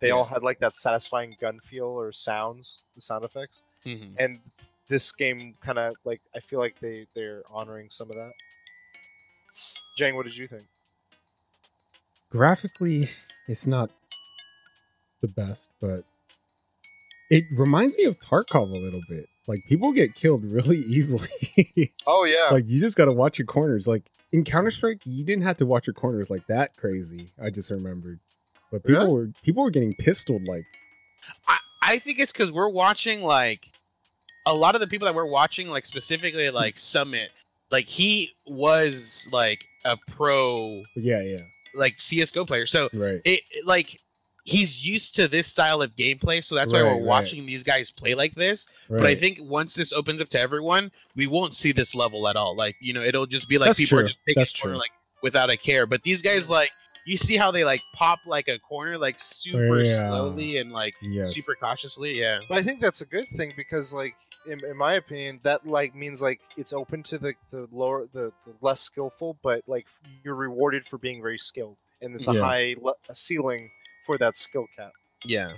they 0.00 0.10
all 0.10 0.24
had 0.24 0.42
like 0.42 0.58
that 0.60 0.74
satisfying 0.74 1.36
gun 1.40 1.58
feel 1.58 1.86
or 1.86 2.12
sounds, 2.12 2.82
the 2.94 3.00
sound 3.00 3.24
effects. 3.24 3.62
hmm 3.84 4.04
And 4.18 4.40
this 4.88 5.12
game 5.12 5.54
kind 5.60 5.78
of 5.78 5.94
like 6.04 6.20
I 6.34 6.40
feel 6.40 6.58
like 6.58 6.80
they 6.80 7.06
they're 7.14 7.42
honoring 7.50 7.88
some 7.90 8.10
of 8.10 8.16
that. 8.16 8.32
Jang, 9.96 10.16
what 10.16 10.24
did 10.24 10.36
you 10.36 10.46
think? 10.46 10.66
graphically 12.30 13.10
it's 13.48 13.66
not 13.66 13.90
the 15.20 15.26
best 15.26 15.70
but 15.80 16.04
it 17.28 17.44
reminds 17.56 17.96
me 17.96 18.04
of 18.04 18.18
tarkov 18.20 18.70
a 18.70 18.78
little 18.78 19.00
bit 19.08 19.26
like 19.46 19.58
people 19.68 19.92
get 19.92 20.14
killed 20.14 20.44
really 20.44 20.78
easily 20.86 21.92
Oh 22.06 22.24
yeah, 22.24 22.48
like 22.54 22.68
you 22.68 22.80
just 22.80 22.96
gotta 22.96 23.12
watch 23.12 23.38
your 23.38 23.46
corners 23.46 23.88
like 23.88 24.04
in 24.32 24.44
Counter 24.44 24.70
Strike, 24.70 25.00
you 25.04 25.24
didn't 25.24 25.42
have 25.44 25.56
to 25.58 25.66
watch 25.66 25.86
your 25.86 25.94
corners 25.94 26.30
like 26.30 26.46
that 26.46 26.76
crazy. 26.76 27.32
I 27.42 27.50
just 27.50 27.70
remembered, 27.70 28.20
but 28.70 28.84
people 28.84 29.02
Really? 29.02 29.12
were 29.12 29.32
people 29.42 29.62
were 29.62 29.70
getting 29.70 29.94
pistoled 29.94 30.44
like 30.44 30.64
I, 31.46 31.58
I 31.82 31.98
think 31.98 32.18
it's 32.18 32.32
because 32.32 32.52
we're 32.52 32.68
watching 32.68 33.22
like 33.22 33.70
a 34.46 34.54
lot 34.54 34.74
of 34.74 34.80
the 34.80 34.86
people 34.86 35.06
that 35.06 35.14
we're 35.14 35.26
watching, 35.26 35.68
like 35.68 35.84
specifically 35.84 36.50
like 36.50 36.78
Summit, 36.78 37.30
like 37.70 37.86
he 37.86 38.32
was 38.46 39.28
like 39.32 39.64
a 39.84 39.96
pro 40.08 40.82
yeah, 40.96 41.20
yeah, 41.22 41.42
like 41.74 42.00
CS:GO 42.00 42.44
player, 42.44 42.66
so 42.66 42.88
right, 42.92 43.20
it, 43.24 43.40
it, 43.50 43.66
like 43.66 44.00
he's 44.44 44.84
used 44.86 45.14
to 45.16 45.28
this 45.28 45.46
style 45.46 45.82
of 45.82 45.94
gameplay, 45.96 46.42
so 46.42 46.54
that's 46.54 46.72
why 46.72 46.82
we're 46.82 46.94
right. 46.94 47.02
watching 47.02 47.46
these 47.46 47.62
guys 47.62 47.90
play 47.90 48.14
like 48.14 48.34
this. 48.34 48.68
right. 48.88 48.98
But 48.98 49.06
I 49.06 49.14
think 49.14 49.38
once 49.42 49.74
this 49.74 49.92
opens 49.92 50.20
up 50.20 50.28
to 50.30 50.40
everyone, 50.40 50.90
we 51.16 51.26
won't 51.26 51.54
see 51.54 51.72
this 51.72 51.94
level 51.94 52.28
at 52.28 52.36
all. 52.36 52.54
Like 52.56 52.76
you 52.80 52.92
know, 52.92 53.02
it'll 53.02 53.26
just 53.26 53.48
be 53.48 53.58
like 53.58 53.68
That's 53.68 53.78
people 53.78 53.98
are 54.00 54.04
just 54.04 54.18
taking 54.26 54.40
That's 54.40 54.54
a 54.58 54.62
corner 54.62 54.74
true. 54.74 54.80
like 54.80 54.90
without 55.22 55.50
a 55.50 55.56
care. 55.56 55.86
But 55.86 56.02
these 56.02 56.22
guys 56.22 56.48
like 56.50 56.70
you 57.06 57.16
see 57.16 57.36
how 57.36 57.50
they 57.50 57.64
like 57.64 57.80
pop 57.94 58.18
like 58.26 58.48
a 58.48 58.58
corner 58.58 58.98
like 58.98 59.18
super 59.18 59.82
Yeah. 59.82 60.08
slowly 60.10 60.58
and 60.58 60.70
like 60.72 60.94
yes, 61.02 61.32
super 61.34 61.54
cautiously. 61.54 62.18
Yeah. 62.18 62.40
But 62.48 62.58
I 62.58 62.62
think 62.62 62.80
that's 62.80 63.00
a 63.00 63.06
good 63.06 63.26
thing 63.28 63.52
because, 63.56 63.92
like, 63.92 64.14
in, 64.46 64.62
in 64.64 64.76
my 64.76 64.94
opinion, 64.94 65.40
that 65.42 65.66
like 65.66 65.94
means 65.94 66.20
like 66.22 66.40
it's 66.56 66.72
open 66.72 67.02
to 67.04 67.18
the 67.18 67.34
the 67.50 67.66
lower 67.72 68.06
the, 68.12 68.32
the 68.46 68.54
less 68.60 68.80
skillful, 68.80 69.38
but 69.42 69.62
like 69.66 69.86
you're 70.24 70.34
rewarded 70.34 70.84
for 70.86 70.98
being 70.98 71.20
very 71.22 71.38
skilled, 71.38 71.76
and 72.02 72.14
it's 72.14 72.28
a 72.28 72.34
Yeah. 72.34 72.42
high 72.42 72.76
le- 72.80 72.94
a 73.08 73.14
ceiling 73.14 73.70
for 74.06 74.18
that 74.18 74.34
skill 74.34 74.66
cap. 74.76 74.92
Yeah. 75.24 75.52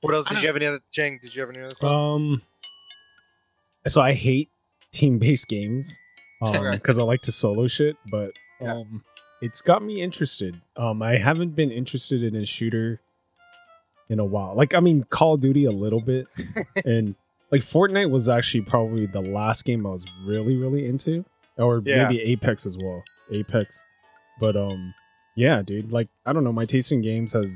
What 0.00 0.14
else? 0.14 0.26
Did 0.26 0.40
you 0.42 0.46
have 0.48 0.56
any 0.56 0.66
other? 0.66 0.80
Jang, 0.92 1.18
did 1.22 1.34
you 1.34 1.40
have 1.40 1.50
any 1.50 1.60
other? 1.60 1.70
thoughts? 1.70 1.84
Um, 1.84 2.42
so 3.86 4.00
I 4.00 4.12
hate 4.12 4.50
team-based 4.92 5.48
games, 5.48 5.98
um, 6.42 6.70
because 6.72 6.98
I 6.98 7.02
like 7.02 7.22
to 7.22 7.32
solo 7.32 7.66
shit. 7.66 7.96
But 8.10 8.32
Yeah. 8.60 8.74
um, 8.74 9.02
it's 9.42 9.62
got 9.62 9.82
me 9.82 10.02
interested. 10.02 10.60
Um, 10.76 11.02
I 11.02 11.16
haven't 11.18 11.54
been 11.54 11.70
interested 11.70 12.22
in 12.22 12.34
a 12.36 12.44
shooter 12.44 13.00
in 14.08 14.18
a 14.18 14.24
while. 14.24 14.54
Like, 14.54 14.74
I 14.74 14.80
mean, 14.80 15.04
Call 15.04 15.34
of 15.34 15.40
Duty 15.40 15.64
a 15.64 15.70
little 15.70 16.00
bit, 16.00 16.26
and 16.84 17.14
like 17.50 17.60
Fortnite 17.62 18.10
was 18.10 18.28
actually 18.28 18.62
probably 18.62 19.06
the 19.06 19.20
last 19.20 19.64
game 19.64 19.86
I 19.86 19.90
was 19.90 20.04
really, 20.24 20.56
really 20.56 20.86
into, 20.86 21.24
or 21.56 21.80
Yeah. 21.84 22.08
maybe 22.08 22.20
Apex 22.22 22.66
as 22.66 22.76
well. 22.76 23.02
Apex, 23.32 23.84
but 24.40 24.56
um, 24.56 24.94
yeah, 25.36 25.62
dude. 25.62 25.92
Like, 25.92 26.08
I 26.24 26.32
don't 26.32 26.42
know. 26.42 26.52
My 26.52 26.64
taste 26.64 26.90
in 26.90 27.00
games 27.02 27.32
has 27.32 27.48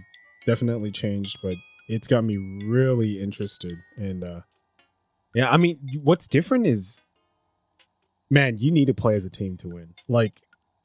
definitely 0.47 0.93
changed, 0.93 1.39
but 1.43 1.55
it's 1.89 2.07
got 2.07 2.23
me 2.23 2.37
really 2.65 3.21
interested. 3.21 3.77
And 3.97 4.23
uh, 4.23 4.41
yeah, 5.35 5.51
I 5.51 5.57
mean, 5.57 5.79
what's 6.05 6.29
different 6.29 6.67
is, 6.67 7.03
man, 8.31 8.59
you 8.59 8.71
need 8.71 8.87
to 8.87 8.95
play 8.95 9.15
as 9.15 9.25
a 9.27 9.31
team 9.31 9.57
to 9.59 9.69
win. 9.69 9.95
Like, 10.09 10.41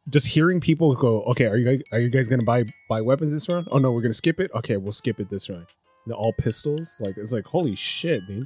just 0.09 0.27
hearing 0.27 0.59
people 0.61 0.93
go, 0.95 1.23
okay, 1.23 1.45
are 1.45 1.57
you 1.57 1.65
guys 1.65 1.81
are 1.91 1.99
you 1.99 2.09
guys 2.09 2.27
gonna 2.27 2.43
buy 2.43 2.63
buy 2.87 3.01
weapons 3.01 3.31
this 3.31 3.49
round? 3.49 3.67
Oh 3.71 3.77
no, 3.79 3.91
we're 3.91 4.01
gonna 4.01 4.13
skip 4.13 4.39
it. 4.39 4.51
Okay, 4.53 4.77
we'll 4.77 4.91
skip 4.91 5.19
it 5.19 5.29
this 5.29 5.49
round. 5.49 5.65
The 6.05 6.13
all 6.13 6.33
pistols, 6.33 6.95
like 6.99 7.17
it's 7.17 7.31
like 7.33 7.45
holy 7.45 7.73
shit, 7.75 8.21
dude. 8.27 8.45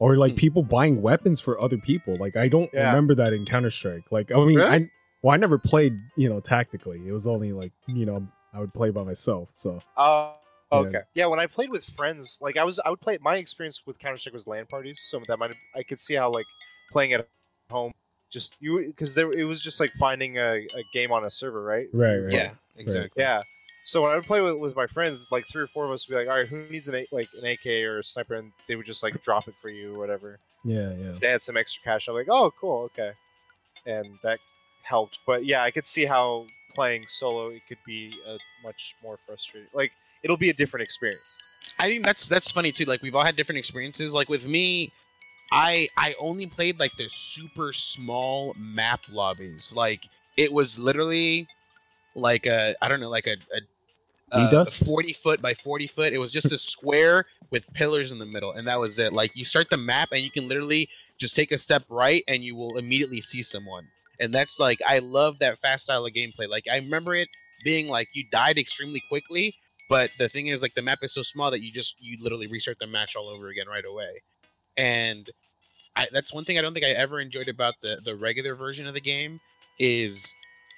Or 0.00 0.16
like 0.16 0.32
Hmm. 0.32 0.36
people 0.38 0.62
buying 0.64 1.00
weapons 1.00 1.38
for 1.40 1.60
other 1.60 1.78
people. 1.78 2.16
Like 2.16 2.36
I 2.36 2.48
don't 2.48 2.68
Yeah. 2.74 2.88
remember 2.88 3.14
that 3.14 3.32
in 3.32 3.44
Counter 3.44 3.70
Strike. 3.70 4.10
Like 4.10 4.32
I 4.32 4.44
mean, 4.44 4.56
Really? 4.56 4.68
I 4.68 4.90
well, 5.26 5.34
I 5.34 5.38
never 5.38 5.58
played, 5.58 5.98
you 6.14 6.28
know, 6.28 6.38
tactically. 6.38 7.02
It 7.04 7.10
was 7.10 7.26
only 7.26 7.52
like 7.52 7.72
you 7.88 8.06
know 8.06 8.24
I 8.54 8.60
would 8.60 8.70
play 8.70 8.90
by 8.90 9.02
myself. 9.02 9.50
So 9.54 9.80
Uh, 9.96 10.34
Yeah. 10.70 10.78
okay. 10.78 11.00
Yeah, 11.16 11.26
when 11.26 11.40
I 11.40 11.48
played 11.48 11.68
with 11.68 11.84
friends, 11.84 12.38
like 12.40 12.56
I 12.56 12.62
was, 12.62 12.78
I 12.84 12.90
would 12.90 13.00
play. 13.00 13.18
My 13.20 13.36
experience 13.36 13.82
with 13.84 13.98
Counter 13.98 14.18
Strike 14.18 14.34
was 14.34 14.46
LAN 14.46 14.66
parties, 14.66 15.00
so 15.10 15.18
that 15.26 15.36
might. 15.36 15.50
I 15.74 15.82
could 15.82 15.98
see 15.98 16.14
how 16.14 16.30
like 16.30 16.46
playing 16.92 17.12
at 17.12 17.28
home, 17.70 17.92
just 18.30 18.54
you 18.60 18.86
because 18.86 19.16
there 19.16 19.32
it 19.32 19.42
was 19.42 19.60
just 19.60 19.80
like 19.80 19.90
finding 19.94 20.38
a, 20.38 20.68
a 20.76 20.84
game 20.92 21.10
on 21.10 21.24
a 21.24 21.30
server, 21.30 21.60
right? 21.60 21.88
right, 21.92 22.18
right, 22.18 22.32
Yeah. 22.32 22.52
Exactly. 22.76 23.20
Yeah. 23.24 23.42
So 23.84 24.02
when 24.02 24.12
I 24.12 24.14
would 24.14 24.26
play 24.26 24.40
with, 24.40 24.58
with 24.58 24.76
my 24.76 24.86
friends, 24.86 25.26
like 25.32 25.44
three 25.50 25.62
or 25.62 25.66
four 25.66 25.86
of 25.86 25.90
us 25.90 26.06
would 26.06 26.14
be 26.14 26.18
like, 26.20 26.28
"All 26.28 26.38
right, 26.38 26.46
who 26.48 26.68
needs 26.70 26.86
an 26.88 26.94
A- 26.94 27.08
like 27.10 27.28
an 27.42 27.44
AK 27.46 27.66
or 27.84 27.98
a 27.98 28.04
sniper?" 28.04 28.34
And 28.34 28.52
they 28.68 28.76
would 28.76 28.86
just 28.86 29.02
like 29.02 29.20
drop 29.24 29.48
it 29.48 29.56
for 29.60 29.70
you 29.70 29.92
or 29.92 29.98
whatever. 29.98 30.38
yeah, 30.64 30.90
yeah. 30.90 31.08
If 31.10 31.18
they 31.18 31.30
had 31.30 31.42
some 31.42 31.56
extra 31.56 31.82
cash, 31.82 32.06
I'm 32.06 32.14
like, 32.14 32.28
"Oh, 32.30 32.52
cool, 32.60 32.84
okay," 32.92 33.10
and 33.86 34.06
that 34.22 34.38
helped. 34.86 35.18
But 35.26 35.44
yeah, 35.44 35.62
I 35.62 35.70
could 35.70 35.86
see 35.86 36.04
how 36.04 36.46
playing 36.74 37.04
solo 37.08 37.48
it 37.48 37.62
could 37.68 37.78
be 37.86 38.14
a 38.26 38.38
much 38.62 38.94
more 39.02 39.16
frustrating. 39.16 39.68
Like 39.72 39.92
it'll 40.22 40.36
be 40.36 40.50
a 40.50 40.54
different 40.54 40.82
experience. 40.84 41.36
I 41.78 41.88
think 41.88 42.04
that's 42.04 42.28
that's 42.28 42.50
funny 42.50 42.72
too. 42.72 42.84
Like 42.84 43.02
we've 43.02 43.14
all 43.14 43.24
had 43.24 43.36
different 43.36 43.58
experiences. 43.58 44.12
Like 44.12 44.28
with 44.28 44.46
me, 44.46 44.92
I 45.52 45.88
I 45.96 46.14
only 46.18 46.46
played 46.46 46.78
like 46.78 46.92
the 46.96 47.08
super 47.08 47.72
small 47.72 48.54
map 48.58 49.00
lobbies. 49.10 49.72
Like 49.74 50.08
it 50.36 50.52
was 50.52 50.78
literally 50.78 51.48
like 52.14 52.46
a 52.46 52.74
I 52.82 52.88
don't 52.88 53.00
know 53.00 53.08
like 53.08 53.26
a, 53.26 53.36
a, 53.54 54.38
a 54.38 54.46
E-dust? 54.46 54.84
forty 54.84 55.12
foot 55.12 55.40
by 55.42 55.54
forty 55.54 55.86
foot. 55.86 56.12
It 56.12 56.18
was 56.18 56.32
just 56.32 56.52
a 56.52 56.58
square 56.58 57.26
with 57.50 57.72
pillars 57.74 58.12
in 58.12 58.18
the 58.18 58.26
middle, 58.26 58.52
and 58.52 58.66
that 58.66 58.78
was 58.78 58.98
it. 58.98 59.12
Like 59.12 59.36
you 59.36 59.44
start 59.44 59.70
the 59.70 59.76
map, 59.76 60.10
and 60.12 60.20
you 60.20 60.30
can 60.30 60.48
literally 60.48 60.88
just 61.18 61.34
take 61.36 61.52
a 61.52 61.58
step 61.58 61.84
right, 61.88 62.24
and 62.28 62.42
you 62.42 62.54
will 62.54 62.76
immediately 62.78 63.20
see 63.20 63.42
someone. 63.42 63.86
And 64.20 64.32
that's 64.34 64.58
like 64.58 64.80
I 64.86 64.98
love 64.98 65.38
that 65.40 65.58
fast 65.58 65.84
style 65.84 66.06
of 66.06 66.12
gameplay. 66.12 66.48
Like 66.48 66.64
I 66.70 66.76
remember 66.76 67.14
it 67.14 67.28
being 67.64 67.88
like 67.88 68.08
you 68.14 68.24
died 68.30 68.58
extremely 68.58 69.02
quickly, 69.08 69.54
but 69.88 70.10
the 70.18 70.28
thing 70.28 70.48
is 70.48 70.62
like 70.62 70.74
the 70.74 70.82
map 70.82 70.98
is 71.02 71.14
so 71.14 71.22
small 71.22 71.50
that 71.50 71.60
you 71.60 71.72
just 71.72 71.96
you 72.00 72.18
literally 72.22 72.46
restart 72.46 72.78
the 72.78 72.86
match 72.86 73.16
all 73.16 73.28
over 73.28 73.48
again 73.48 73.66
right 73.68 73.84
away. 73.84 74.10
And 74.76 75.26
I, 75.96 76.08
that's 76.12 76.32
one 76.32 76.44
thing 76.44 76.58
I 76.58 76.60
don't 76.60 76.74
think 76.74 76.84
I 76.86 76.90
ever 76.90 77.20
enjoyed 77.20 77.48
about 77.48 77.74
the 77.82 78.00
the 78.04 78.14
regular 78.14 78.54
version 78.54 78.86
of 78.86 78.94
the 78.94 79.00
game 79.00 79.40
is 79.78 80.34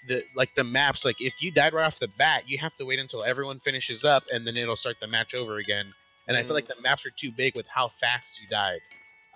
the 0.07 0.22
like 0.36 0.55
the 0.55 0.64
maps 0.64 1.05
like 1.05 1.20
if 1.20 1.43
you 1.43 1.51
died 1.51 1.72
right 1.72 1.84
off 1.84 1.99
the 1.99 2.09
bat 2.18 2.43
you 2.47 2.57
have 2.59 2.74
to 2.76 2.84
wait 2.84 2.99
until 2.99 3.24
everyone 3.24 3.59
finishes 3.59 4.05
up 4.05 4.22
and 4.32 4.47
then 4.47 4.57
it'll 4.57 4.76
start 4.76 4.97
the 5.01 5.07
match 5.07 5.34
over 5.34 5.57
again 5.57 5.93
and 6.28 6.36
i 6.36 6.43
feel 6.43 6.55
like 6.55 6.66
the 6.66 6.80
maps 6.82 7.05
are 7.05 7.11
too 7.11 7.32
big 7.32 7.55
with 7.57 7.66
how 7.66 7.89
fast 7.89 8.41
you 8.41 8.47
died 8.49 8.80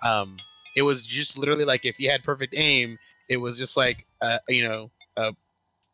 um 0.03 0.37
it 0.75 0.81
was 0.81 1.05
just 1.05 1.37
literally 1.37 1.65
like 1.65 1.85
if 1.85 1.99
you 1.99 2.09
had 2.09 2.23
perfect 2.23 2.53
aim 2.55 2.97
it 3.29 3.37
was 3.37 3.57
just 3.57 3.77
like 3.77 4.05
uh 4.21 4.37
you 4.47 4.67
know 4.67 4.89
a 5.17 5.33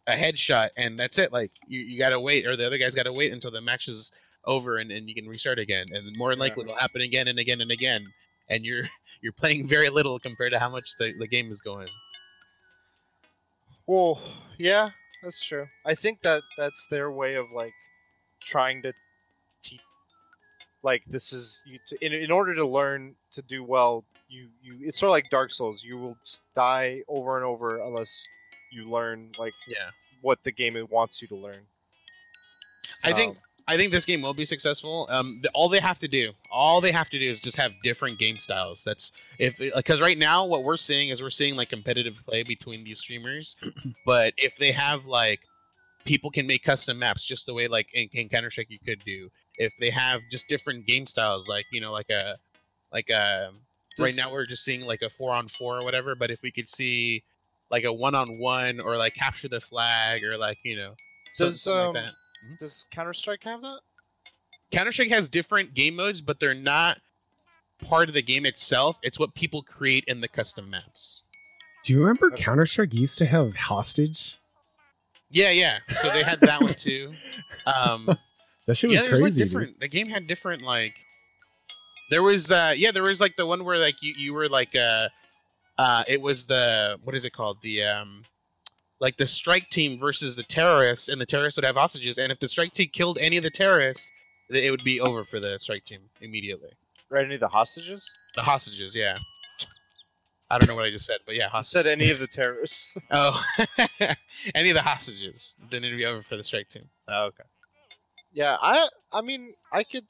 a 0.08 0.14
headshot 0.14 0.70
and 0.78 0.98
that's 0.98 1.18
it 1.20 1.32
like 1.32 1.52
you, 1.68 1.80
you 1.80 2.00
gotta 2.00 2.20
wait 2.20 2.46
or 2.46 2.56
the 2.56 2.66
other 2.66 2.78
guy's 2.78 2.96
gotta 2.96 3.14
wait 3.14 3.32
until 3.32 3.52
the 3.52 3.62
match 3.62 3.88
is 3.88 4.12
over 4.46 4.78
and, 4.78 4.92
and 4.92 5.08
you 5.08 5.14
can 5.14 5.28
restart 5.28 5.60
again 5.60 5.86
and 5.94 6.18
more 6.18 6.32
than 6.32 6.40
Yeah. 6.40 6.46
likely 6.46 6.64
it'll 6.64 6.76
happen 6.76 7.02
again 7.02 7.28
and 7.28 7.38
again 7.38 7.62
and 7.62 7.72
again 7.72 8.06
and 8.50 8.64
you're 8.64 8.90
you're 9.22 9.34
playing 9.34 9.68
very 9.68 9.90
little 9.90 10.18
compared 10.20 10.52
to 10.52 10.60
how 10.60 10.70
much 10.70 10.98
the, 10.98 11.14
the 11.20 11.28
game 11.28 11.52
is 11.52 11.62
going 11.62 11.88
Well, 13.88 14.22
yeah, 14.60 14.92
that's 15.24 15.44
true. 15.44 15.68
I 15.84 15.96
think 15.96 16.22
that 16.22 16.44
that's 16.58 16.88
their 16.92 17.12
way 17.12 17.34
of 17.34 17.48
like 17.52 17.74
trying 18.40 18.84
to 18.84 18.94
teach. 19.64 19.82
Like 20.84 21.04
this 21.08 21.34
is 21.34 21.64
you 21.66 21.80
to, 21.88 22.06
in 22.06 22.14
in 22.14 22.32
order 22.32 22.54
to 22.54 22.66
learn 22.66 23.16
to 23.32 23.42
do 23.42 23.64
well. 23.64 24.06
You 24.30 24.50
you 24.62 24.78
it's 24.82 25.00
sort 25.00 25.10
of 25.10 25.14
like 25.14 25.30
Dark 25.30 25.52
Souls. 25.52 25.84
You 25.84 25.98
will 25.98 26.18
die 26.56 27.04
over 27.08 27.36
and 27.36 27.46
over 27.46 27.80
unless 27.80 28.26
you 28.72 28.90
learn 28.90 29.32
like 29.38 29.54
yeah 29.68 29.90
what 30.22 30.44
the 30.44 30.52
game 30.52 30.78
wants 30.90 31.22
you 31.22 31.28
to 31.30 31.36
learn. 31.36 31.62
I 33.04 33.14
think 33.14 33.36
Um, 33.36 33.44
I 33.68 33.78
think 33.78 33.92
this 33.92 34.06
game 34.06 34.24
will 34.24 34.34
be 34.34 34.46
successful. 34.46 35.08
Um, 35.12 35.40
the, 35.44 35.50
all 35.54 35.70
they 35.70 35.80
have 35.80 36.00
to 36.00 36.08
do, 36.08 36.32
all 36.52 36.82
they 36.82 36.92
have 36.92 37.10
to 37.12 37.20
do 37.20 37.26
is 37.26 37.40
just 37.40 37.56
have 37.58 37.72
different 37.84 38.18
game 38.18 38.38
styles. 38.38 38.84
That's 38.84 39.12
if 39.38 39.60
because 39.60 40.02
right 40.02 40.18
now 40.18 40.46
what 40.46 40.64
we're 40.64 40.78
seeing 40.78 41.10
is 41.10 41.22
we're 41.22 41.30
seeing 41.30 41.56
like 41.56 41.70
competitive 41.70 42.20
play 42.26 42.44
between 42.44 42.84
these 42.84 43.00
streamers, 43.00 43.58
but 44.06 44.34
if 44.38 44.58
they 44.58 44.72
have 44.72 45.06
like 45.06 45.42
people 46.06 46.32
can 46.32 46.48
make 46.48 46.64
custom 46.64 46.98
maps 46.98 47.24
just 47.24 47.46
the 47.46 47.54
way 47.54 47.68
like 47.68 47.94
in, 47.94 48.10
in 48.14 48.30
Counter 48.30 48.50
Strike 48.50 48.72
you 48.72 48.80
could 48.84 49.04
do. 49.06 49.30
If 49.58 49.76
they 49.78 49.92
have 49.92 50.22
just 50.32 50.48
different 50.48 50.88
game 50.88 51.06
styles, 51.06 51.48
like 51.48 51.66
you 51.72 51.82
know, 51.82 51.92
like 51.92 52.10
a 52.10 52.38
like 52.92 53.10
a 53.10 53.52
right 54.00 54.16
now 54.16 54.32
we're 54.32 54.46
just 54.46 54.64
seeing 54.64 54.82
like 54.82 55.02
a 55.02 55.10
four 55.10 55.32
on 55.34 55.48
four 55.48 55.78
or 55.80 55.84
whatever. 55.84 56.16
But 56.16 56.32
if 56.32 56.42
we 56.42 56.52
could 56.52 56.68
see 56.70 57.24
like 57.72 57.84
a 57.84 57.94
one 57.94 58.16
on 58.16 58.40
one 58.40 58.80
or 58.80 58.98
like 58.98 59.14
capture 59.16 59.48
the 59.48 59.62
flag 59.62 60.24
or 60.24 60.38
like 60.38 60.58
you 60.64 60.76
know 60.76 60.94
some- 61.34 61.48
Does, 61.48 61.62
something 61.62 61.88
um, 61.88 61.94
like 61.96 62.04
that. 62.06 62.14
Does 62.60 62.86
Counter 62.92 63.14
Strike 63.14 63.44
have 63.44 63.62
that? 63.62 63.80
Counter 64.72 64.92
Strike 64.92 65.10
has 65.10 65.28
different 65.30 65.74
game 65.74 65.96
modes, 65.96 66.22
but 66.22 66.40
they're 66.40 66.54
not 66.54 67.00
part 67.82 68.08
of 68.08 68.14
the 68.14 68.22
game 68.22 68.46
itself. 68.46 69.00
It's 69.04 69.20
what 69.20 69.34
people 69.36 69.62
create 69.62 70.04
in 70.08 70.22
the 70.22 70.28
custom 70.28 70.70
maps. 70.70 71.24
Do 71.84 71.94
you 71.94 72.00
remember 72.00 72.28
Okay. 72.34 72.44
Counter 72.44 72.66
Strike 72.66 72.94
used 72.94 73.18
to 73.20 73.26
have 73.26 73.56
hostage? 73.56 74.38
Yeah, 75.32 75.52
yeah. 75.52 75.80
So 76.02 76.10
they 76.10 76.24
had 76.24 76.40
that 76.42 76.62
one 76.62 76.74
too. 76.78 77.14
Um, 77.66 78.18
That 78.66 78.76
shit 78.76 78.90
was 78.90 78.96
yeah, 78.96 79.02
there's 79.04 79.22
like 79.22 79.30
crazy. 79.32 79.42
dude. 79.42 79.50
different. 79.50 79.80
The 79.80 79.88
game 79.88 80.08
had 80.08 80.28
different 80.28 80.62
like. 80.62 80.94
There 82.10 82.24
was 82.24 82.52
uh 82.52 82.74
yeah 82.76 82.92
there 82.92 83.04
was 83.04 83.20
like 83.22 83.36
the 83.36 83.46
one 83.46 83.64
where 83.64 83.78
like 83.78 84.02
you 84.02 84.14
you 84.18 84.34
were 84.34 84.50
like 84.50 84.76
uh 84.76 85.08
uh 85.78 86.04
it 86.08 86.20
was 86.22 86.46
the 86.46 87.00
what 87.04 87.16
is 87.16 87.26
it 87.26 87.34
called 87.34 87.58
the 87.62 87.84
um 87.84 88.24
like 89.00 89.16
the 89.18 89.28
strike 89.28 89.70
team 89.70 89.98
versus 90.00 90.36
the 90.36 90.44
terrorists 90.44 91.08
and 91.10 91.22
the 91.22 91.26
terrorists 91.26 91.58
would 91.58 91.66
have 91.66 91.76
hostages 91.76 92.18
and 92.18 92.32
if 92.32 92.40
the 92.40 92.48
strike 92.48 92.74
team 92.74 92.90
killed 92.92 93.18
any 93.22 93.38
of 93.38 93.44
the 93.44 93.50
terrorists 93.50 94.12
th- 94.52 94.64
it 94.64 94.72
would 94.72 94.84
be 94.84 95.00
over 95.00 95.24
for 95.24 95.40
the 95.40 95.58
strike 95.60 95.86
team 95.86 96.02
immediately 96.22 96.72
Right, 97.10 97.26
any 97.26 97.36
of 97.36 97.40
the 97.40 97.48
hostages? 97.48 98.10
the 98.36 98.42
hostages 98.42 98.96
yeah 98.96 99.18
I 100.52 100.58
don't 100.58 100.68
know 100.68 100.74
what 100.76 100.86
I 100.86 100.90
just 100.90 101.06
said, 101.06 101.20
but 101.28 101.36
yeah, 101.36 101.46
I 101.46 101.50
hostage. 101.50 101.72
said 101.84 101.88
any 101.88 102.10
of 102.10 102.18
the 102.18 102.26
terrorists. 102.26 102.98
Oh, 103.12 103.40
any 104.56 104.72
of 104.72 104.76
the 104.76 104.82
hostages. 104.82 105.56
Then 105.70 105.84
it'd 105.84 105.96
be 105.96 106.06
over 106.08 106.24
for 106.24 106.38
the 106.38 106.44
strike 106.44 106.70
team. 106.70 106.82
Oh, 107.08 107.26
okay. 107.26 107.44
Yeah, 108.34 108.58
I 108.60 108.88
I 109.12 109.22
mean 109.22 109.54
I 109.72 109.84
could 109.84 110.06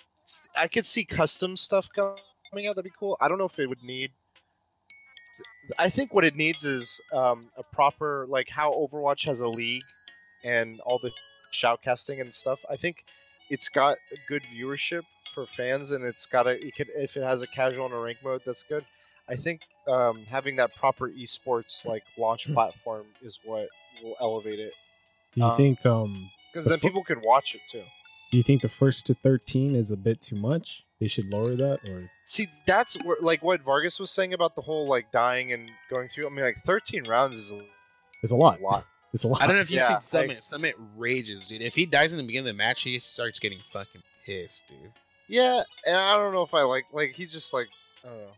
I 0.57 0.67
could 0.67 0.85
see 0.85 1.03
custom 1.05 1.57
stuff 1.57 1.89
coming 1.95 2.67
out. 2.67 2.75
That'd 2.75 2.83
be 2.83 2.91
cool. 2.97 3.17
I 3.21 3.27
don't 3.27 3.37
know 3.37 3.45
if 3.45 3.57
it 3.59 3.67
would 3.67 3.83
need. 3.83 4.11
I 5.77 5.89
think 5.89 6.13
what 6.13 6.25
it 6.25 6.35
needs 6.35 6.63
is 6.65 6.99
um, 7.13 7.49
a 7.57 7.63
proper 7.63 8.25
like 8.27 8.49
how 8.49 8.71
Overwatch 8.73 9.25
has 9.25 9.39
a 9.41 9.47
league 9.47 9.83
and 10.43 10.79
all 10.81 10.99
the 10.99 11.11
shoutcasting 11.53 12.21
and 12.21 12.33
stuff. 12.33 12.59
I 12.69 12.75
think 12.75 13.05
it's 13.49 13.69
got 13.69 13.97
good 14.27 14.41
viewership 14.55 15.01
for 15.33 15.45
fans, 15.45 15.91
and 15.91 16.03
it's 16.03 16.25
got 16.25 16.47
a 16.47 16.51
it 16.65 16.75
could 16.75 16.87
if 16.95 17.15
it 17.17 17.23
has 17.23 17.41
a 17.41 17.47
casual 17.47 17.85
and 17.85 17.93
a 17.93 17.97
rank 17.99 18.17
mode, 18.23 18.41
that's 18.45 18.63
good. 18.63 18.83
I 19.27 19.35
think 19.35 19.61
um, 19.87 20.23
having 20.27 20.55
that 20.55 20.75
proper 20.75 21.09
esports 21.09 21.85
like 21.85 22.03
launch 22.17 22.45
Hmm. 22.47 22.53
platform 22.53 23.05
is 23.21 23.37
what 23.45 23.67
will 24.03 24.15
elevate 24.21 24.59
it 24.59 24.73
Do 25.35 25.41
you 25.41 25.47
Um, 25.47 25.57
think 25.57 25.85
um 25.85 26.31
because 26.51 26.65
The 26.65 26.71
then 26.71 26.79
fu- 26.79 26.87
people 26.87 27.03
could 27.03 27.21
watch 27.23 27.53
it 27.53 27.61
too. 27.71 27.83
Do 28.31 28.37
you 28.37 28.43
think 28.43 28.61
the 28.61 28.69
first 28.69 29.05
to 29.07 29.13
13 29.13 29.75
is 29.75 29.91
a 29.91 29.97
bit 29.97 30.21
too 30.21 30.35
much? 30.35 30.85
They 30.99 31.07
should 31.07 31.25
lower 31.29 31.55
that 31.55 31.79
or 31.89 32.09
See, 32.23 32.47
that's 32.67 32.95
where, 33.03 33.17
like 33.21 33.41
what 33.41 33.61
Vargas 33.61 33.99
was 33.99 34.11
saying 34.11 34.33
about 34.33 34.55
the 34.55 34.61
whole 34.61 34.87
like 34.87 35.11
dying 35.11 35.53
and 35.53 35.69
going 35.89 36.09
through. 36.09 36.27
I 36.27 36.29
mean, 36.29 36.43
like 36.43 36.57
13 36.65 37.03
rounds 37.05 37.35
is 37.37 37.51
a 37.53 37.61
it's 38.21 38.31
a 38.31 38.35
lot. 38.35 38.61
lot. 38.61 38.85
It's 39.11 39.23
a 39.23 39.27
lot. 39.27 39.41
I 39.41 39.47
don't 39.47 39.55
know 39.55 39.61
if 39.63 39.71
you've 39.71 39.77
Yeah, 39.79 39.97
seen 39.97 40.19
I- 40.19 40.23
Summit. 40.27 40.43
Summit 40.43 40.75
rages, 40.95 41.47
dude. 41.47 41.63
If 41.63 41.73
he 41.73 41.87
dies 41.87 42.11
in 42.13 42.17
the 42.19 42.23
beginning 42.23 42.49
of 42.49 42.53
the 42.55 42.57
match, 42.59 42.83
he 42.83 42.99
starts 42.99 43.39
getting 43.39 43.57
fucking 43.71 44.03
pissed, 44.23 44.67
dude. 44.67 44.91
Yeah, 45.27 45.63
and 45.87 45.97
I 45.97 46.13
don't 46.15 46.31
know 46.31 46.43
if 46.43 46.53
I 46.53 46.61
like 46.61 46.85
like 46.93 47.13
he's 47.13 47.31
just 47.33 47.51
like 47.51 47.69
I 48.05 48.09
don't 48.09 48.17
know, 48.19 48.31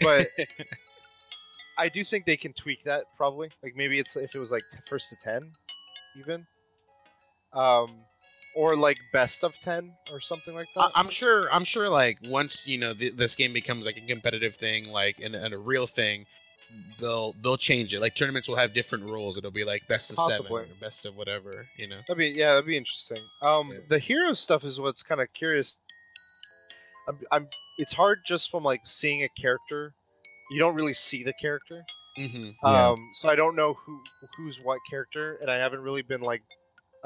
but 0.00 0.26
I 1.78 1.88
do 1.88 2.02
think 2.02 2.26
they 2.26 2.36
can 2.36 2.52
tweak 2.54 2.82
that 2.84 3.04
probably. 3.16 3.50
Like 3.62 3.74
maybe 3.76 4.00
it's 4.00 4.16
if 4.16 4.34
it 4.34 4.38
was 4.40 4.50
like 4.50 4.62
t- 4.72 4.78
first 4.88 5.10
to 5.10 5.16
10, 5.22 5.52
even, 6.18 6.44
um, 7.52 7.90
or 8.56 8.74
like 8.74 8.98
best 9.12 9.44
of 9.44 9.54
10 9.60 9.92
or 10.10 10.20
something 10.20 10.54
like 10.54 10.66
I- 10.76 10.82
that. 10.82 10.92
I'm 10.94 11.10
sure. 11.10 11.48
I'm 11.52 11.64
sure. 11.64 11.88
Like 11.88 12.18
once 12.24 12.66
you 12.66 12.78
know 12.78 12.94
th- 12.94 13.14
this 13.16 13.34
game 13.34 13.52
becomes 13.52 13.86
like 13.86 13.96
a 13.96 14.00
competitive 14.06 14.56
thing, 14.56 14.88
like 14.88 15.20
and, 15.20 15.34
and 15.34 15.52
a 15.54 15.58
real 15.58 15.86
thing, 15.86 16.24
they'll 16.98 17.34
they'll 17.42 17.56
change 17.58 17.94
it. 17.94 18.00
Like 18.00 18.14
tournaments 18.16 18.48
will 18.48 18.56
have 18.56 18.72
different 18.74 19.04
rules. 19.04 19.36
It'll 19.38 19.50
be 19.50 19.64
like 19.64 19.86
best 19.88 20.10
of 20.10 20.16
Possibly. 20.16 20.62
seven 20.62 20.76
or 20.76 20.80
best 20.80 21.06
of 21.06 21.14
whatever. 21.16 21.66
You 21.76 21.88
know. 21.88 21.98
That'd 22.08 22.18
be 22.18 22.28
yeah, 22.28 22.52
that'd 22.54 22.66
be 22.66 22.76
interesting. 22.76 23.22
Um, 23.42 23.70
Yeah. 23.72 23.78
the 23.88 23.98
hero 23.98 24.32
stuff 24.34 24.64
is 24.64 24.80
what's 24.80 25.02
kind 25.02 25.20
of 25.20 25.32
curious. 25.32 25.78
I'm, 27.08 27.18
I'm. 27.30 27.48
It's 27.78 27.92
hard 27.92 28.20
just 28.26 28.50
from 28.50 28.64
like 28.64 28.80
seeing 28.84 29.22
a 29.22 29.28
character. 29.40 29.94
You 30.50 30.58
don't 30.58 30.74
really 30.74 30.94
see 30.94 31.22
the 31.22 31.34
character. 31.34 31.84
Mm-hmm. 32.18 32.50
Yeah. 32.64 32.88
Um, 32.88 32.96
so 33.16 33.28
I 33.28 33.36
don't 33.36 33.54
know 33.56 33.74
who 33.74 34.00
who's 34.36 34.58
what 34.62 34.78
character, 34.88 35.36
and 35.42 35.50
I 35.50 35.56
haven't 35.56 35.80
really 35.80 36.02
been 36.02 36.22
like, 36.22 36.42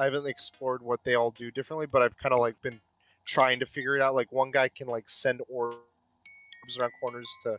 I 0.00 0.04
haven't 0.04 0.26
explored 0.26 0.82
what 0.82 1.04
they 1.04 1.14
all 1.14 1.30
do 1.30 1.50
differently. 1.50 1.86
But 1.86 2.02
I've 2.02 2.16
kind 2.18 2.32
of 2.32 2.40
like 2.40 2.60
been 2.62 2.80
trying 3.24 3.60
to 3.60 3.66
figure 3.66 3.96
it 3.96 4.02
out. 4.02 4.14
Like 4.14 4.32
one 4.32 4.50
guy 4.50 4.68
can 4.68 4.88
like 4.88 5.08
send 5.08 5.42
orbs 5.48 5.76
around 6.78 6.92
corners 7.00 7.28
to 7.44 7.56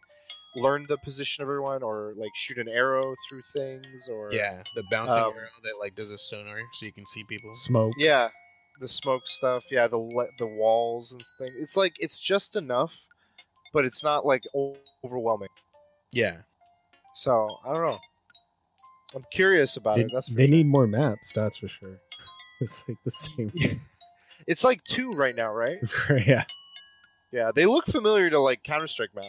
learn 0.56 0.86
the 0.90 0.98
position 0.98 1.44
of 1.44 1.48
everyone, 1.50 1.84
or 1.84 2.14
like 2.18 2.32
shoot 2.36 2.58
an 2.58 2.68
arrow 2.68 3.16
through 3.30 3.42
things, 3.54 4.10
or 4.12 4.34
Yeah, 4.34 4.64
the 4.76 4.84
bouncing 4.92 5.24
Um, 5.24 5.34
arrow 5.38 5.48
that 5.64 5.78
like 5.80 5.96
does 5.96 6.12
a 6.12 6.18
sonar 6.18 6.60
so 6.74 6.86
you 6.86 6.92
can 6.92 7.06
see 7.06 7.24
people. 7.24 7.54
Smoke. 7.54 7.94
Yeah, 7.98 8.30
the 8.80 8.88
smoke 8.88 9.28
stuff. 9.28 9.64
Yeah, 9.72 9.88
the 9.88 9.98
le- 9.98 10.28
the 10.40 10.48
walls 10.48 11.12
and 11.14 11.22
things. 11.38 11.54
It's 11.60 11.78
like 11.78 11.96
it's 12.00 12.20
just 12.20 12.56
enough, 12.56 12.98
but 13.72 13.86
it's 13.86 14.04
not 14.04 14.26
like 14.26 14.44
overwhelming. 15.06 15.50
Yeah. 16.12 16.38
So 17.16 17.60
I 17.66 17.74
don't 17.74 17.84
know. 17.84 18.00
I'm 19.14 19.26
curious 19.32 19.76
about 19.78 19.98
They, 19.98 20.04
it. 20.04 20.12
That's 20.14 20.30
for 20.30 20.36
they 20.36 20.48
sure. 20.48 20.56
need 20.56 20.68
more 20.68 20.88
maps, 20.88 21.34
that's 21.34 21.58
for 21.58 21.68
sure. 21.68 22.00
It's 22.62 22.88
like 22.88 22.98
the 23.04 23.12
same. 23.12 23.52
It's 24.48 24.64
like 24.64 24.84
two 24.84 25.14
right 25.14 25.36
now, 25.36 25.54
right? 25.54 25.78
yeah. 26.26 26.46
Yeah, 27.32 27.52
they 27.54 27.66
look 27.66 27.86
familiar 27.86 28.30
to 28.30 28.40
like 28.40 28.64
Counter 28.64 28.88
Strike 28.88 29.16
maps. 29.16 29.28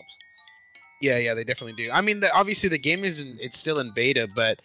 Yeah, 1.01 1.19
yeah, 1.19 1.35
they 1.35 1.45
definitely 1.45 1.83
do. 1.85 1.91
I 1.91 2.01
mean, 2.01 2.21
the, 2.21 2.33
obviously 2.33 2.69
the 2.69 2.79
game 2.79 3.05
isn't 3.05 3.41
it's 3.41 3.59
still 3.59 3.79
in 3.79 3.93
beta, 3.95 4.29
but 4.35 4.61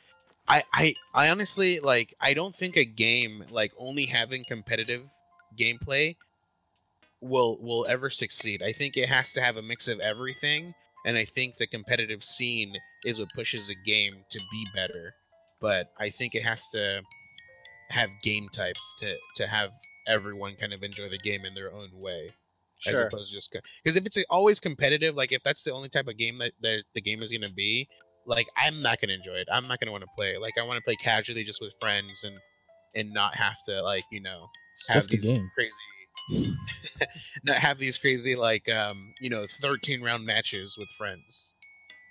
I, 0.48 0.64
I 0.74 0.96
I 1.14 1.30
honestly 1.30 1.80
like 1.80 2.14
I 2.22 2.34
don't 2.34 2.56
think 2.56 2.78
a 2.78 2.86
game 2.86 3.44
like 3.50 3.72
only 3.78 4.06
having 4.06 4.44
competitive 4.48 5.04
gameplay 5.60 6.16
will 7.22 7.60
will 7.62 7.86
ever 7.88 8.10
succeed. 8.10 8.62
I 8.64 8.72
think 8.72 8.98
it 8.98 9.10
has 9.10 9.34
to 9.34 9.42
have 9.42 9.58
a 9.58 9.62
mix 9.62 9.88
of 9.88 10.00
everything, 10.00 10.74
and 11.06 11.18
I 11.18 11.26
think 11.26 11.58
the 11.58 11.68
competitive 11.68 12.24
scene 12.24 12.76
is 13.06 13.20
what 13.20 13.30
pushes 13.36 13.70
a 13.70 13.76
game 13.86 14.16
to 14.30 14.40
be 14.52 14.68
better. 14.74 15.14
But 15.60 15.92
I 16.00 16.10
think 16.10 16.36
it 16.36 16.44
has 16.44 16.68
to 16.70 17.02
have 17.90 18.10
game 18.24 18.48
types 18.50 18.96
to 19.00 19.16
to 19.36 19.48
have 19.48 19.72
everyone 20.08 20.56
kind 20.56 20.74
of 20.74 20.84
enjoy 20.84 21.10
the 21.10 21.18
game 21.20 21.46
in 21.46 21.54
their 21.54 21.72
own 21.74 21.90
way 21.94 22.32
as 22.86 23.00
opposed 23.00 23.30
to 23.32 23.36
just 23.36 23.56
because 23.84 23.98
if 23.98 24.06
it's 24.06 24.18
always 24.30 24.60
competitive, 24.60 25.16
like 25.16 25.32
if 25.32 25.42
that's 25.44 25.64
the 25.64 25.74
only 25.74 25.90
type 25.90 26.08
of 26.08 26.18
game 26.18 26.38
that, 26.38 26.52
that 26.62 26.84
the 26.94 27.02
game 27.02 27.22
is 27.24 27.32
gonna 27.32 27.52
be, 27.52 27.88
like 28.26 28.48
I'm 28.58 28.82
not 28.82 29.02
gonna 29.02 29.14
enjoy 29.14 29.34
it. 29.34 29.48
I'm 29.52 29.68
not 29.68 29.80
gonna 29.80 29.92
want 29.92 30.04
to 30.04 30.10
play. 30.16 30.38
Like 30.38 30.58
I 30.60 30.64
want 30.64 30.78
to 30.78 30.84
play 30.84 30.96
casually, 30.96 31.44
just 31.44 31.60
with 31.62 31.74
friends, 31.82 32.24
and 32.24 32.38
and 32.96 33.12
not 33.14 33.36
have 33.36 33.56
to 33.68 33.82
like 33.82 34.04
you 34.12 34.22
know 34.22 34.48
It's 34.76 34.88
have 34.88 35.08
these 35.08 35.24
game. 35.24 35.50
crazy, 35.56 36.56
not 37.44 37.58
have 37.58 37.78
these 37.78 37.98
crazy 37.98 38.36
like 38.36 38.70
um 38.70 39.14
you 39.20 39.30
know 39.30 39.46
13 39.62 40.02
round 40.02 40.26
matches 40.26 40.76
with 40.78 40.90
friends. 40.98 41.56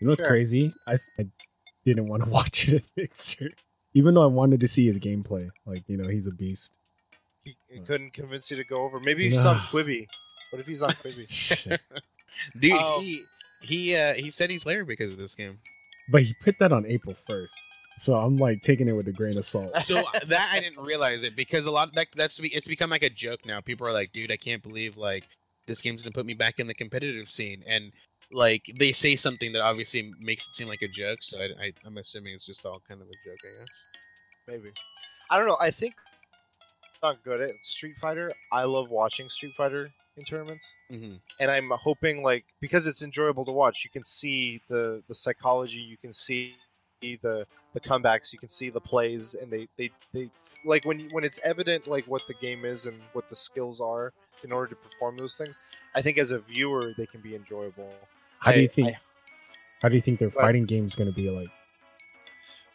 You 0.01 0.07
know 0.07 0.11
what's 0.11 0.21
Sure. 0.21 0.29
crazy? 0.29 0.73
I 0.87 0.97
didn't 1.85 2.09
want 2.09 2.25
to 2.25 2.31
watch 2.39 2.69
it 2.69 2.75
in 2.75 2.83
Mixer. 2.97 3.53
Even 3.97 4.13
though 4.15 4.23
I 4.23 4.27
wanted 4.27 4.61
to 4.61 4.69
see 4.69 4.85
his 4.85 4.99
gameplay. 4.99 5.49
Like, 5.65 5.83
you 5.89 5.97
know, 5.97 6.07
he's 6.09 6.27
a 6.27 6.31
beast. 6.31 6.71
He, 7.45 7.57
he 7.69 7.81
couldn't 7.81 8.13
convince 8.13 8.51
you 8.51 8.57
to 8.59 8.65
go 8.65 8.83
over. 8.83 9.01
Maybe 9.01 9.31
he's 9.31 9.45
on 9.45 9.57
No. 9.57 9.63
Quibi. 9.63 10.07
What 10.51 10.61
if 10.61 10.67
he's 10.67 10.83
on 10.83 10.91
Quibi? 10.91 11.79
Dude, 12.61 12.73
Oh. 12.75 13.01
he 13.01 13.23
he 13.63 13.97
uh 13.97 14.13
he 14.15 14.29
said 14.31 14.51
he's 14.51 14.63
Slayer 14.63 14.85
because 14.85 15.13
of 15.13 15.19
this 15.19 15.35
game. 15.35 15.59
But 16.11 16.23
he 16.23 16.35
put 16.45 16.59
that 16.59 16.73
on 16.73 16.85
April 16.87 17.15
1st. 17.15 17.47
So 17.97 18.15
I'm 18.17 18.37
like 18.37 18.61
taking 18.61 18.87
it 18.89 18.93
with 18.93 19.09
a 19.09 19.13
grain 19.13 19.39
of 19.39 19.45
salt. 19.47 19.75
So 19.79 20.05
that 20.27 20.51
I 20.53 20.61
didn't 20.61 20.85
realize 20.85 21.23
it 21.25 21.35
because 21.35 21.65
a 21.65 21.71
lot 21.71 21.95
that 21.95 22.09
that's 22.15 22.39
be- 22.39 22.53
it's 22.55 22.67
become 22.67 22.91
like 22.91 23.03
a 23.03 23.09
joke 23.09 23.47
now. 23.47 23.63
People 23.63 23.87
are 23.87 23.93
like, 23.93 24.13
dude, 24.13 24.31
I 24.31 24.37
can't 24.37 24.63
believe 24.63 24.99
like 24.99 25.25
this 25.67 25.81
game's 25.81 26.03
gonna 26.03 26.13
put 26.13 26.27
me 26.27 26.35
back 26.35 26.59
in 26.59 26.67
the 26.67 26.75
competitive 26.75 27.31
scene, 27.31 27.65
and 27.67 27.91
like 28.33 28.71
they 28.79 28.93
say 28.93 29.17
something 29.17 29.53
that 29.53 29.63
obviously 29.63 30.13
makes 30.21 30.49
it 30.49 30.55
seem 30.55 30.69
like 30.69 30.83
a 30.83 30.89
joke. 30.89 31.19
So 31.23 31.39
I, 31.39 31.49
I 31.61 31.73
I'm 31.85 31.99
assuming 31.99 32.35
it's 32.35 32.47
just 32.47 32.65
all 32.67 32.81
kind 32.89 33.01
of 33.01 33.09
a 33.09 33.29
joke, 33.29 33.39
I 33.45 33.61
guess. 33.61 33.87
Maybe. 34.49 34.73
I 35.31 35.39
don't 35.39 35.49
know. 35.49 35.59
I 35.61 35.71
think 35.71 35.95
I'm 37.03 37.11
not 37.11 37.25
good 37.25 37.41
at 37.41 37.51
Street 37.63 37.97
Fighter. 38.01 38.33
I 38.53 38.65
love 38.65 38.91
watching 38.91 39.29
Street 39.29 39.55
Fighter 39.57 39.91
in 40.17 40.25
tournaments. 40.25 40.73
hmm 40.91 41.17
and 41.41 41.51
I'm 41.51 41.71
hoping 41.71 42.23
like 42.23 42.45
because 42.61 42.87
it's 42.87 43.03
enjoyable 43.03 43.45
to 43.45 43.53
watch, 43.53 43.85
you 43.85 43.91
can 43.91 44.03
see 44.03 44.61
the 44.69 45.03
the 45.09 45.15
psychology, 45.15 45.77
you 45.77 45.97
can 45.97 46.13
see 46.13 46.57
the 47.03 47.47
the 47.75 47.81
comebacks, 47.81 48.33
you 48.33 48.39
can 48.39 48.49
see 48.49 48.71
the 48.71 48.81
plays, 48.81 49.35
and 49.35 49.51
they 49.51 49.69
they, 49.77 49.91
they 50.13 50.31
like 50.65 50.85
when 50.85 51.01
you, 51.01 51.09
when 51.13 51.25
it's 51.25 51.41
evident 51.45 51.87
like 51.87 52.05
what 52.07 52.23
the 52.27 52.35
game 52.35 52.65
is 52.65 52.87
and 52.87 53.01
what 53.13 53.29
the 53.29 53.37
skills 53.37 53.81
are 53.81 54.13
in 54.45 54.53
order 54.53 54.69
to 54.69 54.77
perform 54.77 55.17
those 55.17 55.35
things. 55.35 55.59
I 55.95 56.03
think 56.03 56.19
as 56.19 56.31
a 56.31 56.39
viewer, 56.39 56.93
they 56.97 57.07
can 57.07 57.21
be 57.21 57.35
enjoyable. 57.35 57.93
How 58.39 58.53
do 58.53 58.61
you 58.61 58.69
think 58.69 58.89
I- 58.89 58.99
how 59.83 59.89
do 59.89 59.95
you 59.95 60.01
think 60.01 60.19
their 60.19 60.29
What? 60.31 60.43
fighting 60.43 60.65
game 60.65 60.85
is 60.87 60.95
gonna 60.97 61.13
be 61.13 61.31
like? 61.31 61.49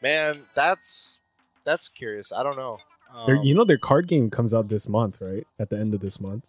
man, 0.02 0.44
that's 0.56 1.20
that's 1.64 1.90
curious. 1.90 2.32
I 2.32 2.44
don't 2.44 2.58
know. 2.58 2.78
Um, 3.14 3.44
you 3.44 3.54
know 3.54 3.66
their 3.66 3.78
card 3.78 4.08
game 4.08 4.30
comes 4.30 4.54
out 4.54 4.68
this 4.70 4.88
month, 4.88 5.20
right? 5.22 5.46
At 5.60 5.70
the 5.70 5.78
end 5.78 5.94
of 5.94 6.00
this 6.00 6.20
month. 6.20 6.46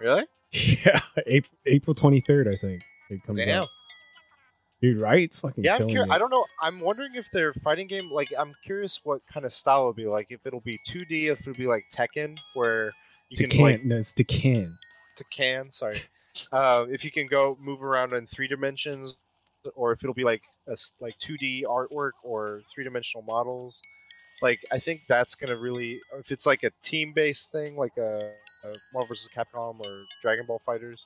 really? 0.00 0.24
Yeah, 0.52 1.00
April, 1.26 1.58
April 1.66 1.94
23rd, 1.94 2.48
I 2.52 2.56
think 2.56 2.82
it 3.10 3.22
comes 3.24 3.44
Damn. 3.44 3.62
out. 3.62 3.68
Dude, 4.80 4.98
right? 4.98 5.22
It's 5.22 5.38
fucking 5.38 5.64
Yeah, 5.64 5.76
I'm 5.76 5.88
curious. 5.88 6.08
I 6.10 6.18
don't 6.18 6.30
know. 6.30 6.44
I'm 6.62 6.78
wondering 6.80 7.14
if 7.16 7.28
their 7.32 7.52
fighting 7.52 7.88
game, 7.88 8.08
like, 8.10 8.28
I'm 8.38 8.54
curious 8.64 9.00
what 9.02 9.20
kind 9.26 9.44
of 9.44 9.52
style 9.52 9.80
it'll 9.80 9.92
be 9.94 10.06
like. 10.06 10.28
If 10.30 10.46
it'll 10.46 10.60
be 10.60 10.78
2D, 10.88 11.30
if 11.32 11.40
it'll 11.40 11.54
be 11.54 11.66
like 11.66 11.84
Tekken, 11.92 12.38
where 12.54 12.92
you 13.28 13.36
Tecan, 13.46 13.50
can 13.50 13.60
like 13.62 13.84
no, 13.84 13.96
it's 13.96 14.12
Tecan. 14.12 14.72
Tekken. 15.18 15.72
Sorry, 15.72 15.96
uh, 16.52 16.86
if 16.88 17.04
you 17.04 17.10
can 17.10 17.26
go 17.26 17.56
move 17.60 17.82
around 17.82 18.12
in 18.12 18.26
three 18.26 18.48
dimensions, 18.48 19.16
or 19.74 19.92
if 19.92 20.02
it'll 20.02 20.14
be 20.14 20.24
like 20.24 20.42
a 20.68 20.76
like 21.00 21.18
2D 21.18 21.64
artwork 21.64 22.12
or 22.24 22.62
three 22.72 22.84
dimensional 22.84 23.22
models. 23.22 23.80
Like, 24.40 24.60
I 24.70 24.78
think 24.78 25.02
that's 25.08 25.34
gonna 25.34 25.56
really, 25.56 26.00
if 26.18 26.30
it's 26.30 26.46
like 26.46 26.62
a 26.62 26.70
team 26.82 27.12
based 27.12 27.50
thing, 27.50 27.76
like 27.76 27.96
a, 27.98 28.32
a 28.64 28.74
Marvel 28.94 29.08
vs. 29.08 29.28
Capcom 29.34 29.80
or 29.80 30.04
Dragon 30.22 30.46
Ball 30.46 30.60
FighterZ. 30.66 31.04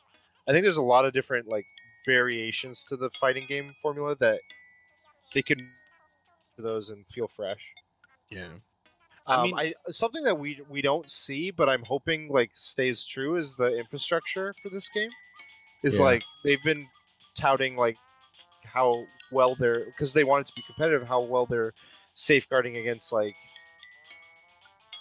I 0.49 0.53
think 0.53 0.65
there's 0.65 0.77
a 0.77 0.83
lot 0.83 1.05
of 1.05 1.13
different 1.13 1.49
like 1.49 1.67
variations 2.05 2.85
to 2.85 2.97
the 2.97 3.11
fighting 3.11 3.47
game 3.49 3.75
formula 3.81 4.17
that 4.17 4.41
they 5.33 5.43
could 5.43 5.59
do 5.59 6.63
those 6.63 6.91
and 6.91 7.07
feel 7.07 7.29
fresh. 7.29 7.67
Yeah. 8.31 8.49
I 9.27 9.35
Um, 9.37 9.43
mean- 9.43 9.59
I 9.59 9.75
something 9.91 10.25
that 10.25 10.39
we 10.39 10.61
we 10.69 10.83
don't 10.83 11.09
see, 11.11 11.51
but 11.51 11.69
I'm 11.69 11.85
hoping 11.85 12.29
like 12.29 12.51
stays 12.55 13.05
true 13.05 13.37
is 13.37 13.57
the 13.57 13.77
infrastructure 13.79 14.55
for 14.63 14.69
this 14.69 14.89
game. 14.89 15.11
Is 15.85 15.99
Yeah. 15.99 16.05
like 16.05 16.25
they've 16.45 16.63
been 16.65 16.89
touting 17.37 17.77
like 17.77 17.97
how 18.65 19.05
well 19.31 19.55
they're 19.55 19.85
because 19.87 20.13
they 20.13 20.25
want 20.25 20.47
it 20.47 20.51
to 20.51 20.55
be 20.55 20.63
competitive, 20.63 21.07
how 21.07 21.21
well 21.21 21.47
they're 21.47 21.73
safeguarding 22.15 22.77
against 22.77 23.13
like 23.13 23.35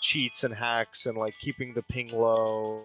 cheats 0.01 0.43
and 0.43 0.53
hacks 0.53 1.05
and 1.05 1.17
like 1.17 1.33
keeping 1.39 1.73
the 1.73 1.83
ping 1.83 2.09
low 2.11 2.83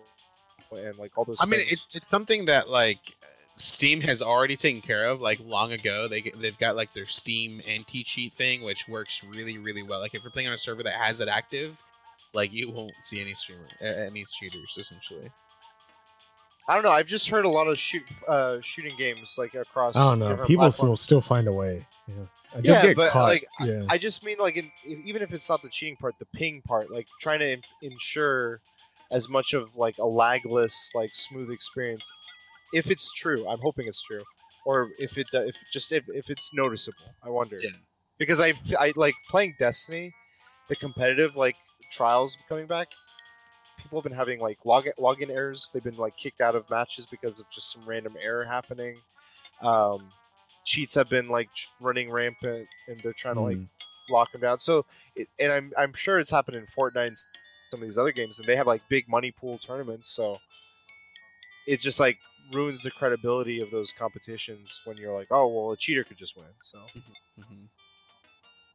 and 0.70 0.96
like 0.98 1.16
all 1.16 1.24
those. 1.24 1.38
I 1.40 1.46
mean, 1.46 1.60
things. 1.60 1.72
it's 1.72 1.88
it's 1.92 2.08
something 2.08 2.44
that 2.46 2.68
like 2.68 3.16
Steam 3.56 4.00
has 4.02 4.20
already 4.20 4.56
taken 4.56 4.82
care 4.82 5.04
of 5.04 5.20
like 5.20 5.38
long 5.40 5.72
ago. 5.72 6.08
They 6.08 6.22
they've 6.36 6.58
got 6.58 6.76
like 6.76 6.92
their 6.92 7.06
Steam 7.06 7.62
anti 7.66 8.02
cheat 8.02 8.32
thing, 8.32 8.62
which 8.62 8.86
works 8.88 9.22
really 9.24 9.58
really 9.58 9.82
well. 9.82 10.00
Like 10.00 10.14
if 10.14 10.22
you're 10.22 10.30
playing 10.30 10.48
on 10.48 10.54
a 10.54 10.58
server 10.58 10.82
that 10.82 10.94
has 10.94 11.20
it 11.20 11.28
active, 11.28 11.82
like 12.34 12.52
you 12.52 12.70
won't 12.70 12.92
see 13.02 13.20
any 13.20 13.34
streamer 13.34 13.66
uh, 13.80 13.86
any 13.86 14.24
cheaters 14.24 14.76
essentially. 14.76 15.30
I 16.68 16.74
don't 16.74 16.82
know. 16.82 16.90
I've 16.90 17.06
just 17.06 17.28
heard 17.28 17.44
a 17.44 17.48
lot 17.48 17.68
of 17.68 17.78
shoot 17.78 18.02
uh, 18.26 18.60
shooting 18.60 18.94
games 18.98 19.36
like 19.38 19.54
across. 19.54 19.94
I 19.94 20.00
don't 20.00 20.18
know. 20.18 20.36
People 20.44 20.64
platforms. 20.64 20.80
will 20.88 20.96
still 20.96 21.20
find 21.20 21.46
a 21.46 21.52
way. 21.52 21.86
Yeah, 22.08 22.14
I 22.52 22.56
did 22.56 22.64
Yeah, 22.66 22.82
get 22.82 22.96
but, 22.96 23.10
caught. 23.10 23.28
like, 23.28 23.46
yeah, 23.60 23.82
I 23.88 23.98
just 23.98 24.24
mean 24.24 24.36
like 24.38 24.56
in, 24.56 24.70
if, 24.84 24.98
even 25.04 25.22
if 25.22 25.32
it's 25.32 25.48
not 25.48 25.62
the 25.62 25.68
cheating 25.68 25.96
part, 25.96 26.14
the 26.18 26.26
ping 26.26 26.60
part, 26.62 26.90
like 26.90 27.06
trying 27.20 27.38
to 27.38 27.52
in- 27.52 27.62
ensure 27.82 28.60
as 29.12 29.28
much 29.28 29.54
of 29.54 29.76
like 29.76 29.96
a 29.98 30.02
lagless, 30.02 30.94
like 30.94 31.14
smooth 31.14 31.50
experience. 31.50 32.12
If 32.72 32.90
it's 32.90 33.12
true, 33.12 33.46
I'm 33.48 33.60
hoping 33.60 33.86
it's 33.88 34.02
true, 34.02 34.22
or 34.64 34.90
if 34.98 35.16
it 35.18 35.28
if 35.32 35.56
just 35.72 35.92
if, 35.92 36.04
if 36.08 36.30
it's 36.30 36.52
noticeable. 36.52 37.14
I 37.22 37.30
wonder 37.30 37.58
Yeah. 37.62 37.70
because 38.18 38.40
I 38.40 38.52
like 38.96 39.14
playing 39.28 39.54
Destiny, 39.58 40.12
the 40.68 40.76
competitive 40.76 41.36
like 41.36 41.56
trials 41.92 42.36
coming 42.48 42.66
back. 42.66 42.88
People 43.78 43.98
have 43.98 44.04
been 44.04 44.16
having 44.18 44.40
like 44.40 44.58
log 44.64 44.86
login 44.98 45.30
errors. 45.30 45.70
They've 45.72 45.82
been 45.84 45.96
like 45.96 46.16
kicked 46.16 46.40
out 46.40 46.56
of 46.56 46.68
matches 46.70 47.06
because 47.06 47.38
of 47.40 47.46
just 47.50 47.72
some 47.72 47.86
random 47.86 48.16
error 48.20 48.44
happening. 48.44 48.96
Um, 49.62 50.10
cheats 50.64 50.94
have 50.94 51.08
been 51.08 51.28
like 51.28 51.50
running 51.80 52.10
rampant, 52.10 52.66
and 52.88 53.00
they're 53.00 53.12
trying 53.12 53.36
to 53.36 53.42
like 53.42 53.56
Mm. 53.58 53.68
lock 54.10 54.32
them 54.32 54.40
down. 54.40 54.58
So, 54.58 54.84
it, 55.14 55.28
and 55.38 55.52
I'm 55.52 55.72
I'm 55.78 55.92
sure 55.92 56.18
it's 56.18 56.30
happened 56.30 56.56
in 56.56 56.66
Fortnite 56.66 57.08
and 57.08 57.16
some 57.70 57.80
of 57.80 57.86
these 57.88 57.98
other 57.98 58.12
games, 58.12 58.38
and 58.38 58.48
they 58.48 58.56
have 58.56 58.66
like 58.66 58.82
big 58.88 59.08
money 59.08 59.30
pool 59.30 59.58
tournaments. 59.58 60.08
So, 60.08 60.38
it 61.66 61.80
just 61.80 61.98
like 62.00 62.18
ruins 62.52 62.82
the 62.82 62.90
credibility 62.90 63.60
of 63.60 63.70
those 63.70 63.92
competitions 63.92 64.80
when 64.84 64.96
you're 64.96 65.12
like, 65.16 65.28
oh 65.30 65.46
well, 65.48 65.72
a 65.72 65.76
cheater 65.76 66.04
could 66.04 66.16
just 66.18 66.36
win. 66.36 66.46
So, 66.62 66.78
Mhm. 67.40 67.66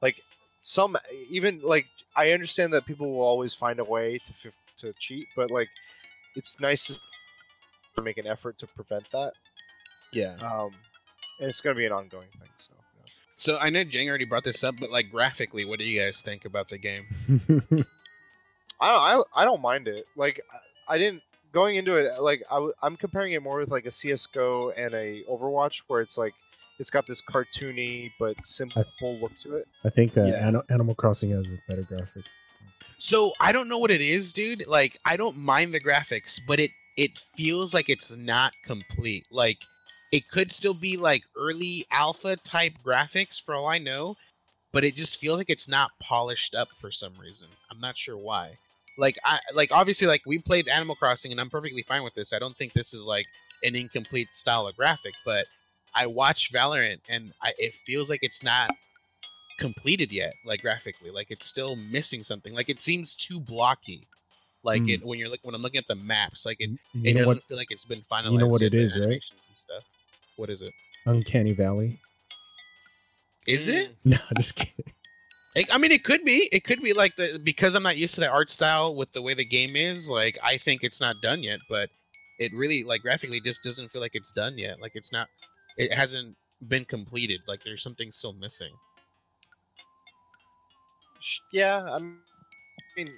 like 0.01 0.21
some 0.61 0.95
even 1.29 1.61
like 1.61 1.87
I 2.15 2.31
understand 2.31 2.73
that 2.73 2.85
people 2.85 3.11
will 3.11 3.21
always 3.21 3.53
find 3.53 3.79
a 3.79 3.83
way 3.83 4.17
to 4.17 4.33
f- 4.45 4.53
to 4.77 4.93
cheat, 4.99 5.27
but 5.35 5.49
like 5.51 5.69
it's 6.35 6.59
nice 6.59 6.87
to 6.87 6.99
to 7.95 8.01
make 8.01 8.17
an 8.17 8.27
effort 8.27 8.57
to 8.59 8.67
prevent 8.67 9.09
that. 9.11 9.33
Yeah. 10.13 10.35
Um, 10.41 10.71
and 11.39 11.49
it's 11.49 11.61
going 11.61 11.75
to 11.75 11.77
be 11.77 11.85
an 11.85 11.91
ongoing 11.91 12.27
thing. 12.29 12.47
So. 12.57 12.73
yeah. 12.97 13.11
So 13.35 13.57
I 13.59 13.69
know 13.69 13.83
Jang 13.83 14.07
already 14.07 14.25
brought 14.25 14.43
this 14.45 14.63
up, 14.63 14.75
but 14.79 14.91
like 14.91 15.09
graphically, 15.11 15.65
what 15.65 15.79
do 15.79 15.85
you 15.85 15.99
guys 15.99 16.21
think 16.21 16.45
about 16.45 16.69
the 16.69 16.77
game? 16.77 17.05
I 18.79 18.87
don't, 18.87 19.25
I, 19.35 19.41
I 19.41 19.45
don't 19.45 19.61
mind 19.61 19.87
it. 19.87 20.05
Like 20.15 20.41
I, 20.87 20.95
I 20.95 20.97
didn't 20.97 21.21
going 21.51 21.75
into 21.75 21.95
it. 21.95 22.21
Like 22.21 22.43
I, 22.49 22.55
w- 22.55 22.73
I'm 22.81 22.97
comparing 22.97 23.33
it 23.33 23.41
more 23.43 23.57
with 23.59 23.71
like 23.71 23.85
a 23.85 23.91
CS:GO 23.91 24.71
and 24.71 24.93
a 24.93 25.23
Overwatch, 25.29 25.83
where 25.87 26.01
it's 26.01 26.17
like 26.17 26.33
it's 26.79 26.89
got 26.89 27.05
this 27.07 27.21
cartoony 27.21 28.11
but 28.19 28.43
simple 28.43 28.83
look 29.21 29.37
to 29.39 29.55
it. 29.57 29.67
I 29.85 29.89
think 29.89 30.17
uh, 30.17 30.23
Yeah. 30.23 30.47
Ani- 30.47 30.61
Animal 30.69 30.95
Crossing 30.95 31.31
has 31.31 31.53
better 31.67 31.83
graphics. 31.83 32.25
So 32.97 33.33
I 33.39 33.51
don't 33.51 33.67
know 33.67 33.79
what 33.79 33.91
it 33.91 34.01
is, 34.01 34.33
dude. 34.33 34.67
Like 34.67 34.97
I 35.05 35.17
don't 35.17 35.37
mind 35.37 35.73
the 35.73 35.79
graphics, 35.81 36.39
but 36.47 36.59
it 36.59 36.71
it 36.97 37.17
feels 37.35 37.73
like 37.73 37.89
it's 37.89 38.15
not 38.15 38.53
complete. 38.63 39.25
Like 39.31 39.59
it 40.11 40.27
could 40.29 40.51
still 40.51 40.73
be 40.73 40.97
like 40.97 41.23
early 41.37 41.85
alpha 41.91 42.35
type 42.37 42.73
graphics 42.85 43.41
for 43.41 43.55
all 43.55 43.67
I 43.67 43.77
know, 43.77 44.15
but 44.71 44.83
it 44.83 44.95
just 44.95 45.19
feels 45.19 45.37
like 45.37 45.49
it's 45.49 45.67
not 45.69 45.91
polished 45.99 46.53
up 46.53 46.69
for 46.73 46.91
some 46.91 47.13
reason. 47.19 47.47
I'm 47.69 47.79
not 47.79 47.97
sure 47.97 48.17
why. 48.17 48.57
Like 48.97 49.17
I 49.25 49.39
like 49.53 49.71
obviously 49.71 50.07
like 50.07 50.21
we 50.25 50.39
played 50.39 50.67
Animal 50.67 50.95
Crossing 50.95 51.31
and 51.31 51.39
I'm 51.41 51.49
perfectly 51.49 51.81
fine 51.81 52.03
with 52.03 52.13
this. 52.13 52.33
I 52.33 52.39
don't 52.39 52.55
think 52.57 52.73
this 52.73 52.93
is 52.93 53.03
like 53.05 53.25
an 53.63 53.75
incomplete 53.75 54.27
style 54.33 54.67
of 54.67 54.75
graphic, 54.75 55.13
but 55.25 55.45
I 55.95 56.05
watch 56.07 56.51
Valorant 56.53 56.99
and 57.09 57.33
I, 57.41 57.51
it 57.57 57.73
feels 57.73 58.09
like 58.09 58.19
it's 58.23 58.43
not 58.43 58.71
completed 59.57 60.11
yet 60.11 60.33
like 60.43 60.59
graphically 60.61 61.11
like 61.11 61.27
it's 61.29 61.45
still 61.45 61.75
missing 61.75 62.23
something 62.23 62.51
like 62.55 62.67
it 62.69 62.81
seems 62.81 63.15
too 63.15 63.39
blocky 63.39 64.07
like 64.63 64.81
Hmm. 64.83 64.89
it 64.89 65.05
when 65.05 65.19
you're 65.19 65.29
like 65.29 65.41
when 65.43 65.53
i'm 65.53 65.61
looking 65.61 65.77
at 65.77 65.87
the 65.87 65.93
maps 65.93 66.47
like 66.47 66.57
it, 66.59 66.71
You 66.93 67.01
it 67.03 67.13
doesn't 67.13 67.27
what? 67.27 67.43
feel 67.43 67.57
like 67.57 67.69
it's 67.69 67.85
been 67.85 68.01
finalized 68.11 68.31
You 68.31 68.37
know 68.39 68.47
what 68.47 68.61
yet, 68.63 68.73
it 68.73 68.77
the 68.77 68.83
is, 68.83 68.99
right? 68.99 69.21
and 69.49 69.57
stuff 69.57 69.83
what 70.37 70.49
is 70.49 70.63
it 70.63 70.73
Uncanny 71.05 71.51
Valley. 71.51 71.99
is 73.47 73.67
it 73.67 73.95
No, 74.03 74.17
just 74.35 74.55
kidding. 74.55 74.93
I 75.71 75.77
mean 75.77 75.91
it 75.91 76.03
could 76.03 76.23
be 76.23 76.47
it 76.51 76.63
could 76.63 76.81
be 76.81 76.93
like 76.93 77.15
the 77.17 77.39
because 77.43 77.75
i'm 77.75 77.83
not 77.83 77.97
used 77.97 78.15
to 78.15 78.21
the 78.21 78.29
art 78.31 78.49
style 78.49 78.95
with 78.95 79.11
the 79.11 79.21
way 79.21 79.33
the 79.33 79.43
game 79.45 79.75
is 79.75 80.09
like 80.09 80.37
i 80.41 80.55
think 80.57 80.83
it's 80.83 81.01
not 81.01 81.21
done 81.21 81.43
yet 81.43 81.59
but 81.69 81.89
it 82.39 82.53
really 82.53 82.83
like 82.83 83.01
graphically 83.01 83.41
just 83.41 83.61
doesn't 83.63 83.89
feel 83.89 84.01
like 84.01 84.15
it's 84.15 84.31
done 84.31 84.57
yet 84.57 84.79
like 84.81 84.93
it's 84.95 85.11
not 85.11 85.27
it 85.77 85.93
hasn't 85.93 86.35
been 86.67 86.85
completed 86.85 87.41
like 87.47 87.59
there's 87.65 87.83
something 87.83 88.11
still 88.11 88.33
missing 88.33 88.71
Yeah, 91.51 91.83
I'm, 91.89 92.19
I 92.79 92.83
mean, 92.97 93.09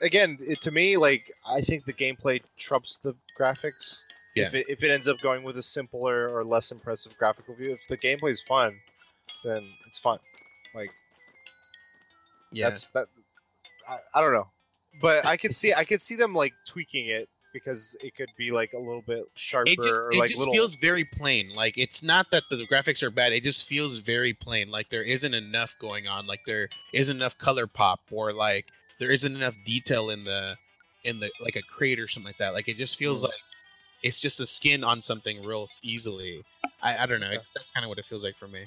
again, 0.00 0.38
it, 0.40 0.60
to 0.62 0.70
me, 0.70 0.96
like 0.96 1.30
I 1.46 1.60
think 1.60 1.84
the 1.84 1.92
gameplay 1.92 2.40
trumps 2.58 2.98
the 3.02 3.14
graphics. 3.38 4.00
If 4.36 4.54
Yeah. 4.54 4.60
it, 4.60 4.66
if 4.68 4.82
it 4.82 4.90
ends 4.90 5.08
up 5.08 5.20
going 5.20 5.42
with 5.42 5.58
a 5.58 5.62
simpler 5.62 6.28
or 6.30 6.44
less 6.44 6.72
impressive 6.72 7.16
graphical 7.18 7.54
view, 7.54 7.72
if 7.72 7.86
the 7.88 7.98
gameplay 7.98 8.30
is 8.30 8.42
fun, 8.42 8.76
then 9.44 9.68
it's 9.86 9.98
fun. 9.98 10.18
Like 10.74 10.90
yeah 12.52 12.68
that's 12.68 12.88
that. 12.90 13.06
I, 13.88 13.98
I 14.14 14.20
don't 14.20 14.32
know, 14.32 14.48
but 15.00 15.24
I 15.24 15.36
could 15.36 15.54
see 15.54 15.72
I 15.74 15.84
could 15.84 16.00
see 16.00 16.16
them 16.16 16.34
like 16.34 16.52
tweaking 16.66 17.06
it 17.06 17.28
because 17.52 17.96
it 18.02 18.14
could 18.14 18.28
be 18.36 18.50
like 18.52 18.72
a 18.74 18.78
little 18.78 19.02
bit 19.06 19.24
sharper 19.34 19.70
it 19.70 19.76
just, 19.76 19.88
or 19.88 20.12
it 20.12 20.18
like 20.18 20.28
just 20.28 20.38
little. 20.38 20.54
feels 20.54 20.76
very 20.76 21.04
plain. 21.04 21.48
Like 21.54 21.76
it's 21.78 22.02
not 22.02 22.30
that 22.30 22.44
the 22.50 22.66
graphics 22.70 23.02
are 23.02 23.10
bad. 23.10 23.32
It 23.32 23.42
just 23.42 23.66
feels 23.66 23.98
very 23.98 24.32
plain. 24.32 24.70
Like 24.70 24.88
there 24.88 25.02
isn't 25.02 25.34
enough 25.34 25.74
going 25.80 26.06
on. 26.06 26.26
Like 26.26 26.40
there 26.46 26.68
isn't 26.92 27.16
enough 27.16 27.36
color 27.38 27.66
pop 27.66 28.00
or 28.10 28.32
like 28.32 28.66
there 28.98 29.10
isn't 29.10 29.34
enough 29.34 29.56
detail 29.64 30.10
in 30.10 30.24
the 30.24 30.56
in 31.04 31.18
the 31.18 31.30
like 31.40 31.56
a 31.56 31.62
crate 31.62 31.98
or 31.98 32.06
something 32.06 32.28
like 32.28 32.38
that. 32.38 32.52
Like 32.52 32.68
it 32.68 32.76
just 32.76 32.96
feels 32.96 33.20
Mm. 33.20 33.28
like 33.28 33.38
it's 34.02 34.20
just 34.20 34.40
a 34.40 34.46
skin 34.46 34.84
on 34.84 35.02
something 35.02 35.42
real 35.42 35.68
easily. 35.82 36.42
I, 36.82 36.98
I 36.98 37.06
don't 37.06 37.20
know. 37.20 37.26
Okay. 37.26 37.36
It's, 37.36 37.50
that's 37.54 37.70
kind 37.70 37.84
of 37.84 37.88
what 37.88 37.98
it 37.98 38.04
feels 38.04 38.24
like 38.24 38.36
for 38.36 38.48
me. 38.48 38.66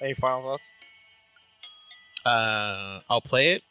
Any 0.00 0.14
final 0.14 0.42
thoughts? 0.42 0.62
Uh, 2.24 3.00
I'll 3.08 3.20
play 3.20 3.52
it 3.52 3.62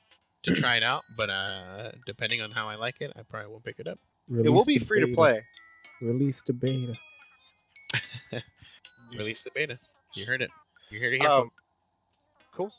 to 0.43 0.53
try 0.55 0.75
it 0.75 0.83
out, 0.83 1.03
but 1.15 1.29
uh, 1.29 1.91
depending 2.05 2.41
on 2.41 2.51
how 2.51 2.67
I 2.67 2.75
like 2.75 3.01
it, 3.01 3.11
I 3.15 3.21
probably 3.23 3.49
won't 3.49 3.63
pick 3.63 3.79
it 3.79 3.87
up. 3.87 3.99
it 4.43 4.49
will 4.49 4.65
be 4.65 4.77
the 4.77 4.85
free 4.85 5.01
to 5.01 5.13
play. 5.13 5.41
Release 6.01 6.41
the 6.41 6.53
beta. 6.53 6.93
Release 9.17 9.43
the 9.43 9.51
beta. 9.53 9.79
You 10.15 10.25
heard 10.25 10.41
it. 10.41 10.49
You 10.91 10.99
heard 10.99 11.13
it 11.13 11.21
here. 11.21 11.29
Um, 11.29 11.49
cool. 12.53 12.71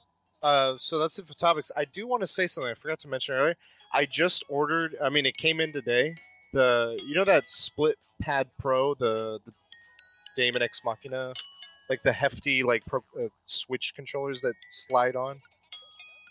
Uh, 0.42 0.74
so 0.78 0.98
that's 0.98 1.18
it 1.18 1.26
for 1.26 1.34
topics. 1.34 1.70
I 1.76 1.84
do 1.84 2.06
want 2.06 2.22
to 2.22 2.26
say 2.26 2.46
something 2.46 2.70
I 2.70 2.74
forgot 2.74 2.98
to 3.00 3.08
mention 3.08 3.34
earlier. 3.34 3.56
I 3.92 4.06
just 4.06 4.44
ordered. 4.48 4.96
I 5.02 5.08
mean, 5.08 5.26
it 5.26 5.36
came 5.36 5.60
in 5.60 5.72
today. 5.72 6.14
The 6.52 6.98
you 7.06 7.14
know 7.14 7.24
that 7.24 7.48
Split 7.48 7.96
Pad 8.20 8.48
Pro, 8.58 8.94
the 8.94 9.40
the 9.44 9.52
Daemon 10.36 10.62
X 10.62 10.80
Machina, 10.84 11.34
like 11.90 12.02
the 12.02 12.12
hefty 12.12 12.62
like 12.62 12.85
pro, 12.86 13.01
uh, 13.19 13.28
Switch 13.47 13.93
controllers 13.94 14.40
that 14.43 14.55
slide 14.70 15.16
on. 15.16 15.35
Do 15.36 15.40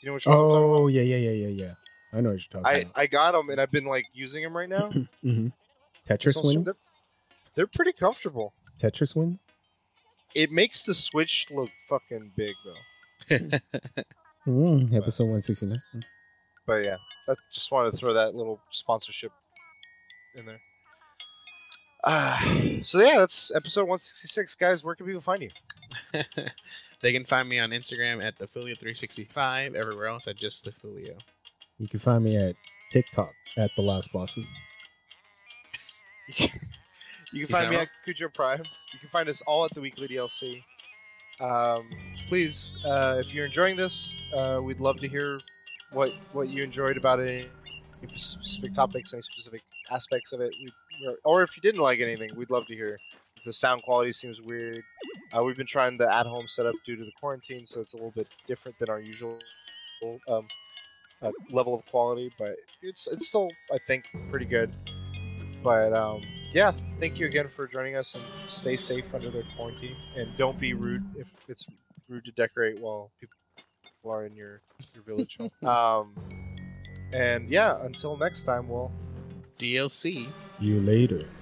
You 0.03 0.09
know 0.09 0.13
which 0.15 0.25
one 0.27 0.37
I'm 0.37 0.41
talking 0.43 0.57
about? 0.57 0.73
Oh 0.75 0.87
yeah, 0.87 1.01
yeah, 1.01 1.17
yeah, 1.17 1.31
yeah, 1.31 1.47
yeah. 1.65 1.73
I 2.13 2.21
know 2.21 2.29
what 2.29 2.39
you're 2.39 2.61
talking 2.61 2.65
I 2.77 2.79
about. 2.81 2.91
I 2.95 3.07
got 3.07 3.31
them 3.33 3.49
and 3.49 3.59
I've 3.59 3.71
been 3.71 3.85
like 3.85 4.05
using 4.13 4.43
them 4.43 4.55
right 4.55 4.69
now. 4.69 4.89
hmm 5.23 5.47
Tetris 6.07 6.27
It's 6.27 6.37
also- 6.37 6.47
wins. 6.59 6.79
They're 7.55 7.67
pretty 7.67 7.93
comfortable. 7.93 8.53
Tetris 8.79 9.15
wins. 9.15 9.39
It 10.35 10.51
makes 10.51 10.83
the 10.83 10.93
Switch 10.93 11.47
look 11.49 11.69
fucking 11.89 12.31
big 12.35 12.53
though. 12.65 13.39
Mm, 14.47 14.93
episode 14.95 15.25
one 15.25 15.41
sixty 15.41 15.65
nine. 15.65 15.81
But 16.65 16.85
yeah, 16.85 16.95
I 17.27 17.33
just 17.51 17.69
wanted 17.69 17.91
to 17.91 17.97
throw 17.97 18.13
that 18.13 18.33
little 18.33 18.61
sponsorship 18.69 19.33
in 20.35 20.45
there. 20.45 20.61
Uh, 22.07 22.39
so 22.83 22.99
yeah, 22.99 23.17
that's 23.17 23.53
episode 23.53 23.81
166, 23.81 24.55
guys. 24.55 24.83
Where 24.83 24.95
can 24.95 25.05
people 25.05 25.21
find 25.21 25.43
you? 25.43 25.49
they 27.01 27.11
can 27.11 27.25
find 27.25 27.47
me 27.49 27.59
on 27.59 27.71
Instagram 27.71 28.23
at 28.23 28.39
thefilio365. 28.39 29.75
Everywhere 29.75 30.07
else 30.07 30.27
at 30.27 30.37
just 30.37 30.65
thefilio. 30.65 31.19
You 31.77 31.87
can 31.87 31.99
find 31.99 32.23
me 32.23 32.37
at 32.37 32.55
TikTok 32.91 33.33
at 33.57 33.71
the 33.75 33.81
Last 33.83 34.11
Bosses. 34.11 34.47
You 37.33 37.45
can 37.45 37.47
Peace 37.47 37.57
find 37.57 37.69
me 37.71 37.75
out. 37.75 37.81
at 37.83 37.89
Cujo 38.05 38.29
Prime. 38.29 38.63
You 38.93 38.99
can 38.99 39.09
find 39.09 39.27
us 39.27 39.41
all 39.45 39.65
at 39.65 39.71
the 39.71 39.81
Weekly 39.81 40.07
DLC. 40.07 40.63
Um, 41.41 41.89
please, 42.29 42.77
uh, 42.85 43.17
if 43.19 43.33
you're 43.33 43.45
enjoying 43.45 43.75
this, 43.75 44.15
uh, 44.33 44.61
we'd 44.63 44.79
love 44.79 44.97
to 45.01 45.09
hear 45.09 45.41
what 45.91 46.13
what 46.31 46.47
you 46.47 46.63
enjoyed 46.63 46.95
about 46.95 47.19
it. 47.19 47.49
Any 48.01 48.17
specific 48.17 48.73
topics, 48.73 49.13
any 49.13 49.21
specific 49.23 49.61
aspects 49.91 50.31
of 50.31 50.39
it. 50.39 50.53
We'd 50.57 50.71
or- 51.23 51.43
if 51.43 51.55
you 51.55 51.61
didn't 51.61 51.81
like 51.81 51.99
anything, 51.99 52.31
we'd 52.35 52.49
love 52.49 52.67
to 52.67 52.75
hear. 52.75 52.99
If 53.37 53.43
the 53.43 53.53
sound 53.53 53.83
quality 53.83 54.11
seems 54.11 54.41
weird, 54.41 54.83
uh, 55.35 55.43
we've 55.43 55.57
been 55.57 55.67
trying 55.67 55.97
the 55.97 56.11
at-home 56.13 56.47
setup 56.47 56.75
due 56.85 56.95
to 56.95 57.05
the 57.05 57.11
quarantine, 57.19 57.65
so 57.65 57.81
it's 57.81 57.93
a 57.93 57.97
little 57.97 58.11
bit 58.11 58.27
different 58.47 58.77
than 58.79 58.89
our 58.89 58.99
usual 58.99 59.39
um, 60.27 60.47
uh, 61.21 61.31
level 61.51 61.73
of 61.73 61.85
quality, 61.87 62.31
but 62.37 62.55
it's 62.81 63.07
it's 63.07 63.27
still 63.27 63.49
I 63.73 63.77
think 63.87 64.05
pretty 64.29 64.45
good. 64.45 64.73
But 65.63 65.93
um, 65.93 66.21
yeah, 66.53 66.71
thank 66.99 67.19
you 67.19 67.25
again 67.25 67.47
for 67.47 67.67
joining 67.67 67.95
us, 67.95 68.15
and 68.15 68.23
stay 68.47 68.75
safe 68.75 69.13
under 69.13 69.29
the 69.29 69.43
quarantine, 69.55 69.95
and 70.15 70.35
don't 70.37 70.59
be 70.59 70.73
rude 70.73 71.03
if 71.17 71.27
it's 71.47 71.67
rude 72.09 72.25
to 72.25 72.31
decorate 72.31 72.79
while 72.79 73.11
people 73.19 73.37
are 74.05 74.25
in 74.25 74.35
your 74.35 74.61
your 74.93 75.03
village. 75.03 75.37
um, 75.63 76.13
and 77.13 77.49
yeah, 77.49 77.83
until 77.83 78.17
next 78.17 78.43
time, 78.43 78.67
we'll 78.67 78.91
DLC. 79.57 80.27
You 80.59 80.79
later. 80.79 81.36